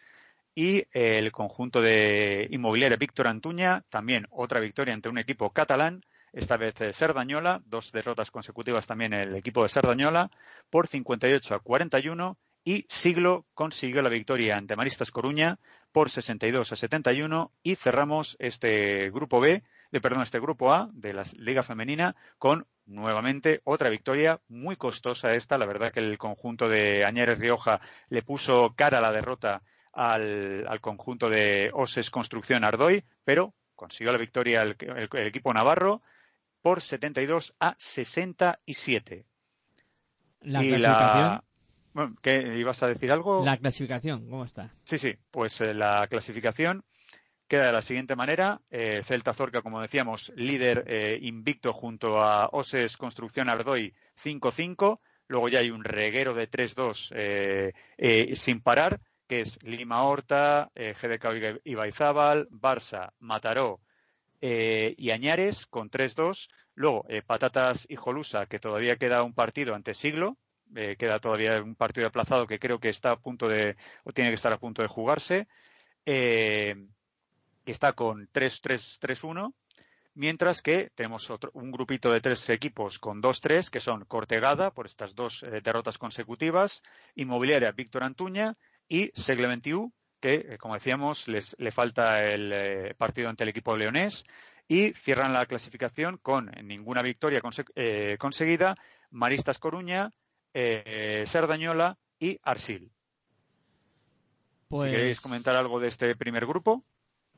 y 0.55 0.85
el 0.93 1.33
conjunto 1.33 1.83
de 1.83 2.47
inmobiliaria 2.53 2.97
Víctor 2.97 3.27
Antuña, 3.27 3.83
también 3.91 4.29
otra 4.31 4.61
victoria 4.61 4.95
ante 4.95 5.09
un 5.09 5.19
equipo 5.19 5.51
catalán, 5.51 6.05
esta 6.33 6.57
vez 6.57 6.81
eh, 6.81 6.93
Cerdañola, 6.93 7.63
dos 7.67 7.93
derrotas 7.93 8.31
consecutivas 8.31 8.87
también 8.87 9.13
el 9.13 9.35
equipo 9.37 9.63
de 9.63 9.69
Cerdañola, 9.69 10.31
por 10.71 10.87
58 10.89 11.55
a 11.55 11.61
41 11.61 12.39
y 12.65 12.87
Siglo 12.89 13.47
consiguió 13.55 14.03
la 14.03 14.09
victoria 14.09 14.57
ante 14.57 14.77
Maristas 14.77 15.11
Coruña 15.11 15.59
por 15.91 16.11
62 16.11 16.73
a 16.73 16.77
71 16.77 17.53
y 17.63 17.75
cerramos 17.75 18.37
este 18.39 19.11
grupo 19.11 19.41
B, 19.41 19.63
de, 19.91 20.01
perdón, 20.01 20.23
este 20.23 20.41
grupo 20.41 20.73
A 20.73 20.89
de 20.93 21.13
la 21.13 21.25
Liga 21.37 21.63
Femenina 21.63 22.17
con 22.39 22.67
nuevamente 22.87 23.61
otra 23.65 23.91
victoria 23.91 24.41
muy 24.49 24.77
costosa 24.77 25.35
esta, 25.35 25.59
la 25.59 25.67
verdad 25.67 25.93
que 25.93 26.01
el 26.01 26.19
conjunto 26.19 26.69
de 26.69 27.05
Añeres 27.05 27.39
Rioja 27.39 27.81
le 28.09 28.23
puso 28.23 28.75
cara 28.75 28.99
a 28.99 29.03
la 29.03 29.13
derrota 29.13 29.63
al, 29.93 30.67
al 30.67 30.81
conjunto 30.81 31.29
de 31.29 31.71
Oses 31.75 32.11
Construcción 32.11 32.65
Ardoy, 32.65 33.05
pero 33.25 33.55
consiguió 33.75 34.13
la 34.13 34.19
victoria 34.19 34.63
el 34.63 35.09
equipo 35.27 35.53
navarro 35.53 36.01
por 36.63 36.81
72 36.81 37.55
a 37.61 37.75
67. 37.79 39.27
La 40.41 40.65
Y 40.65 40.69
clasificación. 40.69 41.43
Bueno, 41.93 42.17
¿qué, 42.23 42.59
¿Ibas 42.59 42.83
a 42.83 42.89
decir 42.89 43.13
algo? 43.13 43.45
La 43.45 43.59
clasificación, 43.59 44.29
¿cómo 44.31 44.45
está? 44.45 44.73
Sí, 44.85 44.97
sí, 44.97 45.15
pues 45.31 45.61
eh, 45.61 45.75
la 45.75 46.07
clasificación 46.09 46.85
queda 47.47 47.67
de 47.67 47.73
la 47.73 47.83
siguiente 47.83 48.17
manera. 48.17 48.63
Eh, 48.71 49.03
Celta 49.05 49.35
Zorca, 49.35 49.61
como 49.61 49.83
decíamos, 49.83 50.33
líder 50.37 50.85
eh, 50.87 51.19
invicto 51.21 51.75
junto 51.75 52.23
a 52.23 52.49
Oses 52.53 52.97
Construcción 52.97 53.51
Ardoy 53.51 53.93
5-5. 54.25 55.01
Luego 55.29 55.49
ya 55.49 55.61
hay 55.61 55.71
un 55.71 55.85
reguero 55.85 56.35
de 56.35 56.51
3-2 56.51 57.13
eh, 57.15 57.73
eh, 57.97 58.37
sin 58.37 58.61
parar, 58.61 59.01
que 59.27 59.41
es 59.41 59.59
Lima 59.63 60.03
Horta, 60.03 60.71
eh, 60.75 60.95
GDK 60.95 61.61
Ibaizábal, 61.65 62.49
Barça, 62.51 63.13
Mataró 63.19 63.81
eh, 64.45 64.95
y 64.99 65.11
Añares 65.11 65.67
con 65.67 65.89
3-2. 65.89 66.49
Luego 66.75 67.07
eh, 67.09 67.23
Patatas 67.23 67.87
y 67.89 67.95
Jolusa, 67.95 68.47
que 68.47 68.59
todavía 68.59 68.97
queda 68.97 69.23
un 69.23 69.35
partido 69.35 69.75
ante 69.75 69.95
siglo. 69.95 70.37
eh, 70.75 70.97
queda 70.99 71.21
todavía 71.21 71.63
un 71.63 71.77
partido 71.77 72.09
aplazado 72.09 72.47
que 72.47 72.59
creo 72.59 72.81
que 72.81 72.89
está 72.89 73.13
a 73.13 73.21
punto 73.21 73.49
de, 73.49 73.77
o 74.05 74.13
tiene 74.13 74.31
que 74.31 74.35
estar 74.35 74.53
a 74.53 74.59
punto 74.59 74.83
de 74.83 74.89
jugarse. 74.89 75.47
Está 77.65 77.93
con 77.93 78.29
3-3-3-1. 78.33 79.55
Mientras 80.15 80.61
que 80.61 80.91
tenemos 80.95 81.31
otro, 81.31 81.51
un 81.55 81.71
grupito 81.71 82.11
de 82.11 82.21
tres 82.21 82.51
equipos 82.51 82.99
con 82.99 83.23
2-3, 83.23 83.71
que 83.71 83.81
son 83.81 84.05
Cortegada, 84.07 84.73
por 84.73 84.87
estas 84.87 85.15
dos 85.15 85.47
derrotas 85.63 85.99
consecutivas, 85.99 86.83
Inmobiliaria 87.15 87.71
Víctor 87.71 88.03
Antuña 88.03 88.57
y 88.89 89.13
Segle 89.15 89.47
21, 89.47 89.93
que, 90.23 90.35
eh, 90.55 90.59
como 90.59 90.75
decíamos, 90.75 91.29
les, 91.29 91.55
le 91.59 91.71
falta 91.71 92.25
el 92.25 92.51
eh, 92.55 92.95
partido 92.97 93.29
ante 93.29 93.43
el 93.43 93.51
equipo 93.51 93.77
leonés. 93.77 94.25
Y 94.69 94.93
cierran 94.95 95.33
la 95.35 95.45
clasificación 95.45 96.17
con 96.23 96.51
ninguna 96.63 97.03
victoria 97.03 97.43
conse- 97.43 97.71
eh, 97.75 98.17
conseguida, 98.19 98.77
Maristas 99.11 99.59
Coruña, 99.59 100.11
eh, 100.55 101.25
Sardañola 101.27 101.99
y 102.19 102.39
Arsil. 102.43 102.91
Pues- 104.69 104.91
Si 104.91 104.97
queréis 104.97 105.21
comentar 105.21 105.57
algo 105.57 105.81
de 105.81 105.89
este 105.89 106.15
primer 106.17 106.47
grupo. 106.47 106.85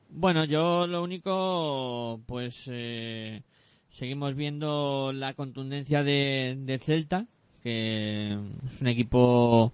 Bueno, 0.07 0.45
yo 0.45 0.85
lo 0.87 1.03
único, 1.03 2.21
pues 2.27 2.55
seguimos 3.89 4.35
viendo 4.35 5.11
la 5.11 5.33
contundencia 5.33 6.03
de, 6.03 6.55
de 6.59 6.77
Celta, 6.77 7.25
que 7.63 8.37
es 8.67 8.81
un 8.81 8.87
equipo 8.87 9.73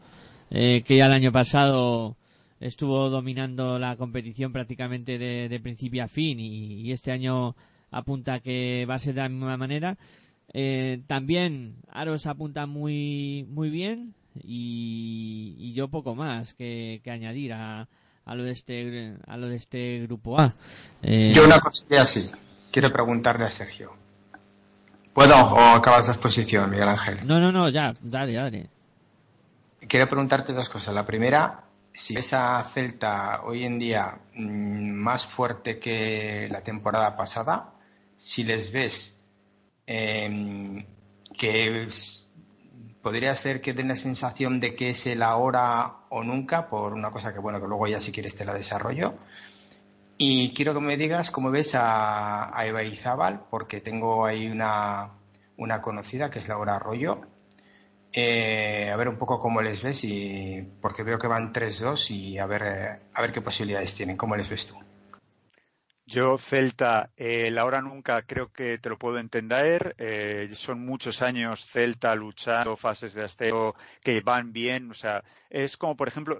eh, 0.49 0.83
que 0.87 0.95
ya 0.95 1.05
el 1.07 1.13
año 1.13 1.31
pasado 1.33 2.15
estuvo 2.61 3.09
dominando 3.09 3.77
la 3.77 3.97
competición 3.97 4.53
prácticamente 4.53 5.17
de, 5.17 5.49
de 5.49 5.59
principio 5.59 6.05
a 6.05 6.07
fin 6.07 6.39
y, 6.39 6.81
y 6.81 6.91
este 6.93 7.11
año 7.11 7.55
apunta 7.91 8.39
que 8.39 8.85
va 8.89 8.95
a 8.95 8.99
ser 8.99 9.15
de 9.15 9.21
la 9.21 9.29
misma 9.29 9.57
manera. 9.57 9.97
Eh, 10.53 11.01
también 11.07 11.75
Aros 11.91 12.25
apunta 12.25 12.65
muy 12.65 13.45
muy 13.49 13.69
bien 13.69 14.13
y, 14.41 15.55
y 15.57 15.73
yo 15.73 15.89
poco 15.89 16.15
más 16.15 16.53
que, 16.53 17.01
que 17.03 17.11
añadir 17.11 17.53
a, 17.53 17.87
a 18.25 18.35
lo 18.35 18.43
de 18.43 18.51
este 18.51 19.15
a 19.27 19.35
lo 19.37 19.49
de 19.49 19.55
este 19.57 20.01
grupo 20.01 20.39
A. 20.39 20.53
Eh, 21.01 21.33
Yo 21.35 21.45
una 21.45 21.59
cosilla 21.59 22.03
así. 22.03 22.29
Quiero 22.71 22.91
preguntarle 22.93 23.45
a 23.45 23.49
Sergio. 23.49 23.91
¿Puedo 25.13 25.33
o 25.35 25.59
acabas 25.59 26.05
la 26.07 26.13
exposición, 26.13 26.69
Miguel 26.69 26.87
Ángel? 26.87 27.27
No, 27.27 27.39
no, 27.41 27.51
no, 27.51 27.67
ya, 27.67 27.91
dale, 28.01 28.33
dale. 28.33 28.69
Quiero 29.87 30.07
preguntarte 30.07 30.53
dos 30.53 30.69
cosas. 30.69 30.93
La 30.93 31.05
primera, 31.05 31.65
si 31.93 32.15
ves 32.15 32.33
a 32.33 32.63
Celta 32.63 33.41
hoy 33.43 33.65
en 33.65 33.77
día 33.79 34.19
mm, 34.35 34.91
más 34.91 35.25
fuerte 35.25 35.79
que 35.79 36.47
la 36.49 36.61
temporada 36.61 37.15
pasada, 37.15 37.73
si 38.17 38.43
les 38.43 38.71
ves 38.71 39.19
em, 39.85 40.85
que 41.37 41.87
podría 43.01 43.35
ser 43.35 43.61
que 43.61 43.73
den 43.73 43.89
la 43.89 43.95
sensación 43.95 44.59
de 44.59 44.75
que 44.75 44.91
es 44.91 45.07
el 45.07 45.23
ahora 45.23 46.05
o 46.09 46.23
nunca, 46.23 46.69
por 46.69 46.93
una 46.93 47.11
cosa 47.11 47.33
que 47.33 47.39
bueno, 47.39 47.59
que 47.59 47.67
luego 47.67 47.87
ya 47.87 47.99
si 47.99 48.11
quieres 48.11 48.35
te 48.35 48.45
la 48.45 48.53
desarrollo. 48.53 49.15
Y 50.17 50.53
quiero 50.53 50.73
que 50.75 50.81
me 50.81 50.97
digas 50.97 51.31
cómo 51.31 51.49
ves 51.49 51.73
a, 51.73 52.55
a 52.57 52.65
Eva 52.65 52.83
Izábal, 52.83 53.45
porque 53.49 53.81
tengo 53.81 54.25
ahí 54.25 54.47
una, 54.47 55.13
una 55.57 55.81
conocida 55.81 56.29
que 56.29 56.39
es 56.39 56.47
Laura 56.47 56.75
Arroyo, 56.75 57.21
Eh, 58.13 58.89
a 58.91 58.95
ver 58.97 59.07
un 59.07 59.17
poco 59.17 59.39
cómo 59.39 59.61
les 59.61 59.81
ves 59.81 60.03
y 60.03 60.61
porque 60.81 61.03
veo 61.03 61.17
que 61.17 61.27
van 61.27 61.53
3-2 61.53 62.11
y 62.11 62.37
a 62.37 62.45
ver, 62.45 62.63
eh, 62.63 62.99
a 63.13 63.21
ver 63.21 63.31
qué 63.31 63.41
posibilidades 63.41 63.95
tienen. 63.95 64.17
¿Cómo 64.17 64.35
les 64.35 64.49
ves 64.49 64.67
tú? 64.67 64.75
Yo, 66.05 66.37
Celta, 66.37 67.11
eh, 67.15 67.49
la 67.51 67.63
hora 67.63 67.81
nunca 67.81 68.23
creo 68.23 68.51
que 68.51 68.77
te 68.79 68.89
lo 68.89 68.97
puedo 68.97 69.17
entender. 69.17 69.95
Eh, 69.97 70.49
son 70.55 70.85
muchos 70.85 71.21
años 71.21 71.65
Celta 71.65 72.13
luchando 72.15 72.75
fases 72.75 73.13
de 73.13 73.23
ascenso 73.23 73.75
que 74.03 74.19
van 74.19 74.51
bien. 74.51 74.91
O 74.91 74.93
sea, 74.93 75.23
es 75.49 75.77
como, 75.77 75.95
por 75.95 76.09
ejemplo, 76.09 76.37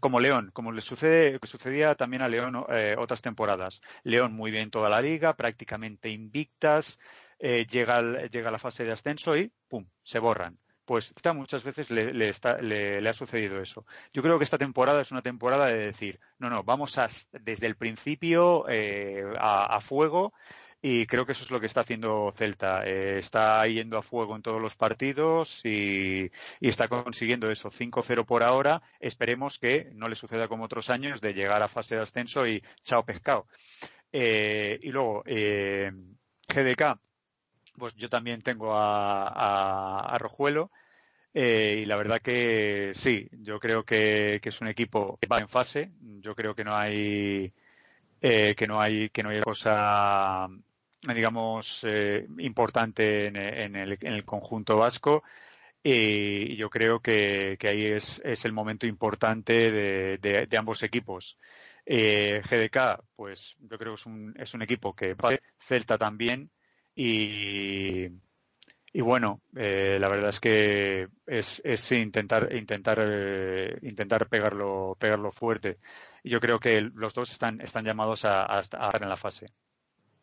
como 0.00 0.20
León, 0.20 0.50
como 0.52 0.70
le 0.70 0.82
sucede, 0.82 1.38
sucedía 1.44 1.94
también 1.94 2.20
a 2.20 2.28
León 2.28 2.56
otras 2.98 3.22
temporadas. 3.22 3.80
León 4.02 4.34
muy 4.34 4.50
bien 4.50 4.70
toda 4.70 4.90
la 4.90 5.00
liga, 5.00 5.34
prácticamente 5.34 6.10
invictas. 6.10 6.98
llega, 7.40 8.26
llega 8.26 8.50
la 8.50 8.58
fase 8.58 8.84
de 8.84 8.92
ascenso 8.92 9.34
y 9.34 9.50
¡pum! 9.68 9.86
se 10.02 10.18
borran. 10.18 10.58
Pues 10.84 11.14
muchas 11.34 11.64
veces 11.64 11.90
le, 11.90 12.12
le 12.12 13.08
ha 13.08 13.14
sucedido 13.14 13.60
eso. 13.60 13.86
Yo 14.12 14.22
creo 14.22 14.38
que 14.38 14.44
esta 14.44 14.58
temporada 14.58 15.00
es 15.00 15.10
una 15.12 15.22
temporada 15.22 15.66
de 15.66 15.78
decir, 15.78 16.20
no, 16.38 16.50
no, 16.50 16.62
vamos 16.62 16.98
a, 16.98 17.08
desde 17.32 17.66
el 17.66 17.76
principio 17.76 18.66
eh, 18.68 19.24
a, 19.38 19.80
fuego 19.80 20.34
y 20.82 21.06
creo 21.06 21.24
que 21.24 21.32
eso 21.32 21.44
es 21.44 21.50
lo 21.50 21.60
que 21.60 21.66
está 21.66 21.80
haciendo 21.80 22.30
Celta. 22.36 22.84
Eh, 22.84 23.18
está 23.18 23.66
yendo 23.66 23.96
a 23.96 24.02
fuego 24.02 24.36
en 24.36 24.42
todos 24.42 24.60
los 24.60 24.76
partidos 24.76 25.64
y, 25.64 26.30
está 26.60 26.88
consiguiendo 26.88 27.50
eso, 27.50 27.70
5-0 27.70 28.26
por 28.26 28.42
ahora. 28.42 28.82
Esperemos 29.00 29.58
que 29.58 29.90
no 29.94 30.08
le 30.08 30.16
suceda 30.16 30.48
como 30.48 30.64
otros 30.64 30.90
años 30.90 31.22
de 31.22 31.32
llegar 31.32 31.62
a 31.62 31.68
fase 31.68 31.96
de 31.96 32.02
ascenso 32.02 32.46
y 32.46 32.62
chao 32.82 33.04
pescado. 33.04 33.46
Eh, 34.12 34.78
y 34.82 34.90
luego, 34.90 35.24
GDK, 35.24 36.98
pues 37.78 37.94
yo 37.96 38.08
también 38.08 38.42
tengo 38.42 38.74
a, 38.74 40.14
a, 40.14 40.18
Rojuelo. 40.18 40.70
Eh, 41.34 41.80
y 41.82 41.86
la 41.86 41.96
verdad 41.96 42.20
que 42.22 42.92
sí, 42.94 43.28
yo 43.32 43.58
creo 43.58 43.84
que, 43.84 44.40
es 44.42 44.60
un 44.60 44.68
equipo 44.68 45.18
que 45.20 45.26
va 45.26 45.38
en 45.40 45.48
fase. 45.48 45.90
Yo 46.20 46.34
creo 46.34 46.54
que 46.54 46.64
no 46.64 46.76
hay 46.76 47.52
eh, 48.20 48.54
que 48.56 48.66
no 48.66 48.80
hay 48.80 49.10
que 49.10 49.22
no 49.22 49.30
hay 49.30 49.40
cosa 49.42 50.48
digamos 51.02 51.84
eh, 51.84 52.26
importante 52.38 53.26
en, 53.26 53.76
el, 53.76 54.24
conjunto 54.24 54.78
vasco 54.78 55.22
y 55.82 56.56
yo 56.56 56.70
creo 56.70 57.00
que, 57.00 57.58
ahí 57.62 57.84
es, 57.86 58.22
es 58.24 58.44
el 58.46 58.52
momento 58.52 58.86
importante 58.86 59.70
de 60.18 60.56
ambos 60.58 60.82
equipos. 60.82 61.36
Eh, 61.86 62.40
GDK, 62.48 63.04
pues 63.14 63.56
yo 63.58 63.78
creo 63.78 63.92
que 63.92 64.00
es 64.00 64.06
un, 64.06 64.34
es 64.38 64.54
un 64.54 64.62
equipo 64.62 64.94
que 64.94 65.14
va 65.14 65.38
Celta 65.58 65.98
también 65.98 66.50
y, 66.94 68.06
y 68.92 69.00
bueno, 69.00 69.40
eh, 69.56 69.98
la 70.00 70.08
verdad 70.08 70.28
es 70.28 70.38
que 70.38 71.08
es, 71.26 71.60
es 71.64 71.92
intentar 71.92 72.54
intentar 72.54 72.98
eh, 73.02 73.76
intentar 73.82 74.28
pegarlo 74.28 74.96
pegarlo 74.98 75.32
fuerte. 75.32 75.78
Y 76.22 76.30
yo 76.30 76.40
creo 76.40 76.60
que 76.60 76.80
los 76.80 77.12
dos 77.12 77.32
están 77.32 77.60
están 77.60 77.84
llamados 77.84 78.24
a, 78.24 78.56
a 78.56 78.60
estar 78.60 79.02
en 79.02 79.08
la 79.08 79.16
fase. 79.16 79.48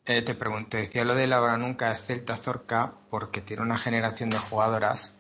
Eh, 0.06 0.22
te 0.22 0.36
pregunto, 0.36 0.78
decía 0.78 1.04
lo 1.04 1.14
de 1.14 1.28
la 1.28 1.42
hora 1.42 1.58
nunca 1.58 1.92
de 1.92 2.00
Celta 2.00 2.38
Zorca 2.38 2.94
porque 3.10 3.42
tiene 3.42 3.62
una 3.62 3.78
generación 3.78 4.30
de 4.30 4.38
jugadoras, 4.38 5.16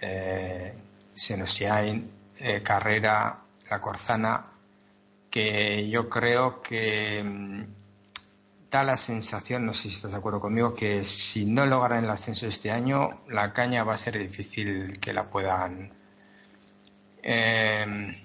eh, 0.00 0.72
Senosiain, 1.14 2.10
Carrera, 2.62 3.40
La 3.70 3.80
Corzana, 3.80 4.46
que 5.30 5.88
yo 5.88 6.08
creo 6.08 6.62
que 6.62 7.22
mm, 7.24 7.64
da 8.74 8.82
la 8.82 8.96
sensación, 8.96 9.66
no 9.66 9.72
sé 9.72 9.82
si 9.82 9.88
estás 9.96 10.10
de 10.10 10.16
acuerdo 10.16 10.40
conmigo, 10.40 10.74
que 10.74 11.04
si 11.04 11.44
no 11.46 11.64
logran 11.64 12.04
el 12.04 12.10
ascenso 12.10 12.48
este 12.48 12.72
año, 12.72 13.20
la 13.28 13.52
caña 13.52 13.84
va 13.84 13.94
a 13.94 13.96
ser 13.98 14.18
difícil 14.18 14.98
que 15.00 15.12
la 15.12 15.30
puedan. 15.30 15.92
eh, 17.22 18.16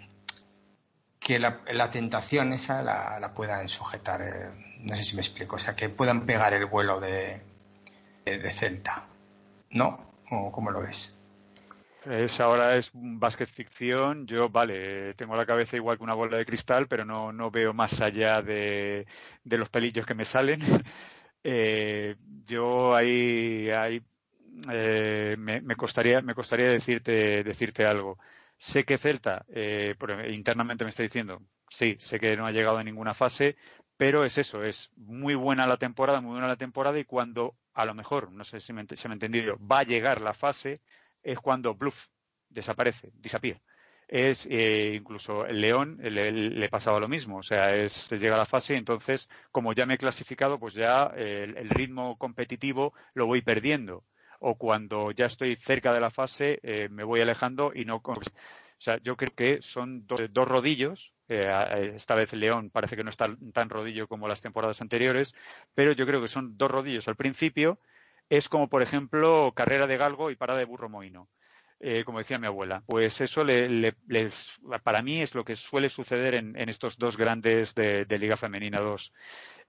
que 1.19 1.37
la, 1.37 1.61
la 1.71 1.91
tentación 1.91 2.53
esa 2.53 2.81
la, 2.81 3.19
la 3.19 3.31
puedan 3.33 3.69
sujetar. 3.69 4.21
eh, 4.21 4.77
no 4.79 4.95
sé 4.95 5.03
si 5.03 5.15
me 5.15 5.21
explico. 5.21 5.57
O 5.57 5.59
sea, 5.59 5.75
que 5.75 5.89
puedan 5.89 6.25
pegar 6.25 6.53
el 6.53 6.65
vuelo 6.65 6.99
de, 6.99 7.41
de, 8.25 8.53
Celta. 8.53 9.05
¿No? 9.71 10.13
¿O 10.31 10.51
cómo 10.51 10.71
lo 10.71 10.81
ves? 10.81 11.18
Es 12.05 12.39
ahora 12.39 12.77
es 12.77 12.91
básquet 12.93 13.49
ficción. 13.49 14.25
Yo, 14.25 14.49
vale, 14.49 15.13
tengo 15.15 15.35
la 15.35 15.45
cabeza 15.45 15.75
igual 15.75 15.97
que 15.97 16.03
una 16.03 16.13
bola 16.13 16.37
de 16.37 16.45
cristal, 16.45 16.87
pero 16.87 17.03
no, 17.05 17.33
no 17.33 17.51
veo 17.51 17.73
más 17.73 17.99
allá 18.01 18.41
de, 18.41 19.05
de 19.43 19.57
los 19.57 19.69
pelillos 19.69 20.05
que 20.05 20.15
me 20.15 20.25
salen. 20.25 20.59
Eh, 21.41 22.17
yo 22.45 22.93
ahí, 22.93 23.69
ahí 23.69 24.03
eh, 24.71 25.35
me, 25.39 25.75
costaría, 25.77 26.21
me 26.21 26.35
costaría 26.35 26.67
decirte, 26.69 27.43
decirte 27.45 27.85
algo. 27.85 28.17
Sé 28.57 28.83
que 28.83 28.97
Celta, 28.97 29.45
eh, 29.49 29.95
internamente 30.29 30.83
me 30.83 30.89
está 30.89 31.03
diciendo, 31.03 31.41
sí, 31.69 31.95
sé 31.99 32.19
que 32.19 32.35
no 32.35 32.45
ha 32.45 32.51
llegado 32.51 32.77
a 32.77 32.83
ninguna 32.83 33.13
fase, 33.13 33.55
pero 33.95 34.25
es 34.25 34.37
eso, 34.37 34.63
es 34.63 34.91
muy 34.97 35.33
buena 35.35 35.65
la 35.65 35.77
temporada, 35.77 36.19
muy 36.19 36.31
buena 36.31 36.47
la 36.47 36.57
temporada 36.57 36.99
y 36.99 37.05
cuando 37.05 37.55
a 37.73 37.85
lo 37.85 37.93
mejor, 37.95 38.31
no 38.33 38.43
sé 38.43 38.59
si 38.59 38.73
me, 38.73 38.85
se 38.85 39.07
me 39.07 39.13
ha 39.13 39.15
entendido, 39.15 39.57
va 39.65 39.79
a 39.79 39.83
llegar 39.83 40.19
la 40.21 40.33
fase, 40.33 40.81
es 41.23 41.39
cuando 41.39 41.75
bluff 41.75 42.07
desaparece, 42.49 43.11
disappear. 43.13 43.61
Es 44.07 44.47
eh, 44.49 44.93
incluso 44.95 45.45
el 45.45 45.61
León 45.61 45.99
le, 46.01 46.67
pasaba 46.69 46.99
lo 46.99 47.07
mismo, 47.07 47.37
o 47.37 47.43
sea, 47.43 47.75
es 47.75 48.09
llega 48.09 48.33
a 48.33 48.39
la 48.39 48.45
fase 48.47 48.73
y 48.73 48.77
entonces 48.77 49.29
como 49.51 49.71
ya 49.73 49.85
me 49.85 49.93
he 49.93 49.97
clasificado, 49.99 50.59
pues 50.59 50.73
ya 50.73 51.13
el, 51.15 51.69
ritmo 51.69 52.17
competitivo 52.17 52.93
lo 53.13 53.27
voy 53.27 53.41
perdiendo. 53.43 54.03
O 54.39 54.57
cuando 54.57 55.11
ya 55.11 55.25
estoy 55.27 55.55
cerca 55.57 55.93
de 55.93 55.99
la 55.99 56.09
fase, 56.09 56.59
eh, 56.63 56.87
me 56.89 57.03
voy 57.03 57.21
alejando 57.21 57.71
y 57.75 57.85
no. 57.85 58.01
con- 58.01 58.17
O 58.17 58.81
sea, 58.81 58.97
yo 59.03 59.15
creo 59.15 59.35
que 59.35 59.61
son 59.61 60.07
dos, 60.07 60.21
dos 60.31 60.47
rodillos. 60.47 61.13
eh, 61.27 61.91
esta 61.95 62.15
vez 62.15 62.33
León 62.33 62.71
parece 62.71 62.95
que 62.95 63.03
no 63.03 63.11
está 63.11 63.27
tan 63.53 63.69
rodillo 63.69 64.07
como 64.07 64.27
las 64.27 64.41
temporadas 64.41 64.81
anteriores, 64.81 65.35
pero 65.75 65.91
yo 65.91 66.07
creo 66.07 66.21
que 66.21 66.27
son 66.29 66.57
dos 66.57 66.71
rodillos 66.71 67.07
al 67.07 67.15
principio. 67.15 67.79
Es 68.29 68.47
como, 68.49 68.69
por 68.69 68.81
ejemplo, 68.81 69.53
carrera 69.55 69.87
de 69.87 69.97
galgo 69.97 70.29
y 70.31 70.35
parada 70.35 70.59
de 70.59 70.65
burro 70.65 70.89
mohino 70.89 71.29
eh, 71.79 72.03
como 72.05 72.19
decía 72.19 72.39
mi 72.39 72.47
abuela. 72.47 72.83
Pues 72.85 73.21
eso 73.21 73.43
le, 73.43 73.69
le- 73.69 73.95
les- 74.07 74.59
para 74.83 75.01
mí 75.01 75.21
es 75.21 75.33
lo 75.35 75.45
que 75.45 75.55
suele 75.55 75.89
suceder 75.89 76.35
en, 76.35 76.55
en 76.59 76.69
estos 76.69 76.97
dos 76.97 77.17
grandes 77.17 77.73
de, 77.75 78.05
Liga 78.19 78.37
Femenina 78.37 78.79
2. 78.81 79.13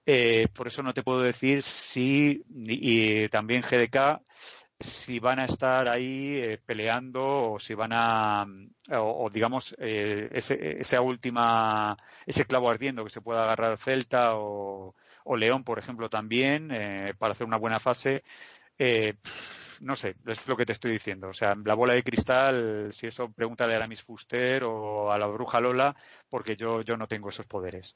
Eh, 0.05 0.47
por 0.53 0.67
eso 0.67 0.83
no 0.83 0.93
te 0.93 1.03
puedo 1.03 1.21
decir 1.21 1.63
si, 1.63 2.43
y, 2.49 3.29
también 3.29 3.63
GDK, 3.63 4.21
si 4.79 5.19
van 5.19 5.39
a 5.39 5.45
estar 5.45 5.87
ahí 5.87 6.37
eh, 6.37 6.59
peleando 6.65 7.53
o 7.53 7.59
si 7.59 7.73
van 7.75 7.91
a, 7.93 8.45
o, 8.99 9.29
digamos, 9.31 9.75
ese, 9.79 10.81
esa 10.81 11.01
última, 11.01 11.95
ese 12.25 12.45
clavo 12.45 12.69
ardiendo 12.69 13.03
que 13.03 13.09
se 13.11 13.21
pueda 13.21 13.43
agarrar 13.43 13.77
Celta 13.77 14.35
o, 14.35 14.95
o 15.25 15.37
León, 15.37 15.63
por 15.63 15.79
ejemplo, 15.79 16.09
también, 16.09 16.69
eh, 16.71 17.13
para 17.17 17.33
hacer 17.33 17.47
una 17.47 17.57
buena 17.57 17.79
fase. 17.79 18.23
Eh, 18.77 19.15
no 19.81 19.95
sé, 19.95 20.15
es 20.27 20.47
lo 20.47 20.55
que 20.55 20.65
te 20.65 20.73
estoy 20.73 20.91
diciendo. 20.91 21.29
O 21.29 21.33
sea, 21.33 21.55
la 21.65 21.73
bola 21.73 21.93
de 21.93 22.03
cristal, 22.03 22.89
si 22.93 23.07
eso, 23.07 23.31
pregúntale 23.31 23.75
a 23.75 23.79
la 23.79 23.87
Miss 23.87 24.03
Fuster 24.03 24.63
o 24.63 25.11
a 25.11 25.17
la 25.17 25.27
bruja 25.27 25.59
Lola, 25.59 25.95
porque 26.29 26.55
yo, 26.55 26.81
yo 26.81 26.97
no 26.97 27.07
tengo 27.07 27.29
esos 27.29 27.47
poderes. 27.47 27.95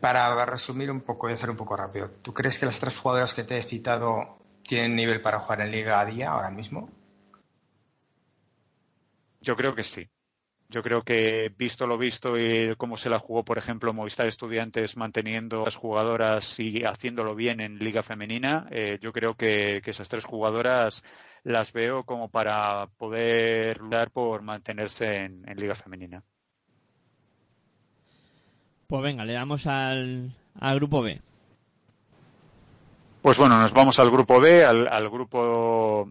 Para 0.00 0.44
resumir 0.46 0.90
un 0.90 1.02
poco 1.02 1.28
y 1.28 1.32
hacer 1.32 1.50
un 1.50 1.56
poco 1.56 1.76
rápido, 1.76 2.10
¿tú 2.10 2.32
crees 2.32 2.58
que 2.58 2.66
las 2.66 2.80
tres 2.80 2.98
jugadoras 2.98 3.34
que 3.34 3.44
te 3.44 3.58
he 3.58 3.62
citado 3.62 4.38
tienen 4.62 4.94
nivel 4.94 5.20
para 5.20 5.40
jugar 5.40 5.60
en 5.60 5.70
Liga 5.70 6.00
a 6.00 6.06
día 6.06 6.30
ahora 6.30 6.50
mismo? 6.50 6.90
Yo 9.40 9.56
creo 9.56 9.74
que 9.74 9.84
sí. 9.84 10.08
Yo 10.70 10.84
creo 10.84 11.02
que, 11.02 11.52
visto 11.58 11.84
lo 11.84 11.98
visto 11.98 12.38
y 12.38 12.76
cómo 12.76 12.96
se 12.96 13.10
la 13.10 13.18
jugó, 13.18 13.44
por 13.44 13.58
ejemplo, 13.58 13.92
Movistar 13.92 14.28
Estudiantes 14.28 14.96
manteniendo 14.96 15.62
a 15.62 15.64
las 15.64 15.74
jugadoras 15.74 16.60
y 16.60 16.84
haciéndolo 16.84 17.34
bien 17.34 17.60
en 17.60 17.78
Liga 17.80 18.04
Femenina, 18.04 18.68
eh, 18.70 18.96
yo 19.00 19.12
creo 19.12 19.34
que, 19.34 19.82
que 19.84 19.90
esas 19.90 20.08
tres 20.08 20.24
jugadoras 20.24 21.02
las 21.42 21.72
veo 21.72 22.04
como 22.04 22.28
para 22.28 22.86
poder 22.98 23.78
luchar 23.78 24.12
por 24.12 24.42
mantenerse 24.42 25.24
en, 25.24 25.42
en 25.48 25.56
Liga 25.58 25.74
Femenina. 25.74 26.22
Pues 28.86 29.02
venga, 29.02 29.24
le 29.24 29.32
damos 29.32 29.66
al, 29.66 30.36
al 30.60 30.76
grupo 30.76 31.02
B. 31.02 31.20
Pues 33.22 33.36
bueno, 33.38 33.58
nos 33.60 33.72
vamos 33.72 33.98
al 33.98 34.10
grupo 34.10 34.40
B, 34.40 34.64
al, 34.64 34.86
al 34.86 35.10
grupo 35.10 36.08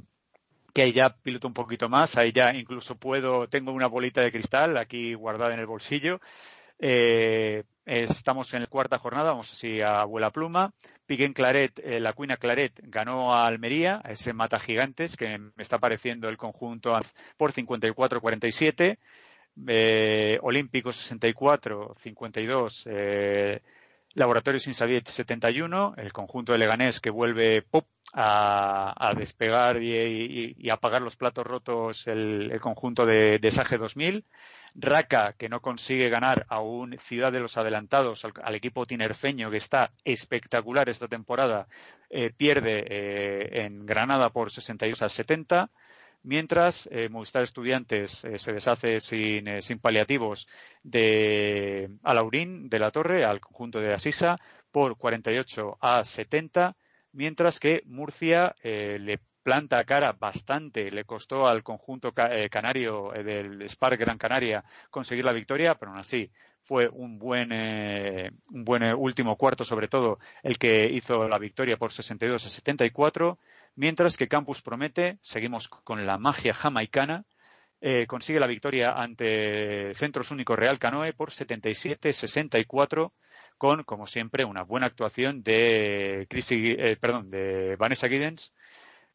que 0.74 0.84
ahí 0.84 0.94
ya 0.94 1.10
piloto 1.10 1.48
un 1.48 1.54
poquito 1.54 1.90
más, 1.90 2.18
ahí 2.18 2.32
ya 2.32 2.54
incluso 2.54 2.96
puedo, 2.96 3.48
tengo 3.48 3.72
una 3.72 3.88
bolita 3.88 4.22
de 4.22 4.32
cristal 4.32 4.78
aquí 4.78 5.14
guardada 5.14 5.54
en 5.54 5.60
el 5.60 5.66
bolsillo. 5.66 6.20
Eh, 6.80 7.64
estamos 7.86 8.54
en 8.54 8.62
la 8.62 8.68
cuarta 8.68 8.98
jornada, 8.98 9.32
vamos 9.32 9.52
así 9.52 9.82
a 9.82 10.02
abuela 10.02 10.32
pluma. 10.32 10.74
Piquen 11.06 11.34
Claret, 11.34 11.80
eh, 11.80 12.00
la 12.00 12.14
Cuina 12.14 12.38
Claret 12.38 12.74
ganó 12.84 13.34
a 13.34 13.48
Almería, 13.48 14.02
a 14.04 14.12
ese 14.12 14.32
mata 14.32 14.60
gigantes 14.60 15.18
que 15.18 15.38
me 15.40 15.64
está 15.64 15.80
pareciendo 15.80 16.30
el 16.30 16.38
conjunto 16.38 16.98
por 17.36 17.52
54-47. 17.52 18.98
Eh, 19.68 20.40
Olímpico 20.41 20.94
64, 20.94 21.94
52. 22.00 22.88
Eh, 22.90 23.62
Laboratorios 24.14 24.68
Insabiet 24.68 25.07
71, 25.07 25.94
el 25.98 26.11
conjunto 26.11 26.52
de 26.52 26.57
Leganés 26.57 26.99
que 26.99 27.10
vuelve 27.10 27.61
pop, 27.61 27.86
a, 28.14 28.94
a 28.98 29.14
despegar 29.14 29.81
y, 29.81 29.95
y, 29.95 30.56
y, 30.57 30.69
apagar 30.69 31.02
los 31.02 31.15
platos 31.15 31.45
rotos 31.45 32.07
el, 32.07 32.60
conjunto 32.60 33.06
de, 33.06 33.40
de 33.40 33.52
Sage 33.52 33.77
2000. 33.77 34.26
Raka, 34.76 35.34
que 35.34 35.49
no 35.49 35.61
consigue 35.61 36.10
ganar 36.10 36.45
a 36.48 36.61
un 36.61 36.98
Ciudad 36.99 37.31
de 37.31 37.40
los 37.40 37.57
Adelantados, 37.57 38.23
al, 38.26 38.34
al 38.41 38.56
equipo 38.56 38.86
tinerfeño 38.86 39.49
que 39.52 39.57
está 39.57 39.91
espectacular 40.03 40.90
esta 40.90 41.07
temporada, 41.07 41.68
eh, 42.10 42.31
pierde 42.36 42.86
eh, 42.88 43.65
en 43.65 43.86
Granada 43.86 44.30
por 44.30 44.52
62 44.52 45.02
a 45.02 45.10
70 45.10 45.69
mientras 46.24 46.88
eh, 46.91 47.10
Movistar 47.10 47.44
Estudiantes 47.44 48.24
eh, 48.26 48.38
se 48.38 48.54
deshace 48.54 49.00
sin, 49.00 49.48
eh, 49.48 49.62
sin, 49.62 49.80
paliativos 49.80 50.48
de 50.84 51.90
Alaurín 52.04 52.70
de 52.70 52.80
la 52.80 52.91
Torre 52.91 53.26
al 53.26 53.40
conjunto 53.40 53.80
de 53.80 53.94
Asisa 53.94 54.38
por 54.72 54.98
48 54.98 55.78
a 55.80 56.04
70, 56.04 56.76
mientras 57.14 57.60
que 57.60 57.82
Murcia 57.86 58.56
le 58.62 59.20
planta 59.41 59.84
cara 59.84 60.12
bastante, 60.12 60.91
le 60.91 61.06
costó 61.06 61.48
al 61.48 61.64
conjunto 61.64 62.14
canario 62.14 63.12
del 63.12 63.68
Spark 63.68 64.00
Gran 64.00 64.20
Canaria 64.20 64.64
conseguir 64.91 65.26
la 65.26 65.34
victoria, 65.34 65.74
pero 65.74 65.91
aún 65.91 66.00
así 66.00 66.30
fue 66.62 66.88
un 66.88 67.18
buen, 67.18 67.52
un 67.52 68.64
buen 68.64 68.84
último 68.94 69.38
cuarto, 69.38 69.66
sobre 69.66 69.88
todo 69.88 70.20
el 70.44 70.60
que 70.60 70.86
hizo 70.86 71.28
la 71.28 71.40
victoria 71.40 71.78
por 71.78 71.91
62 71.91 72.46
a 72.46 72.50
74, 72.50 73.40
mientras 73.76 74.18
que 74.18 74.28
Campus 74.28 74.62
Promete, 74.62 75.20
seguimos 75.22 75.68
con 75.70 76.06
la 76.06 76.18
magia 76.18 76.54
jamaicana, 76.54 77.26
eh, 77.82 78.08
consigue 78.08 78.40
la 78.40 78.48
victoria 78.48 78.91
ante 78.91 79.94
Centros 79.96 80.32
Único 80.32 80.56
Real 80.56 80.80
Canoe 80.80 81.14
por 81.14 81.32
77-64 81.32 83.14
con, 83.58 83.84
como 83.84 84.08
siempre, 84.08 84.46
una 84.46 84.64
buena 84.64 84.88
actuación 84.88 85.44
de, 85.44 86.28
eh, 86.30 86.98
perdón, 87.00 87.30
de 87.30 87.76
Vanessa 87.78 88.08
Giddens, 88.08 88.54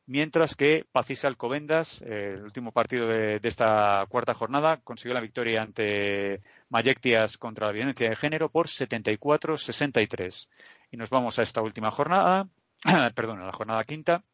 mientras 0.06 0.54
que 0.54 0.86
Pacisa 0.92 1.28
Alcobendas, 1.28 2.02
eh, 2.02 2.34
el 2.36 2.42
último 2.42 2.72
partido 2.72 3.08
de, 3.08 3.40
de, 3.40 3.48
esta 3.48 4.04
cuarta 4.08 4.34
jornada, 4.34 4.78
consiguió 4.84 5.14
la 5.14 5.20
victoria 5.20 5.62
ante 5.62 6.42
Mayectias 6.68 7.38
contra 7.38 7.66
la 7.66 7.72
violencia 7.72 8.08
de 8.08 8.16
género 8.16 8.50
por 8.50 8.68
74-63. 8.68 10.48
Y 10.90 10.96
nos 10.96 11.10
vamos 11.10 11.38
a 11.38 11.42
esta 11.42 11.62
última 11.62 11.90
jornada, 11.90 12.48
perdón, 13.14 13.40
a 13.40 13.46
la 13.46 13.52
jornada 13.52 13.84
quinta, 13.84 14.24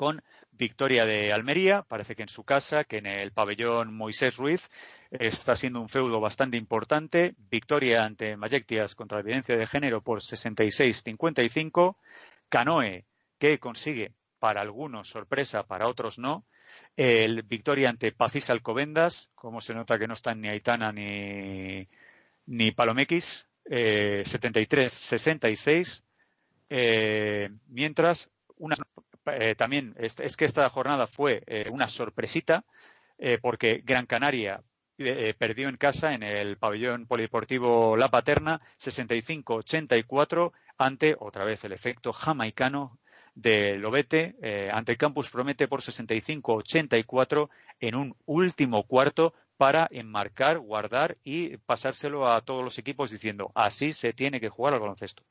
con 0.00 0.22
victoria 0.52 1.04
de 1.04 1.30
Almería, 1.30 1.82
parece 1.82 2.16
que 2.16 2.22
en 2.22 2.30
su 2.30 2.42
casa, 2.42 2.84
que 2.84 2.96
en 2.96 3.06
el 3.06 3.32
pabellón 3.32 3.94
Moisés 3.94 4.34
Ruiz 4.38 4.70
está 5.10 5.54
siendo 5.54 5.78
un 5.78 5.90
feudo 5.90 6.20
bastante 6.20 6.56
importante, 6.56 7.34
victoria 7.50 8.06
ante 8.06 8.34
Mayectias 8.38 8.94
contra 8.94 9.18
la 9.18 9.24
violencia 9.24 9.58
de 9.58 9.66
género 9.66 10.00
por 10.00 10.22
66-55, 10.22 11.96
Canoe, 12.48 13.04
que 13.38 13.58
consigue 13.58 14.14
para 14.38 14.62
algunos 14.62 15.06
sorpresa, 15.06 15.64
para 15.64 15.86
otros 15.86 16.18
no, 16.18 16.46
el 16.96 17.42
victoria 17.42 17.90
ante 17.90 18.12
Pacis 18.12 18.48
Alcobendas, 18.48 19.28
como 19.34 19.60
se 19.60 19.74
nota 19.74 19.98
que 19.98 20.08
no 20.08 20.14
están 20.14 20.40
ni 20.40 20.48
Aitana 20.48 20.92
ni, 20.92 21.86
ni 22.46 22.72
Palomequis, 22.72 23.46
eh, 23.66 24.22
73-66, 24.24 26.02
eh, 26.70 27.50
mientras 27.66 28.30
una, 28.56 28.76
eh, 29.36 29.54
también 29.54 29.94
es, 29.98 30.36
que 30.36 30.44
esta 30.44 30.68
jornada 30.68 31.06
fue 31.06 31.42
eh, 31.46 31.68
una 31.70 31.88
sorpresita 31.88 32.64
porque 33.42 33.82
Gran 33.84 34.06
Canaria 34.06 34.62
perdió 35.38 35.68
en 35.68 35.76
casa 35.76 36.14
en 36.14 36.22
el 36.22 36.56
pabellón 36.56 37.06
polideportivo 37.06 37.94
La 37.94 38.08
Paterna 38.08 38.62
65-84 38.82 40.52
ante 40.78 41.14
otra 41.18 41.44
vez 41.44 41.62
el 41.64 41.72
efecto 41.72 42.14
jamaicano 42.14 42.98
de 43.34 43.78
Lobete 43.78 44.36
eh, 44.42 44.70
ante 44.72 44.92
el 44.92 44.98
Campus 44.98 45.30
Promete 45.30 45.68
por 45.68 45.80
65-84 45.80 47.48
en 47.80 47.94
un 47.94 48.16
último 48.26 48.84
cuarto 48.84 49.34
para 49.56 49.88
enmarcar, 49.90 50.58
guardar 50.58 51.18
y 51.22 51.56
pasárselo 51.58 52.30
a 52.30 52.40
todos 52.42 52.64
los 52.64 52.78
equipos 52.78 53.10
diciendo 53.10 53.52
así 53.54 53.92
se 53.92 54.12
tiene 54.12 54.40
que 54.40 54.48
jugar 54.48 54.74
al 54.74 54.80
baloncesto. 54.80 55.22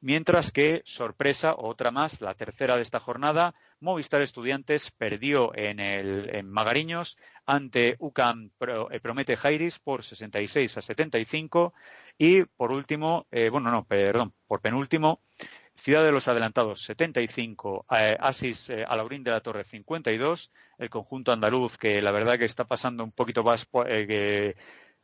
Mientras 0.00 0.52
que, 0.52 0.82
sorpresa, 0.84 1.54
otra 1.56 1.90
más, 1.90 2.20
la 2.20 2.34
tercera 2.34 2.76
de 2.76 2.82
esta 2.82 3.00
jornada, 3.00 3.54
Movistar 3.80 4.22
Estudiantes 4.22 4.90
perdió 4.90 5.54
en, 5.54 5.80
el, 5.80 6.34
en 6.34 6.50
Magariños 6.50 7.18
ante 7.46 7.96
UCAM 7.98 8.50
Pro, 8.58 8.90
eh, 8.90 9.00
Promete 9.00 9.36
Jairis 9.36 9.78
por 9.78 10.04
66 10.04 10.76
a 10.76 10.80
75 10.80 11.72
y 12.18 12.44
por 12.44 12.72
último, 12.72 13.26
eh, 13.30 13.48
bueno, 13.48 13.70
no, 13.70 13.84
perdón, 13.84 14.34
por 14.46 14.60
penúltimo, 14.60 15.20
Ciudad 15.76 16.02
de 16.02 16.10
los 16.10 16.26
Adelantados 16.26 16.82
75, 16.82 17.86
eh, 17.90 18.16
Asis 18.18 18.70
eh, 18.70 18.84
Alaurín 18.86 19.22
de 19.22 19.30
la 19.30 19.40
Torre 19.40 19.62
52, 19.62 20.50
el 20.78 20.90
conjunto 20.90 21.32
andaluz 21.32 21.76
que 21.76 22.00
la 22.00 22.12
verdad 22.12 22.38
que 22.38 22.46
está 22.46 22.64
pasando 22.64 23.04
un 23.04 23.12
poquito 23.12 23.44
más 23.44 23.68
eh, 23.86 24.56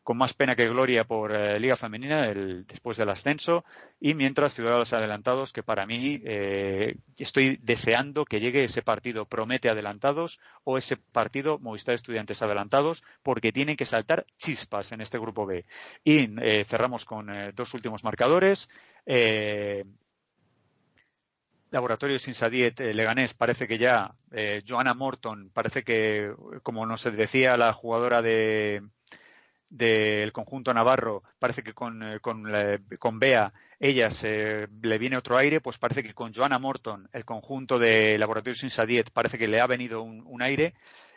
con 0.03 0.16
más 0.16 0.35
pena 0.35 0.57
que 0.57 0.69
gloria 0.69 1.05
por 1.05 1.33
eh, 1.33 1.59
Liga 1.61 1.77
Femenina 1.77 2.29
después 2.66 2.97
del 2.97 3.11
ascenso 3.11 3.65
y 4.01 4.15
mientras 4.15 4.55
Ciudad 4.55 4.73
de 4.73 4.79
los 4.79 4.93
Adelantados 4.93 5.53
que 5.53 5.62
para 5.62 5.87
mí 5.87 6.20
eh, 6.24 6.97
estoy 7.16 7.59
deseando 7.62 8.24
que 8.24 8.41
llegue 8.41 8.65
ese 8.65 8.83
partido 8.83 9.27
Promete 9.27 9.69
Adelantados 9.69 10.41
o 10.65 10.79
ese 10.79 10.97
partido 10.97 11.59
Movistar 11.59 11.95
Estudiantes 11.95 12.43
Adelantados 12.43 13.03
porque 13.23 13.53
tienen 13.53 13.77
que 13.77 13.85
saltar 13.85 14.27
chispas 14.37 14.93
en 14.93 15.01
este 15.01 15.19
grupo 15.19 15.47
B. 15.47 15.65
Y 16.05 16.29
eh, 16.41 16.65
cerramos 16.65 17.05
con 17.05 17.31
dos 17.55 17.74
últimos 17.74 18.05
marcadores. 18.05 18.69
Laboratorios 21.73 22.29
Insadiet 22.29 22.79
eh, 22.81 22.93
Leganés 22.93 23.33
parece 23.33 23.66
que 23.66 23.79
ya 23.79 24.15
eh, 24.31 24.62
Joanna 24.66 24.93
Morton 24.93 25.51
parece 25.55 25.83
que 25.83 26.31
como 26.62 26.85
nos 26.85 27.03
decía 27.05 27.57
la 27.57 27.73
jugadora 27.73 28.20
de 28.20 28.83
del 29.73 30.27
de 30.27 30.32
conjunto 30.32 30.74
navarro 30.74 31.23
parece 31.39 31.62
que 31.62 31.73
con, 31.73 32.03
eh, 32.03 32.20
con, 32.20 32.44
con 32.99 33.19
Bea 33.19 33.55
ella 33.81 34.11
se, 34.11 34.69
le 34.82 34.99
viene 34.99 35.16
otro 35.16 35.39
aire 35.39 35.62
pues 35.62 35.78
parece 35.78 36.03
que 36.03 36.12
con 36.12 36.32
Joanna 36.35 36.59
Morton 36.59 37.09
el 37.11 37.24
conjunto 37.24 37.78
de 37.78 38.19
Laboratorios 38.19 38.62
Insadiet 38.62 39.11
parece 39.11 39.39
que 39.39 39.49
le 39.49 39.61
ha 39.61 39.66
venido 39.66 40.03
un, 40.03 40.43
aire 40.43 40.74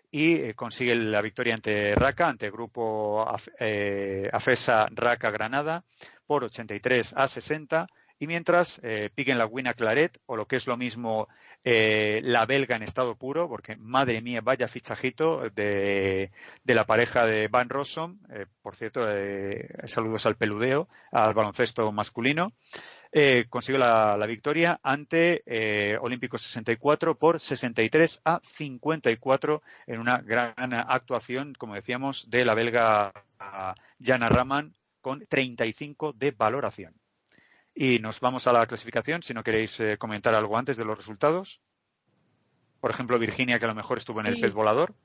y 0.09 0.35
eh, 0.35 0.53
consigue 0.53 0.95
la 0.95 1.21
victoria 1.21 1.55
ante 1.55 1.95
Raca, 1.95 2.29
ante 2.29 2.45
el 2.45 2.53
grupo 2.53 3.27
eh, 3.59 4.29
Afesa 4.31 4.87
Raca 4.89 5.31
Granada 5.31 5.83
por 6.25 6.45
83 6.45 7.13
a 7.17 7.27
60 7.27 7.87
y 8.19 8.27
mientras 8.27 8.79
eh, 8.83 9.09
piquen 9.13 9.37
la 9.37 9.45
Wina 9.45 9.73
Claret, 9.73 10.19
o 10.25 10.35
lo 10.35 10.47
que 10.47 10.55
es 10.55 10.67
lo 10.67 10.77
mismo 10.77 11.27
eh, 11.67 12.21
la 12.23 12.45
belga 12.45 12.75
en 12.75 12.83
estado 12.83 13.15
puro, 13.15 13.49
porque 13.49 13.75
madre 13.75 14.21
mía, 14.21 14.41
vaya 14.41 14.67
fichajito 14.67 15.49
de, 15.49 16.31
la 16.63 16.85
pareja 16.85 17.25
de 17.25 17.47
Van 17.47 17.69
Rossum, 17.69 18.19
eh, 18.29 18.45
por 18.61 18.75
cierto, 18.75 19.03
eh, 19.09 19.67
saludos 19.87 20.27
al 20.27 20.35
peludeo, 20.35 20.87
al 21.11 21.33
baloncesto 21.33 21.91
masculino, 21.91 22.53
consigue 23.49 23.79
la, 23.79 24.15
la, 24.17 24.25
victoria 24.27 24.79
ante 24.83 25.97
Olímpico 26.01 26.37
64 26.37 27.17
por 27.17 27.39
63 27.39 28.21
a 28.25 28.41
54 28.43 29.61
en 29.87 29.99
una 29.99 30.19
gran 30.19 30.73
actuación, 30.73 31.53
como 31.57 31.75
decíamos, 31.75 32.29
de 32.29 32.45
la 32.45 32.53
belga 32.53 33.13
Jana 33.99 34.29
Raman 34.29 34.75
con 35.01 35.25
35 35.25 36.13
de 36.13 36.31
valoración. 36.31 36.93
Y 37.75 37.99
nos 37.99 38.21
vamos 38.21 38.47
a 38.47 38.53
la 38.53 38.65
clasificación, 38.65 39.21
si 39.21 39.33
no 39.33 39.43
queréis 39.43 39.77
eh, 39.81 39.97
comentar 39.97 40.33
algo 40.33 40.57
antes 40.57 40.77
de 40.77 40.85
los 40.85 40.97
resultados. 40.97 41.61
Por 42.79 42.89
ejemplo, 42.89 43.19
Virginia, 43.19 43.59
que 43.59 43.65
a 43.65 43.67
lo 43.67 43.75
mejor 43.75 43.97
estuvo 43.97 44.21
en 44.21 44.27
el 44.27 44.39
pez 44.39 44.53
volador. 44.53 44.95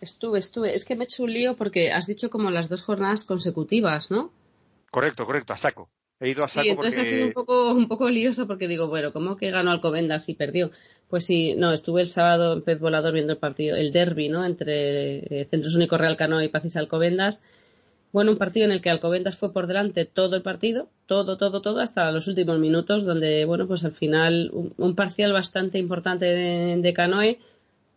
Estuve, 0.00 0.40
estuve. 0.40 0.74
Es 0.74 0.84
que 0.84 0.96
me 0.96 1.04
he 1.04 1.06
hecho 1.06 1.22
un 1.22 1.32
lío 1.32 1.56
porque 1.56 1.92
has 1.92 2.06
dicho 2.06 2.28
como 2.28 2.50
las 2.50 2.68
dos 2.68 2.82
jornadas 2.82 3.24
consecutivas, 3.24 4.10
¿no? 4.10 4.32
Correcto, 4.90 5.26
correcto, 5.26 5.52
a 5.52 5.56
saco. 5.56 5.90
He 6.18 6.30
ido 6.30 6.44
a 6.44 6.48
saco 6.48 6.64
sí, 6.64 6.70
entonces 6.70 6.94
porque... 6.96 7.08
ha 7.08 7.12
sido 7.12 7.26
un 7.26 7.32
poco, 7.32 7.72
un 7.72 7.86
poco 7.86 8.08
lioso 8.08 8.48
porque 8.48 8.66
digo, 8.66 8.88
bueno, 8.88 9.12
¿cómo 9.12 9.36
que 9.36 9.52
ganó 9.52 9.70
Alcobendas 9.70 10.28
y 10.28 10.34
perdió? 10.34 10.72
Pues 11.08 11.24
sí, 11.24 11.54
no, 11.56 11.72
estuve 11.72 12.00
el 12.00 12.08
sábado 12.08 12.54
en 12.54 12.62
Pez 12.62 12.80
Volador 12.80 13.14
viendo 13.14 13.34
el 13.34 13.38
partido, 13.38 13.76
el 13.76 13.92
derby, 13.92 14.28
¿no? 14.28 14.44
Entre 14.44 15.42
eh, 15.42 15.46
Centros 15.48 15.76
Único 15.76 15.96
Real 15.96 16.16
Cano 16.16 16.42
y 16.42 16.48
Pacis 16.48 16.76
Alcobendas 16.76 17.42
bueno, 18.12 18.32
un 18.32 18.38
partido 18.38 18.66
en 18.66 18.72
el 18.72 18.80
que 18.80 18.90
Alcobendas 18.90 19.36
fue 19.36 19.52
por 19.52 19.66
delante 19.66 20.04
todo 20.06 20.36
el 20.36 20.42
partido, 20.42 20.88
todo, 21.06 21.36
todo, 21.36 21.60
todo, 21.60 21.80
hasta 21.80 22.10
los 22.10 22.26
últimos 22.26 22.58
minutos, 22.58 23.04
donde, 23.04 23.44
bueno, 23.44 23.66
pues 23.66 23.84
al 23.84 23.92
final 23.92 24.50
un, 24.52 24.94
parcial 24.94 25.32
bastante 25.32 25.78
importante 25.78 26.24
de, 26.24 26.76
de 26.80 26.92
Canoe 26.94 27.38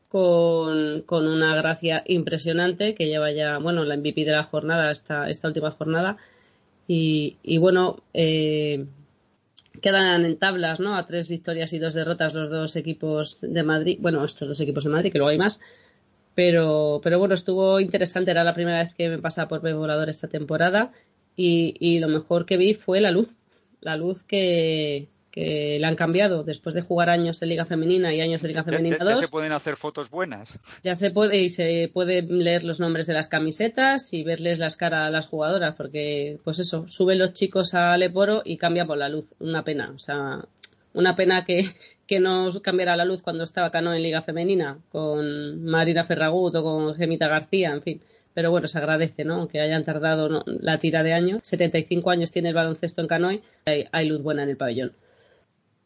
con, 0.09 1.03
con, 1.03 1.27
una 1.27 1.55
gracia 1.55 2.03
impresionante 2.05 2.93
que 2.95 3.07
lleva 3.07 3.31
ya, 3.31 3.57
bueno, 3.59 3.85
la 3.85 3.95
MVP 3.95 4.25
de 4.25 4.31
la 4.31 4.43
jornada, 4.43 4.91
esta, 4.91 5.29
esta 5.29 5.47
última 5.47 5.71
jornada. 5.71 6.17
Y, 6.87 7.37
y 7.43 7.57
bueno, 7.57 8.03
eh, 8.13 8.85
quedan 9.81 10.25
en 10.25 10.37
tablas, 10.37 10.79
¿no? 10.79 10.97
A 10.97 11.07
tres 11.07 11.29
victorias 11.29 11.71
y 11.73 11.79
dos 11.79 11.93
derrotas 11.93 12.33
los 12.33 12.49
dos 12.49 12.75
equipos 12.75 13.39
de 13.41 13.63
Madrid, 13.63 13.97
bueno, 14.01 14.23
estos 14.25 14.47
dos 14.47 14.59
equipos 14.59 14.83
de 14.83 14.89
Madrid, 14.89 15.11
que 15.11 15.17
luego 15.17 15.29
hay 15.29 15.37
más, 15.37 15.61
pero, 16.35 16.99
pero 17.03 17.19
bueno, 17.19 17.35
estuvo 17.35 17.79
interesante. 17.79 18.31
Era 18.31 18.43
la 18.43 18.53
primera 18.53 18.83
vez 18.83 18.93
que 18.95 19.09
me 19.09 19.19
pasaba 19.19 19.47
por 19.47 19.61
Pez 19.61 19.75
Volador 19.75 20.09
esta 20.09 20.27
temporada 20.27 20.91
y, 21.35 21.75
y, 21.79 21.99
lo 21.99 22.07
mejor 22.07 22.45
que 22.45 22.57
vi 22.57 22.73
fue 22.73 23.01
la 23.01 23.11
luz. 23.11 23.37
la 23.81 23.95
luz 23.97 24.21
que, 24.23 25.07
que 25.31 25.77
le 25.79 25.85
han 25.87 25.95
cambiado 25.95 26.43
después 26.43 26.75
de 26.75 26.81
jugar 26.81 27.09
años 27.09 27.39
de 27.39 27.47
Liga 27.47 27.65
Femenina 27.65 28.13
y 28.13 28.19
años 28.21 28.41
de 28.41 28.49
Liga 28.49 28.61
Ya, 28.61 28.71
Femenina 28.71 28.97
ya- 28.99 29.05
ya 29.05 29.11
2. 29.11 29.19
se 29.21 29.27
pueden 29.29 29.51
hacer 29.53 29.77
fotos 29.77 30.09
buenas. 30.09 30.59
Ya 30.83 30.95
se 30.97 31.09
puede 31.09 31.37
y 31.41 31.49
se 31.49 31.89
puede 31.93 32.21
leer 32.21 32.63
los 32.63 32.79
nombres 32.79 33.07
de 33.07 33.13
las 33.13 33.27
camisetas 33.27 34.13
y 34.13 34.23
verles 34.23 34.59
las 34.59 34.75
caras 34.75 35.07
a 35.07 35.09
las 35.09 35.27
jugadoras, 35.27 35.75
porque 35.75 36.37
pues 36.43 36.59
eso, 36.59 36.85
suben 36.87 37.17
los 37.17 37.33
chicos 37.33 37.73
a 37.73 37.97
Leporo 37.97 38.41
y 38.45 38.57
cambia 38.57 38.85
por 38.85 38.97
la 38.97 39.09
luz. 39.09 39.25
Una 39.39 39.63
pena, 39.63 39.91
o 39.95 39.99
sea, 39.99 40.43
una 40.93 41.15
pena 41.15 41.45
que, 41.45 41.63
que 42.11 42.19
no 42.19 42.49
cambiara 42.61 42.97
la 42.97 43.05
luz 43.05 43.21
cuando 43.21 43.45
estaba 43.45 43.71
Cano 43.71 43.93
en 43.93 44.03
Liga 44.03 44.21
Femenina, 44.21 44.77
con 44.91 45.63
Marina 45.63 46.03
Ferragut 46.03 46.53
o 46.55 46.61
con 46.61 46.93
Gemita 46.95 47.29
García, 47.29 47.71
en 47.71 47.81
fin. 47.81 48.01
Pero 48.33 48.51
bueno, 48.51 48.67
se 48.67 48.79
agradece, 48.79 49.23
¿no? 49.23 49.35
Aunque 49.35 49.61
hayan 49.61 49.85
tardado 49.85 50.43
la 50.45 50.77
tira 50.77 51.03
de 51.03 51.13
años. 51.13 51.39
75 51.43 52.09
años 52.09 52.29
tiene 52.29 52.49
el 52.49 52.55
baloncesto 52.55 52.99
en 52.99 53.07
Canoe, 53.07 53.41
hay, 53.63 53.85
hay 53.93 54.09
luz 54.09 54.21
buena 54.21 54.43
en 54.43 54.49
el 54.49 54.57
pabellón. 54.57 54.91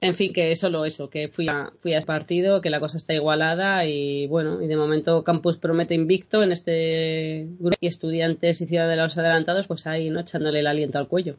En 0.02 0.16
fin, 0.16 0.34
que 0.34 0.56
solo 0.56 0.86
eso, 0.86 1.12
que 1.12 1.28
fui 1.28 1.48
a, 1.48 1.72
fui 1.80 1.94
a 1.94 2.00
ese 2.00 2.08
partido, 2.08 2.60
que 2.60 2.72
la 2.72 2.80
cosa 2.80 2.98
está 2.98 3.14
igualada 3.14 3.86
y 3.86 4.26
bueno, 4.26 4.64
y 4.64 4.66
de 4.66 4.78
momento 4.78 5.24
Campus 5.24 5.58
promete 5.58 5.94
invicto 5.94 6.42
en 6.42 6.52
este 6.52 7.46
grupo 7.60 7.78
y 7.80 7.86
estudiantes 7.86 8.62
y 8.62 8.66
Ciudad 8.66 8.90
de 8.90 8.96
los 8.96 9.16
Adelantados, 9.16 9.68
pues 9.68 9.86
ahí, 9.86 10.10
¿no? 10.10 10.22
Echándole 10.22 10.62
el 10.62 10.68
aliento 10.68 10.98
al 10.98 11.08
cuello. 11.08 11.36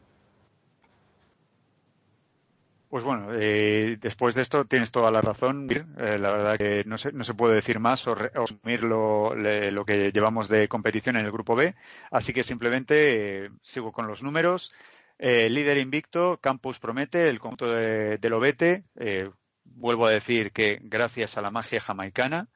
Pues 2.89 3.03
bueno, 3.03 3.29
eh, 3.33 3.97
después 3.99 4.33
de 4.33 4.41
esto 4.43 4.63
tienes 4.65 4.91
toda 4.91 5.11
la 5.11 5.21
razón. 5.21 5.67
Eh, 5.97 6.17
la 6.17 6.31
verdad 6.31 6.57
que 6.57 6.83
no 6.85 6.97
se, 6.97 7.11
no 7.11 7.25
se 7.25 7.33
puede 7.33 7.55
decir 7.55 7.79
más 7.79 8.07
o, 8.07 8.15
re- 8.15 8.31
o 8.35 8.45
resumir 8.45 8.83
lo, 8.83 9.35
lo 9.35 9.85
que 9.85 10.11
llevamos 10.13 10.47
de 10.47 10.69
competición 10.69 11.17
en 11.17 11.25
el 11.25 11.31
grupo 11.31 11.55
B. 11.55 11.75
Así 12.11 12.31
que 12.31 12.43
simplemente 12.43 13.45
eh, 13.45 13.49
sigo 13.61 13.91
con 13.91 14.07
los 14.07 14.23
números. 14.23 14.71
Eh, 15.19 15.49
líder 15.49 15.77
invicto, 15.79 16.39
Campus 16.39 16.79
promete, 16.79 17.27
el 17.27 17.39
conjunto 17.39 17.69
de, 17.69 18.17
del 18.19 18.33
Obete. 18.33 18.85
eh, 18.95 19.29
vuelvo 19.65 20.05
a 20.05 20.11
decir 20.11 20.51
que 20.53 20.79
gracias 20.81 21.37
a 21.37 21.41
la 21.41 21.51
magia 21.51 21.81
jamaicana 21.81 22.47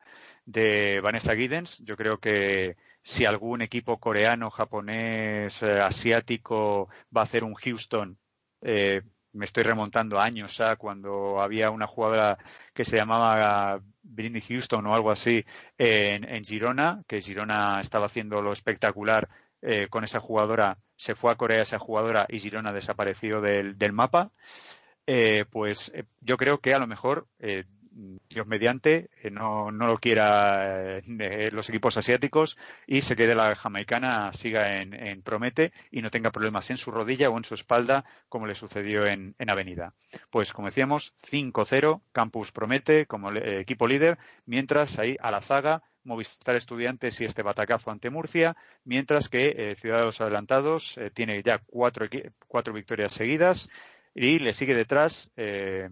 de 0.46 1.02
Vanessa 1.02 1.36
Giddens, 1.36 1.80
yo 1.80 1.98
creo 1.98 2.20
que 2.20 2.78
si 3.04 3.26
algún 3.26 3.62
equipo 3.62 4.00
coreano, 4.00 4.50
japonés, 4.50 5.62
asiático 5.64 6.88
va 7.16 7.22
a 7.22 7.24
hacer 7.26 7.44
un 7.44 7.54
Houston, 7.56 8.18
eh, 8.62 9.02
me 9.34 9.46
estoy 9.46 9.64
remontando 9.64 10.20
a 10.20 10.26
años 10.26 10.60
a 10.62 10.76
cuando 10.76 11.42
había 11.42 11.72
una 11.72 11.88
jugadora 11.88 12.38
que 12.74 12.86
se 12.86 12.98
llamaba 12.98 13.82
Britney 14.04 14.42
Houston 14.42 14.86
o 14.86 14.96
algo 14.96 15.12
así 15.12 15.46
en, 15.78 16.24
en 16.24 16.44
Girona, 16.44 17.04
que 17.08 17.22
Girona 17.22 17.82
estaba 17.82 18.08
haciendo 18.08 18.42
lo 18.42 18.54
espectacular 18.54 19.30
eh, 19.62 19.88
con 19.90 20.04
esa 20.04 20.20
jugadora, 20.20 20.78
se 20.96 21.16
fue 21.16 21.32
a 21.32 21.36
Corea 21.36 21.62
esa 21.62 21.80
jugadora 21.80 22.26
y 22.30 22.40
Girona 22.40 22.74
desapareció 22.74 23.42
del, 23.42 23.78
del 23.78 23.94
mapa. 23.94 24.32
Eh, 25.08 25.46
pues 25.50 25.92
eh, 25.96 26.06
yo 26.20 26.38
creo 26.38 26.60
que 26.60 26.74
a 26.74 26.80
lo 26.80 26.88
mejor 26.88 27.28
eh, 27.40 27.66
Dios 27.92 28.48
mediante 28.48 29.10
eh, 29.22 29.30
no, 29.30 29.72
no 29.72 29.88
lo 29.88 29.98
quiera 29.98 30.98
eh, 31.00 31.50
los 31.52 31.70
equipos 31.70 31.98
asiáticos 31.98 32.58
y 32.88 33.02
se 33.02 33.16
quede 33.16 33.36
la 33.36 33.56
jamaicana, 33.56 34.32
siga 34.34 34.82
en, 34.82 34.94
en 34.94 35.22
Promete 35.22 35.74
y 35.92 36.02
no 36.02 36.10
tenga 36.10 36.32
problemas 36.32 36.70
en 36.70 36.78
su 36.78 36.92
rodilla 36.92 37.30
o 37.30 37.38
en 37.38 37.44
su 37.44 37.54
espalda 37.54 38.06
como 38.30 38.48
le 38.48 38.56
sucedió 38.56 39.06
en, 39.06 39.36
en 39.38 39.50
Avenida. 39.50 39.94
Pues 40.30 40.54
como 40.54 40.70
decíamos, 40.70 41.14
5-0, 41.30 42.02
Campus 42.12 42.52
Promete 42.52 43.06
como 43.06 43.32
eh, 43.32 43.60
equipo 43.60 43.88
líder, 43.88 44.18
mientras 44.46 44.98
ahí 44.98 45.18
a 45.20 45.32
la 45.32 45.42
zaga 45.42 45.84
Movistar 46.04 46.56
Estudiantes 46.56 47.20
y 47.22 47.26
este 47.26 47.44
batacazo 47.44 47.92
ante 47.92 48.10
Murcia, 48.10 48.56
mientras 48.86 49.30
que 49.30 49.54
eh, 49.56 49.76
Ciudad 49.76 50.00
de 50.00 50.06
los 50.06 50.22
Adelantados 50.22 50.98
tiene 51.14 51.44
ya 51.44 51.60
cuatro, 51.68 52.08
cuatro 52.48 52.74
victorias 52.74 53.12
seguidas 53.12 53.70
y 54.14 54.40
le 54.40 54.54
sigue 54.54 54.76
detrás 54.76 55.30
eh, 55.36 55.90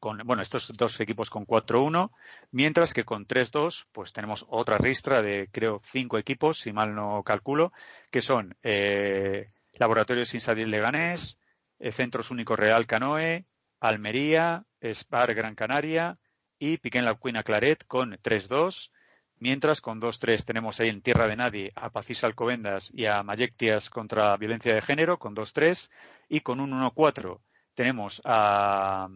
con, 0.00 0.18
bueno, 0.24 0.42
estos 0.42 0.72
dos 0.76 0.98
equipos 0.98 1.30
con 1.30 1.46
4-1, 1.46 2.10
mientras 2.50 2.92
que 2.94 3.04
con 3.04 3.26
3-2, 3.26 3.86
pues 3.92 4.12
tenemos 4.12 4.46
otra 4.48 4.78
ristra 4.78 5.22
de, 5.22 5.48
creo, 5.52 5.82
cinco 5.84 6.18
equipos, 6.18 6.58
si 6.58 6.72
mal 6.72 6.94
no 6.94 7.22
calculo, 7.22 7.72
que 8.10 8.22
son 8.22 8.56
eh, 8.62 9.50
Laboratorios 9.74 10.34
Insadil 10.34 10.70
Leganés, 10.70 11.38
eh, 11.78 11.92
Centros 11.92 12.30
Único 12.30 12.56
Real 12.56 12.86
Canoe, 12.86 13.44
Almería, 13.78 14.64
Spar 14.82 15.34
Gran 15.34 15.54
Canaria 15.54 16.18
y 16.58 16.78
Piquen 16.78 17.04
La 17.04 17.14
Cuina 17.14 17.42
Claret 17.42 17.84
con 17.86 18.12
3-2, 18.12 18.90
mientras 19.36 19.80
con 19.80 20.00
2-3 20.00 20.44
tenemos 20.44 20.80
ahí 20.80 20.88
en 20.88 21.02
Tierra 21.02 21.28
de 21.28 21.36
Nadie 21.36 21.72
a 21.76 21.90
Pacís 21.90 22.24
Alcobendas 22.24 22.90
y 22.92 23.06
a 23.06 23.22
Mayectias 23.22 23.90
contra 23.90 24.36
Violencia 24.38 24.74
de 24.74 24.82
Género 24.82 25.18
con 25.18 25.36
2-3 25.36 25.90
y 26.28 26.40
con 26.40 26.60
un 26.60 26.72
1-4 26.72 27.40
tenemos 27.74 28.20
a 28.24 29.08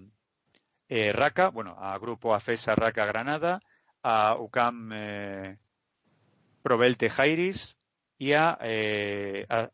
eh, 0.96 1.12
Raca, 1.12 1.48
bueno, 1.48 1.74
a 1.76 1.98
Grupo 1.98 2.34
AFESA 2.34 2.76
Raca 2.76 3.04
Granada, 3.04 3.60
a 4.04 4.36
UCAM 4.38 4.90
eh, 4.94 5.58
Jairis 7.10 7.76
y 8.16 8.30
a, 8.30 8.56
eh, 8.62 9.44
a, 9.48 9.70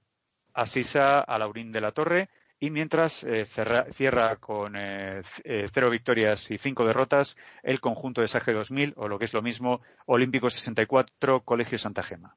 a 0.55 0.67
Sisa 0.67 1.21
a 1.21 1.39
Laurín 1.39 1.73
de 1.73 1.83
la 1.83 1.93
Torre. 1.93 2.31
Y 2.59 2.71
mientras 2.71 3.23
eh, 3.25 3.45
cierra 3.45 4.37
con 4.37 4.77
eh, 4.77 5.21
cero 5.45 5.91
victorias 5.91 6.51
y 6.51 6.57
cinco 6.57 6.87
derrotas 6.87 7.37
el 7.63 7.81
conjunto 7.81 8.23
de 8.23 8.29
Sage 8.29 8.55
2000 8.55 8.95
o 8.97 9.07
lo 9.07 9.19
que 9.19 9.27
es 9.27 9.35
lo 9.35 9.43
mismo 9.43 9.83
Olímpico 10.07 10.49
64 10.49 11.43
Colegio 11.43 11.77
Santa 11.77 12.03
Gema. 12.03 12.35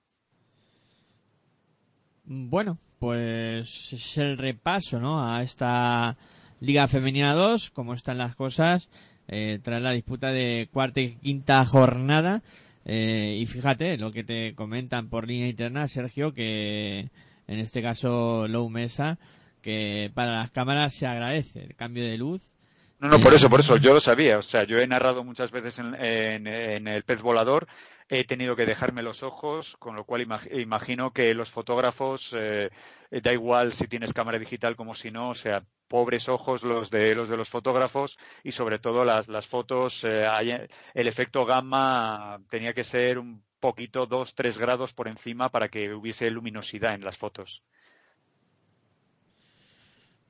Bueno, 2.25 2.79
pues 2.99 3.93
es 3.93 4.17
el 4.17 4.37
repaso, 4.37 4.99
¿no? 4.99 5.25
A 5.25 5.41
esta 5.41 6.17
Liga 6.63 6.87
Femenina 6.87 7.33
2, 7.33 7.71
cómo 7.71 7.93
están 7.93 8.17
las 8.17 8.35
cosas 8.35 8.87
eh, 9.27 9.59
tras 9.61 9.81
la 9.81 9.91
disputa 9.91 10.31
de 10.31 10.69
cuarta 10.71 11.01
y 11.01 11.15
quinta 11.15 11.63
jornada. 11.65 12.41
Eh, 12.85 13.37
y 13.41 13.45
fíjate 13.47 13.97
lo 13.97 14.11
que 14.11 14.23
te 14.23 14.55
comentan 14.55 15.09
por 15.09 15.27
línea 15.27 15.49
interna, 15.49 15.87
Sergio, 15.89 16.33
que 16.33 17.09
en 17.47 17.59
este 17.59 17.81
caso 17.81 18.47
Low 18.47 18.69
Mesa, 18.69 19.17
que 19.61 20.09
para 20.13 20.37
las 20.39 20.51
cámaras 20.51 20.93
se 20.93 21.05
agradece 21.05 21.63
el 21.63 21.75
cambio 21.75 22.05
de 22.05 22.17
luz. 22.17 22.53
No, 22.99 23.09
no, 23.09 23.19
por 23.19 23.33
eso, 23.33 23.49
por 23.49 23.59
eso, 23.59 23.75
yo 23.75 23.93
lo 23.93 23.99
sabía. 23.99 24.37
O 24.37 24.41
sea, 24.41 24.63
yo 24.63 24.77
he 24.77 24.87
narrado 24.87 25.25
muchas 25.25 25.51
veces 25.51 25.79
en, 25.79 25.93
en- 25.95 26.47
en 26.47 26.87
el 26.87 27.03
pez 27.03 27.21
volador, 27.21 27.67
he 28.09 28.23
tenido 28.25 28.55
que 28.55 28.65
dejarme 28.65 29.01
los 29.01 29.23
ojos, 29.23 29.75
con 29.77 29.95
lo 29.95 30.05
cual 30.05 30.27
imag- 30.27 30.59
imagino 30.59 31.11
que 31.11 31.33
los 31.33 31.49
fotógrafos, 31.49 32.33
eh, 32.37 32.69
da 33.09 33.31
igual 33.33 33.73
si 33.73 33.87
tienes 33.87 34.13
cámara 34.13 34.39
digital 34.39 34.75
como 34.75 34.95
si 34.95 35.11
no, 35.11 35.29
o 35.29 35.35
sea, 35.35 35.63
pobres 35.87 36.27
ojos 36.29 36.63
los 36.63 36.89
de 36.89 37.13
los 37.15 37.29
de 37.29 37.37
los 37.37 37.49
fotógrafos 37.49 38.17
y 38.43 38.51
sobre 38.51 38.79
todo 38.79 39.05
las, 39.05 39.47
fotos, 39.47 40.03
eh, 40.03 40.67
el 40.93 41.07
efecto 41.07 41.45
gamma 41.45 42.41
tenía 42.49 42.73
que 42.73 42.83
ser 42.83 43.19
un 43.19 43.43
poquito, 43.59 44.05
dos, 44.05 44.35
tres 44.35 44.57
grados 44.57 44.93
por 44.93 45.07
encima 45.07 45.49
para 45.49 45.69
que 45.69 45.93
hubiese 45.93 46.29
luminosidad 46.29 46.95
en 46.95 47.05
las 47.05 47.17
fotos. 47.17 47.63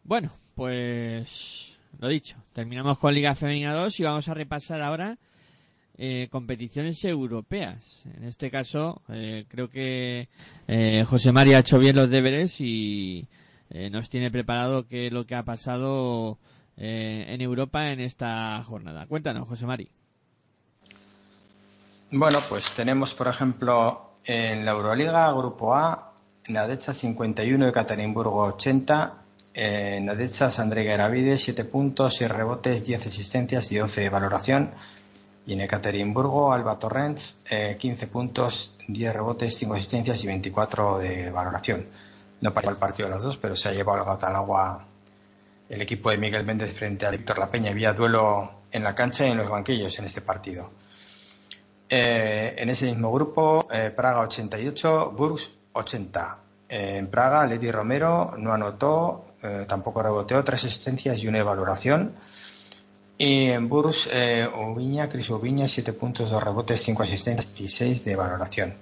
Bueno, 0.04 0.32
pues 0.54 1.80
lo 2.00 2.10
dicho, 2.10 2.38
terminamos 2.54 3.00
con 3.00 3.14
Liga 3.14 3.36
Femenina 3.36 3.74
2 3.74 4.00
y 4.00 4.04
vamos 4.04 4.28
a 4.28 4.34
repasar 4.34 4.82
ahora 4.82 5.18
eh, 5.98 6.28
competiciones 6.32 7.04
europeas. 7.06 8.04
En 8.18 8.24
este 8.24 8.50
caso, 8.50 9.02
eh, 9.10 9.46
creo 9.48 9.70
que 9.70 10.30
eh, 10.68 11.04
José 11.08 11.32
María 11.32 11.58
ha 11.58 11.62
hecho 11.62 11.80
bien 11.80 11.96
los 11.96 12.10
deberes 12.10 12.60
y 12.60 13.28
eh, 13.70 13.90
nos 13.90 14.10
tiene 14.10 14.32
preparado 14.32 14.88
qué 14.88 15.08
es 15.08 15.14
lo 15.14 15.26
que 15.26 15.36
ha 15.36 15.44
pasado 15.44 16.38
en 16.76 17.40
Europa 17.40 17.92
en 17.92 18.00
esta 18.00 18.64
jornada. 18.64 19.06
Cuéntanos, 19.06 19.48
José 19.48 19.68
Mari. 19.68 19.92
Bueno, 22.10 22.40
pues 22.50 22.72
tenemos, 22.72 23.14
por 23.14 23.28
ejemplo, 23.28 24.14
en 24.26 24.66
la 24.66 24.72
Euroliga, 24.72 25.32
Grupo 25.32 25.76
A, 25.76 26.14
Nadecha 26.48 26.94
51 26.94 27.68
y 27.68 27.72
Caterimburgo 27.72 28.44
80. 28.44 29.14
Eh, 29.54 30.00
Nadecha, 30.02 30.52
André 30.58 30.84
Garavide, 30.84 31.38
7 31.38 31.66
puntos, 31.66 32.16
6 32.16 32.30
rebotes, 32.30 32.86
10 32.86 33.06
asistencias 33.06 33.72
y 33.72 33.80
11 33.80 34.02
de 34.02 34.10
valoración. 34.10 34.72
Y 35.46 35.54
en 35.54 35.62
Ekaterimburgo, 35.62 36.54
Alba 36.54 36.80
Torrents, 36.80 37.42
eh, 37.50 37.76
15 37.78 38.08
puntos, 38.08 38.76
10 38.88 39.14
rebotes, 39.14 39.56
5 39.58 39.74
asistencias 39.74 40.24
y 40.24 40.28
24 40.28 41.00
de 41.00 41.30
valoración. 41.30 41.86
No 42.42 42.54
para 42.54 42.72
el 42.72 42.78
partido 42.78 43.10
de 43.10 43.16
los 43.16 43.24
dos, 43.24 43.38
pero 43.38 43.56
se 43.56 43.70
ha 43.70 43.74
llevado 43.74 44.10
al 44.10 44.36
agua 44.36 44.86
el 45.70 45.82
equipo 45.82 46.12
de 46.12 46.18
Miguel 46.18 46.46
Méndez 46.46 46.76
frente 46.76 47.06
a 47.06 47.10
Víctor 47.10 47.40
La 47.40 47.50
Peña. 47.50 47.72
Había 47.72 47.94
duelo 47.94 48.64
en 48.72 48.84
la 48.84 48.96
cancha 48.96 49.26
y 49.28 49.32
en 49.32 49.38
los 49.38 49.50
banquillos 49.50 49.98
en 50.00 50.06
este 50.06 50.22
partido. 50.22 50.70
Eh, 51.90 52.56
en 52.58 52.70
ese 52.70 52.86
mismo 52.86 53.12
grupo, 53.12 53.68
eh, 53.72 53.92
Praga 53.96 54.22
88, 54.22 55.14
Burgs 55.16 55.52
80. 55.74 56.38
Eh, 56.70 56.98
en 56.98 57.08
Praga, 57.08 57.46
Leti 57.46 57.72
Romero 57.72 58.34
no 58.38 58.54
anotó, 58.54 59.36
eh, 59.42 59.66
tampoco 59.68 60.02
reboteó, 60.02 60.44
tres 60.44 60.66
asistencias 60.66 61.18
y 61.20 61.28
una 61.28 61.44
valoración. 61.44 62.16
Y 63.18 63.46
en 63.46 63.70
Burgs, 63.70 64.10
eh, 64.12 64.48
Ubiña, 64.48 65.08
Cris 65.08 65.30
Ubiña, 65.30 65.68
7 65.68 65.94
puntos, 65.94 66.32
2 66.32 66.44
rebotes, 66.44 66.82
5 66.82 67.04
asistencias 67.04 67.48
y 67.60 67.68
6 67.68 68.06
de 68.06 68.16
valoración. 68.16 68.74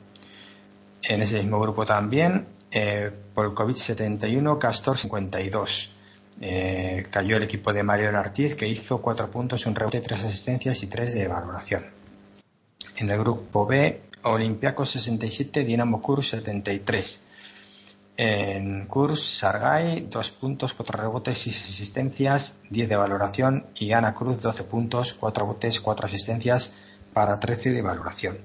En 1.03 1.21
ese 1.21 1.37
mismo 1.41 1.59
grupo 1.59 1.85
también, 1.85 2.45
eh, 2.71 3.11
Polkovic 3.33 3.75
71, 3.75 4.57
Castor 4.57 4.97
52. 4.97 5.95
Eh, 6.39 7.05
cayó 7.11 7.37
el 7.37 7.43
equipo 7.43 7.73
de 7.73 7.83
Mario 7.83 8.17
Ortiz, 8.17 8.55
que 8.55 8.67
hizo 8.67 9.01
cuatro 9.01 9.29
puntos, 9.29 9.65
un 9.65 9.75
rebote, 9.75 10.01
tres 10.01 10.23
asistencias 10.23 10.81
y 10.81 10.87
tres 10.87 11.13
de 11.13 11.27
valoración. 11.27 11.85
En 12.97 13.09
el 13.09 13.19
grupo 13.19 13.65
B, 13.65 14.01
Olympiacos 14.23 14.91
67, 14.91 15.63
Dinamo 15.63 16.01
Kurs 16.01 16.29
73. 16.29 17.21
En 18.23 18.85
Kurs, 18.85 19.39
Sargay, 19.39 20.05
dos 20.07 20.29
puntos, 20.29 20.75
cuatro 20.75 20.95
rebotes, 20.95 21.39
seis 21.39 21.63
asistencias, 21.63 22.53
10 22.69 22.87
de 22.87 22.95
valoración. 22.95 23.65
Y 23.73 23.93
Ana 23.93 24.13
Cruz, 24.13 24.39
12 24.39 24.63
puntos, 24.65 25.15
cuatro 25.15 25.45
rebotes, 25.45 25.81
cuatro 25.81 26.05
asistencias 26.05 26.71
para 27.13 27.39
13 27.39 27.71
de 27.71 27.81
valoración. 27.81 28.37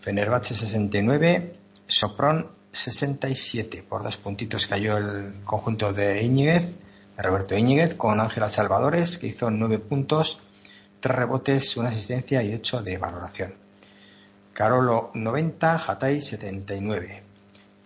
Fenerbahce 0.00 0.56
69, 0.56 1.54
Sopron 1.86 2.50
67. 2.72 3.84
Por 3.88 4.02
dos 4.02 4.16
puntitos 4.16 4.66
cayó 4.66 4.96
el 4.96 5.44
conjunto 5.44 5.92
de 5.92 6.20
Íñiguez, 6.24 6.74
Roberto 7.16 7.54
Íñiguez, 7.54 7.94
con 7.94 8.18
Ángela 8.18 8.50
Salvadores, 8.50 9.18
que 9.18 9.28
hizo 9.28 9.52
9 9.52 9.78
puntos, 9.78 10.40
3 10.98 11.14
rebotes, 11.14 11.76
una 11.76 11.90
asistencia 11.90 12.42
y 12.42 12.52
8 12.54 12.82
de 12.82 12.98
valoración. 12.98 13.54
Carolo 14.52 15.12
90, 15.14 15.76
Hatay 15.86 16.20
79. 16.20 17.25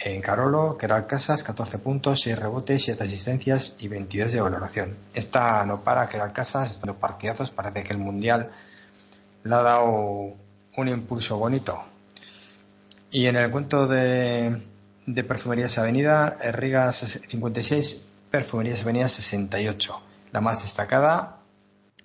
En 0.02 0.22
Carolo, 0.22 0.78
Keral 0.78 1.06
Casas 1.06 1.44
14 1.44 1.78
puntos, 1.78 2.22
6 2.22 2.39
rebotes, 2.39 2.85
7 2.85 3.05
asistencias 3.05 3.77
y 3.81 3.89
22 3.89 4.32
de 4.32 4.40
valoración. 4.40 4.97
Esta 5.12 5.62
no 5.66 5.85
para, 5.85 6.09
Keral 6.09 6.32
Casas, 6.32 6.70
estando 6.70 6.94
partidazos, 6.94 7.51
parece 7.51 7.82
que 7.82 7.93
el 7.93 7.98
Mundial 7.98 8.51
le 9.44 9.55
ha 9.55 9.62
dado 9.62 10.36
un 10.74 10.89
impulso 10.89 11.36
bonito. 11.36 11.85
Y 13.10 13.27
en 13.27 13.36
el 13.36 13.51
cuento 13.51 13.86
de, 13.86 14.62
Perfumerías 15.28 15.77
Avenida, 15.77 16.39
Riga 16.51 16.90
56, 16.94 18.06
Perfumerías 18.31 18.81
Avenida 18.81 19.10
68. 19.10 20.01
La 20.32 20.40
más 20.40 20.62
destacada 20.62 21.40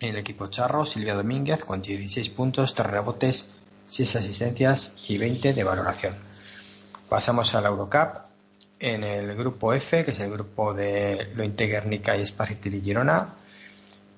en 0.01 0.09
el 0.09 0.17
equipo 0.17 0.47
Charro, 0.47 0.84
Silvia 0.84 1.13
Domínguez, 1.13 1.63
con 1.63 1.81
16 1.81 2.30
puntos, 2.31 2.76
3 2.76 2.88
rebotes, 2.88 3.51
6 3.88 4.17
asistencias 4.17 4.91
y 5.07 5.17
20 5.17 5.53
de 5.53 5.63
valoración. 5.63 6.35
Pasamos 7.10 7.53
a 7.56 7.61
la 7.61 7.69
Eurocup. 7.69 8.26
En 8.77 9.03
el 9.03 9.36
grupo 9.36 9.73
F, 9.73 10.03
que 10.03 10.11
es 10.11 10.19
el 10.19 10.32
grupo 10.32 10.73
de 10.73 11.32
Lointe 11.34 11.65
Guernica 11.65 12.18
y 12.18 12.26
Spacity 12.26 12.82
Girona, 12.82 13.36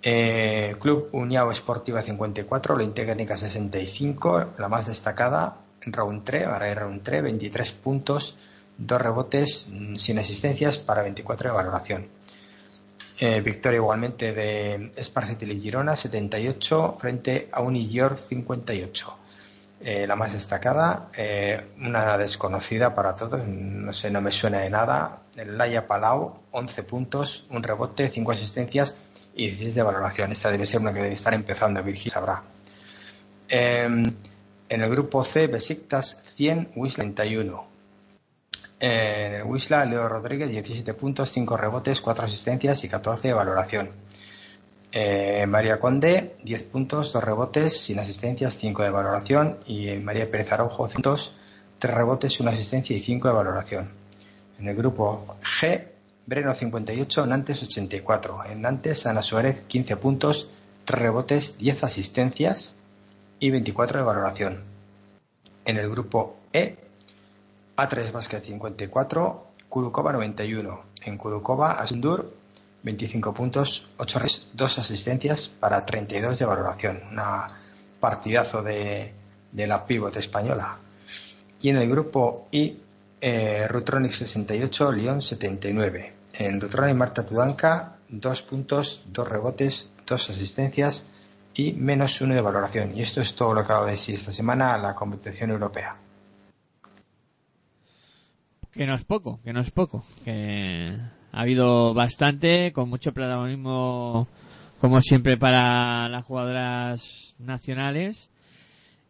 eh, 0.01 0.75
Club 0.79 1.09
Uniao 1.11 1.51
Esportiva 1.51 2.01
54, 2.01 2.75
Lointe 2.75 3.05
Guernica 3.05 3.37
65, 3.37 4.53
la 4.57 4.67
más 4.67 4.87
destacada, 4.87 5.57
Round 5.81 6.23
3, 6.23 6.47
Baray 6.47 6.73
Round 6.73 7.03
3, 7.03 7.23
23 7.23 7.71
puntos, 7.73 8.35
2 8.77 9.01
rebotes 9.01 9.69
mm, 9.69 9.95
sin 9.95 10.19
asistencias 10.19 10.79
para 10.79 11.03
24 11.03 11.49
de 11.49 11.55
valoración. 11.55 12.07
Eh, 13.19 13.41
victoria 13.41 13.77
igualmente 13.77 14.31
de 14.31 14.91
Sparcetil 15.03 15.59
Girona 15.59 15.95
78 15.95 16.97
frente 16.99 17.49
a 17.51 17.61
Unigior 17.61 18.17
58. 18.17 19.17
Eh, 19.79 20.07
la 20.07 20.15
más 20.15 20.33
destacada, 20.33 21.09
eh, 21.15 21.67
una 21.79 22.17
desconocida 22.17 22.95
para 22.95 23.15
todos, 23.15 23.47
no 23.47 23.93
sé, 23.93 24.09
no 24.09 24.21
me 24.21 24.31
suena 24.31 24.59
de 24.59 24.71
nada, 24.71 25.21
Laia 25.35 25.85
Palau, 25.85 26.39
11 26.51 26.83
puntos, 26.83 27.45
un 27.51 27.61
rebote, 27.61 28.09
5 28.09 28.31
asistencias 28.31 28.95
y 29.35 29.47
16 29.49 29.75
de 29.75 29.83
valoración. 29.83 30.31
Esta 30.31 30.49
debe 30.49 30.65
ser 30.65 30.81
una 30.81 30.91
que 30.93 31.03
debe 31.03 31.13
estar 31.13 31.33
empezando, 31.35 31.83
Virgil 31.83 32.11
sabrá. 32.11 32.43
Eh, 33.47 33.87
en 34.69 34.81
el 34.81 34.89
grupo 34.89 35.23
C, 35.23 35.45
Besiktas 35.45 36.23
100, 36.35 36.71
Wisla 36.75 37.03
31. 37.03 37.67
En 38.79 39.33
el 39.35 39.43
Wisla, 39.43 39.85
Leo 39.85 40.09
Rodríguez, 40.09 40.49
17 40.49 40.95
puntos, 40.95 41.29
5 41.29 41.55
rebotes, 41.55 42.01
4 42.01 42.25
asistencias 42.25 42.83
y 42.83 42.89
14 42.89 43.27
de 43.27 43.33
valoración. 43.33 43.91
Eh, 44.91 45.45
María 45.47 45.79
Conde, 45.79 46.37
10 46.43 46.63
puntos, 46.63 47.13
2 47.13 47.23
rebotes, 47.23 47.77
sin 47.77 47.99
asistencias, 47.99 48.57
5 48.57 48.83
de 48.83 48.89
valoración. 48.89 49.57
Y 49.65 49.91
María 49.97 50.29
Pérez 50.29 50.51
Araujo, 50.51 50.87
5 50.87 50.93
puntos, 50.93 51.35
3 51.79 51.93
rebotes, 51.93 52.39
1 52.39 52.49
asistencia 52.49 52.95
y 52.95 52.99
5 52.99 53.27
de 53.27 53.33
valoración. 53.33 53.89
En 54.59 54.67
el 54.67 54.75
grupo 54.75 55.37
G, 55.43 55.87
Breno 56.25 56.53
58, 56.53 57.25
Nantes 57.25 57.63
84. 57.63 58.45
En 58.49 58.61
Nantes, 58.61 59.05
Ana 59.05 59.21
Suárez, 59.21 59.61
15 59.67 59.97
puntos, 59.97 60.49
3 60.85 61.01
rebotes, 61.01 61.57
10 61.57 61.83
asistencias 61.83 62.75
y 63.39 63.51
24 63.51 63.99
de 63.99 64.05
valoración. 64.05 64.63
En 65.65 65.77
el 65.77 65.89
grupo 65.89 66.37
E, 66.53 66.77
A3 67.75 68.11
Basket 68.11 68.41
54, 68.41 69.47
Kurukova 69.69 70.13
91. 70.13 70.81
En 71.03 71.17
Kurukova, 71.17 71.73
Asundur 71.73 72.33
25 72.83 73.33
puntos, 73.33 73.89
8 73.97 74.19
res, 74.19 74.47
2 74.53 74.79
asistencias 74.79 75.47
para 75.47 75.85
32 75.85 76.39
de 76.39 76.45
valoración. 76.45 77.01
Una 77.11 77.47
partidazo 77.99 78.61
de, 78.61 79.13
la 79.53 79.85
pívot 79.85 80.15
española. 80.15 80.77
Y 81.61 81.69
en 81.69 81.77
el 81.77 81.89
grupo 81.89 82.47
I, 82.51 82.77
eh, 83.19 83.67
Rutronic 83.67 84.13
68, 84.13 84.91
León 84.91 85.21
79. 85.21 86.13
En 86.33 86.61
Rutronic, 86.61 86.95
Marta 86.95 87.25
Tudanka, 87.25 87.97
2 88.09 88.41
puntos, 88.43 89.03
2 89.07 89.27
rebotes, 89.27 89.89
2 90.05 90.29
asistencias 90.29 91.05
y 91.55 91.73
menos 91.73 92.21
1 92.21 92.35
de 92.35 92.41
valoración. 92.41 92.95
Y 92.95 93.01
esto 93.01 93.21
es 93.21 93.35
todo 93.35 93.53
lo 93.53 93.61
que 93.61 93.65
acabo 93.65 93.85
de 93.85 93.91
decir 93.93 94.15
esta 94.15 94.31
semana 94.31 94.75
a 94.75 94.77
la 94.77 94.93
competición 94.93 95.49
europea. 95.49 95.97
Que 98.71 98.85
no 98.85 98.93
es 98.93 99.05
poco, 99.05 99.39
que 99.43 99.53
no 99.53 99.61
es 99.61 99.71
poco. 99.71 100.05
Ha 101.37 101.41
habido 101.41 101.93
bastante, 101.93 102.71
con 102.73 102.89
mucho 102.89 103.13
protagonismo, 103.13 104.27
como 104.79 105.01
siempre, 105.01 105.37
para 105.37 106.09
las 106.09 106.25
jugadoras 106.25 107.35
nacionales. 107.37 108.31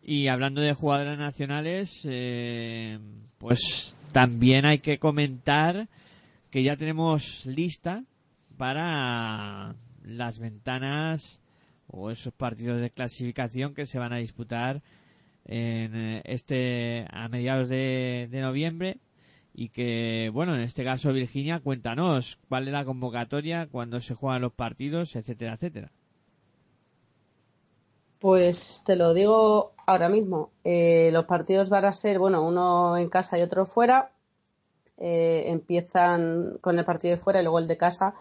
Y 0.04 0.28
hablando 0.28 0.60
de 0.60 0.74
jugadoras 0.74 1.18
nacionales, 1.18 2.02
eh, 2.04 3.00
pues 3.38 3.96
también 4.12 4.66
hay 4.66 4.80
que 4.80 5.00
comentar 5.00 5.88
que 6.50 6.64
ya 6.64 6.76
tenemos 6.76 7.46
lista 7.46 8.04
para 8.58 9.76
las 10.04 10.40
ventanas 10.40 11.40
o 11.88 12.12
esos 12.12 12.34
partidos 12.34 12.82
de 12.82 12.90
clasificación 12.90 13.74
que 13.74 13.86
se 13.86 14.00
van 14.00 14.12
a 14.12 14.18
disputar 14.18 14.82
en 15.46 15.96
eh, 15.96 16.22
este 16.26 17.06
a 17.10 17.30
mediados 17.30 17.70
de, 17.70 18.28
de 18.30 18.42
noviembre 18.42 18.98
y 19.60 19.70
que, 19.70 20.30
bueno, 20.32 20.54
en 20.54 20.62
este 20.62 20.84
caso 20.84 21.12
Virginia, 21.12 21.60
cuéntanos 21.60 22.38
cuál 22.48 22.68
es 22.68 22.74
la 22.74 22.86
convocatoria, 22.86 23.66
cuándo 23.66 24.00
se 24.00 24.14
juegan 24.14 24.44
los 24.44 24.54
partidos, 24.54 25.16
etcétera, 25.16 25.54
etcétera. 25.56 25.92
Pues 28.20 28.84
te 28.86 28.96
lo 28.96 29.16
digo 29.16 29.74
ahora 29.88 30.10
mismo. 30.10 30.52
Eh, 30.64 31.10
los 31.12 31.26
partidos 31.26 31.70
van 31.70 31.86
a 31.86 31.92
ser, 31.92 32.20
bueno, 32.20 32.48
uno 32.48 33.00
en 33.00 33.10
casa 33.10 33.40
y 33.40 33.42
otro 33.42 33.66
fuera. 33.66 34.12
Eh, 35.00 35.46
empiezan 35.48 36.60
con 36.62 36.78
el 36.78 36.86
partido 36.86 37.16
de 37.16 37.22
fuera 37.22 37.40
y 37.40 37.44
luego 37.44 37.58
el 37.58 37.68
de 37.68 37.78
casa. 37.78 38.14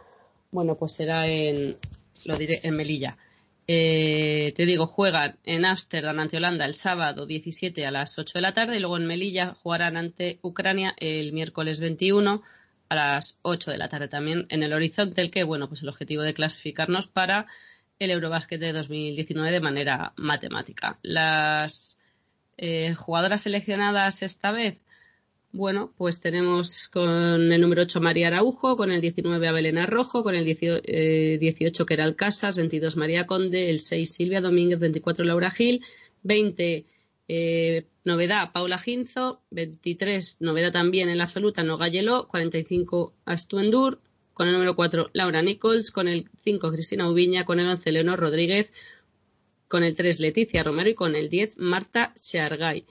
Bueno, 0.50 0.74
pues 0.76 0.92
será 0.92 1.26
en, 1.26 1.76
lo 2.24 2.38
diré, 2.38 2.60
en 2.62 2.74
Melilla. 2.74 3.18
Eh, 3.68 4.52
te 4.56 4.64
digo, 4.64 4.86
juegan 4.86 5.38
en 5.44 5.64
Ámsterdam 5.64 6.20
ante 6.20 6.36
Holanda 6.36 6.64
el 6.64 6.74
sábado 6.74 7.26
17 7.26 7.84
a 7.84 7.90
las 7.90 8.16
8 8.18 8.38
de 8.38 8.40
la 8.40 8.54
tarde 8.54 8.76
y 8.76 8.80
luego 8.80 8.96
en 8.96 9.06
Melilla 9.06 9.56
jugarán 9.62 9.96
ante 9.96 10.38
Ucrania 10.42 10.94
el 10.98 11.32
miércoles 11.32 11.80
21 11.80 12.42
a 12.88 12.94
las 12.94 13.38
8 13.42 13.72
de 13.72 13.78
la 13.78 13.88
tarde 13.88 14.06
también 14.08 14.46
en 14.50 14.62
el 14.62 14.72
horizonte 14.72 15.20
el 15.20 15.32
que, 15.32 15.42
bueno, 15.42 15.68
pues 15.68 15.82
el 15.82 15.88
objetivo 15.88 16.22
de 16.22 16.34
clasificarnos 16.34 17.08
para 17.08 17.46
el 17.98 18.10
Eurobásquet 18.10 18.60
de 18.60 18.72
2019 18.72 19.50
de 19.50 19.60
manera 19.60 20.12
matemática. 20.16 20.98
Las 21.02 21.98
eh, 22.56 22.94
jugadoras 22.94 23.42
seleccionadas 23.42 24.22
esta 24.22 24.52
vez, 24.52 24.78
bueno, 25.52 25.92
pues 25.96 26.20
tenemos 26.20 26.88
con 26.88 27.52
el 27.52 27.60
número 27.60 27.82
8 27.82 28.00
María 28.00 28.28
Araujo, 28.28 28.76
con 28.76 28.92
el 28.92 29.00
19 29.00 29.48
a 29.48 29.52
Belén 29.52 29.86
Rojo, 29.86 30.22
con 30.22 30.34
el 30.34 30.44
18, 30.44 30.82
eh, 30.84 31.38
18 31.40 31.86
Keral 31.86 32.16
Casas, 32.16 32.56
22 32.56 32.96
María 32.96 33.26
Conde, 33.26 33.70
el 33.70 33.80
6 33.80 34.12
Silvia 34.12 34.40
Domínguez, 34.40 34.78
24 34.78 35.24
Laura 35.24 35.50
Gil, 35.50 35.82
20 36.22 36.86
eh, 37.28 37.86
novedad 38.04 38.52
Paula 38.52 38.78
Ginzo, 38.78 39.40
23 39.50 40.36
novedad 40.40 40.72
también 40.72 41.08
en 41.08 41.18
la 41.18 41.24
absoluta 41.24 41.64
Noga 41.64 41.88
Yeló, 41.88 42.28
45 42.28 43.14
Astuendur, 43.24 44.00
con 44.32 44.46
el 44.46 44.54
número 44.54 44.76
4 44.76 45.10
Laura 45.12 45.42
Nichols, 45.42 45.90
con 45.90 46.06
el 46.06 46.28
5 46.44 46.70
Cristina 46.70 47.08
Ubiña, 47.10 47.44
con 47.44 47.58
el 47.58 47.66
11 47.66 47.92
Leonor 47.92 48.20
Rodríguez, 48.20 48.72
con 49.68 49.82
el 49.82 49.96
3 49.96 50.20
Leticia 50.20 50.62
Romero 50.62 50.90
y 50.90 50.94
con 50.94 51.16
el 51.16 51.28
10 51.28 51.58
Marta 51.58 52.12
Seargay. 52.14 52.86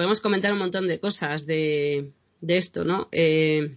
Podemos 0.00 0.22
comentar 0.22 0.50
un 0.54 0.60
montón 0.60 0.88
de 0.88 0.98
cosas 0.98 1.44
de, 1.44 2.12
esto, 2.40 2.84
¿no? 2.84 3.10
Eh, 3.12 3.76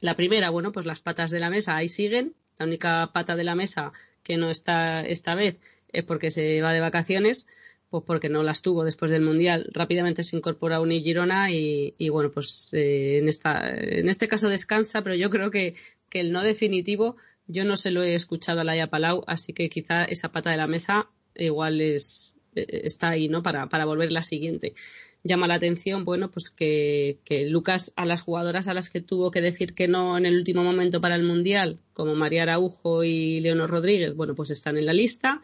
la 0.00 0.16
primera, 0.16 0.50
bueno, 0.50 0.72
pues 0.72 0.84
las 0.84 0.98
patas 0.98 1.30
de 1.30 1.38
la 1.38 1.48
mesa 1.48 1.76
ahí 1.76 1.88
siguen. 1.88 2.34
La 2.58 2.66
única 2.66 3.12
pata 3.12 3.36
de 3.36 3.44
la 3.44 3.54
mesa 3.54 3.92
que 4.24 4.36
no 4.36 4.50
está 4.50 5.02
esta 5.02 5.36
vez 5.36 5.58
es 5.92 6.02
porque 6.02 6.32
se 6.32 6.60
va 6.60 6.72
de 6.72 6.80
vacaciones, 6.80 7.46
pues 7.88 8.02
porque 8.04 8.28
no 8.28 8.42
las 8.42 8.62
tuvo 8.62 8.82
después 8.82 9.12
del 9.12 9.22
Mundial. 9.22 9.70
Rápidamente 9.72 10.24
se 10.24 10.36
incorpora 10.36 10.80
Uni 10.80 11.04
Girona 11.04 11.52
y, 11.52 11.94
y 11.98 12.08
bueno, 12.08 12.32
pues 12.32 12.74
eh, 12.74 13.18
en, 13.18 13.28
esta, 13.28 13.62
en 13.70 14.08
este 14.08 14.26
caso 14.26 14.48
descansa, 14.48 15.02
pero 15.02 15.14
yo 15.14 15.30
creo 15.30 15.52
que, 15.52 15.76
que 16.08 16.18
el 16.18 16.32
no 16.32 16.42
definitivo 16.42 17.16
Yo 17.46 17.64
no 17.64 17.76
se 17.76 17.92
lo 17.92 18.02
he 18.02 18.16
escuchado 18.16 18.62
a 18.62 18.64
Laia 18.64 18.88
Palau, 18.88 19.22
así 19.28 19.52
que 19.52 19.68
quizá 19.68 20.02
esa 20.02 20.32
pata 20.32 20.50
de 20.50 20.56
la 20.56 20.66
mesa 20.66 21.06
igual 21.36 21.80
es, 21.80 22.40
está 22.54 23.10
ahí, 23.10 23.28
¿no? 23.28 23.42
Para, 23.42 23.68
para 23.68 23.84
volver 23.84 24.12
la 24.12 24.22
siguiente. 24.22 24.74
Llama 25.22 25.48
la 25.48 25.54
atención, 25.54 26.04
bueno, 26.04 26.30
pues 26.30 26.50
que, 26.50 27.18
que 27.24 27.46
Lucas 27.46 27.92
a 27.96 28.04
las 28.04 28.20
jugadoras 28.20 28.68
a 28.68 28.74
las 28.74 28.90
que 28.90 29.00
tuvo 29.00 29.30
que 29.30 29.40
decir 29.40 29.74
que 29.74 29.88
no 29.88 30.18
en 30.18 30.26
el 30.26 30.36
último 30.36 30.62
momento 30.62 31.00
para 31.00 31.14
el 31.14 31.22
Mundial, 31.22 31.78
como 31.94 32.14
María 32.14 32.42
Araujo 32.42 33.04
y 33.04 33.40
Leonor 33.40 33.70
Rodríguez, 33.70 34.14
bueno, 34.14 34.34
pues 34.34 34.50
están 34.50 34.76
en 34.76 34.84
la 34.84 34.92
lista. 34.92 35.40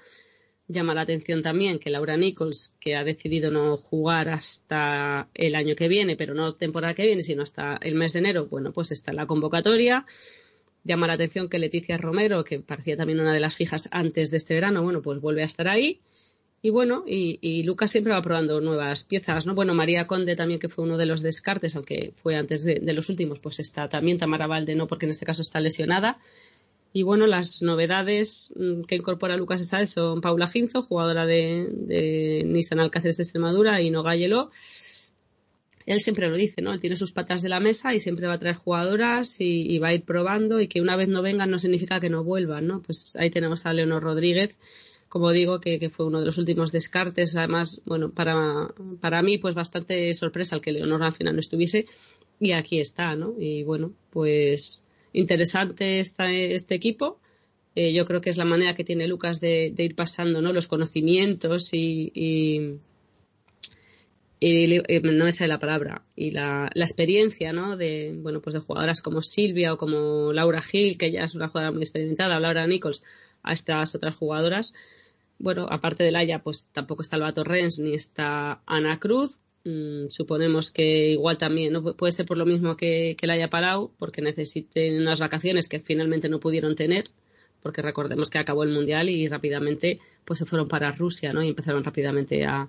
Llama 0.69 0.95
la 0.95 1.01
atención 1.01 1.43
también 1.43 1.79
que 1.81 1.91
Laura 1.91 2.17
Nichols, 2.17 2.75
que 2.79 2.95
ha 2.95 3.03
decidido 3.03 3.51
no 3.51 3.77
jugar 3.77 4.29
hasta 4.29 5.29
el 5.35 5.57
año 5.57 5.75
que 5.75 5.89
viene, 5.89 6.15
pero 6.15 6.33
no 6.33 6.55
temporada 6.55 6.95
que 6.95 7.07
viene, 7.07 7.23
sino 7.23 7.43
hasta 7.43 7.77
el 7.83 7.97
mes 7.97 8.13
de 8.13 8.21
enero, 8.21 8.47
bueno, 8.47 8.73
pues 8.73 8.93
está 8.93 9.11
en 9.11 9.17
la 9.17 9.27
convocatoria. 9.27 10.07
Llama 10.85 11.07
la 11.07 11.15
atención 11.15 11.49
que 11.49 11.59
Leticia 11.59 11.97
Romero, 11.99 12.45
que 12.45 12.61
parecía 12.61 12.97
también 12.97 13.19
una 13.19 13.35
de 13.35 13.41
las 13.41 13.57
fijas 13.57 13.89
antes 13.91 14.31
de 14.31 14.37
este 14.37 14.55
verano, 14.55 14.83
bueno, 14.83 15.03
pues 15.03 15.21
vuelve 15.21 15.43
a 15.43 15.47
estar 15.47 15.67
ahí. 15.69 16.01
Y 16.63 16.69
bueno, 16.69 17.05
y, 17.07 17.63
Lucas 17.63 17.91
siempre 17.91 18.13
va 18.13 18.21
probando 18.21 18.61
nuevas 18.61 19.05
piezas, 19.05 19.47
¿no? 19.47 19.55
Bueno, 19.55 19.73
María 19.73 20.07
Conde 20.07 20.37
también, 20.37 20.61
que 20.61 20.69
fue 20.69 20.85
uno 20.85 20.99
de 20.99 21.07
los 21.07 21.23
descartes, 21.23 21.75
aunque 21.75 22.13
fue 22.17 22.37
antes 22.37 22.65
de, 22.65 22.81
los 22.93 23.09
últimos, 23.09 23.39
pues 23.39 23.61
está 23.61 23.89
también 23.89 24.19
Tamara 24.19 24.47
Valde, 24.47 24.75
no, 24.75 24.87
porque 24.87 25.07
en 25.07 25.11
este 25.11 25.25
caso 25.25 25.41
está 25.41 25.59
lesionada. 25.59 26.19
Y 26.93 27.03
bueno, 27.03 27.27
las 27.27 27.63
novedades 27.63 28.53
mm, 28.57 28.83
que 28.83 28.97
incorpora 28.97 29.37
Lucas 29.37 29.63
esta 29.63 29.79
vez 29.79 29.91
son 29.91 30.21
Paula 30.21 30.49
Ginzo, 30.49 30.83
jugadora 30.83 31.25
de, 31.25 32.43
Nissan 32.45 32.81
Alcáceres 32.81 33.17
de 33.17 33.23
Extremadura, 33.23 33.81
y 33.81 33.91
Nogayelo. 33.91 34.51
Él 35.87 36.01
siempre 36.01 36.29
lo 36.29 36.37
dice, 36.37 36.61
¿no? 36.61 36.75
Él 36.75 36.81
tiene 36.81 36.97
sus 36.97 37.13
patas 37.13 37.41
de 37.41 37.49
la 37.49 37.59
mesa 37.59 37.95
y 37.95 38.01
siempre 38.01 38.27
va 38.27 38.35
a 38.35 38.39
traer 38.39 38.57
jugadoras 38.57 39.41
y, 39.41 39.63
y 39.75 39.79
va 39.79 39.89
a 39.89 39.95
ir 39.95 40.05
probando 40.05 40.61
y 40.61 40.69
que 40.69 40.83
una 40.83 40.95
vez 40.95 41.09
no 41.09 41.23
vengan 41.23 41.51
no 41.51 41.59
significa 41.59 42.01
que 42.01 42.11
no 42.11 42.23
vuelvan, 42.23 42.67
¿no? 42.67 42.83
Pues 42.83 43.17
ahí 43.17 43.31
tenemos 43.31 43.65
a 43.65 43.73
Leonor 43.73 44.03
Rodríguez, 44.03 44.59
como 45.11 45.33
digo, 45.33 45.61
que, 45.61 45.81
que 45.81 45.91
fue 45.91 46.07
uno 46.07 46.21
de 46.21 46.27
los 46.27 46.39
últimos 46.39 46.71
descartes. 46.71 47.37
Además, 47.37 47.83
bueno, 47.85 48.13
para, 48.13 48.69
para 49.01 49.23
mí, 49.23 49.39
pues 49.39 49.57
bastante 49.57 50.15
sorpresa 50.15 50.55
el 50.55 50.63
que 50.63 50.71
Leonor 50.71 51.03
al 51.03 51.13
final 51.13 51.35
no 51.35 51.41
estuviese. 51.41 51.87
Y 52.39 52.53
aquí 52.53 52.79
está, 52.79 53.17
¿no? 53.17 53.35
Y 53.37 53.65
bueno, 53.65 53.93
pues 54.11 54.85
interesante 55.13 55.99
está 55.99 56.33
este 56.33 56.77
equipo. 56.77 57.19
Eh, 57.75 57.93
yo 57.93 58.05
creo 58.05 58.21
que 58.21 58.31
es 58.31 58.37
la 58.37 58.45
manera 58.45 58.77
que 58.77 58.85
tiene 58.85 59.09
Lucas 59.09 59.41
de, 59.41 59.73
de 59.75 59.85
ir 59.85 59.97
pasando 59.97 60.41
¿no? 60.41 60.53
los 60.53 60.69
conocimientos 60.69 61.75
y, 61.75 62.13
y, 62.15 62.79
y, 64.39 64.75
y 64.77 65.01
no 65.01 65.25
me 65.25 65.33
sale 65.33 65.49
la 65.49 65.59
palabra 65.59 66.03
y 66.17 66.31
la, 66.31 66.71
la, 66.75 66.85
experiencia 66.85 67.53
¿no? 67.53 67.77
de 67.77 68.13
bueno 68.17 68.41
pues 68.41 68.55
de 68.55 68.61
jugadoras 68.61 69.03
como 69.03 69.23
Silvia 69.23 69.73
o 69.73 69.77
como 69.77 70.33
Laura 70.33 70.63
Gil 70.63 70.99
que 70.99 71.13
ya 71.13 71.21
es 71.21 71.37
una 71.37 71.47
jugadora 71.47 71.71
muy 71.71 71.83
experimentada 71.83 72.41
Laura 72.41 72.67
Nichols 72.67 73.05
a 73.43 73.53
estas 73.53 73.95
otras 73.95 74.17
jugadoras 74.17 74.75
bueno 75.39 75.67
aparte 75.71 76.05
de 76.05 76.11
Laia 76.11 76.43
pues 76.43 76.69
tampoco 76.73 77.03
está 77.03 77.17
Alba 77.17 77.33
Torrens 77.33 77.79
ni 77.79 77.95
está 77.95 78.63
Ana 78.67 78.99
Cruz 78.99 79.41
Mm, 79.65 80.09
suponemos 80.09 80.71
que 80.71 81.11
igual 81.11 81.37
también 81.37 81.73
no 81.75 81.83
puede 81.95 82.13
ser 82.13 82.25
por 82.25 82.39
lo 82.39 82.47
mismo 82.47 82.77
que, 82.77 83.15
que 83.19 83.27
Laia 83.27 83.51
Palau, 83.51 83.93
porque 83.99 84.23
necesiten 84.23 85.01
unas 85.03 85.21
vacaciones 85.21 85.69
que 85.69 85.81
finalmente 85.81 86.29
no 86.31 86.41
pudieron 86.41 86.75
tener, 86.77 87.05
porque 87.61 87.83
recordemos 87.83 88.31
que 88.31 88.39
acabó 88.39 88.63
el 88.65 88.71
mundial 88.71 89.11
y 89.11 89.29
rápidamente 89.29 90.01
pues 90.25 90.39
se 90.39 90.47
fueron 90.47 90.69
para 90.69 90.93
Rusia, 90.93 91.33
¿no? 91.33 91.43
Y 91.43 91.49
empezaron 91.49 91.85
rápidamente 91.85 92.47
a, 92.47 92.69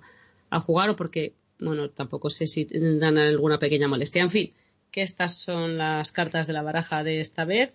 a 0.50 0.60
jugar 0.60 0.90
o 0.90 0.96
porque, 0.96 1.34
bueno, 1.58 1.88
tampoco 1.90 2.28
sé 2.30 2.46
si 2.46 2.66
tendrán 2.66 3.16
alguna 3.18 3.58
pequeña 3.58 3.88
molestia. 3.88 4.22
En 4.22 4.30
fin, 4.30 4.52
que 4.90 5.02
estas 5.02 5.36
son 5.38 5.78
las 5.78 6.12
cartas 6.12 6.46
de 6.46 6.52
la 6.52 6.62
baraja 6.62 7.02
de 7.04 7.20
esta 7.20 7.44
vez. 7.46 7.72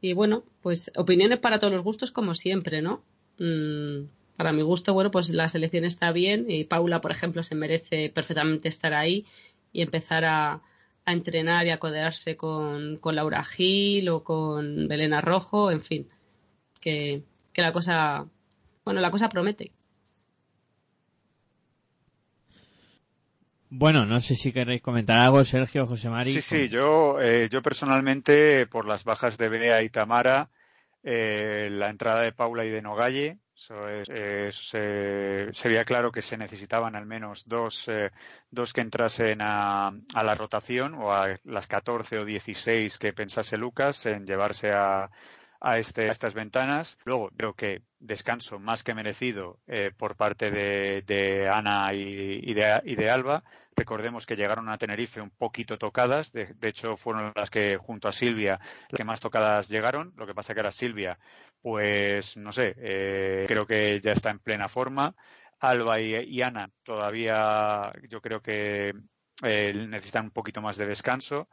Y 0.00 0.12
bueno, 0.12 0.44
pues 0.62 0.90
opiniones 0.96 1.38
para 1.38 1.58
todos 1.58 1.72
los 1.72 1.82
gustos 1.82 2.12
como 2.12 2.34
siempre, 2.34 2.82
¿no? 2.82 3.02
Mm, 3.38 4.08
para 4.36 4.52
mi 4.52 4.62
gusto, 4.62 4.92
bueno, 4.92 5.10
pues 5.10 5.30
la 5.30 5.48
selección 5.48 5.84
está 5.84 6.12
bien 6.12 6.46
y 6.48 6.64
Paula, 6.64 7.00
por 7.00 7.10
ejemplo, 7.10 7.42
se 7.42 7.54
merece 7.54 8.10
perfectamente 8.10 8.68
estar 8.68 8.92
ahí 8.94 9.24
y 9.72 9.82
empezar 9.82 10.24
a, 10.24 10.62
a 11.06 11.12
entrenar 11.12 11.66
y 11.66 11.70
a 11.70 11.78
codearse 11.78 12.36
con, 12.36 12.98
con, 12.98 13.16
Laura 13.16 13.42
Gil 13.44 14.08
o 14.10 14.22
con 14.22 14.88
Belena 14.88 15.20
Rojo, 15.20 15.70
en 15.70 15.80
fin, 15.80 16.08
que, 16.80 17.22
que 17.52 17.62
la 17.62 17.72
cosa, 17.72 18.26
bueno, 18.84 19.00
la 19.00 19.10
cosa 19.10 19.28
promete. 19.28 19.72
Bueno, 23.78 24.06
no 24.06 24.20
sé 24.20 24.36
si 24.36 24.54
queréis 24.54 24.80
comentar 24.80 25.18
algo, 25.18 25.44
Sergio, 25.44 25.84
José 25.84 26.08
Mari. 26.08 26.32
Sí, 26.32 26.40
sí, 26.40 26.68
yo, 26.70 27.20
eh, 27.20 27.50
yo 27.50 27.60
personalmente, 27.60 28.66
por 28.66 28.86
las 28.86 29.04
bajas 29.04 29.36
de 29.36 29.50
Bea 29.50 29.82
y 29.82 29.90
Tamara, 29.90 30.48
eh, 31.02 31.68
la 31.70 31.90
entrada 31.90 32.22
de 32.22 32.32
Paula 32.32 32.64
y 32.64 32.70
de 32.70 32.80
Nogalle, 32.80 33.38
eso 33.54 33.86
es, 33.86 34.08
eh, 34.10 34.48
se, 34.50 35.52
se, 35.52 35.68
veía 35.68 35.84
claro 35.84 36.10
que 36.10 36.22
se 36.22 36.38
necesitaban 36.38 36.96
al 36.96 37.04
menos 37.04 37.46
dos, 37.46 37.86
eh, 37.88 38.12
dos 38.50 38.72
que 38.72 38.80
entrasen 38.80 39.42
a, 39.42 39.88
a, 39.88 40.22
la 40.22 40.34
rotación 40.34 40.94
o 40.94 41.12
a 41.12 41.36
las 41.44 41.66
14 41.66 42.20
o 42.20 42.24
16 42.24 42.96
que 42.96 43.12
pensase 43.12 43.58
Lucas 43.58 44.06
en 44.06 44.24
llevarse 44.24 44.72
a, 44.72 45.10
a, 45.60 45.78
este, 45.78 46.08
a 46.08 46.12
estas 46.12 46.34
ventanas. 46.34 46.98
Luego 47.04 47.30
creo 47.36 47.54
que 47.54 47.82
descanso 47.98 48.58
más 48.58 48.82
que 48.82 48.94
merecido 48.94 49.58
eh, 49.66 49.90
por 49.96 50.16
parte 50.16 50.50
de, 50.50 51.02
de 51.02 51.48
Ana 51.48 51.92
y, 51.92 52.54
de, 52.54 53.10
Alba. 53.10 53.42
Recordemos 53.74 54.24
que 54.26 54.36
llegaron 54.36 54.68
a 54.68 54.78
Tenerife 54.78 55.20
un 55.20 55.30
poquito 55.30 55.78
tocadas. 55.78 56.32
De, 56.32 56.54
de, 56.54 56.68
hecho, 56.68 56.96
fueron 56.96 57.32
las 57.34 57.50
que, 57.50 57.76
junto 57.76 58.08
a 58.08 58.12
Silvia, 58.12 58.58
las 58.90 58.96
que 58.96 59.04
más 59.04 59.20
tocadas 59.20 59.68
llegaron. 59.68 60.12
Lo 60.16 60.26
que 60.26 60.34
pasa 60.34 60.54
que 60.54 60.60
era 60.60 60.72
Silvia, 60.72 61.18
pues 61.60 62.36
no 62.36 62.52
sé, 62.52 62.74
eh, 62.78 63.44
creo 63.46 63.66
que 63.66 64.00
ya 64.00 64.12
está 64.12 64.30
en 64.30 64.38
plena 64.38 64.68
forma. 64.68 65.14
Alba 65.58 66.00
y, 66.00 66.14
y 66.14 66.42
Ana 66.42 66.70
todavía, 66.82 67.92
yo 68.08 68.20
creo 68.20 68.40
que 68.42 68.94
eh, 69.42 69.86
necesitan 69.88 70.26
un 70.26 70.30
poquito 70.30 70.60
más 70.60 70.76
de 70.76 70.86
descanso. 70.86 71.48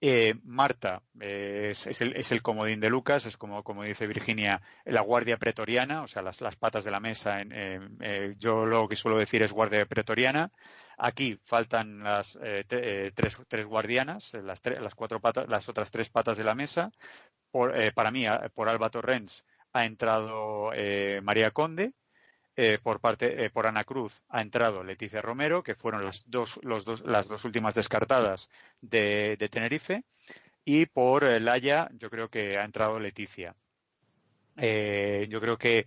Eh, 0.00 0.34
Marta 0.44 1.02
eh, 1.20 1.68
es, 1.70 1.86
es, 1.86 2.00
el, 2.02 2.14
es, 2.16 2.30
el, 2.32 2.42
comodín 2.42 2.80
de 2.80 2.90
Lucas, 2.90 3.24
es 3.26 3.36
como, 3.36 3.62
como 3.62 3.84
dice 3.84 4.06
Virginia, 4.06 4.60
la 4.84 5.00
guardia 5.00 5.38
pretoriana, 5.38 6.02
o 6.02 6.08
sea, 6.08 6.20
las, 6.20 6.38
patas 6.56 6.84
de 6.84 6.90
la 6.90 7.00
mesa. 7.00 7.40
En, 7.40 7.52
eh, 8.00 8.34
yo 8.38 8.66
lo 8.66 8.86
que 8.86 8.96
suelo 8.96 9.18
decir 9.18 9.42
es 9.42 9.52
guardia 9.52 9.86
pretoriana. 9.86 10.52
Aquí 10.98 11.38
faltan 11.44 12.00
las 12.02 12.38
eh, 12.42 12.64
tres, 13.14 13.38
tres, 13.48 13.66
guardianas, 13.66 14.34
las, 14.34 14.60
tres, 14.60 14.80
las, 14.80 14.94
cuatro 14.94 15.20
patas, 15.20 15.48
las 15.48 15.68
otras 15.68 15.90
tres 15.90 16.10
patas 16.10 16.36
de 16.36 16.44
la 16.44 16.54
mesa. 16.54 16.92
Por, 17.50 17.72
para 17.94 18.10
mí, 18.10 18.26
por 18.52 18.68
Alba 18.68 18.90
Torrens 18.90 19.44
ha 19.72 19.86
entrado 19.86 20.70
María 21.22 21.50
Conde, 21.52 21.94
eh, 22.56 22.78
por 22.82 23.00
parte 23.00 23.44
eh, 23.44 23.50
por 23.50 23.66
Ana 23.66 23.84
Cruz 23.84 24.22
ha 24.28 24.40
entrado 24.40 24.84
Leticia 24.84 25.20
Romero, 25.20 25.62
que 25.62 25.74
fueron 25.74 26.04
las 26.04 26.22
dos, 26.26 26.60
los 26.62 26.84
dos, 26.84 27.02
las 27.04 27.26
dos 27.26 27.44
últimas 27.44 27.74
descartadas 27.74 28.48
de, 28.80 29.36
de 29.36 29.48
Tenerife, 29.48 30.04
y 30.64 30.86
por 30.86 31.24
eh, 31.24 31.40
Laia 31.40 31.90
yo 31.94 32.10
creo 32.10 32.28
que 32.28 32.56
ha 32.56 32.64
entrado 32.64 33.00
Leticia. 33.00 33.56
Eh, 34.56 35.26
yo 35.28 35.40
creo 35.40 35.58
que 35.58 35.86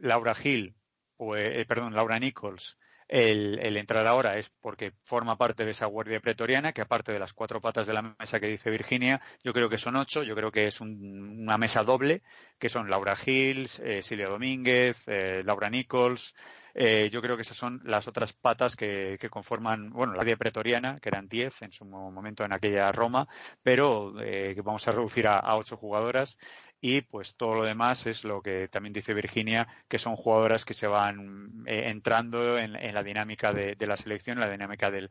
Laura 0.00 0.34
Gil, 0.34 0.74
pues, 1.16 1.64
perdón, 1.66 1.94
Laura 1.94 2.18
Nichols, 2.18 2.76
el, 3.12 3.58
el, 3.58 3.76
entrar 3.76 4.06
ahora 4.06 4.38
es 4.38 4.48
porque 4.62 4.94
forma 5.04 5.36
parte 5.36 5.66
de 5.66 5.72
esa 5.72 5.84
guardia 5.84 6.18
pretoriana, 6.18 6.72
que 6.72 6.80
aparte 6.80 7.12
de 7.12 7.18
las 7.18 7.34
cuatro 7.34 7.60
patas 7.60 7.86
de 7.86 7.92
la 7.92 8.16
mesa 8.18 8.40
que 8.40 8.46
dice 8.46 8.70
Virginia, 8.70 9.20
yo 9.44 9.52
creo 9.52 9.68
que 9.68 9.76
son 9.76 9.96
ocho, 9.96 10.22
yo 10.22 10.34
creo 10.34 10.50
que 10.50 10.66
es 10.66 10.80
un, 10.80 11.42
una 11.42 11.58
mesa 11.58 11.82
doble, 11.82 12.22
que 12.58 12.70
son 12.70 12.88
Laura 12.88 13.14
Hills, 13.22 13.80
eh, 13.80 14.00
Silvia 14.00 14.28
Domínguez, 14.28 15.02
eh, 15.06 15.42
Laura 15.44 15.68
Nichols, 15.68 16.34
eh, 16.74 17.10
yo 17.12 17.20
creo 17.20 17.36
que 17.36 17.42
esas 17.42 17.58
son 17.58 17.82
las 17.84 18.08
otras 18.08 18.32
patas 18.32 18.76
que, 18.76 19.18
que, 19.20 19.28
conforman, 19.28 19.90
bueno, 19.90 20.12
la 20.12 20.20
guardia 20.20 20.38
pretoriana, 20.38 20.98
que 20.98 21.10
eran 21.10 21.28
diez 21.28 21.60
en 21.60 21.70
su 21.70 21.84
momento 21.84 22.44
en 22.44 22.52
aquella 22.54 22.90
Roma, 22.92 23.28
pero 23.62 24.14
eh, 24.22 24.54
que 24.54 24.62
vamos 24.62 24.88
a 24.88 24.92
reducir 24.92 25.26
a 25.28 25.54
ocho 25.56 25.76
jugadoras 25.76 26.38
y 26.84 27.02
pues 27.02 27.36
todo 27.36 27.54
lo 27.54 27.64
demás 27.64 28.08
es 28.08 28.24
lo 28.24 28.42
que 28.42 28.66
también 28.66 28.92
dice 28.92 29.14
Virginia, 29.14 29.68
que 29.88 29.98
son 29.98 30.16
jugadoras 30.16 30.64
que 30.64 30.74
se 30.74 30.88
van 30.88 31.62
eh, 31.64 31.84
entrando 31.86 32.58
en, 32.58 32.74
en, 32.74 32.92
la 32.92 33.04
dinámica 33.04 33.52
de, 33.52 33.76
la 33.86 33.96
selección, 33.96 34.38
en 34.38 34.40
la 34.40 34.50
dinámica 34.50 34.90
del, 34.90 35.08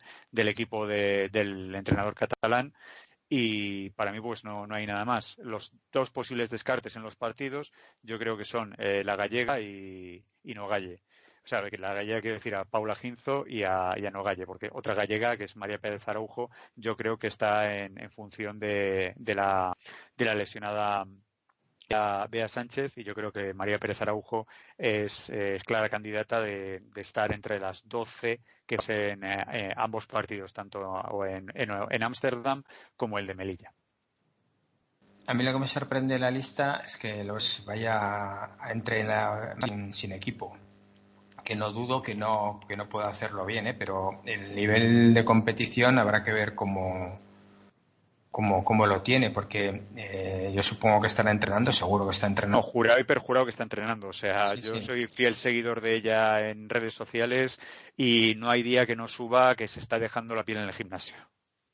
equipo 0.49 0.85
de, 0.85 1.29
del 1.29 1.73
entrenador 1.73 2.13
catalán. 2.13 2.73
Y 3.29 3.91
para 3.91 4.11
mí, 4.11 4.19
pues 4.19 4.43
no, 4.43 4.67
no 4.67 4.75
hay 4.75 4.85
nada 4.85 5.05
más. 5.05 5.37
Los 5.37 5.71
dos 5.93 6.11
posibles 6.11 6.49
descartes 6.49 6.97
en 6.97 7.03
los 7.03 7.15
partidos, 7.15 7.71
yo 8.01 8.19
creo 8.19 8.35
que 8.37 8.43
son 8.43 8.75
eh, 8.77 9.03
la 9.05 9.15
gallega 9.15 9.61
y, 9.61 10.25
y 10.43 10.53
Nogalle. 10.53 11.01
O 11.45 11.47
sea, 11.47 11.61
la 11.61 11.93
gallega 11.93 12.19
quiere 12.19 12.35
decir 12.35 12.53
a 12.53 12.65
Paula 12.65 12.95
Ginzo 12.95 13.45
y 13.47 13.63
a, 13.63 13.93
y 13.97 14.05
a 14.05 14.11
Nogalle, 14.11 14.45
porque 14.45 14.69
otra 14.73 14.93
gallega, 14.93 15.37
que 15.37 15.45
es 15.45 15.55
María 15.55 15.79
Pérez 15.79 16.05
Araujo, 16.09 16.51
yo 16.75 16.97
creo 16.97 17.17
que 17.17 17.27
está 17.27 17.77
en, 17.77 17.97
en 17.97 18.11
función 18.11 18.59
de, 18.59 19.13
de, 19.15 19.35
la, 19.35 19.73
de 20.17 20.25
la 20.25 20.35
lesionada 20.35 21.05
Bea 22.29 22.47
Sánchez 22.47 22.97
y 22.97 23.03
yo 23.03 23.13
creo 23.13 23.31
que 23.31 23.53
María 23.53 23.79
Pérez 23.79 24.01
Araujo 24.01 24.47
es, 24.77 25.29
es 25.29 25.63
clara 25.63 25.89
candidata 25.89 26.39
de, 26.41 26.81
estar 26.95 27.33
entre 27.33 27.59
las 27.59 27.87
12 27.87 28.39
que 28.65 28.75
es 28.75 28.89
en 28.89 29.23
eh, 29.23 29.73
ambos 29.75 30.07
partidos, 30.07 30.53
tanto 30.53 31.03
en 31.25 32.03
Ámsterdam 32.03 32.63
como 32.95 33.19
el 33.19 33.27
de 33.27 33.35
Melilla. 33.35 33.73
A 35.27 35.33
mí 35.33 35.43
lo 35.43 35.53
que 35.53 35.59
me 35.59 35.67
sorprende 35.67 36.15
de 36.15 36.19
la 36.19 36.31
lista 36.31 36.81
es 36.85 36.97
que 36.97 37.23
los 37.23 37.63
vaya 37.65 38.55
a 38.59 38.71
entrenar 38.71 39.55
sin, 39.65 39.93
sin 39.93 40.11
equipo. 40.11 40.57
Que 41.43 41.55
no 41.55 41.71
dudo 41.71 42.01
que 42.01 42.15
no, 42.15 42.59
que 42.67 42.75
no 42.75 42.89
pueda 42.89 43.09
hacerlo 43.09 43.45
bien, 43.45 43.67
¿eh? 43.67 43.73
pero 43.73 44.21
el 44.25 44.55
nivel 44.55 45.13
de 45.13 45.25
competición 45.25 45.99
habrá 45.99 46.23
que 46.23 46.31
ver 46.31 46.55
cómo, 46.55 47.19
cómo, 48.31 48.63
cómo 48.63 48.85
lo 48.87 49.01
tiene, 49.01 49.29
porque 49.31 49.83
eh, 49.95 50.51
yo 50.55 50.63
supongo 50.63 51.01
que 51.01 51.07
estará 51.07 51.31
entrenando, 51.31 51.71
seguro 51.71 52.05
que 52.05 52.11
está 52.13 52.27
No, 52.45 52.61
entrenando. 52.61 52.61
jurado 52.61 52.99
y 52.99 53.03
perjurado 53.03 53.45
que 53.45 53.51
está 53.51 53.63
entrenando. 53.63 54.07
O 54.09 54.13
sea, 54.13 54.55
Sí, 54.55 54.61
yo 54.61 54.79
sí. 54.79 54.81
soy 54.81 55.07
fiel 55.07 55.35
seguidor 55.35 55.81
de 55.81 55.95
ella 55.95 56.49
en 56.49 56.69
redes 56.69 56.93
sociales 56.93 57.59
y 57.97 58.35
no 58.37 58.49
hay 58.49 58.63
día 58.63 58.85
que 58.85 58.95
no 58.95 59.07
suba 59.07 59.55
que 59.55 59.67
se 59.67 59.79
está 59.79 59.99
dejando 59.99 60.35
la 60.35 60.43
piel 60.45 60.57
en 60.59 60.65
el 60.65 60.73
gimnasio. 60.73 61.15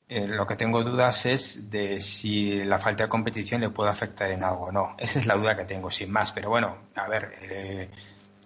Eh, 0.08 0.26
lo 0.26 0.46
que 0.46 0.56
tengo 0.56 0.82
dudas 0.84 1.26
es 1.26 1.70
de 1.70 2.00
si 2.00 2.64
la 2.64 2.78
falta 2.78 3.04
de 3.04 3.08
competición 3.10 3.60
le 3.60 3.68
puede 3.70 3.90
afectar 3.90 4.30
en 4.30 4.42
algo 4.42 4.66
o 4.66 4.72
no. 4.72 4.94
Esa 4.98 5.18
es 5.18 5.26
la 5.26 5.36
duda 5.36 5.54
que 5.56 5.64
tengo, 5.66 5.90
sin 5.90 6.10
más. 6.10 6.32
Pero 6.32 6.48
bueno, 6.48 6.88
a 6.94 7.08
ver, 7.08 7.34
eh, 7.42 7.90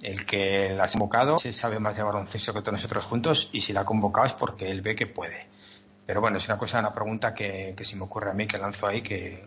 el 0.02 0.26
que 0.26 0.70
la 0.70 0.84
ha 0.84 0.88
convocado 0.88 1.38
se 1.38 1.52
sabe 1.52 1.78
más 1.78 1.96
de 1.96 2.02
baloncesto 2.02 2.52
que 2.52 2.60
todos 2.62 2.74
nosotros 2.74 3.04
juntos 3.06 3.48
y 3.52 3.60
si 3.60 3.72
la 3.72 3.82
ha 3.82 3.84
convocado 3.84 4.26
es 4.26 4.32
porque 4.32 4.70
él 4.72 4.80
ve 4.82 4.96
que 4.96 5.06
puede. 5.06 5.46
Pero 6.06 6.20
bueno, 6.20 6.38
es 6.38 6.46
una 6.46 6.58
cosa, 6.58 6.80
una 6.80 6.92
pregunta 6.94 7.34
que, 7.34 7.74
que 7.76 7.84
se 7.84 7.96
me 7.96 8.04
ocurre 8.04 8.30
a 8.30 8.34
mí, 8.34 8.46
que 8.46 8.58
lanzo 8.58 8.86
ahí, 8.86 9.02
que 9.02 9.44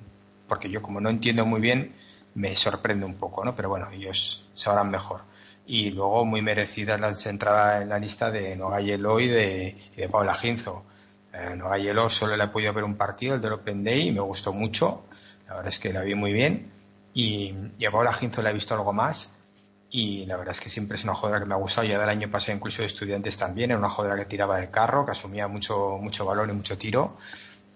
porque 0.48 0.70
yo 0.70 0.82
como 0.82 1.02
no 1.02 1.10
entiendo 1.10 1.46
muy 1.46 1.60
bien, 1.62 1.96
me 2.36 2.56
sorprende 2.56 3.06
un 3.06 3.16
poco, 3.16 3.44
¿no? 3.44 3.56
Pero 3.56 3.70
bueno, 3.70 3.90
ellos 3.92 4.48
sabrán 4.54 4.92
mejor. 4.92 5.22
Y 5.66 5.92
luego 5.92 6.26
muy 6.26 6.42
merecidas 6.42 7.00
las 7.00 7.26
entradas 7.26 7.82
en 7.82 7.90
la 7.90 8.00
lista 8.00 8.30
de 8.30 8.56
Nogayelo 8.56 9.20
y 9.20 9.28
de, 9.28 9.92
de 9.96 10.10
Paula 10.10 10.36
Ginzo. 10.36 10.84
Eh, 11.34 11.56
Nogayelo 11.56 12.10
solo 12.10 12.38
le 12.38 12.44
he 12.44 12.48
podido 12.48 12.74
ver 12.74 12.84
un 12.84 12.96
partido, 12.96 13.36
el 13.36 13.42
del 13.42 13.54
Open 13.54 13.84
Day, 13.84 14.10
y 14.10 14.12
me 14.12 14.22
gustó 14.22 14.54
mucho. 14.54 15.06
La 15.48 15.56
verdad 15.56 15.70
es 15.70 15.80
que 15.80 15.92
la 15.92 16.02
vi 16.02 16.16
muy 16.16 16.34
bien. 16.34 16.72
Y, 17.14 17.54
y 17.80 17.86
a 17.86 17.92
Paula 17.92 18.14
Ginzo 18.14 18.42
la 18.42 18.52
he 18.52 18.54
visto 18.54 18.76
algo 18.76 18.94
más. 18.94 19.35
Y 19.90 20.26
la 20.26 20.36
verdad 20.38 20.54
es 20.54 20.62
que 20.62 20.70
siempre 20.70 20.96
es 20.96 21.04
una 21.04 21.14
jugadora 21.14 21.40
que 21.40 21.46
me 21.46 21.54
ha 21.54 21.58
gustado. 21.58 21.88
Ya 21.88 22.00
del 22.00 22.10
año 22.10 22.30
pasado, 22.30 22.58
incluso 22.58 22.82
de 22.82 22.88
estudiantes 22.88 23.38
también. 23.38 23.72
Era 23.72 23.80
una 23.80 23.90
jugadora 23.90 24.18
que 24.18 24.26
tiraba 24.26 24.58
del 24.58 24.70
carro, 24.70 25.06
que 25.06 25.12
asumía 25.12 25.48
mucho, 25.48 25.98
mucho 26.02 26.26
valor 26.26 26.50
y 26.50 26.54
mucho 26.54 26.78
tiro. 26.78 27.18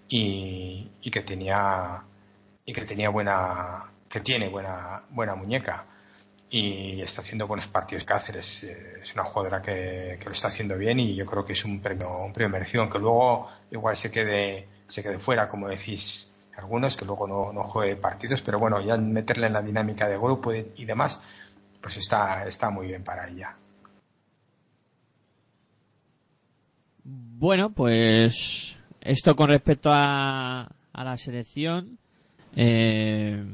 Y, 0.08 0.90
y 1.02 1.10
que 1.10 1.22
tenía, 1.22 2.02
y 2.64 2.72
que 2.72 2.82
tenía 2.82 3.10
buena, 3.10 3.84
que 4.08 4.20
tiene 4.20 4.48
buena, 4.48 5.02
buena 5.10 5.34
muñeca. 5.34 5.86
Y 6.50 7.00
está 7.00 7.22
haciendo 7.22 7.46
buenos 7.46 7.68
partidos 7.68 8.04
Cáceres. 8.04 8.64
Es 8.64 9.14
una 9.14 9.24
jugadora 9.24 9.62
que, 9.62 10.18
que 10.18 10.24
lo 10.26 10.32
está 10.32 10.48
haciendo 10.48 10.76
bien 10.76 10.98
y 10.98 11.14
yo 11.14 11.24
creo 11.24 11.44
que 11.44 11.52
es 11.52 11.64
un 11.64 11.80
premio, 11.80 12.18
un 12.18 12.32
premio 12.32 12.50
merecido. 12.50 12.82
Aunque 12.82 12.98
luego 12.98 13.48
igual 13.70 13.96
se 13.96 14.10
quede, 14.10 14.66
se 14.88 15.02
quede 15.02 15.20
fuera, 15.20 15.48
como 15.48 15.68
decís 15.68 16.34
algunos, 16.56 16.96
que 16.96 17.04
luego 17.04 17.26
no, 17.26 17.52
no 17.52 17.62
juegue 17.62 17.96
partidos. 17.96 18.42
Pero 18.42 18.58
bueno, 18.58 18.80
ya 18.80 18.96
meterle 18.96 19.46
en 19.46 19.52
la 19.52 19.62
dinámica 19.62 20.08
de 20.08 20.18
grupo 20.18 20.52
y 20.52 20.84
demás, 20.84 21.22
pues 21.80 21.96
está, 21.96 22.46
está 22.46 22.70
muy 22.70 22.86
bien 22.88 23.02
para 23.02 23.28
ella. 23.28 23.56
Bueno, 27.02 27.72
pues 27.72 28.78
esto 29.00 29.34
con 29.34 29.48
respecto 29.48 29.90
a, 29.92 30.70
a 30.92 31.04
la 31.04 31.16
selección. 31.16 31.98
Eh, 32.54 33.44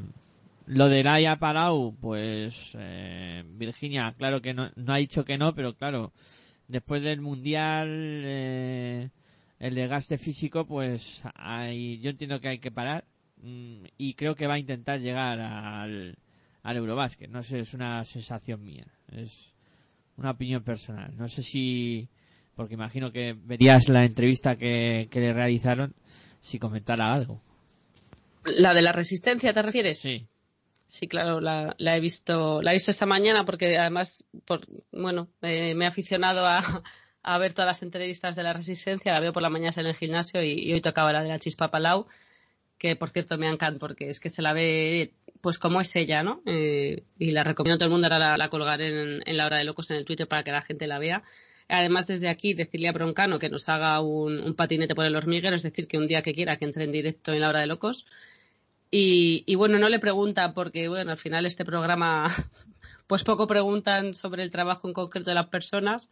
lo 0.66 0.88
de 0.88 1.04
Laia 1.04 1.36
Palau, 1.36 1.94
pues 2.00 2.76
eh, 2.78 3.44
Virginia, 3.46 4.14
claro 4.16 4.40
que 4.40 4.52
no, 4.52 4.70
no 4.74 4.92
ha 4.92 4.96
dicho 4.96 5.24
que 5.24 5.38
no, 5.38 5.54
pero 5.54 5.74
claro, 5.74 6.12
después 6.66 7.02
del 7.02 7.20
Mundial, 7.20 7.88
eh, 7.88 9.10
el 9.60 9.74
desgaste 9.74 10.18
físico, 10.18 10.66
pues 10.66 11.22
hay, 11.34 12.00
yo 12.00 12.10
entiendo 12.10 12.40
que 12.40 12.48
hay 12.48 12.58
que 12.58 12.72
parar 12.72 13.04
mm, 13.42 13.84
y 13.96 14.14
creo 14.14 14.34
que 14.34 14.46
va 14.46 14.54
a 14.54 14.58
intentar 14.58 14.98
llegar 15.00 15.38
al, 15.40 16.18
al 16.66 16.76
Eurobásquet. 16.76 17.30
No 17.30 17.44
sé, 17.44 17.60
es 17.60 17.74
una 17.74 18.04
sensación 18.04 18.64
mía, 18.64 18.86
es 19.12 19.54
una 20.16 20.32
opinión 20.32 20.64
personal. 20.64 21.16
No 21.16 21.28
sé 21.28 21.42
si, 21.42 22.08
porque 22.56 22.74
imagino 22.74 23.12
que 23.12 23.36
verías 23.38 23.88
la 23.88 24.04
entrevista 24.04 24.56
que, 24.56 25.06
que 25.10 25.20
le 25.20 25.32
realizaron, 25.32 25.94
si 26.40 26.58
comentara 26.58 27.12
algo. 27.12 27.40
¿La 28.44 28.74
de 28.74 28.82
la 28.82 28.90
resistencia 28.90 29.52
te 29.52 29.62
refieres? 29.62 30.00
Sí. 30.00 30.26
Sí, 30.88 31.06
claro, 31.06 31.40
la, 31.40 31.74
la 31.78 31.96
he 31.96 32.00
visto, 32.00 32.60
la 32.62 32.72
he 32.72 32.74
visto 32.74 32.90
esta 32.90 33.06
mañana 33.06 33.44
porque 33.44 33.78
además, 33.78 34.24
por, 34.44 34.66
bueno, 34.90 35.28
eh, 35.42 35.74
me 35.74 35.84
he 35.84 35.88
aficionado 35.88 36.46
a, 36.46 36.62
a 37.22 37.38
ver 37.38 37.52
todas 37.54 37.68
las 37.68 37.82
entrevistas 37.82 38.34
de 38.34 38.42
la 38.42 38.52
resistencia, 38.52 39.12
la 39.12 39.20
veo 39.20 39.32
por 39.32 39.42
la 39.42 39.50
mañana 39.50 39.72
en 39.76 39.86
el 39.86 39.94
gimnasio 39.94 40.42
y, 40.42 40.68
y 40.68 40.72
hoy 40.72 40.80
tocaba 40.80 41.12
la 41.12 41.22
de 41.22 41.28
la 41.28 41.38
Chispa 41.38 41.70
Palau, 41.70 42.06
que 42.78 42.96
por 42.96 43.10
cierto 43.10 43.38
me 43.38 43.48
encanta 43.48 43.78
porque 43.78 44.08
es 44.08 44.18
que 44.18 44.30
se 44.30 44.42
la 44.42 44.52
ve 44.52 45.12
pues 45.46 45.60
como 45.60 45.80
es 45.80 45.94
ella, 45.94 46.24
¿no? 46.24 46.42
Eh, 46.44 47.04
y 47.20 47.30
la 47.30 47.44
recomiendo 47.44 47.76
a 47.76 47.78
todo 47.78 47.86
el 47.86 47.92
mundo, 47.92 48.08
ahora 48.08 48.18
la, 48.18 48.36
la 48.36 48.48
colgaré 48.48 49.20
en, 49.24 49.36
la 49.36 49.46
hora 49.46 49.58
de 49.58 49.64
locos 49.64 49.88
en 49.92 49.98
el 49.98 50.04
Twitter 50.04 50.26
para 50.26 50.42
que 50.42 50.50
la 50.50 50.60
gente 50.60 50.88
la 50.88 50.98
vea. 50.98 51.22
Además, 51.68 52.08
desde 52.08 52.28
aquí, 52.28 52.52
decirle 52.52 52.88
a 52.88 52.92
Broncano 52.92 53.38
que 53.38 53.48
nos 53.48 53.68
haga 53.68 54.00
un, 54.00 54.56
patinete 54.56 54.96
por 54.96 55.06
el 55.06 55.14
hormiguero, 55.14 55.54
es 55.54 55.62
decir, 55.62 55.86
que 55.86 55.98
un 55.98 56.08
día 56.08 56.20
que 56.22 56.34
quiera 56.34 56.56
que 56.56 56.64
entre 56.64 56.82
en 56.82 56.90
directo 56.90 57.32
en 57.32 57.42
la 57.42 57.50
hora 57.50 57.60
de 57.60 57.68
locos. 57.68 58.06
Y, 58.90 59.54
bueno, 59.54 59.78
no 59.78 59.88
le 59.88 60.00
pregunta 60.00 60.52
porque, 60.52 60.88
bueno, 60.88 61.12
al 61.12 61.16
final 61.16 61.46
este 61.46 61.64
programa, 61.64 62.26
pues 63.06 63.22
poco 63.22 63.46
preguntan 63.46 64.14
sobre 64.14 64.42
el 64.42 64.50
trabajo 64.50 64.88
en 64.88 64.94
concreto 64.94 65.30
de 65.30 65.36
las 65.36 65.46
personas. 65.46 66.08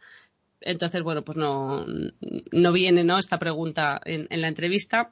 Entonces, 0.61 1.03
bueno, 1.03 1.25
pues 1.25 1.37
no, 1.37 1.85
no 2.53 2.71
viene, 2.71 3.03
¿no? 3.03 3.19
Esta 3.19 3.37
pregunta 3.37 3.99
en 4.05 4.41
la 4.41 4.47
entrevista. 4.47 5.11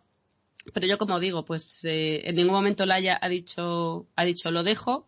Pero 0.74 0.88
yo, 0.88 0.98
como 0.98 1.20
digo, 1.20 1.44
pues 1.44 1.84
eh, 1.86 2.22
en 2.30 2.36
ningún 2.36 2.54
momento 2.54 2.86
Laia 2.86 3.20
ha 3.22 3.30
dicho, 3.30 4.08
ha 4.16 4.24
dicho 4.24 4.52
lo 4.52 4.64
dejo. 4.64 5.08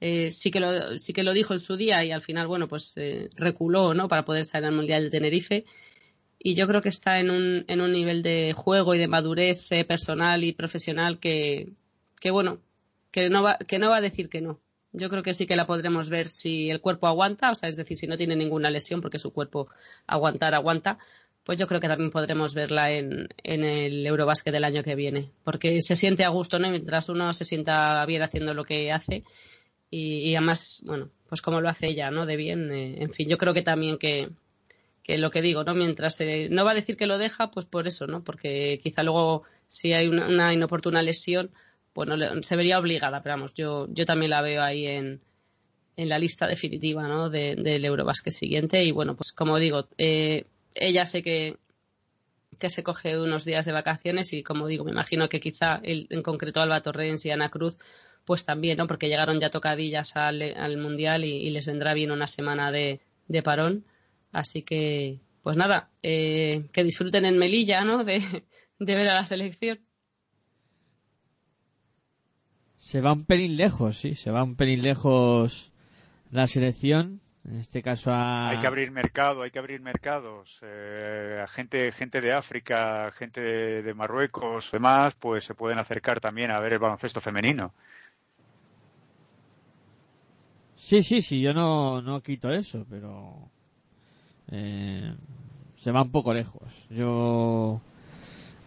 Eh, 0.00 0.30
sí 0.30 0.50
que 0.50 0.60
lo, 0.60 0.98
sí 0.98 1.12
que 1.12 1.22
lo 1.22 1.32
dijo 1.32 1.52
en 1.54 1.60
su 1.60 1.76
día 1.76 2.04
y 2.04 2.10
al 2.12 2.22
final, 2.22 2.46
bueno, 2.46 2.68
pues 2.68 2.94
eh, 2.96 3.30
reculó, 3.36 3.94
¿no? 3.94 4.08
Para 4.08 4.24
poder 4.24 4.42
estar 4.42 4.62
en 4.62 4.68
el 4.68 4.74
Mundial 4.74 5.04
de 5.04 5.10
Tenerife. 5.10 5.64
Y 6.38 6.54
yo 6.54 6.66
creo 6.66 6.82
que 6.82 6.90
está 6.90 7.20
en 7.20 7.30
un, 7.30 7.64
en 7.68 7.80
un 7.80 7.92
nivel 7.92 8.22
de 8.22 8.52
juego 8.52 8.94
y 8.94 8.98
de 8.98 9.08
madurez 9.08 9.72
eh, 9.72 9.84
personal 9.84 10.44
y 10.44 10.52
profesional 10.52 11.18
que, 11.18 11.72
que 12.20 12.30
bueno, 12.30 12.60
que 13.10 13.30
no 13.30 13.42
va, 13.42 13.56
que 13.56 13.78
no 13.78 13.90
va 13.90 13.96
a 13.98 14.00
decir 14.02 14.28
que 14.28 14.40
no. 14.40 14.60
Yo 14.92 15.08
creo 15.08 15.22
que 15.22 15.34
sí 15.34 15.46
que 15.46 15.56
la 15.56 15.66
podremos 15.66 16.10
ver 16.10 16.28
si 16.28 16.70
el 16.70 16.80
cuerpo 16.80 17.06
aguanta, 17.06 17.50
o 17.50 17.54
sea, 17.54 17.68
es 17.68 17.76
decir, 17.76 17.96
si 17.96 18.06
no 18.06 18.16
tiene 18.16 18.36
ninguna 18.36 18.70
lesión, 18.70 19.00
porque 19.00 19.18
su 19.18 19.32
cuerpo 19.32 19.68
aguantar 20.06 20.54
aguanta, 20.54 20.98
pues 21.44 21.58
yo 21.58 21.66
creo 21.66 21.80
que 21.80 21.88
también 21.88 22.10
podremos 22.10 22.54
verla 22.54 22.90
en, 22.90 23.28
en 23.42 23.64
el 23.64 24.06
Eurobásquet 24.06 24.52
del 24.52 24.64
año 24.64 24.82
que 24.82 24.94
viene, 24.94 25.30
porque 25.44 25.80
se 25.82 25.94
siente 25.96 26.24
a 26.24 26.28
gusto, 26.30 26.58
¿no? 26.58 26.70
Mientras 26.70 27.08
uno 27.08 27.32
se 27.34 27.44
sienta 27.44 28.04
bien 28.06 28.22
haciendo 28.22 28.54
lo 28.54 28.64
que 28.64 28.90
hace 28.92 29.22
y, 29.90 30.18
y 30.30 30.34
además, 30.36 30.82
bueno, 30.86 31.10
pues 31.28 31.42
como 31.42 31.60
lo 31.60 31.68
hace 31.68 31.88
ella, 31.88 32.10
¿no? 32.10 32.26
De 32.26 32.36
bien, 32.36 32.72
eh, 32.72 32.96
en 33.02 33.10
fin, 33.12 33.28
yo 33.28 33.36
creo 33.38 33.52
que 33.54 33.62
también 33.62 33.98
que, 33.98 34.30
que 35.02 35.18
lo 35.18 35.30
que 35.30 35.42
digo, 35.42 35.64
¿no? 35.64 35.74
Mientras 35.74 36.20
eh, 36.22 36.48
no 36.50 36.64
va 36.64 36.70
a 36.72 36.74
decir 36.74 36.96
que 36.96 37.06
lo 37.06 37.18
deja, 37.18 37.50
pues 37.50 37.66
por 37.66 37.86
eso, 37.86 38.06
¿no? 38.06 38.24
Porque 38.24 38.80
quizá 38.82 39.02
luego 39.02 39.42
si 39.68 39.92
hay 39.92 40.08
una, 40.08 40.26
una 40.26 40.52
inoportuna 40.54 41.02
lesión, 41.02 41.50
bueno, 41.94 42.16
le- 42.16 42.42
se 42.42 42.56
vería 42.56 42.78
obligada, 42.78 43.22
pero 43.22 43.34
vamos, 43.34 43.52
yo, 43.54 43.86
yo 43.90 44.06
también 44.06 44.30
la 44.30 44.40
veo 44.40 44.62
ahí 44.62 44.86
en, 44.86 45.20
en 45.96 46.08
la 46.08 46.18
lista 46.18 46.46
definitiva, 46.46 47.06
¿no? 47.06 47.28
De- 47.28 47.54
del 47.56 47.84
Eurobásquet 47.84 48.32
siguiente 48.32 48.82
y 48.82 48.92
bueno, 48.92 49.14
pues 49.14 49.32
como 49.32 49.58
digo, 49.58 49.88
eh, 49.98 50.44
ella 50.74 51.06
sé 51.06 51.22
que 51.22 51.58
que 52.58 52.70
se 52.70 52.82
coge 52.82 53.18
unos 53.18 53.44
días 53.44 53.66
de 53.66 53.72
vacaciones 53.72 54.32
y 54.32 54.42
como 54.42 54.66
digo, 54.68 54.84
me 54.84 54.92
imagino 54.92 55.28
que 55.28 55.40
quizá 55.40 55.80
el- 55.82 56.06
en 56.10 56.22
concreto 56.22 56.60
Alba 56.60 56.82
Torrens 56.82 57.24
y 57.26 57.30
Ana 57.30 57.48
Cruz 57.50 57.76
pues 58.24 58.44
también, 58.44 58.78
¿no? 58.78 58.86
Porque 58.86 59.08
llegaron 59.08 59.38
ya 59.40 59.50
tocadillas 59.50 60.16
al, 60.16 60.42
al 60.42 60.78
Mundial 60.78 61.24
y, 61.24 61.50
les 61.50 61.66
vendrá 61.66 61.92
bien 61.94 62.10
una 62.10 62.26
semana 62.26 62.72
de, 62.72 63.00
de 63.28 63.42
parón. 63.42 63.84
Así 64.32 64.62
que, 64.62 65.20
pues 65.42 65.56
nada, 65.56 65.90
eh, 66.02 66.64
que 66.72 66.84
disfruten 66.84 67.26
en 67.26 67.38
Melilla, 67.38 67.84
¿no? 67.84 68.02
De, 68.04 68.22
de 68.78 68.94
ver 68.94 69.08
a 69.08 69.14
la 69.14 69.24
selección. 69.26 69.80
Se 72.76 73.00
va 73.00 73.12
un 73.12 73.24
pelín 73.24 73.56
lejos, 73.56 73.98
sí, 73.98 74.14
se 74.14 74.30
va 74.30 74.42
un 74.42 74.56
pelín 74.56 74.82
lejos 74.82 75.72
la 76.30 76.46
selección. 76.46 77.20
En 77.46 77.56
este 77.58 77.82
caso 77.82 78.10
a... 78.10 78.48
Hay 78.48 78.58
que 78.58 78.66
abrir 78.66 78.90
mercado, 78.90 79.42
hay 79.42 79.50
que 79.50 79.58
abrir 79.58 79.80
mercados. 79.80 80.60
Eh, 80.62 81.40
a 81.42 81.46
gente, 81.46 81.92
gente 81.92 82.20
de 82.20 82.32
África, 82.32 83.12
gente 83.12 83.40
de, 83.40 83.82
de 83.82 83.94
Marruecos, 83.94 84.70
demás, 84.72 85.14
pues 85.14 85.44
se 85.44 85.54
pueden 85.54 85.78
acercar 85.78 86.20
también 86.20 86.50
a 86.50 86.60
ver 86.60 86.72
el 86.72 86.78
baloncesto 86.78 87.20
femenino. 87.20 87.72
Sí, 90.84 91.02
sí, 91.02 91.22
sí, 91.22 91.40
yo 91.40 91.54
no, 91.54 92.02
no 92.02 92.22
quito 92.22 92.52
eso, 92.52 92.84
pero 92.90 93.48
eh, 94.50 95.14
se 95.76 95.90
va 95.90 96.02
un 96.02 96.10
poco 96.10 96.34
lejos. 96.34 96.86
Yo 96.90 97.80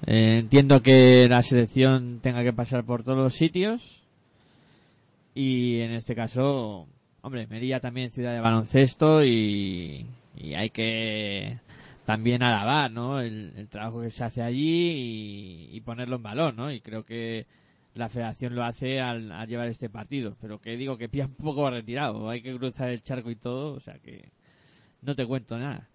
eh, 0.06 0.38
entiendo 0.40 0.82
que 0.82 1.28
la 1.30 1.44
selección 1.44 2.20
tenga 2.20 2.44
que 2.44 2.54
pasar 2.54 2.84
por 2.86 3.04
todos 3.04 3.20
los 3.20 3.36
sitios 3.36 4.04
y 5.36 5.82
en 5.82 5.92
este 5.92 6.16
caso, 6.16 6.88
hombre, 7.22 7.48
Merilla 7.48 7.80
también 7.80 8.12
ciudad 8.12 8.34
de 8.34 8.40
baloncesto 8.40 9.24
y, 9.24 10.08
hay 10.56 10.70
que 10.70 11.60
también 12.06 12.44
alabar, 12.44 12.92
¿no? 12.92 13.20
El, 13.20 13.68
trabajo 13.70 14.02
que 14.02 14.12
se 14.12 14.24
hace 14.24 14.42
allí 14.42 15.70
y, 15.72 15.82
ponerlo 15.82 16.18
en 16.18 16.24
valor, 16.24 16.54
¿no? 16.54 16.72
Y 16.72 16.82
creo 16.82 17.06
que 17.06 17.48
la 17.96 18.10
federación 18.10 18.56
lo 18.56 18.64
hace 18.64 19.02
al, 19.02 19.32
al 19.32 19.48
llevar 19.48 19.68
este 19.68 19.90
partido. 19.90 20.36
Pero 20.42 20.60
que 20.60 20.78
digo 20.78 20.98
que 20.98 21.10
pilla 21.10 21.26
un 21.26 21.36
poco 21.36 21.70
retirado. 21.70 22.30
Hay 22.30 22.42
que 22.42 22.56
cruzar 22.56 22.90
el 22.90 23.02
charco 23.02 23.32
y 23.32 23.36
todo. 23.36 23.74
O 23.74 23.80
sea 23.80 24.00
que 24.00 24.30
no 25.02 25.16
te 25.16 25.26
cuento 25.26 25.58
nada. 25.58 25.90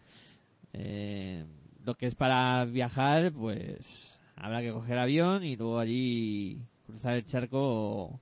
Eh, 0.72 1.44
lo 1.84 1.94
que 1.94 2.06
es 2.06 2.14
para 2.14 2.64
viajar, 2.64 3.32
pues 3.32 4.18
habrá 4.36 4.60
que 4.60 4.72
coger 4.72 4.98
avión 4.98 5.44
y 5.44 5.56
luego 5.56 5.78
allí 5.78 6.62
cruzar 6.86 7.14
el 7.14 7.26
charco 7.26 8.20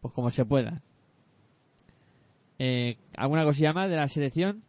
pues 0.00 0.12
como 0.14 0.30
se 0.30 0.44
pueda. 0.44 0.82
Eh, 2.62 2.98
¿Alguna 3.16 3.46
cosilla 3.46 3.72
más 3.72 3.88
de 3.88 3.96
la 3.96 4.06
selección? 4.06 4.62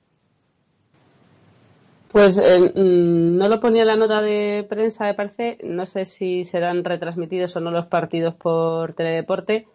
Pues 2.08 2.38
eh, 2.38 2.72
mm, 2.74 3.38
no 3.38 3.50
lo 3.50 3.60
ponía 3.60 3.82
en 3.82 3.88
la 3.90 3.98
nota 3.98 4.22
de 4.22 4.66
prensa, 4.70 5.08
me 5.08 5.14
parece. 5.14 5.58
No 5.62 5.86
sé 5.86 6.06
si 6.06 6.46
serán 6.46 6.86
retransmitidos 6.86 7.54
o 7.58 7.60
no 7.60 7.70
los 7.70 7.88
partidos 7.88 8.34
por 8.34 8.94
Teledeporte. 8.94 9.68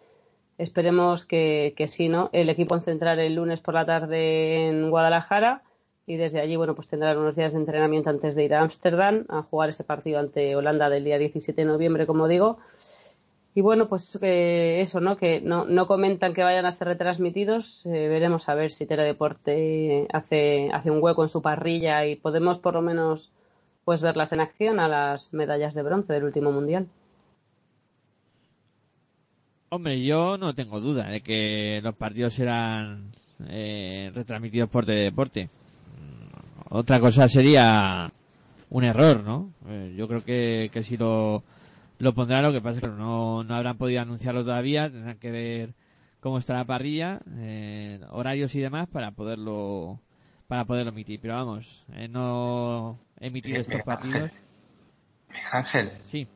Esperemos 0.57 1.25
que, 1.25 1.75
que 1.77 1.87
sí, 1.87 2.09
¿no? 2.09 2.31
El 2.33 2.49
equipo 2.49 2.69
concentrar 2.69 3.19
el 3.19 3.35
lunes 3.35 3.59
por 3.59 3.75
la 3.75 3.85
tarde 3.85 4.67
en 4.67 4.89
Guadalajara 4.89 5.61
y 6.07 6.15
desde 6.15 6.41
allí, 6.41 6.55
bueno, 6.55 6.73
pues 6.73 6.87
tendrán 6.87 7.19
unos 7.19 7.35
días 7.35 7.53
de 7.53 7.59
entrenamiento 7.59 8.09
antes 8.09 8.33
de 8.33 8.45
ir 8.45 8.55
a 8.55 8.61
Ámsterdam 8.61 9.25
a 9.29 9.43
jugar 9.43 9.69
ese 9.69 9.83
partido 9.83 10.17
ante 10.17 10.55
Holanda 10.55 10.89
del 10.89 11.03
día 11.03 11.19
17 11.19 11.61
de 11.61 11.67
noviembre, 11.67 12.07
como 12.07 12.27
digo. 12.27 12.57
Y 13.57 13.61
bueno, 13.61 13.87
pues 13.87 14.19
eh, 14.21 14.81
eso, 14.81 14.99
¿no? 15.01 15.17
Que 15.17 15.41
no, 15.41 15.65
no 15.65 15.87
comentan 15.87 16.35
que 16.35 16.43
vayan 16.43 16.67
a 16.67 16.71
ser 16.71 16.89
retransmitidos. 16.89 17.87
Eh, 17.87 18.07
veremos 18.07 18.47
a 18.49 18.53
ver 18.53 18.69
si 18.69 18.85
Teledeporte 18.85 20.05
hace, 20.13 20.69
hace 20.71 20.91
un 20.91 21.01
hueco 21.01 21.23
en 21.23 21.29
su 21.29 21.41
parrilla 21.41 22.05
y 22.05 22.17
podemos 22.17 22.59
por 22.59 22.75
lo 22.75 22.83
menos 22.83 23.31
pues 23.83 24.03
verlas 24.03 24.31
en 24.31 24.41
acción 24.41 24.79
a 24.79 24.87
las 24.87 25.33
medallas 25.33 25.73
de 25.73 25.81
bronce 25.81 26.13
del 26.13 26.25
último 26.25 26.51
mundial. 26.51 26.85
Hombre, 29.69 30.03
yo 30.03 30.37
no 30.37 30.53
tengo 30.53 30.79
duda 30.79 31.09
de 31.09 31.21
que 31.21 31.81
los 31.81 31.95
partidos 31.95 32.35
serán 32.35 33.11
eh, 33.49 34.11
retransmitidos 34.13 34.69
por 34.69 34.85
Teledeporte. 34.85 35.49
Otra 36.69 36.99
cosa 36.99 37.27
sería 37.27 38.11
un 38.69 38.83
error, 38.83 39.23
¿no? 39.23 39.49
Eh, 39.67 39.95
yo 39.97 40.07
creo 40.07 40.23
que, 40.23 40.69
que 40.71 40.83
si 40.83 40.95
lo, 40.95 41.41
lo 41.99 42.13
pondrán, 42.13 42.43
lo 42.43 42.51
que 42.51 42.61
pasa 42.61 42.77
es 42.77 42.81
que 42.81 42.89
no, 42.89 43.43
no 43.43 43.55
habrán 43.55 43.77
podido 43.77 44.01
anunciarlo 44.01 44.43
todavía, 44.43 44.89
tendrán 44.89 45.17
que 45.17 45.31
ver 45.31 45.73
cómo 46.19 46.37
está 46.37 46.53
la 46.53 46.65
parrilla, 46.65 47.19
eh, 47.37 47.99
horarios 48.09 48.53
y 48.55 48.59
demás 48.59 48.87
para 48.87 49.11
poderlo 49.11 49.99
para 50.47 50.65
poderlo 50.65 50.91
emitir. 50.91 51.19
Pero 51.21 51.35
vamos, 51.35 51.85
eh, 51.93 52.07
no 52.07 52.99
emitir 53.19 53.51
Mira, 53.51 53.61
estos 53.61 53.73
mira, 53.73 53.85
partidos. 53.85 54.31
Ángel. 55.51 55.91
Sí. 56.05 56.27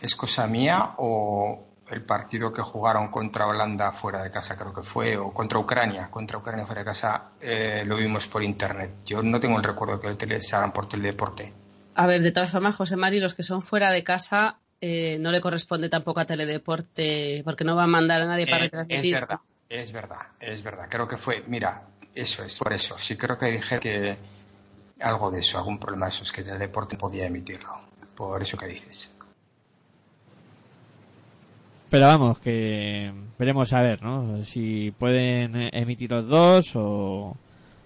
¿Es 0.00 0.14
cosa 0.14 0.46
mía 0.46 0.94
o 0.98 1.66
el 1.90 2.02
partido 2.02 2.52
que 2.52 2.62
jugaron 2.62 3.08
contra 3.08 3.46
Holanda 3.46 3.92
fuera 3.92 4.22
de 4.22 4.30
casa, 4.30 4.56
creo 4.56 4.72
que 4.72 4.82
fue, 4.82 5.16
o 5.16 5.32
contra 5.32 5.58
Ucrania, 5.58 6.08
contra 6.10 6.38
Ucrania 6.38 6.64
fuera 6.64 6.82
de 6.82 6.86
casa, 6.86 7.32
eh, 7.40 7.82
lo 7.84 7.96
vimos 7.96 8.28
por 8.28 8.42
internet? 8.42 8.98
Yo 9.04 9.22
no 9.22 9.40
tengo 9.40 9.58
el 9.58 9.64
recuerdo 9.64 10.00
que 10.00 10.08
lo 10.08 10.16
televisaran 10.16 10.72
por 10.72 10.88
teledeporte. 10.88 11.52
A 11.94 12.06
ver, 12.06 12.22
de 12.22 12.32
todas 12.32 12.52
formas, 12.52 12.76
José 12.76 12.96
Mari, 12.96 13.20
los 13.20 13.34
que 13.34 13.42
son 13.42 13.60
fuera 13.60 13.92
de 13.92 14.04
casa 14.04 14.60
eh, 14.80 15.18
no 15.18 15.30
le 15.30 15.40
corresponde 15.40 15.88
tampoco 15.88 16.20
a 16.20 16.24
Teledeporte 16.24 17.42
porque 17.44 17.64
no 17.64 17.76
va 17.76 17.84
a 17.84 17.88
mandar 17.88 18.22
a 18.22 18.26
nadie 18.26 18.46
para 18.46 18.64
Eh, 18.64 18.70
es 18.88 19.12
verdad, 19.12 19.40
es 19.68 19.92
verdad, 19.92 20.26
es 20.40 20.62
verdad. 20.62 20.86
Creo 20.88 21.06
que 21.06 21.16
fue, 21.16 21.44
mira, 21.46 21.82
eso 22.14 22.42
es, 22.42 22.58
por 22.58 22.72
eso. 22.72 22.96
Sí 22.98 23.16
creo 23.16 23.38
que 23.38 23.46
dije 23.46 23.78
que 23.78 24.16
algo 25.00 25.30
de 25.30 25.40
eso, 25.40 25.58
algún 25.58 25.78
problema 25.78 26.06
de 26.06 26.10
esos, 26.10 26.32
que 26.32 26.40
el 26.40 26.58
deporte 26.58 26.96
podía 26.96 27.26
emitirlo. 27.26 27.80
Por 28.14 28.42
eso 28.42 28.56
que 28.56 28.66
dices. 28.66 29.14
Pero 31.90 32.06
vamos, 32.06 32.38
que 32.38 33.12
veremos 33.38 33.72
a 33.72 33.82
ver, 33.82 34.02
¿no? 34.02 34.44
Si 34.44 34.92
pueden 34.92 35.70
emitir 35.74 36.10
los 36.10 36.28
dos 36.28 36.76
o, 36.76 37.36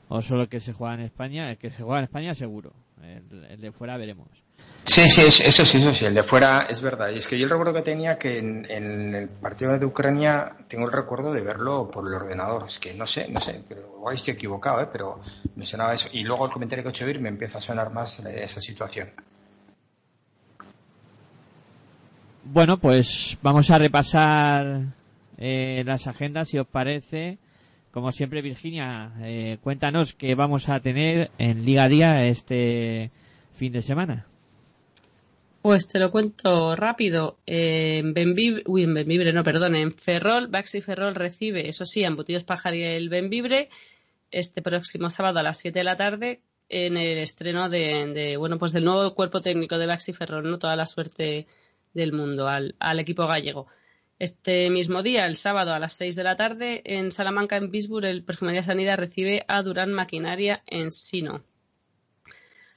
o 0.08 0.22
solo 0.22 0.42
el 0.42 0.48
que 0.48 0.60
se 0.60 0.74
juega 0.74 0.94
en 0.94 1.00
España. 1.00 1.50
El 1.50 1.56
que 1.56 1.70
se 1.70 1.82
juega 1.82 2.00
en 2.00 2.04
España 2.04 2.34
seguro. 2.34 2.72
El, 3.02 3.46
el 3.46 3.60
de 3.60 3.72
fuera 3.72 3.96
veremos. 3.96 4.43
Sí, 4.86 5.08
sí, 5.08 5.22
es- 5.22 5.40
eso 5.40 5.64
sí, 5.64 5.78
eso 5.78 5.94
sí, 5.94 6.04
el 6.04 6.14
de 6.14 6.22
fuera 6.22 6.66
es 6.68 6.80
verdad. 6.82 7.10
Y 7.10 7.18
es 7.18 7.26
que 7.26 7.38
yo 7.38 7.44
el 7.44 7.50
recuerdo 7.50 7.72
que 7.72 7.82
tenía 7.82 8.18
que 8.18 8.38
en, 8.38 8.66
el 8.68 9.28
partido 9.28 9.76
de 9.78 9.86
Ucrania 9.86 10.52
tengo 10.68 10.84
el 10.86 10.92
recuerdo 10.92 11.32
de 11.32 11.40
verlo 11.40 11.90
por 11.90 12.06
el 12.06 12.14
ordenador. 12.14 12.66
Es 12.68 12.78
que 12.78 12.92
no 12.94 13.06
sé, 13.06 13.28
no 13.30 13.40
sé, 13.40 13.62
pero 13.66 13.80
igual 13.96 14.14
estoy 14.14 14.34
equivocado, 14.34 14.82
¿eh? 14.82 14.88
pero 14.92 15.20
me 15.56 15.64
sonaba 15.64 15.94
eso. 15.94 16.08
Y 16.12 16.22
luego 16.24 16.44
el 16.44 16.52
comentario 16.52 16.82
que 16.84 16.88
he 16.88 16.92
hecho 16.92 17.20
me 17.20 17.30
empieza 17.30 17.58
a 17.58 17.62
sonar 17.62 17.90
más 17.92 18.20
eh, 18.20 18.44
esa 18.44 18.60
situación. 18.60 19.10
Bueno, 22.44 22.76
pues 22.78 23.38
vamos 23.40 23.70
a 23.70 23.78
repasar 23.78 24.82
eh, 25.38 25.82
las 25.86 26.06
agendas, 26.06 26.48
si 26.48 26.58
os 26.58 26.66
parece. 26.66 27.38
Como 27.90 28.12
siempre, 28.12 28.42
Virginia, 28.42 29.12
eh, 29.22 29.56
cuéntanos 29.62 30.12
qué 30.14 30.34
vamos 30.34 30.68
a 30.68 30.80
tener 30.80 31.30
en 31.38 31.64
Liga 31.64 31.88
Día 31.88 32.26
este 32.26 33.10
fin 33.54 33.72
de 33.72 33.80
semana. 33.80 34.26
Pues 35.64 35.88
te 35.88 35.98
lo 35.98 36.10
cuento 36.10 36.76
rápido. 36.76 37.38
En 37.46 38.12
Benvibre, 38.12 38.64
uy, 38.66 38.82
en 38.82 38.92
Benvibre, 38.92 39.32
no, 39.32 39.42
perdón, 39.42 39.76
en 39.76 39.94
Ferrol, 39.94 40.48
Baxi 40.48 40.82
Ferrol 40.82 41.14
recibe, 41.14 41.70
eso 41.70 41.86
sí, 41.86 42.04
a 42.04 42.08
Embutidos 42.08 42.44
Pajar 42.44 42.74
y 42.74 42.84
el 42.84 43.08
Benvibre 43.08 43.70
este 44.30 44.60
próximo 44.60 45.08
sábado 45.08 45.38
a 45.38 45.42
las 45.42 45.58
7 45.58 45.78
de 45.78 45.84
la 45.84 45.96
tarde 45.96 46.42
en 46.68 46.98
el 46.98 47.16
estreno 47.16 47.70
de, 47.70 48.08
de, 48.08 48.36
bueno, 48.36 48.58
pues 48.58 48.72
del 48.72 48.84
nuevo 48.84 49.14
cuerpo 49.14 49.40
técnico 49.40 49.78
de 49.78 49.86
Baxi 49.86 50.12
Ferrol, 50.12 50.50
¿no? 50.50 50.58
Toda 50.58 50.76
la 50.76 50.84
suerte 50.84 51.46
del 51.94 52.12
mundo 52.12 52.46
al, 52.46 52.74
al 52.78 53.00
equipo 53.00 53.26
gallego. 53.26 53.66
Este 54.18 54.68
mismo 54.68 55.02
día, 55.02 55.24
el 55.24 55.38
sábado 55.38 55.72
a 55.72 55.78
las 55.78 55.94
6 55.94 56.14
de 56.14 56.24
la 56.24 56.36
tarde, 56.36 56.82
en 56.84 57.10
Salamanca, 57.10 57.56
en 57.56 57.70
Bisburg, 57.70 58.04
el 58.04 58.22
Perfumería 58.22 58.62
Sanidad 58.62 58.98
recibe 58.98 59.46
a 59.48 59.62
Durán 59.62 59.94
Maquinaria 59.94 60.62
en 60.66 60.90
Sino. 60.90 61.42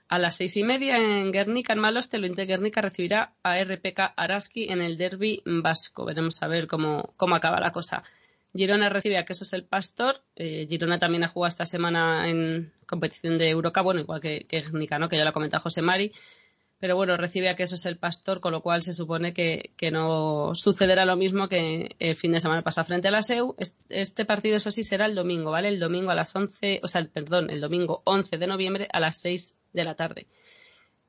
A 0.10 0.20
las 0.20 0.36
seis 0.38 0.56
y 0.56 0.64
media 0.64 0.96
en 0.98 1.32
Guernica, 1.32 1.74
en 1.74 1.80
Maloste, 1.80 2.18
lo 2.18 2.28
Inter 2.28 2.48
Guernica 2.48 2.82
recibirá 2.82 3.34
a 3.44 3.60
RPK 3.62 4.14
Araski 4.16 4.72
en 4.72 4.82
el 4.82 4.98
derby 4.98 5.42
vasco. 5.46 6.06
Veremos 6.06 6.42
a 6.42 6.48
ver 6.48 6.66
cómo, 6.68 7.14
cómo 7.18 7.36
acaba 7.36 7.60
la 7.60 7.72
cosa. 7.72 8.04
Girona 8.56 8.88
recibe 8.90 9.18
a 9.18 9.26
Quesos 9.26 9.52
el 9.54 9.66
Pastor. 9.66 10.24
Eh, 10.36 10.66
Girona 10.70 10.98
también 10.98 11.26
ha 11.26 11.28
jugado 11.28 11.50
esta 11.50 11.66
semana 11.66 12.30
en 12.30 12.72
competición 12.88 13.38
de 13.38 13.50
Eurocup, 13.50 13.84
bueno, 13.84 14.00
igual 14.00 14.22
que, 14.22 14.46
que 14.48 14.62
Guernica, 14.62 14.98
¿no? 14.98 15.10
que 15.10 15.18
ya 15.18 15.24
lo 15.24 15.30
ha 15.32 15.34
comentado 15.34 15.62
José 15.64 15.82
Mari. 15.82 16.14
Pero 16.80 16.96
bueno, 16.96 17.18
recibe 17.18 17.50
a 17.50 17.56
Quesos 17.56 17.86
el 17.88 17.98
Pastor, 17.98 18.40
con 18.40 18.52
lo 18.54 18.62
cual 18.62 18.84
se 18.84 18.94
supone 18.94 19.34
que, 19.34 19.72
que 19.76 19.90
no 19.92 20.52
sucederá 20.54 21.06
lo 21.06 21.16
mismo 21.18 21.50
que 21.50 21.96
el 21.98 22.16
fin 22.16 22.32
de 22.32 22.40
semana 22.40 22.62
pasado 22.62 22.86
frente 22.86 23.08
a 23.08 23.12
la 23.12 23.24
SEU. 23.24 23.56
Es- 23.58 23.76
Este 23.90 24.26
partido, 24.26 24.56
eso 24.58 24.70
sí, 24.72 24.84
será 24.84 25.08
el 25.08 25.16
domingo, 25.16 25.50
¿vale? 25.52 25.70
El 25.70 25.80
domingo 25.80 26.12
a 26.12 26.16
las 26.16 26.34
11, 26.36 26.80
o 26.84 26.88
sea, 26.88 27.02
el- 27.02 27.10
perdón, 27.10 27.50
el 27.50 27.60
domingo 27.62 28.04
11 28.06 28.38
de 28.38 28.46
noviembre 28.48 28.88
a 28.94 29.00
las 29.00 29.18
6 29.18 29.56
de 29.74 29.84
la 29.84 29.96
tarde. 29.96 30.28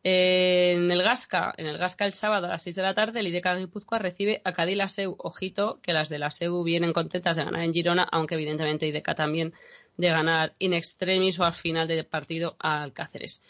Eh, 0.05 0.75
en 0.77 0.91
el 0.91 1.03
Gasca, 1.03 1.53
en 1.57 1.67
el 1.67 1.77
Gasca 1.77 2.07
el 2.07 2.13
sábado 2.13 2.47
a 2.47 2.51
las 2.51 2.63
6 2.63 2.77
de 2.77 2.83
la 2.83 2.95
tarde, 2.95 3.21
el 3.21 3.27
IDK 3.27 3.59
Guipúzcoa 3.59 3.99
recibe 3.99 4.41
a 4.45 4.53
Cádiz 4.53 4.79
SEU. 4.93 5.17
Ojito, 5.19 5.81
que 5.83 5.93
las 5.93 6.09
de 6.09 6.19
la 6.19 6.31
SEU 6.31 6.63
vienen 6.63 6.93
contentas 6.93 7.37
de 7.37 7.45
ganar 7.45 7.63
en 7.63 7.73
Girona, 7.73 8.05
aunque 8.11 8.35
evidentemente 8.35 8.87
IDK 8.87 9.15
también 9.15 9.53
de 9.97 10.09
ganar 10.09 10.55
in 10.61 10.73
extremis 10.73 11.39
o 11.41 11.45
al 11.45 11.55
final 11.55 11.89
del 11.89 12.07
partido 12.07 12.57
a 12.61 12.83
Alcáceres. 12.83 13.43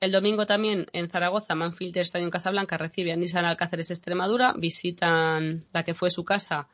El 0.00 0.12
domingo 0.12 0.44
también 0.44 0.86
en 0.92 1.08
Zaragoza, 1.08 1.54
Manfield 1.54 1.96
Estadio 1.96 2.26
en 2.26 2.30
Casablanca 2.30 2.76
recibe 2.76 3.12
a 3.12 3.16
Nissan 3.16 3.44
Alcáceres 3.44 3.90
Extremadura, 3.90 4.52
visitan 4.54 5.64
la 5.72 5.84
que 5.84 5.94
fue 5.94 6.10
su 6.10 6.24
casa, 6.24 6.68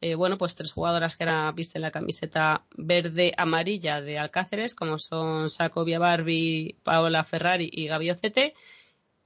eh, 0.00 0.14
bueno, 0.14 0.36
pues 0.38 0.54
tres 0.54 0.72
jugadoras 0.72 1.16
que 1.16 1.24
ahora 1.24 1.50
visten 1.52 1.82
la 1.82 1.90
camiseta 1.90 2.64
verde 2.76 3.32
amarilla 3.36 4.00
de 4.00 4.18
Alcáceres, 4.18 4.74
como 4.74 4.98
son 4.98 5.48
Sacovia 5.48 5.98
Barbie, 5.98 6.76
Paola 6.82 7.24
Ferrari 7.24 7.68
y 7.72 7.86
Gaby 7.86 8.10
Ocete. 8.10 8.54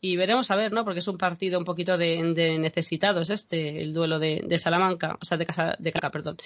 Y 0.00 0.16
veremos 0.16 0.50
a 0.50 0.56
ver, 0.56 0.72
¿no? 0.72 0.84
Porque 0.84 1.00
es 1.00 1.08
un 1.08 1.18
partido 1.18 1.58
un 1.58 1.64
poquito 1.64 1.98
de, 1.98 2.22
necesitados 2.58 3.30
este, 3.30 3.80
el 3.80 3.92
duelo 3.92 4.20
de, 4.20 4.58
Salamanca, 4.58 5.18
o 5.20 5.24
sea, 5.24 5.36
de 5.36 5.46
casa, 5.46 5.74
de 5.78 5.92
Caca, 5.92 6.10
perdón. 6.10 6.36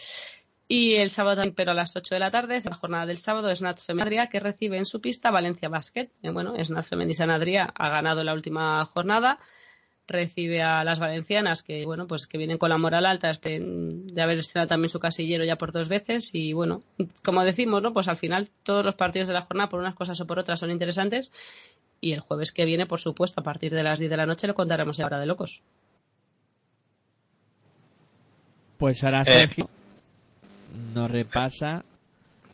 Y 0.68 0.94
el 0.94 1.10
sábado 1.10 1.42
pero 1.54 1.72
a 1.72 1.74
las 1.74 1.94
8 1.94 2.14
de 2.14 2.18
la 2.18 2.30
tarde, 2.30 2.62
la 2.64 2.74
jornada 2.74 3.04
del 3.04 3.18
sábado, 3.18 3.54
Snatch 3.54 3.84
Femenadria, 3.84 4.28
que 4.28 4.40
recibe 4.40 4.78
en 4.78 4.86
su 4.86 5.02
pista 5.02 5.30
Valencia 5.30 5.68
Basket. 5.68 6.10
Eh, 6.22 6.30
bueno, 6.30 6.54
Snatch 6.64 6.88
Femenadria 6.88 7.70
ha 7.74 7.90
ganado 7.90 8.24
la 8.24 8.32
última 8.32 8.82
jornada, 8.86 9.38
recibe 10.06 10.62
a 10.62 10.84
las 10.84 10.98
valencianas, 10.98 11.62
que 11.62 11.84
bueno, 11.84 12.06
pues 12.06 12.26
que 12.26 12.38
vienen 12.38 12.58
con 12.58 12.68
la 12.68 12.78
moral 12.78 13.06
alta 13.06 13.32
de, 13.32 13.60
de 13.60 14.22
haber 14.22 14.38
estrenado 14.38 14.68
también 14.68 14.90
su 14.90 14.98
casillero 15.00 15.44
ya 15.44 15.56
por 15.56 15.72
dos 15.72 15.88
veces. 15.88 16.30
Y 16.32 16.52
bueno, 16.52 16.82
como 17.24 17.44
decimos, 17.44 17.82
¿no? 17.82 17.92
Pues 17.92 18.08
al 18.08 18.16
final 18.16 18.50
todos 18.62 18.84
los 18.84 18.94
partidos 18.94 19.28
de 19.28 19.34
la 19.34 19.42
jornada, 19.42 19.68
por 19.68 19.80
unas 19.80 19.94
cosas 19.94 20.20
o 20.20 20.26
por 20.26 20.38
otras, 20.38 20.60
son 20.60 20.70
interesantes. 20.70 21.32
Y 22.00 22.12
el 22.12 22.20
jueves 22.20 22.52
que 22.52 22.64
viene, 22.64 22.86
por 22.86 23.00
supuesto, 23.00 23.40
a 23.40 23.44
partir 23.44 23.72
de 23.72 23.82
las 23.84 23.98
10 23.98 24.10
de 24.10 24.16
la 24.16 24.26
noche, 24.26 24.46
lo 24.46 24.54
contaremos 24.54 24.98
en 24.98 25.04
Hora 25.06 25.20
de 25.20 25.26
Locos. 25.26 25.62
Pues 28.78 29.04
ahora 29.04 29.22
Eh. 29.22 29.26
Sergio 29.26 29.68
nos 30.94 31.10
repasa 31.10 31.84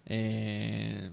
eh, 0.06 1.10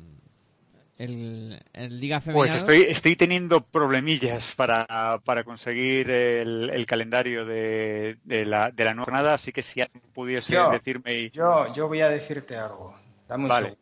el, 0.97 1.61
el 1.73 1.99
Liga 1.99 2.21
Femenina. 2.21 2.41
Pues 2.41 2.55
estoy, 2.55 2.81
estoy 2.83 3.15
teniendo 3.15 3.61
problemillas 3.61 4.53
para, 4.55 5.19
para 5.25 5.43
conseguir 5.43 6.09
el, 6.09 6.69
el 6.69 6.85
calendario 6.85 7.45
de, 7.45 8.17
de, 8.23 8.45
la, 8.45 8.71
de 8.71 8.83
la 8.85 8.93
nueva 8.93 9.05
jornada, 9.05 9.33
así 9.33 9.51
que 9.51 9.63
si 9.63 9.81
alguien 9.81 10.03
pudiese 10.13 10.53
Yo, 10.53 10.69
decirme. 10.69 11.13
y- 11.15 11.29
yo, 11.31 11.73
yo 11.73 11.87
voy 11.87 12.01
a 12.01 12.09
decirte 12.09 12.55
algo. 12.57 12.95
Dame 13.27 13.43
un 13.43 13.49
Vale. 13.49 13.77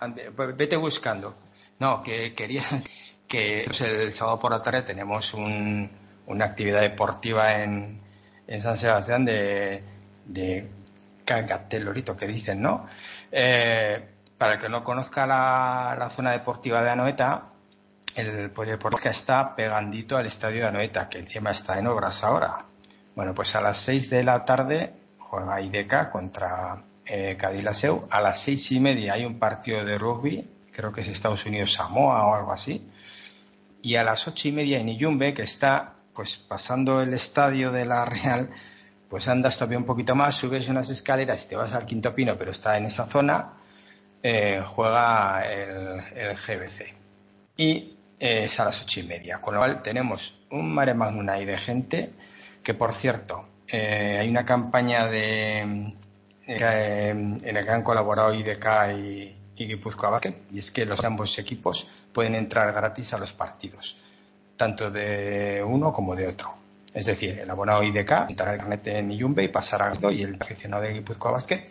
Ande- 0.00 0.30
pues 0.34 0.56
Vete 0.56 0.76
buscando. 0.76 1.34
No, 1.78 2.02
que 2.02 2.34
quería 2.34 2.64
que 3.28 3.64
pues, 3.66 3.80
el 3.80 4.12
sábado 4.12 4.38
por 4.38 4.50
la 4.52 4.62
tarde 4.62 4.82
tenemos 4.82 5.32
un- 5.34 5.90
una 6.26 6.44
actividad 6.44 6.82
deportiva 6.82 7.62
en, 7.62 8.00
en 8.46 8.60
San 8.60 8.76
Sebastián 8.76 9.24
de, 9.24 9.82
de 10.26 10.68
cagatelorito 11.24 12.16
que 12.16 12.26
dicen, 12.26 12.60
¿no? 12.62 12.86
Eh, 13.32 14.02
para 14.38 14.54
el 14.54 14.60
que 14.60 14.68
no 14.68 14.84
conozca 14.84 15.26
la, 15.26 16.10
zona 16.14 16.30
deportiva 16.30 16.82
de 16.82 16.90
Anoeta, 16.90 17.48
el 18.14 18.50
polideportivo 18.50 19.10
está 19.10 19.54
pegandito 19.54 20.16
al 20.16 20.26
estadio 20.26 20.62
de 20.62 20.68
Anoeta, 20.68 21.08
que 21.08 21.18
encima 21.18 21.50
está 21.50 21.78
en 21.78 21.88
obras 21.88 22.24
ahora. 22.24 22.64
Bueno, 23.14 23.34
pues 23.34 23.54
a 23.56 23.60
las 23.60 23.78
6 23.78 24.10
de 24.10 24.22
la 24.22 24.44
tarde 24.44 24.94
juega 25.18 25.60
IDK 25.60 26.10
contra 26.10 26.82
eh, 27.04 27.36
Cadilaseu. 27.38 28.06
A 28.10 28.20
las 28.20 28.40
seis 28.40 28.70
y 28.72 28.80
media 28.80 29.14
hay 29.14 29.24
un 29.24 29.38
partido 29.38 29.84
de 29.84 29.98
rugby, 29.98 30.48
creo 30.72 30.92
que 30.92 31.00
es 31.00 31.08
Estados 31.08 31.44
Unidos-Samoa 31.46 32.26
o 32.26 32.34
algo 32.34 32.52
así. 32.52 32.88
Y 33.82 33.96
a 33.96 34.04
las 34.04 34.26
ocho 34.28 34.48
y 34.48 34.52
media 34.52 34.78
en 34.78 34.88
Iyumbe, 34.88 35.34
que 35.34 35.42
está 35.42 35.94
pues 36.14 36.36
pasando 36.36 37.00
el 37.00 37.14
estadio 37.14 37.72
de 37.72 37.86
la 37.86 38.04
Real, 38.04 38.50
pues 39.08 39.28
andas 39.28 39.56
todavía 39.56 39.78
un 39.78 39.84
poquito 39.84 40.14
más, 40.14 40.36
subes 40.36 40.68
unas 40.68 40.90
escaleras 40.90 41.44
y 41.44 41.48
te 41.48 41.56
vas 41.56 41.72
al 41.72 41.86
quinto 41.86 42.14
pino, 42.14 42.36
pero 42.36 42.50
está 42.50 42.76
en 42.76 42.86
esa 42.86 43.06
zona, 43.06 43.52
eh, 44.22 44.62
juega 44.66 45.42
el, 45.46 46.00
el 46.14 46.36
GBC. 46.36 46.94
Y 47.56 47.96
eh, 48.18 48.44
es 48.44 48.58
a 48.60 48.64
las 48.64 48.82
ocho 48.82 49.00
y 49.00 49.04
media, 49.04 49.40
con 49.40 49.54
lo 49.54 49.60
cual 49.60 49.82
tenemos 49.82 50.38
un 50.50 50.72
mare 50.72 50.94
magnum 50.94 51.28
ahí 51.28 51.44
de 51.44 51.58
gente, 51.58 52.10
que 52.62 52.74
por 52.74 52.92
cierto, 52.92 53.44
eh, 53.68 54.18
hay 54.20 54.28
una 54.28 54.44
campaña 54.44 55.06
de 55.06 55.94
en 56.50 57.54
la 57.54 57.62
que 57.62 57.70
han 57.70 57.82
colaborado 57.82 58.32
IDK 58.32 58.66
y, 58.96 59.36
y 59.54 59.66
Guipúzcoa 59.66 60.10
Basket, 60.10 60.34
y 60.50 60.60
es 60.60 60.70
que 60.70 60.86
los 60.86 61.04
ambos 61.04 61.38
equipos 61.38 61.86
pueden 62.12 62.34
entrar 62.34 62.72
gratis 62.72 63.12
a 63.12 63.18
los 63.18 63.34
partidos, 63.34 63.98
tanto 64.56 64.90
de 64.90 65.62
uno 65.62 65.92
como 65.92 66.16
de 66.16 66.26
otro. 66.26 66.54
Es 66.94 67.06
decir, 67.06 67.38
el 67.38 67.50
abonado 67.50 67.82
IDK 67.82 68.30
entrará 68.30 68.54
el 68.54 68.58
carnet 68.58 68.86
en 68.88 69.12
Iyumbe 69.12 69.44
y 69.44 69.48
pasará 69.48 69.92
y 70.10 70.22
el 70.22 70.36
aficionado 70.40 70.82
de 70.82 70.94
Guipúzcoa 70.94 71.32
Basket 71.32 71.68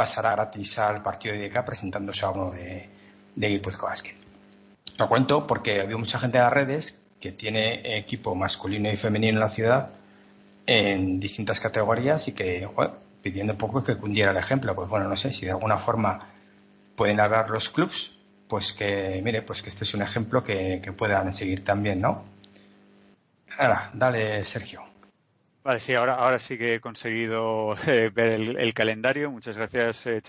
pasará 0.00 0.30
gratis 0.32 0.78
al 0.78 1.02
partido 1.02 1.34
de 1.34 1.44
IDK 1.44 1.62
presentándose 1.62 2.24
a 2.24 2.30
uno 2.30 2.50
de, 2.52 2.88
de 3.36 3.58
Basket. 3.58 4.16
Lo 4.96 5.08
cuento 5.10 5.46
porque 5.46 5.82
había 5.82 5.98
mucha 5.98 6.18
gente 6.18 6.38
en 6.38 6.44
las 6.44 6.52
redes 6.54 7.04
que 7.20 7.32
tiene 7.32 7.98
equipo 7.98 8.34
masculino 8.34 8.90
y 8.90 8.96
femenino 8.96 9.34
en 9.34 9.40
la 9.40 9.50
ciudad 9.50 9.90
en 10.64 11.20
distintas 11.20 11.60
categorías 11.60 12.28
y 12.28 12.32
que, 12.32 12.66
pidiendo 13.20 13.52
un 13.52 13.58
poco 13.58 13.84
que 13.84 13.98
cundiera 13.98 14.30
el 14.30 14.38
ejemplo. 14.38 14.74
Pues 14.74 14.88
bueno, 14.88 15.06
no 15.06 15.18
sé 15.18 15.34
si 15.34 15.44
de 15.44 15.50
alguna 15.52 15.76
forma 15.76 16.18
pueden 16.96 17.20
hablar 17.20 17.50
los 17.50 17.68
clubs, 17.68 18.16
pues 18.48 18.72
que, 18.72 19.20
mire, 19.22 19.42
pues 19.42 19.60
que 19.60 19.68
este 19.68 19.84
es 19.84 19.92
un 19.92 20.00
ejemplo 20.00 20.42
que, 20.42 20.80
que 20.82 20.92
puedan 20.92 21.30
seguir 21.34 21.62
también, 21.62 22.00
¿no? 22.00 22.24
Ahora, 23.58 23.90
dale, 23.92 24.46
Sergio. 24.46 24.89
Vale, 25.62 25.78
sí, 25.80 25.94
ahora, 25.94 26.14
ahora 26.14 26.38
sí 26.38 26.56
que 26.56 26.76
he 26.76 26.80
conseguido 26.80 27.76
eh, 27.86 28.10
ver 28.14 28.34
el, 28.34 28.74
calendario. 28.74 29.30
Muchas 29.30 29.56
gracias, 29.56 30.06
eh. 30.06 30.22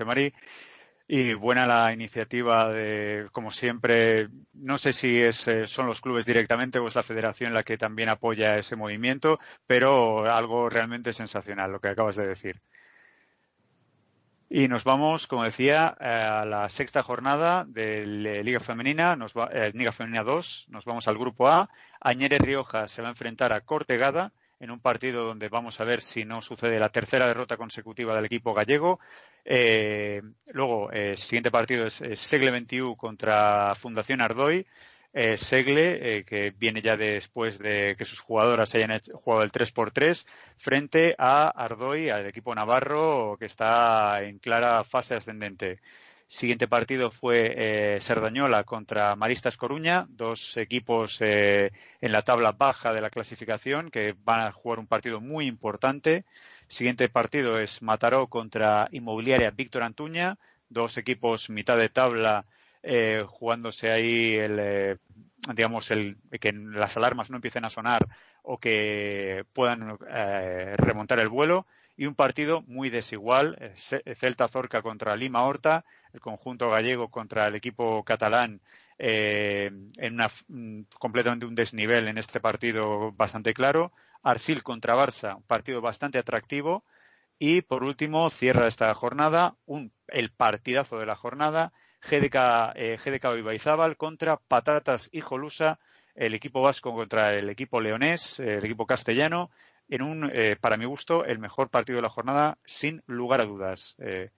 Y 1.07 1.33
buena 1.33 1.65
la 1.67 1.93
iniciativa 1.93 2.71
de, 2.71 3.27
como 3.31 3.51
siempre, 3.51 4.29
no 4.53 4.77
sé 4.77 4.93
si 4.93 5.21
es, 5.21 5.47
eh, 5.47 5.67
son 5.67 5.87
los 5.87 6.01
clubes 6.01 6.25
directamente 6.25 6.79
o 6.79 6.87
es 6.87 6.95
la 6.95 7.03
federación 7.03 7.53
la 7.53 7.63
que 7.63 7.77
también 7.77 8.09
apoya 8.09 8.57
ese 8.57 8.75
movimiento, 8.75 9.39
pero 9.67 10.25
algo 10.25 10.69
realmente 10.69 11.13
sensacional, 11.13 11.71
lo 11.71 11.79
que 11.79 11.89
acabas 11.89 12.15
de 12.15 12.27
decir. 12.27 12.61
Y 14.49 14.67
nos 14.67 14.83
vamos, 14.83 15.27
como 15.27 15.43
decía, 15.43 15.95
eh, 15.99 16.05
a 16.05 16.45
la 16.45 16.69
sexta 16.69 17.03
jornada 17.03 17.65
de 17.65 18.05
Liga 18.43 18.59
Femenina, 18.59 19.15
nos 19.15 19.33
va, 19.33 19.49
Liga 19.73 19.93
Femenina 19.93 20.23
2, 20.23 20.67
nos 20.69 20.85
vamos 20.85 21.07
al 21.07 21.17
grupo 21.17 21.47
A. 21.47 21.69
Añere 22.01 22.37
Rioja 22.37 22.87
se 22.89 23.01
va 23.01 23.07
a 23.09 23.11
enfrentar 23.11 23.53
a 23.53 23.61
Cortegada 23.61 24.33
en 24.61 24.69
un 24.71 24.79
partido 24.79 25.25
donde 25.25 25.49
vamos 25.49 25.81
a 25.81 25.85
ver 25.85 26.01
si 26.01 26.23
no 26.23 26.39
sucede 26.39 26.79
la 26.79 26.89
tercera 26.89 27.27
derrota 27.27 27.57
consecutiva 27.57 28.15
del 28.15 28.25
equipo 28.25 28.53
gallego. 28.53 28.99
Eh, 29.43 30.21
luego, 30.47 30.91
el 30.91 31.17
siguiente 31.17 31.49
partido 31.49 31.87
es, 31.87 31.95
Segle 32.15 32.51
21 32.51 32.95
contra 32.95 33.73
Fundación 33.75 34.21
Ardoy. 34.21 34.65
Eh, 35.13 35.35
Segle, 35.37 36.17
eh, 36.19 36.23
que 36.23 36.51
viene 36.51 36.81
ya 36.81 36.95
después 36.95 37.57
de 37.57 37.95
que 37.97 38.05
sus 38.05 38.19
jugadoras 38.19 38.73
hayan 38.75 38.91
hecho- 38.91 39.17
jugado 39.17 39.43
el 39.43 39.51
3x3, 39.51 40.25
frente 40.57 41.15
a 41.17 41.49
Ardoy, 41.49 42.09
al 42.09 42.27
equipo 42.27 42.53
navarro, 42.55 43.35
que 43.39 43.45
está 43.47 44.21
en 44.23 44.37
clara 44.39 44.83
fase 44.83 45.15
ascendente. 45.15 45.79
Siguiente 46.31 46.69
partido 46.69 47.11
fue 47.11 47.53
eh, 47.57 47.99
contra 48.65 49.17
Maristas 49.17 49.57
Coruña, 49.57 50.05
dos 50.07 50.55
equipos 50.55 51.17
eh, 51.19 51.73
en 51.99 52.11
la 52.13 52.21
tabla 52.21 52.53
baja 52.53 52.93
de 52.93 53.01
la 53.01 53.09
clasificación 53.09 53.91
que 53.91 54.15
van 54.23 54.39
a 54.39 54.53
jugar 54.53 54.79
un 54.79 54.87
partido 54.87 55.19
muy 55.19 55.45
importante. 55.45 56.23
Siguiente 56.69 57.09
partido 57.09 57.59
es 57.59 57.81
Mataró 57.81 58.27
contra 58.27 58.87
Inmobiliaria 58.93 59.51
Víctor 59.51 59.83
Antuña, 59.83 60.37
dos 60.69 60.97
equipos 60.97 61.49
mitad 61.49 61.77
de 61.77 61.89
tabla 61.89 62.45
eh, 62.81 63.25
jugándose 63.27 63.91
ahí 63.91 64.35
el, 64.35 64.57
eh, 64.57 64.97
digamos, 65.53 65.91
el, 65.91 66.15
que 66.39 66.53
las 66.53 66.95
alarmas 66.95 67.29
no 67.29 67.35
empiecen 67.35 67.65
a 67.65 67.69
sonar 67.69 68.07
o 68.41 68.57
que 68.57 69.43
puedan 69.51 69.97
eh, 70.09 70.75
remontar 70.77 71.19
el 71.19 71.27
vuelo. 71.27 71.67
Y 71.97 72.05
un 72.05 72.15
partido 72.15 72.63
muy 72.67 72.89
desigual, 72.89 73.73
Ce- 73.75 74.01
Celta 74.15 74.47
Zorca 74.47 74.81
contra 74.81 75.15
Lima 75.17 75.43
Horta, 75.43 75.83
el 76.13 76.19
conjunto 76.19 76.69
gallego 76.69 77.09
contra 77.09 77.47
el 77.47 77.55
equipo 77.55 78.03
catalán 78.03 78.61
eh, 78.97 79.71
en 79.97 80.13
una, 80.13 80.29
mm, 80.47 80.81
completamente 80.99 81.45
un 81.45 81.55
desnivel 81.55 82.07
en 82.07 82.17
este 82.17 82.39
partido 82.39 83.11
bastante 83.13 83.53
claro. 83.53 83.91
Arsil 84.23 84.63
contra 84.63 84.95
Barça, 84.95 85.35
un 85.35 85.43
partido 85.43 85.81
bastante 85.81 86.19
atractivo. 86.19 86.83
Y 87.39 87.61
por 87.63 87.83
último, 87.83 88.29
cierra 88.29 88.67
esta 88.67 88.93
jornada 88.93 89.55
un, 89.65 89.91
el 90.07 90.31
partidazo 90.31 90.99
de 90.99 91.07
la 91.07 91.15
jornada, 91.15 91.73
GDK, 92.01 92.73
eh, 92.75 92.99
GDK 93.03 93.39
Ibaizábal 93.39 93.97
contra 93.97 94.37
Patatas 94.37 95.09
y 95.11 95.21
Jolusa, 95.21 95.79
el 96.13 96.33
equipo 96.35 96.61
vasco 96.61 96.93
contra 96.93 97.33
el 97.33 97.49
equipo 97.49 97.81
leonés, 97.81 98.39
el 98.39 98.63
equipo 98.63 98.85
castellano, 98.85 99.49
en 99.91 100.01
un, 100.01 100.31
eh, 100.33 100.55
para 100.59 100.77
mi 100.77 100.85
gusto, 100.85 101.25
el 101.25 101.37
mejor 101.39 101.69
partido 101.69 101.97
de 101.97 102.03
la 102.03 102.09
jornada, 102.09 102.57
sin 102.65 103.03
lugar 103.07 103.41
a 103.41 103.45
dudas. 103.45 103.95
Eh, 103.99 104.31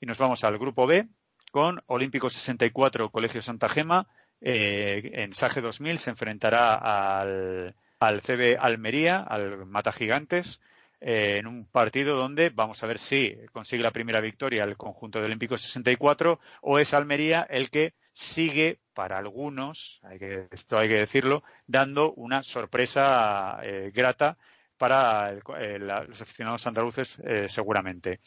y 0.00 0.06
nos 0.06 0.18
vamos 0.18 0.44
al 0.44 0.58
grupo 0.58 0.86
B 0.86 1.06
con 1.50 1.80
Olímpico 1.86 2.28
64, 2.30 3.10
Colegio 3.10 3.42
Santa 3.42 3.68
Gema. 3.68 4.06
eh, 4.40 5.10
en 5.14 5.32
Sage 5.32 5.60
2000 5.60 5.98
se 5.98 6.10
enfrentará 6.10 6.74
al, 7.20 7.74
al 7.98 8.20
CB 8.22 8.56
Almería, 8.60 9.20
al 9.20 9.66
Mata 9.66 9.90
Gigantes, 9.92 10.60
eh, 11.00 11.38
en 11.38 11.46
un 11.46 11.64
partido 11.66 12.16
donde 12.16 12.50
vamos 12.50 12.82
a 12.82 12.86
ver 12.86 12.98
si 12.98 13.34
consigue 13.52 13.82
la 13.82 13.90
primera 13.92 14.20
victoria 14.20 14.64
el 14.64 14.76
conjunto 14.76 15.18
de 15.20 15.26
Olímpico 15.26 15.56
64 15.58 16.38
o 16.62 16.78
es 16.78 16.92
Almería 16.94 17.42
el 17.48 17.70
que 17.70 17.94
sigue 18.12 18.80
para 18.94 19.16
algunos, 19.18 20.00
hay 20.02 20.18
que, 20.18 20.48
esto 20.50 20.76
hay 20.78 20.88
que 20.88 20.94
decirlo, 20.96 21.42
dando 21.66 22.12
una 22.14 22.42
sorpresa 22.42 23.58
eh, 23.62 23.90
grata 23.94 24.36
para 24.76 25.32
la- 25.32 26.04
los 26.04 26.20
aficionados 26.20 26.66
andaluces 26.66 27.18
eh, 27.24 27.46
seguramente. 27.48 28.20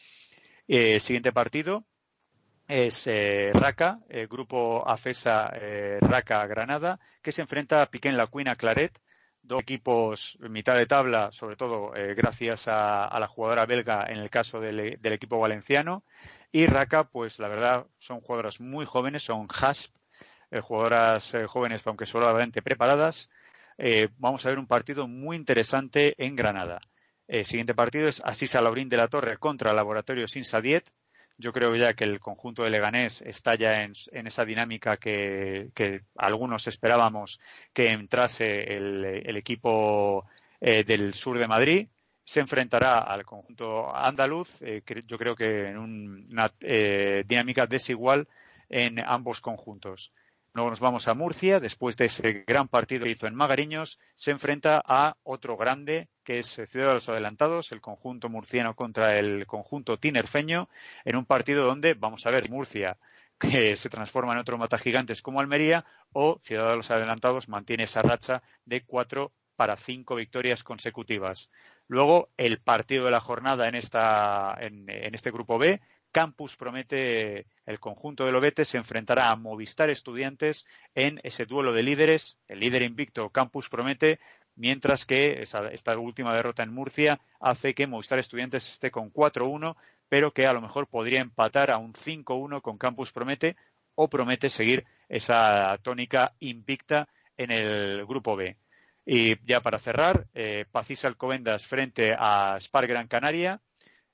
Eh, 0.68 1.00
siguiente 1.00 1.32
partido 1.32 1.84
es 2.68 3.06
eh, 3.08 3.50
Raca, 3.52 4.00
eh, 4.08 4.26
grupo 4.30 4.88
AFESA 4.88 5.52
Raca 6.00 6.46
Granada, 6.46 7.00
que 7.20 7.32
se 7.32 7.42
enfrenta 7.42 7.82
a 7.82 7.90
Piquén 7.90 8.16
La 8.16 8.28
Cuina 8.28 8.54
Claret, 8.56 8.98
dos 9.42 9.62
equipos 9.62 10.38
mitad 10.40 10.76
de 10.76 10.86
tabla, 10.86 11.32
sobre 11.32 11.56
todo 11.56 11.92
gracias 12.16 12.68
a, 12.68 13.18
la 13.18 13.26
jugadora 13.26 13.66
belga 13.66 14.06
en 14.08 14.18
el 14.18 14.30
caso 14.30 14.60
del, 14.60 14.98
del 15.00 15.12
equipo 15.12 15.40
valenciano. 15.40 16.04
Y 16.52 16.66
Raca, 16.66 17.04
pues 17.04 17.38
la 17.40 17.48
verdad, 17.48 17.86
son 17.98 18.20
jugadoras 18.20 18.60
muy 18.60 18.86
jóvenes, 18.86 19.24
son 19.24 19.48
HASP, 19.50 19.94
jugadoras 20.62 21.36
jóvenes, 21.48 21.86
aunque 21.86 22.06
solamente 22.06 22.62
preparadas. 22.62 23.30
Vamos 24.18 24.46
a 24.46 24.50
ver 24.50 24.58
un 24.58 24.68
partido 24.68 25.08
muy 25.08 25.36
interesante 25.36 26.14
en 26.24 26.36
Granada. 26.36 26.80
El 27.28 27.44
siguiente 27.46 27.74
partido 27.74 28.08
es 28.08 28.20
Asisa 28.24 28.60
Laurín 28.60 28.88
de 28.88 28.96
la 28.96 29.08
Torre 29.08 29.38
contra 29.38 29.72
Laboratorio 29.72 30.28
Sinsadiet. 30.28 30.84
Yo 31.38 31.52
creo 31.52 31.74
ya 31.76 31.94
que 31.94 32.04
el 32.04 32.20
conjunto 32.20 32.62
de 32.62 32.70
Leganés 32.70 33.22
está 33.22 33.54
ya 33.54 33.82
en, 33.82 33.92
esa 34.26 34.44
dinámica 34.44 34.96
que, 34.98 35.70
algunos 36.16 36.66
esperábamos 36.66 37.40
que 37.72 37.86
entrase 37.88 38.74
el, 38.76 39.04
el 39.04 39.36
equipo 39.36 40.26
eh, 40.60 40.84
del 40.84 41.14
sur 41.14 41.38
de 41.38 41.48
Madrid. 41.48 41.88
Se 42.24 42.40
enfrentará 42.40 42.98
al 42.98 43.24
conjunto 43.24 43.94
andaluz, 43.94 44.48
eh, 44.60 44.82
yo 45.06 45.18
creo 45.18 45.34
que 45.34 45.68
en 45.68 45.78
un- 45.78 46.28
una 46.30 46.52
eh, 46.60 47.24
dinámica 47.26 47.66
desigual 47.66 48.28
en 48.68 49.00
ambos 49.00 49.40
conjuntos. 49.40 50.12
Luego 50.54 50.68
nos 50.68 50.80
vamos 50.80 51.08
a 51.08 51.14
Murcia, 51.14 51.60
después 51.60 51.96
de 51.96 52.04
ese 52.04 52.44
gran 52.46 52.68
partido 52.68 53.04
que 53.04 53.12
hizo 53.12 53.26
en 53.26 53.34
Magariños, 53.34 53.98
se 54.14 54.32
enfrenta 54.32 54.82
a 54.84 55.16
otro 55.22 55.56
grande, 55.56 56.10
que 56.24 56.40
es 56.40 56.60
Ciudad 56.66 56.88
de 56.88 56.94
los 56.94 57.08
Adelantados, 57.08 57.72
el 57.72 57.80
conjunto 57.80 58.28
murciano 58.28 58.76
contra 58.76 59.18
el 59.18 59.46
conjunto 59.46 59.98
tinerfeño, 59.98 60.68
en 61.06 61.16
un 61.16 61.24
partido 61.24 61.64
donde, 61.64 61.94
vamos 61.94 62.26
a 62.26 62.30
ver, 62.30 62.50
Murcia, 62.50 62.98
que 63.38 63.76
se 63.76 63.88
transforma 63.88 64.34
en 64.34 64.40
otro 64.40 64.58
mata 64.58 64.76
gigantes 64.76 65.22
como 65.22 65.40
Almería, 65.40 65.86
o 66.12 66.38
Ciudad 66.42 66.68
de 66.68 66.76
los 66.76 66.90
Adelantados 66.90 67.48
mantiene 67.48 67.84
esa 67.84 68.02
racha 68.02 68.42
de 68.66 68.84
cuatro 68.84 69.32
para 69.56 69.76
cinco 69.76 70.16
victorias 70.16 70.62
consecutivas. 70.62 71.50
Luego, 71.88 72.28
el 72.36 72.60
partido 72.60 73.06
de 73.06 73.10
la 73.10 73.20
jornada 73.20 73.68
en, 73.68 73.74
esta, 73.74 74.54
en, 74.60 74.84
en 74.88 75.14
este 75.14 75.30
grupo 75.30 75.58
B, 75.58 75.80
Campus 76.12 76.56
promete 76.56 77.46
el 77.64 77.80
conjunto 77.80 78.24
de 78.24 78.32
Lobete 78.32 78.64
se 78.64 78.76
enfrentará 78.76 79.30
a 79.30 79.36
Movistar 79.36 79.90
Estudiantes 79.90 80.66
en 80.94 81.18
ese 81.22 81.46
duelo 81.46 81.72
de 81.72 81.82
líderes. 81.82 82.38
El 82.46 82.60
líder 82.60 82.82
invicto 82.82 83.30
Campus 83.30 83.68
promete, 83.68 84.20
mientras 84.54 85.06
que 85.06 85.42
esta 85.42 85.98
última 85.98 86.34
derrota 86.34 86.62
en 86.62 86.72
Murcia 86.72 87.20
hace 87.40 87.74
que 87.74 87.86
Movistar 87.86 88.18
Estudiantes 88.18 88.70
esté 88.70 88.90
con 88.90 89.12
4-1, 89.12 89.74
pero 90.08 90.32
que 90.32 90.46
a 90.46 90.52
lo 90.52 90.60
mejor 90.60 90.86
podría 90.86 91.20
empatar 91.20 91.70
a 91.70 91.78
un 91.78 91.94
5-1 91.94 92.60
con 92.60 92.76
Campus 92.76 93.10
promete 93.10 93.56
o 93.94 94.08
promete 94.08 94.50
seguir 94.50 94.84
esa 95.08 95.76
tónica 95.78 96.34
invicta 96.40 97.08
en 97.36 97.50
el 97.50 98.04
grupo 98.06 98.36
B. 98.36 98.56
Y 99.04 99.42
ya 99.44 99.60
para 99.60 99.78
cerrar, 99.78 100.26
eh, 100.34 100.66
Pacís 100.70 101.04
Alcobendas 101.04 101.66
frente 101.66 102.14
a 102.16 102.56
Spar 102.60 102.86
Gran 102.86 103.08
Canaria, 103.08 103.60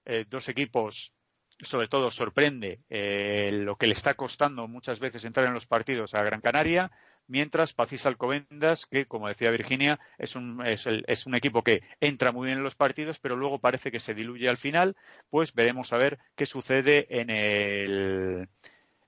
eh, 0.05 0.25
dos 0.29 0.49
equipos 0.49 1.13
sobre 1.61 1.89
todo 1.89 2.11
sorprende 2.11 2.81
eh, 2.89 3.51
lo 3.53 3.77
que 3.77 3.87
le 3.87 3.93
está 3.93 4.15
costando 4.15 4.69
muchas 4.69 5.01
veces 5.01 5.25
entrar 5.25 5.47
en 5.47 5.55
los 5.55 5.67
partidos 5.67 6.15
a 6.15 6.23
Gran 6.23 6.41
Canaria, 6.41 6.91
mientras 7.27 7.73
Pacís 7.73 8.07
Alcobendas, 8.07 8.87
que 8.87 9.07
como 9.07 9.29
decía 9.29 9.51
Virginia, 9.51 10.01
es 10.19 10.37
un, 10.37 10.65
es, 10.67 10.87
el, 10.87 11.05
es 11.07 11.27
un 11.27 11.35
equipo 11.35 11.63
que 11.63 11.83
entra 12.01 12.33
muy 12.33 12.47
bien 12.47 12.59
en 12.59 12.65
los 12.65 12.75
partidos, 12.75 13.19
pero 13.19 13.37
luego 13.37 13.59
parece 13.59 13.91
que 13.93 14.01
se 14.01 14.15
diluye 14.15 14.49
al 14.49 14.57
final, 14.57 14.97
pues 15.31 15.55
veremos 15.55 15.93
a 15.93 15.99
ver 15.99 16.19
qué 16.35 16.47
sucede 16.47 17.07
en 17.21 17.31
el, 17.31 18.49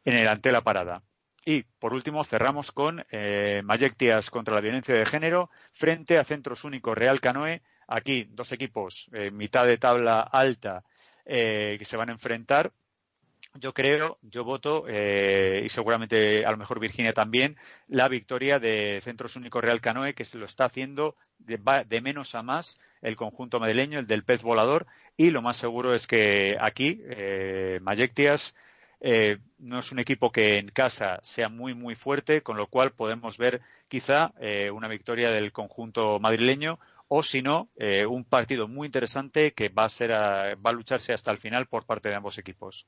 en 0.05 0.14
el 0.14 0.28
ante 0.28 0.52
la 0.52 0.62
parada. 0.62 1.02
Y 1.44 1.62
por 1.78 1.94
último 1.94 2.22
cerramos 2.24 2.70
con 2.70 3.05
eh, 3.10 3.62
Mayectias 3.64 4.31
contra 4.31 4.55
la 4.55 4.60
violencia 4.60 4.94
de 4.94 5.06
género 5.06 5.51
frente 5.72 6.18
a 6.18 6.24
Centros 6.24 6.64
Únicos 6.64 6.97
Real 6.97 7.20
Canoe. 7.20 7.62
Aquí 7.89 8.28
dos 8.31 8.52
equipos, 8.52 9.10
eh, 9.12 9.31
mitad 9.31 9.66
de 9.66 9.78
tabla 9.78 10.20
alta, 10.20 10.85
eh, 11.24 11.76
que 11.78 11.84
se 11.84 11.97
van 11.97 12.09
a 12.09 12.12
enfrentar. 12.12 12.72
Yo 13.55 13.74
creo, 13.74 14.18
yo 14.22 14.44
voto, 14.44 14.84
eh, 14.88 15.62
y 15.64 15.68
seguramente 15.68 16.47
a 16.47 16.52
lo 16.52 16.56
mejor 16.56 16.78
Virginia 16.78 17.12
también, 17.12 17.56
la 17.88 18.09
victoria 18.09 18.60
de 18.60 19.01
Centros 19.02 19.34
Únicos 19.34 19.62
Real 19.62 19.80
Canoe, 19.80 20.14
que 20.14 20.24
se 20.24 20.38
lo 20.38 20.44
está 20.44 20.66
haciendo 20.66 21.16
de, 21.38 21.59
de, 21.88 22.01
menos 22.01 22.36
a 22.36 22.44
más 22.44 22.78
el 23.02 23.16
conjunto 23.16 23.59
madrileño, 23.59 23.98
el 23.98 24.06
del 24.06 24.22
pez 24.22 24.42
volador, 24.42 24.86
y 25.16 25.30
lo 25.30 25.42
más 25.42 25.56
seguro 25.56 25.94
es 25.94 26.06
que 26.06 26.56
aquí, 26.60 27.02
eh, 27.05 27.80
Mayectias, 27.82 28.55
eh, 29.01 29.38
no 29.59 29.78
es 29.78 29.92
un 29.92 29.98
equipo 29.98 30.30
que 30.30 30.59
en 30.59 30.68
casa 30.68 31.20
sea 31.22 31.48
muy, 31.48 31.74
muy 31.74 31.94
fuerte, 31.94 32.42
con 32.42 32.59
lo 32.59 32.66
cual 32.66 32.92
podemos 32.92 33.38
ver 33.38 33.62
quizá 33.88 34.32
eh, 34.38 34.70
una 34.70 34.88
victoria 34.88 35.30
del 35.30 35.52
conjunto 35.52 36.20
madrileño 36.20 36.78
o 37.12 37.24
si 37.24 37.42
no, 37.42 37.68
eh, 37.76 38.06
un 38.06 38.24
partido 38.24 38.68
muy 38.68 38.86
interesante 38.86 39.52
que 39.52 39.68
va 39.68 39.84
a, 39.84 39.88
ser 39.88 40.12
a, 40.12 40.54
va 40.54 40.70
a 40.70 40.72
lucharse 40.72 41.12
hasta 41.12 41.32
el 41.32 41.38
final 41.38 41.66
por 41.66 41.84
parte 41.84 42.08
de 42.08 42.14
ambos 42.14 42.38
equipos. 42.38 42.86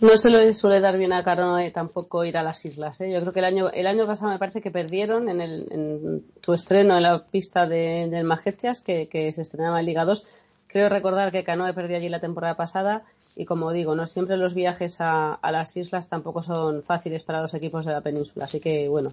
No 0.00 0.16
se 0.16 0.30
le 0.30 0.52
suele 0.52 0.80
dar 0.80 0.98
bien 0.98 1.12
a 1.12 1.22
Canoe 1.22 1.70
tampoco 1.70 2.24
ir 2.24 2.36
a 2.36 2.42
las 2.42 2.64
islas. 2.64 3.00
¿eh? 3.02 3.12
Yo 3.12 3.20
creo 3.20 3.32
que 3.32 3.38
el 3.38 3.44
año, 3.44 3.70
el 3.70 3.86
año 3.86 4.04
pasado 4.04 4.32
me 4.32 4.38
parece 4.40 4.60
que 4.60 4.72
perdieron 4.72 5.28
en, 5.28 5.40
el, 5.40 5.68
en 5.70 6.24
su 6.42 6.52
estreno 6.52 6.96
en 6.96 7.04
la 7.04 7.22
pista 7.22 7.66
de, 7.66 8.08
del 8.10 8.24
Majestias, 8.24 8.80
que, 8.80 9.06
que, 9.06 9.32
se 9.32 9.42
estrenaba 9.42 9.78
en 9.78 9.86
Liga 9.86 10.04
2. 10.04 10.26
Creo 10.66 10.88
recordar 10.88 11.30
que 11.30 11.44
Canoe 11.44 11.72
perdió 11.72 11.98
allí 11.98 12.08
la 12.08 12.20
temporada 12.20 12.56
pasada 12.56 13.04
y 13.36 13.44
como 13.44 13.70
digo, 13.70 13.94
no 13.94 14.08
siempre 14.08 14.36
los 14.36 14.54
viajes 14.54 15.00
a, 15.00 15.34
a 15.34 15.52
las 15.52 15.76
islas 15.76 16.08
tampoco 16.08 16.42
son 16.42 16.82
fáciles 16.82 17.22
para 17.22 17.42
los 17.42 17.54
equipos 17.54 17.86
de 17.86 17.92
la 17.92 18.00
península. 18.00 18.46
Así 18.46 18.58
que 18.58 18.88
bueno, 18.88 19.12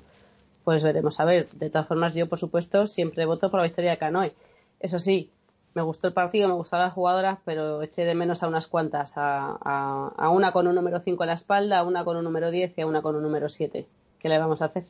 pues 0.68 0.84
veremos 0.84 1.18
a 1.22 1.23
ver. 1.23 1.48
De 1.52 1.69
todas 1.69 1.88
formas, 1.88 2.14
yo, 2.14 2.27
por 2.27 2.38
supuesto, 2.38 2.88
siempre 2.88 3.26
voto 3.26 3.49
por 3.49 3.61
la 3.61 3.64
victoria 3.68 3.91
de 3.91 3.98
Canoe. 3.98 4.34
Eso 4.81 4.99
sí, 4.99 5.31
me 5.73 5.81
gustó 5.81 6.10
el 6.10 6.14
partido, 6.14 6.49
me 6.49 6.56
gustaron 6.56 6.88
las 6.88 6.94
jugadoras, 6.94 7.39
pero 7.45 7.81
eché 7.81 8.03
de 8.03 8.14
menos 8.14 8.44
a 8.44 8.49
unas 8.49 8.68
cuantas. 8.68 9.14
A, 9.15 9.57
a, 9.61 10.11
a, 10.18 10.30
una 10.30 10.52
con 10.52 10.68
un 10.68 10.76
número 10.76 10.99
5 10.99 11.23
en 11.23 11.27
la 11.27 11.35
espalda, 11.35 11.80
a 11.80 11.84
una 11.84 12.03
con 12.03 12.18
un 12.18 12.26
número 12.26 12.52
10 12.52 12.77
y 12.77 12.81
a 12.81 12.85
una 12.85 13.02
con 13.02 13.15
un 13.15 13.23
número 13.23 13.48
7. 13.48 13.88
¿Qué 14.19 14.27
le 14.27 14.38
vamos 14.38 14.61
a 14.61 14.65
hacer? 14.65 14.84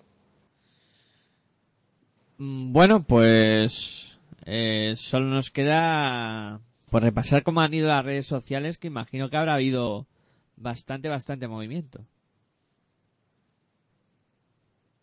Bueno, 2.40 3.04
pues 3.04 4.20
eh, 4.48 4.94
solo 4.96 5.28
nos 5.28 5.52
queda 5.52 6.60
por 6.90 7.04
repasar 7.04 7.44
cómo 7.44 7.62
han 7.62 7.76
ido 7.76 7.88
las 7.88 8.04
redes 8.04 8.26
sociales, 8.26 8.80
que 8.80 8.88
imagino 8.88 9.30
que 9.30 9.38
habrá 9.38 9.54
habido 9.54 10.08
bastante, 10.56 11.08
bastante 11.08 11.48
movimiento. 11.48 12.04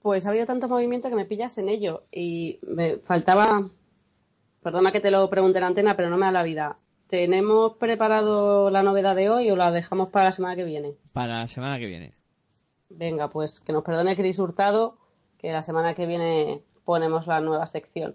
Pues 0.05 0.27
ha 0.27 0.29
habido 0.29 0.45
tanto 0.45 0.69
movimiento 0.69 1.09
que 1.09 1.15
me 1.15 1.25
pillas 1.25 1.57
en 1.57 1.71
ello 1.71 2.03
y 2.13 2.59
me 2.61 2.99
faltaba, 2.99 3.71
perdona 4.63 4.93
que 4.93 5.01
te 5.01 5.11
lo 5.11 5.31
pregunte 5.31 5.57
en 5.57 5.65
antena, 5.65 5.97
pero 5.97 6.11
no 6.11 6.19
me 6.19 6.27
da 6.27 6.33
la 6.33 6.43
vida. 6.43 6.77
¿Tenemos 7.07 7.79
preparado 7.79 8.69
la 8.69 8.83
novedad 8.83 9.17
de 9.17 9.31
hoy 9.31 9.51
o 9.51 9.57
la 9.57 9.71
dejamos 9.71 10.11
para 10.11 10.27
la 10.27 10.33
semana 10.33 10.57
que 10.57 10.65
viene? 10.65 10.93
Para 11.15 11.39
la 11.39 11.47
semana 11.47 11.79
que 11.79 11.87
viene. 11.87 12.13
Venga, 12.91 13.31
pues 13.31 13.63
que 13.63 13.73
nos 13.73 13.83
perdone 13.83 14.15
Cris 14.15 14.39
Hurtado, 14.39 14.99
que 15.39 15.51
la 15.53 15.63
semana 15.63 15.95
que 15.95 16.05
viene 16.05 16.61
ponemos 16.85 17.27
la 17.27 17.41
nueva 17.41 17.65
sección. 17.65 18.15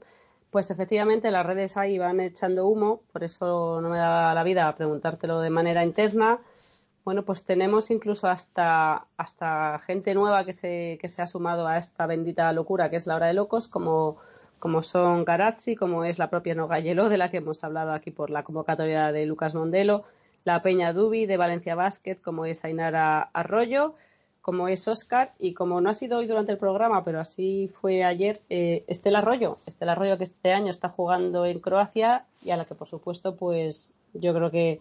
Pues 0.51 0.69
efectivamente 0.69 1.31
las 1.31 1.43
redes 1.43 1.75
ahí 1.75 1.97
van 1.97 2.19
echando 2.19 2.67
humo, 2.67 3.01
por 3.11 3.23
eso 3.23 3.81
no 3.81 3.89
me 3.89 3.97
da 3.97 4.35
la 4.35 4.43
vida 4.43 4.67
a 4.67 4.75
preguntártelo 4.75 5.41
de 5.41 5.49
manera 5.49 5.83
interna 5.83 6.39
bueno, 7.09 7.25
pues 7.25 7.43
tenemos 7.43 7.89
incluso 7.89 8.27
hasta, 8.27 9.07
hasta 9.17 9.79
gente 9.79 10.13
nueva 10.13 10.45
que 10.45 10.53
se, 10.53 10.99
que 11.01 11.09
se 11.09 11.23
ha 11.23 11.25
sumado 11.25 11.65
a 11.65 11.79
esta 11.79 12.05
bendita 12.05 12.53
locura 12.53 12.91
que 12.91 12.97
es 12.97 13.07
la 13.07 13.15
hora 13.15 13.25
de 13.25 13.33
locos, 13.33 13.67
como, 13.67 14.17
como 14.59 14.83
son 14.83 15.25
Garazzi, 15.25 15.75
como 15.75 16.05
es 16.05 16.19
la 16.19 16.29
propia 16.29 16.53
Nogayelo, 16.53 17.09
de 17.09 17.17
la 17.17 17.31
que 17.31 17.37
hemos 17.37 17.63
hablado 17.63 17.93
aquí 17.93 18.11
por 18.11 18.29
la 18.29 18.43
convocatoria 18.43 19.11
de 19.11 19.25
Lucas 19.25 19.55
Mondelo, 19.55 20.03
la 20.43 20.61
Peña 20.61 20.93
Dubi 20.93 21.25
de 21.25 21.37
Valencia 21.37 21.73
Basket, 21.73 22.17
como 22.17 22.45
es 22.45 22.63
Ainara 22.63 23.31
Arroyo, 23.33 23.95
como 24.43 24.67
es 24.67 24.87
Oscar, 24.87 25.33
y 25.39 25.55
como 25.55 25.81
no 25.81 25.89
ha 25.89 25.95
sido 25.95 26.19
hoy 26.19 26.27
durante 26.27 26.51
el 26.51 26.59
programa, 26.59 27.03
pero 27.03 27.19
así 27.19 27.71
fue 27.73 28.03
ayer, 28.03 28.39
eh, 28.51 28.85
Arroyo. 29.15 29.57
Estela 29.65 29.93
Arroyo 29.93 30.19
que 30.19 30.25
este 30.25 30.53
año 30.53 30.69
está 30.69 30.89
jugando 30.89 31.47
en 31.47 31.59
Croacia 31.59 32.25
y 32.43 32.51
a 32.51 32.57
la 32.57 32.65
que, 32.65 32.75
por 32.75 32.87
supuesto, 32.87 33.35
pues 33.35 33.93
yo 34.13 34.31
creo 34.35 34.51
que 34.51 34.79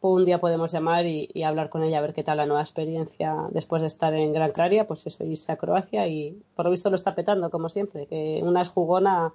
un 0.00 0.24
día 0.24 0.38
podemos 0.38 0.72
llamar 0.72 1.06
y, 1.06 1.28
y, 1.34 1.42
hablar 1.42 1.70
con 1.70 1.82
ella 1.82 1.98
a 1.98 2.02
ver 2.02 2.14
qué 2.14 2.22
tal 2.22 2.36
la 2.36 2.46
nueva 2.46 2.62
experiencia 2.62 3.34
después 3.50 3.82
de 3.82 3.88
estar 3.88 4.14
en 4.14 4.32
Gran 4.32 4.52
Canaria, 4.52 4.86
pues 4.86 5.06
eso, 5.06 5.24
irse 5.24 5.50
a 5.50 5.56
Croacia 5.56 6.06
y 6.06 6.40
por 6.54 6.66
lo 6.66 6.70
visto 6.70 6.90
lo 6.90 6.96
está 6.96 7.14
petando 7.14 7.50
como 7.50 7.68
siempre, 7.68 8.06
que 8.06 8.40
una 8.42 8.62
es 8.62 8.68
jugona, 8.68 9.32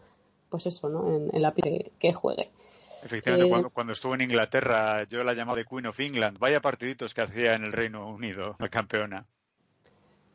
pues 0.49 0.65
eso, 0.67 0.89
¿no? 0.89 1.13
En, 1.13 1.35
en 1.35 1.41
la 1.41 1.53
que, 1.53 1.91
que 1.99 2.13
juegue. 2.13 2.49
Efectivamente, 3.03 3.47
eh, 3.47 3.49
cuando, 3.49 3.69
cuando, 3.69 3.93
estuvo 3.93 4.15
en 4.15 4.21
Inglaterra, 4.21 5.03
yo 5.09 5.23
la 5.25 5.33
llamaba 5.33 5.57
de 5.57 5.65
Queen 5.65 5.87
of 5.87 5.99
England. 5.99 6.39
Vaya 6.39 6.61
partiditos 6.61 7.13
que 7.13 7.21
hacía 7.21 7.55
en 7.55 7.65
el 7.65 7.73
Reino 7.73 8.07
Unido, 8.07 8.55
la 8.59 8.69
campeona. 8.69 9.25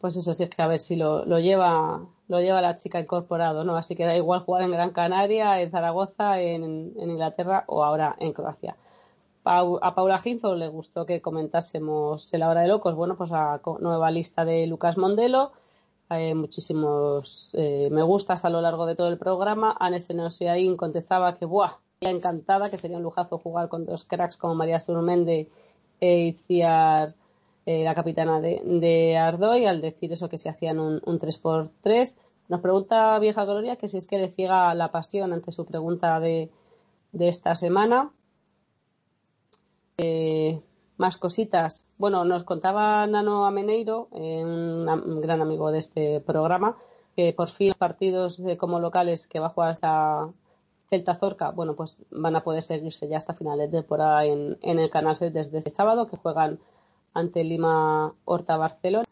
Pues 0.00 0.16
eso 0.16 0.34
sí 0.34 0.44
es 0.44 0.50
que 0.50 0.60
a 0.62 0.66
ver 0.66 0.80
si 0.80 0.94
lo, 0.94 1.24
lo 1.24 1.40
lleva 1.40 2.02
lo 2.28 2.40
lleva 2.40 2.60
la 2.60 2.76
chica 2.76 3.00
incorporado, 3.00 3.64
¿no? 3.64 3.78
Así 3.78 3.96
que 3.96 4.04
da 4.04 4.14
igual 4.14 4.40
jugar 4.40 4.62
en 4.62 4.70
Gran 4.70 4.90
Canaria, 4.90 5.62
en 5.62 5.70
Zaragoza, 5.70 6.38
en, 6.40 6.62
en 6.62 7.10
Inglaterra 7.10 7.64
o 7.66 7.82
ahora 7.82 8.14
en 8.18 8.34
Croacia 8.34 8.76
a 9.48 9.94
Paula 9.94 10.18
Ginzo 10.18 10.54
le 10.54 10.68
gustó 10.68 11.06
que 11.06 11.22
comentásemos 11.22 12.32
el 12.34 12.42
hora 12.42 12.60
de 12.60 12.68
locos. 12.68 12.94
Bueno, 12.94 13.16
pues 13.16 13.30
la 13.30 13.60
nueva 13.80 14.10
lista 14.10 14.44
de 14.44 14.66
Lucas 14.66 14.98
Mondelo. 14.98 15.52
Hay 16.10 16.34
muchísimos 16.34 17.50
eh, 17.54 17.88
me 17.90 18.02
gustas 18.02 18.44
a 18.44 18.50
lo 18.50 18.60
largo 18.60 18.86
de 18.86 18.94
todo 18.94 19.08
el 19.08 19.18
programa. 19.18 19.76
Anne 19.78 20.00
Senosiaín 20.00 20.76
contestaba 20.76 21.34
que, 21.34 21.46
¡buah! 21.46 21.78
encantada, 22.00 22.70
que 22.70 22.78
sería 22.78 22.96
un 22.96 23.02
lujazo 23.02 23.38
jugar 23.38 23.68
con 23.68 23.84
dos 23.84 24.04
cracks 24.04 24.36
como 24.36 24.54
María 24.54 24.78
Surmende 24.80 25.48
e 26.00 26.18
Itziar, 26.28 27.14
eh, 27.66 27.82
la 27.84 27.94
capitana 27.94 28.40
de, 28.40 28.62
de, 28.64 29.16
Ardoy, 29.16 29.66
al 29.66 29.80
decir 29.80 30.12
eso 30.12 30.28
que 30.28 30.38
se 30.38 30.48
hacían 30.48 30.78
un, 30.78 31.00
un 31.04 31.18
3x3. 31.18 32.16
Nos 32.48 32.60
pregunta 32.60 33.18
Vieja 33.18 33.44
Gloria 33.44 33.76
que 33.76 33.88
si 33.88 33.98
es 33.98 34.06
que 34.06 34.18
le 34.18 34.28
ciega 34.28 34.74
la 34.74 34.92
pasión 34.92 35.32
ante 35.32 35.52
su 35.52 35.66
pregunta 35.66 36.20
de, 36.20 36.50
de 37.12 37.28
esta 37.28 37.54
semana. 37.54 38.12
Eh, 39.98 40.62
más 40.96 41.16
cositas. 41.16 41.86
Bueno, 41.98 42.24
nos 42.24 42.44
contaba 42.44 43.06
Nano 43.06 43.46
Ameneiro, 43.46 44.08
eh, 44.12 44.42
un, 44.44 45.20
gran 45.20 45.40
amigo 45.40 45.72
de 45.72 45.78
este 45.80 46.20
programa, 46.20 46.76
que 47.16 47.32
por 47.32 47.50
fin 47.50 47.68
los 47.68 47.76
partidos 47.76 48.42
de, 48.42 48.56
como 48.56 48.78
locales 48.80 49.26
que 49.26 49.40
va 49.40 49.46
a 49.46 49.50
jugar 49.50 49.70
hasta 49.70 50.28
Celta 50.88 51.16
Zorca, 51.16 51.50
bueno, 51.50 51.74
pues 51.74 52.00
van 52.10 52.36
a 52.36 52.44
poder 52.44 52.62
seguirse 52.62 53.08
ya 53.08 53.16
hasta 53.16 53.34
finales 53.34 53.70
de 53.70 53.78
temporada 53.78 54.24
en, 54.24 54.56
en 54.62 54.78
el 54.78 54.90
canal 54.90 55.16
desde 55.18 55.58
este 55.58 55.70
sábado, 55.70 56.06
que 56.06 56.16
juegan 56.16 56.60
ante 57.14 57.42
Lima 57.44 58.14
Horta 58.24 58.56
Barcelona. 58.56 59.04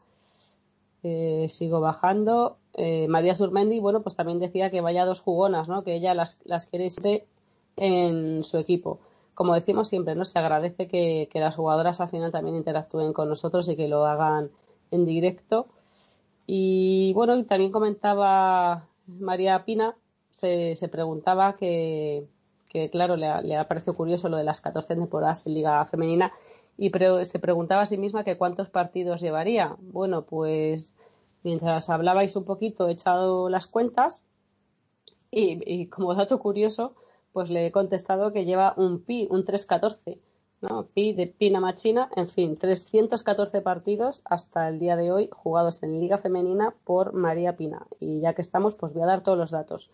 eh, 1.03 1.47
sigo 1.49 1.81
bajando. 1.81 2.59
Eh, 2.75 3.09
María 3.09 3.35
Surmendi, 3.35 3.81
bueno, 3.81 4.03
pues 4.03 4.17
también 4.17 4.39
decía 4.39 4.71
que 4.71 4.81
vaya 4.81 5.05
dos 5.05 5.21
jugonas, 5.21 5.69
¿no? 5.69 5.83
Que 5.83 5.95
ella 5.95 6.15
las, 6.15 6.39
las 6.45 6.67
quiere 6.67 6.91
siempre 6.91 7.27
en 7.77 8.45
su 8.45 8.59
equipo. 8.59 9.01
Como 9.37 9.55
decimos 9.55 9.89
siempre, 9.89 10.15
¿no? 10.17 10.25
Se 10.25 10.39
agradece 10.39 10.89
que, 10.89 11.29
las 11.35 11.55
jugadoras 11.55 12.01
al 12.01 12.09
final 12.09 12.33
también 12.33 12.57
interactúen 12.57 13.13
con 13.13 13.29
nosotros 13.29 13.69
y 13.69 13.77
que 13.77 13.87
lo 13.87 14.07
hagan 14.07 14.51
en 14.91 15.05
directo. 15.05 15.69
Y 16.47 17.13
bueno, 17.15 17.37
y 17.37 17.45
también 17.45 17.71
comentaba 17.73 18.85
María 19.07 19.65
Pina, 19.67 19.95
se, 20.31 20.75
se 20.75 20.89
preguntaba 20.89 21.57
que, 21.57 22.27
que 22.71 22.89
claro, 22.91 23.17
le 23.17 23.27
ha, 23.27 23.43
le 23.43 23.57
ha 23.57 23.69
parecido 23.69 23.95
curioso 23.95 24.31
lo 24.31 24.39
de 24.39 24.45
las 24.45 24.63
14 24.63 24.97
temporadas 24.97 25.47
en 25.47 25.55
Liga 25.55 25.85
Femenina 25.87 26.33
y 26.79 26.91
pre- 26.91 27.25
se 27.27 27.39
preguntaba 27.39 27.83
a 27.83 27.87
sí 27.87 27.99
misma 27.99 28.25
que 28.25 28.39
cuántos 28.39 28.71
partidos 28.71 29.21
llevaría. 29.21 29.77
Bueno, 29.81 30.23
pues 30.25 30.95
mientras 31.43 31.91
hablabais 31.91 32.37
un 32.37 32.45
poquito 32.45 32.89
he 32.89 32.93
echado 32.93 33.51
las 33.51 33.67
cuentas 33.67 34.25
y, 35.31 35.61
y 35.71 35.87
como 35.89 36.15
dato 36.15 36.39
curioso, 36.39 36.95
pues 37.37 37.51
le 37.51 37.67
he 37.67 37.71
contestado 37.71 38.33
que 38.33 38.47
lleva 38.47 38.73
un 38.79 39.03
pi, 39.03 39.29
un 39.31 39.45
314, 39.45 40.19
¿no? 40.63 40.87
Pi 40.87 41.13
de 41.13 41.27
Pina 41.27 41.61
Machina, 41.61 42.09
en 42.17 42.31
fin, 42.31 42.57
314 42.57 43.61
partidos 43.61 44.23
hasta 44.25 44.71
el 44.71 44.79
día 44.79 44.97
de 44.97 45.13
hoy 45.13 45.29
jugados 45.31 45.83
en 45.83 46.01
Liga 46.01 46.17
Femenina 46.17 46.75
por 46.85 47.13
María 47.13 47.55
Pina. 47.55 47.87
Y 48.01 48.21
ya 48.21 48.33
que 48.33 48.41
estamos, 48.41 48.75
pues 48.75 48.95
voy 48.95 49.03
a 49.03 49.07
dar 49.07 49.23
todos 49.23 49.37
los 49.37 49.51
datos. 49.51 49.91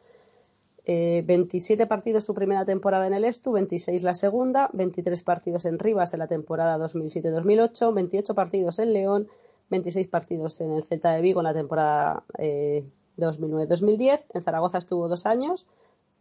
Eh, 0.85 1.25
27 1.27 1.85
partidos 1.89 2.23
su 2.23 2.33
primera 2.33 2.65
temporada 2.65 3.09
en 3.09 3.15
el 3.15 3.25
Estu, 3.25 3.51
26 3.51 4.05
la 4.05 4.15
segunda, 4.15 4.71
23 4.73 5.21
partidos 5.25 5.65
en 5.65 5.81
Rivas 5.81 6.13
en 6.13 6.21
la 6.21 6.29
temporada 6.29 6.79
2007-2008, 6.79 7.93
28 7.93 8.35
partidos 8.37 8.79
en 8.79 8.93
León, 8.93 9.29
26 9.69 10.07
partidos 10.07 10.61
en 10.61 10.75
el 10.75 10.85
Celta 10.85 11.11
de 11.11 11.21
Vigo 11.21 11.41
en 11.41 11.45
la 11.47 11.55
temporada 11.55 12.23
eh, 12.39 12.85
2009-2010. 13.17 14.27
En 14.33 14.45
Zaragoza 14.45 14.79
estuvo 14.79 15.09
dos 15.09 15.27
años, 15.27 15.67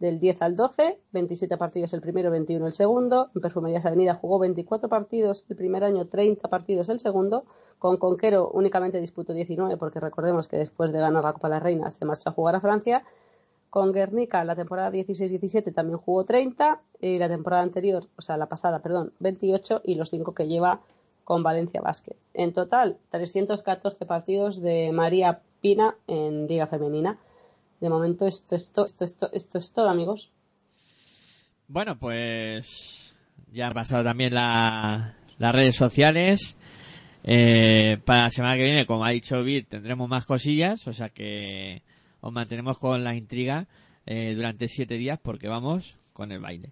del 0.01 0.19
10 0.19 0.41
al 0.41 0.55
12, 0.55 0.97
27 1.11 1.57
partidos 1.57 1.93
el 1.93 2.01
primero, 2.01 2.31
21 2.31 2.65
el 2.65 2.73
segundo. 2.73 3.29
En 3.35 3.41
Perfumerías 3.41 3.85
Avenida 3.85 4.15
jugó 4.15 4.39
24 4.39 4.89
partidos 4.89 5.45
el 5.47 5.55
primer 5.55 5.83
año, 5.83 6.07
30 6.07 6.49
partidos 6.49 6.89
el 6.89 6.99
segundo. 6.99 7.45
Con 7.77 7.97
Conquero 7.97 8.49
únicamente 8.51 8.99
disputó 8.99 9.33
19 9.33 9.77
porque 9.77 9.99
recordemos 9.99 10.47
que 10.47 10.57
después 10.57 10.91
de 10.91 10.99
ganar 10.99 11.23
la 11.23 11.33
Copa 11.33 11.49
de 11.49 11.53
la 11.53 11.59
Reina 11.59 11.91
se 11.91 12.03
marchó 12.03 12.29
a 12.29 12.33
jugar 12.33 12.55
a 12.55 12.61
Francia. 12.61 13.03
Con 13.69 13.93
Guernica 13.93 14.43
la 14.43 14.55
temporada 14.55 14.91
16-17 14.91 15.71
también 15.71 15.99
jugó 15.99 16.25
30 16.25 16.81
y 16.99 17.19
la 17.19 17.29
temporada 17.29 17.61
anterior, 17.61 18.07
o 18.17 18.21
sea, 18.23 18.37
la 18.37 18.47
pasada, 18.47 18.79
perdón, 18.79 19.13
28 19.19 19.81
y 19.83 19.95
los 19.95 20.09
5 20.09 20.33
que 20.33 20.47
lleva 20.47 20.81
con 21.23 21.43
Valencia 21.43 21.79
Basket. 21.79 22.15
En 22.33 22.53
total, 22.53 22.97
314 23.11 24.05
partidos 24.07 24.61
de 24.61 24.91
María 24.91 25.41
Pina 25.61 25.95
en 26.07 26.47
Liga 26.47 26.65
Femenina. 26.65 27.19
De 27.81 27.89
momento 27.89 28.25
esto, 28.27 28.55
esto, 28.55 28.85
esto, 28.85 29.03
esto, 29.03 29.29
esto 29.33 29.57
es 29.57 29.71
todo, 29.73 29.89
amigos. 29.89 30.31
Bueno, 31.67 31.97
pues 31.97 33.13
ya 33.51 33.67
han 33.67 33.73
pasado 33.73 34.03
también 34.03 34.33
la- 34.33 35.15
las 35.39 35.51
redes 35.55 35.75
sociales. 35.75 36.55
Eh, 37.23 37.97
para 38.05 38.23
la 38.23 38.29
semana 38.29 38.55
que 38.55 38.63
viene, 38.63 38.85
como 38.85 39.03
ha 39.05 39.09
dicho 39.11 39.43
Bit, 39.43 39.69
tendremos 39.69 40.07
más 40.09 40.25
cosillas, 40.25 40.87
o 40.87 40.93
sea 40.93 41.09
que 41.09 41.81
os 42.19 42.31
mantenemos 42.31 42.77
con 42.77 43.03
la 43.03 43.15
intriga 43.15 43.67
eh, 44.05 44.33
durante 44.35 44.67
siete 44.67 44.95
días 44.95 45.19
porque 45.21 45.47
vamos 45.47 45.97
con 46.13 46.31
el 46.31 46.39
baile. 46.39 46.71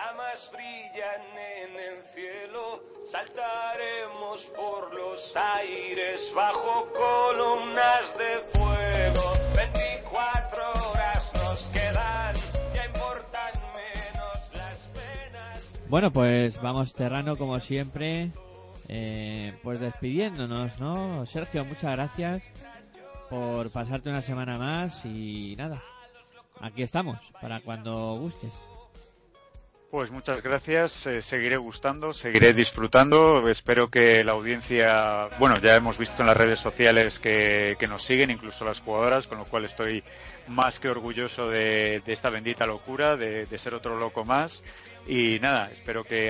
Llamas 0.00 0.50
brillan 0.52 1.22
en 1.36 1.76
el 1.76 2.02
cielo, 2.02 2.82
saltaremos 3.06 4.44
por 4.56 4.94
los 4.94 5.36
aires 5.36 6.32
bajo 6.34 6.88
columnas 6.92 8.16
de 8.18 8.58
fuego. 8.58 9.32
24 9.56 10.90
horas 10.90 11.32
nos 11.34 11.64
quedan, 11.66 12.36
ya 12.74 12.86
importan 12.86 13.52
menos 13.74 14.38
las 14.54 14.78
penas. 14.94 15.70
Bueno, 15.88 16.10
pues 16.12 16.60
vamos 16.60 16.92
cerrando 16.92 17.36
como 17.36 17.60
siempre, 17.60 18.30
eh, 18.88 19.58
pues 19.62 19.80
despidiéndonos, 19.80 20.80
¿no? 20.80 21.26
Sergio, 21.26 21.64
muchas 21.64 21.92
gracias 21.92 22.42
por 23.28 23.70
pasarte 23.70 24.08
una 24.08 24.22
semana 24.22 24.56
más 24.56 25.04
y 25.04 25.54
nada, 25.56 25.82
aquí 26.60 26.82
estamos 26.82 27.18
para 27.40 27.60
cuando 27.60 28.16
gustes. 28.18 28.69
Pues 29.90 30.12
muchas 30.12 30.40
gracias, 30.40 31.04
eh, 31.08 31.20
seguiré 31.20 31.56
gustando, 31.56 32.12
seguiré 32.14 32.54
disfrutando, 32.54 33.48
espero 33.48 33.90
que 33.90 34.22
la 34.22 34.32
audiencia, 34.32 35.28
bueno, 35.40 35.58
ya 35.58 35.74
hemos 35.74 35.98
visto 35.98 36.22
en 36.22 36.28
las 36.28 36.36
redes 36.36 36.60
sociales 36.60 37.18
que, 37.18 37.74
que 37.76 37.88
nos 37.88 38.04
siguen, 38.04 38.30
incluso 38.30 38.64
las 38.64 38.80
jugadoras, 38.80 39.26
con 39.26 39.38
lo 39.38 39.46
cual 39.46 39.64
estoy 39.64 40.04
más 40.46 40.78
que 40.78 40.88
orgulloso 40.90 41.48
de, 41.50 42.02
de 42.06 42.12
esta 42.12 42.30
bendita 42.30 42.66
locura, 42.66 43.16
de, 43.16 43.46
de 43.46 43.58
ser 43.58 43.74
otro 43.74 43.98
loco 43.98 44.24
más. 44.24 44.62
Y 45.08 45.40
nada, 45.40 45.72
espero 45.72 46.04
que 46.04 46.28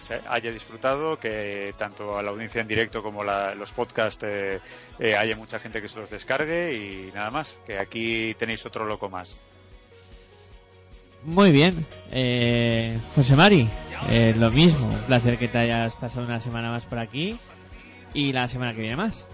se 0.00 0.22
haya 0.26 0.50
disfrutado, 0.50 1.18
que 1.18 1.74
tanto 1.76 2.16
a 2.16 2.22
la 2.22 2.30
audiencia 2.30 2.62
en 2.62 2.68
directo 2.68 3.02
como 3.02 3.22
la- 3.24 3.54
los 3.54 3.72
podcasts 3.72 4.24
eh, 4.26 4.58
eh, 4.98 5.14
haya 5.16 5.36
mucha 5.36 5.58
gente 5.58 5.82
que 5.82 5.88
se 5.88 5.98
los 6.00 6.08
descargue 6.08 6.72
y 6.72 7.12
nada 7.12 7.30
más, 7.30 7.58
que 7.66 7.78
aquí 7.78 8.34
tenéis 8.38 8.64
otro 8.64 8.86
loco 8.86 9.10
más. 9.10 9.36
Muy 11.26 11.50
bien, 11.50 11.84
eh, 12.12 13.00
José 13.16 13.34
Mari, 13.34 13.68
eh, 14.10 14.32
lo 14.38 14.52
mismo, 14.52 14.86
un 14.86 14.98
placer 15.00 15.36
que 15.38 15.48
te 15.48 15.58
hayas 15.58 15.96
pasado 15.96 16.24
una 16.24 16.40
semana 16.40 16.70
más 16.70 16.84
por 16.84 17.00
aquí 17.00 17.36
y 18.14 18.32
la 18.32 18.46
semana 18.46 18.72
que 18.72 18.82
viene 18.82 18.94
más. 18.94 19.24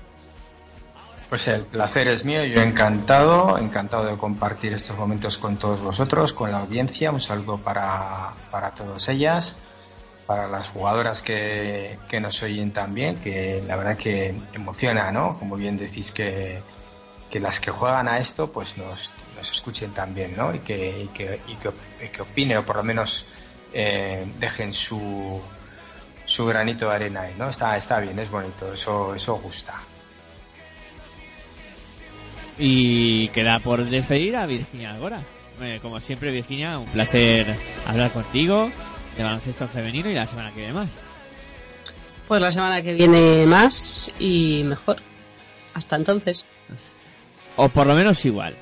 Pues 1.28 1.46
el 1.48 1.62
placer 1.66 2.08
es 2.08 2.24
mío, 2.24 2.44
yo 2.44 2.62
encantado, 2.62 3.58
encantado 3.58 4.06
de 4.06 4.16
compartir 4.16 4.72
estos 4.72 4.96
momentos 4.96 5.36
con 5.36 5.56
todos 5.58 5.82
vosotros, 5.82 6.32
con 6.32 6.50
la 6.50 6.60
audiencia. 6.60 7.10
Un 7.10 7.20
saludo 7.20 7.58
para, 7.58 8.32
para 8.50 8.70
todas 8.70 9.06
ellas, 9.10 9.56
para 10.26 10.48
las 10.48 10.68
jugadoras 10.68 11.20
que, 11.20 11.98
que 12.08 12.20
nos 12.20 12.42
oyen 12.42 12.72
también, 12.72 13.16
que 13.16 13.62
la 13.66 13.76
verdad 13.76 13.98
que 13.98 14.34
emociona, 14.54 15.12
¿no? 15.12 15.38
Como 15.38 15.56
bien 15.56 15.76
decís 15.76 16.10
que, 16.10 16.62
que 17.30 17.38
las 17.38 17.60
que 17.60 17.70
juegan 17.70 18.08
a 18.08 18.18
esto 18.18 18.50
pues 18.50 18.78
nos, 18.78 19.10
nos 19.42 19.50
escuchen 19.50 19.90
también, 19.92 20.36
¿no? 20.36 20.54
Y 20.54 20.60
que, 20.60 21.02
y 21.02 21.08
que, 21.08 21.40
y 21.48 21.56
que, 21.56 21.70
y 22.04 22.08
que 22.08 22.22
opinen 22.22 22.58
o 22.58 22.64
por 22.64 22.76
lo 22.76 22.84
menos 22.84 23.26
eh, 23.72 24.24
dejen 24.38 24.72
su, 24.72 25.40
su 26.24 26.46
granito 26.46 26.88
de 26.88 26.94
arena 26.94 27.22
ahí, 27.22 27.34
¿no? 27.36 27.50
Está, 27.50 27.76
está 27.76 27.98
bien, 27.98 28.16
es 28.20 28.30
bonito, 28.30 28.72
eso, 28.72 29.14
eso 29.16 29.34
gusta. 29.34 29.80
Y 32.56 33.28
queda 33.28 33.58
por 33.58 33.84
despedir 33.84 34.36
a 34.36 34.46
Virginia 34.46 34.92
Algora. 34.92 35.22
Eh, 35.60 35.80
como 35.82 35.98
siempre, 35.98 36.30
Virginia, 36.30 36.78
un 36.78 36.86
placer 36.86 37.56
hablar 37.86 38.12
contigo 38.12 38.70
de 39.16 39.24
baloncesto 39.24 39.66
femenino 39.66 40.08
y 40.08 40.14
la 40.14 40.26
semana 40.26 40.52
que 40.52 40.58
viene 40.58 40.72
más. 40.72 40.88
Pues 42.28 42.40
la 42.40 42.52
semana 42.52 42.80
que 42.80 42.94
viene 42.94 43.44
más 43.46 44.12
y 44.20 44.62
mejor. 44.64 45.02
Hasta 45.74 45.96
entonces. 45.96 46.44
O 47.56 47.68
por 47.68 47.86
lo 47.86 47.94
menos 47.94 48.24
igual. 48.24 48.56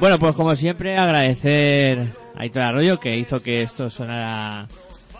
Bueno, 0.00 0.18
pues 0.18 0.34
como 0.34 0.54
siempre, 0.54 0.96
agradecer 0.96 2.08
a 2.34 2.40
Aitor 2.40 2.62
Arroyo 2.62 3.00
que 3.00 3.16
hizo 3.16 3.42
que 3.42 3.62
esto 3.62 3.88
sonara 3.88 4.66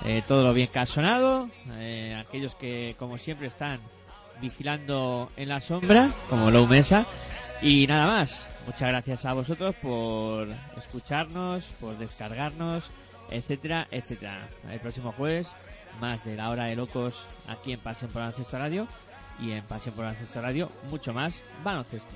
eh, 0.05 0.23
todo 0.27 0.43
lo 0.43 0.53
bien 0.53 0.69
que 0.69 0.79
ha 0.81 0.87
sonado. 0.87 1.49
Eh, 1.79 2.15
aquellos 2.19 2.55
que, 2.55 2.95
como 2.99 3.17
siempre, 3.17 3.47
están 3.47 3.81
vigilando 4.41 5.31
en 5.37 5.49
la 5.49 5.61
sombra, 5.61 6.11
como 6.29 6.51
Low 6.51 6.67
Mesa. 6.67 7.07
Y 7.63 7.87
nada 7.87 8.07
más. 8.07 8.51
Muchas 8.67 8.89
gracias 8.89 9.25
a 9.27 9.33
vosotros 9.33 9.75
por 9.77 10.49
escucharnos, 10.77 11.65
por 11.81 11.97
descargarnos, 11.99 12.91
etcétera, 13.31 13.87
etcétera. 13.91 14.49
El 14.71 14.81
próximo 14.81 15.13
jueves, 15.13 15.49
más 16.01 16.25
de 16.25 16.37
la 16.37 16.51
hora 16.51 16.65
de 16.65 16.77
locos 16.77 17.27
aquí 17.49 17.73
en 17.73 17.81
Pasión 17.81 18.11
por 18.11 18.23
Baloncesto 18.23 18.59
Radio. 18.59 18.89
Y 19.41 19.53
en 19.53 19.65
Pasión 19.65 19.95
por 19.95 20.05
Baloncesto 20.05 20.43
Radio, 20.43 20.71
mucho 20.91 21.13
más 21.15 21.43
baloncesto. 21.63 22.15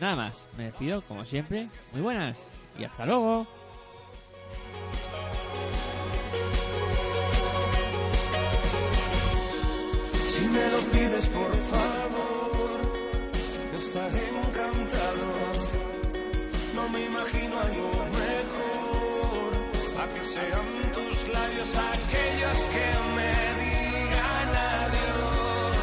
Nada 0.00 0.14
más, 0.14 0.46
me 0.56 0.64
despido 0.64 1.02
como 1.02 1.24
siempre. 1.24 1.68
Muy 1.92 2.02
buenas 2.02 2.38
y 2.78 2.84
hasta 2.84 3.04
luego. 3.04 3.46
Si 10.28 10.46
me 10.46 10.70
lo 10.70 10.90
pides, 10.92 11.26
por 11.26 11.56
favor, 11.56 12.80
estaré 13.76 14.28
encantado. 14.28 15.26
No 16.74 16.88
me 16.90 17.04
imagino 17.04 17.58
algo 17.58 17.90
mejor, 18.04 19.50
a 20.00 20.12
que 20.12 20.22
sean 20.22 20.92
tus 20.92 21.28
labios 21.28 21.70
aquellos 21.76 22.58
que 22.72 22.86
me 23.16 23.32
digan 23.64 24.50
adiós 24.54 25.76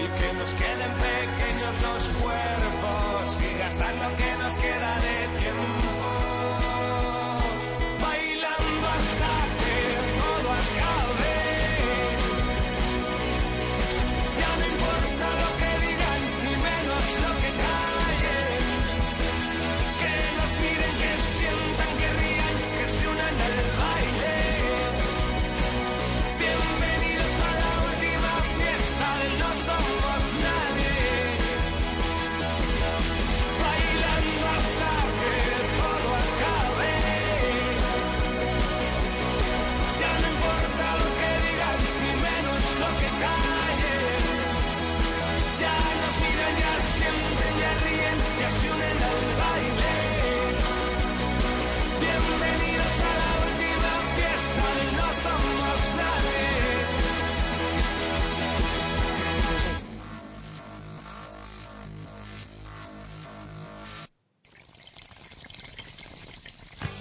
y 0.00 0.06
que 0.20 0.28
nos 0.38 0.50
queden 0.60 0.92
pequeños 1.00 1.82
los 1.82 2.02
cuerpos 2.22 2.63
y 4.04 4.16
gastar 4.16 4.43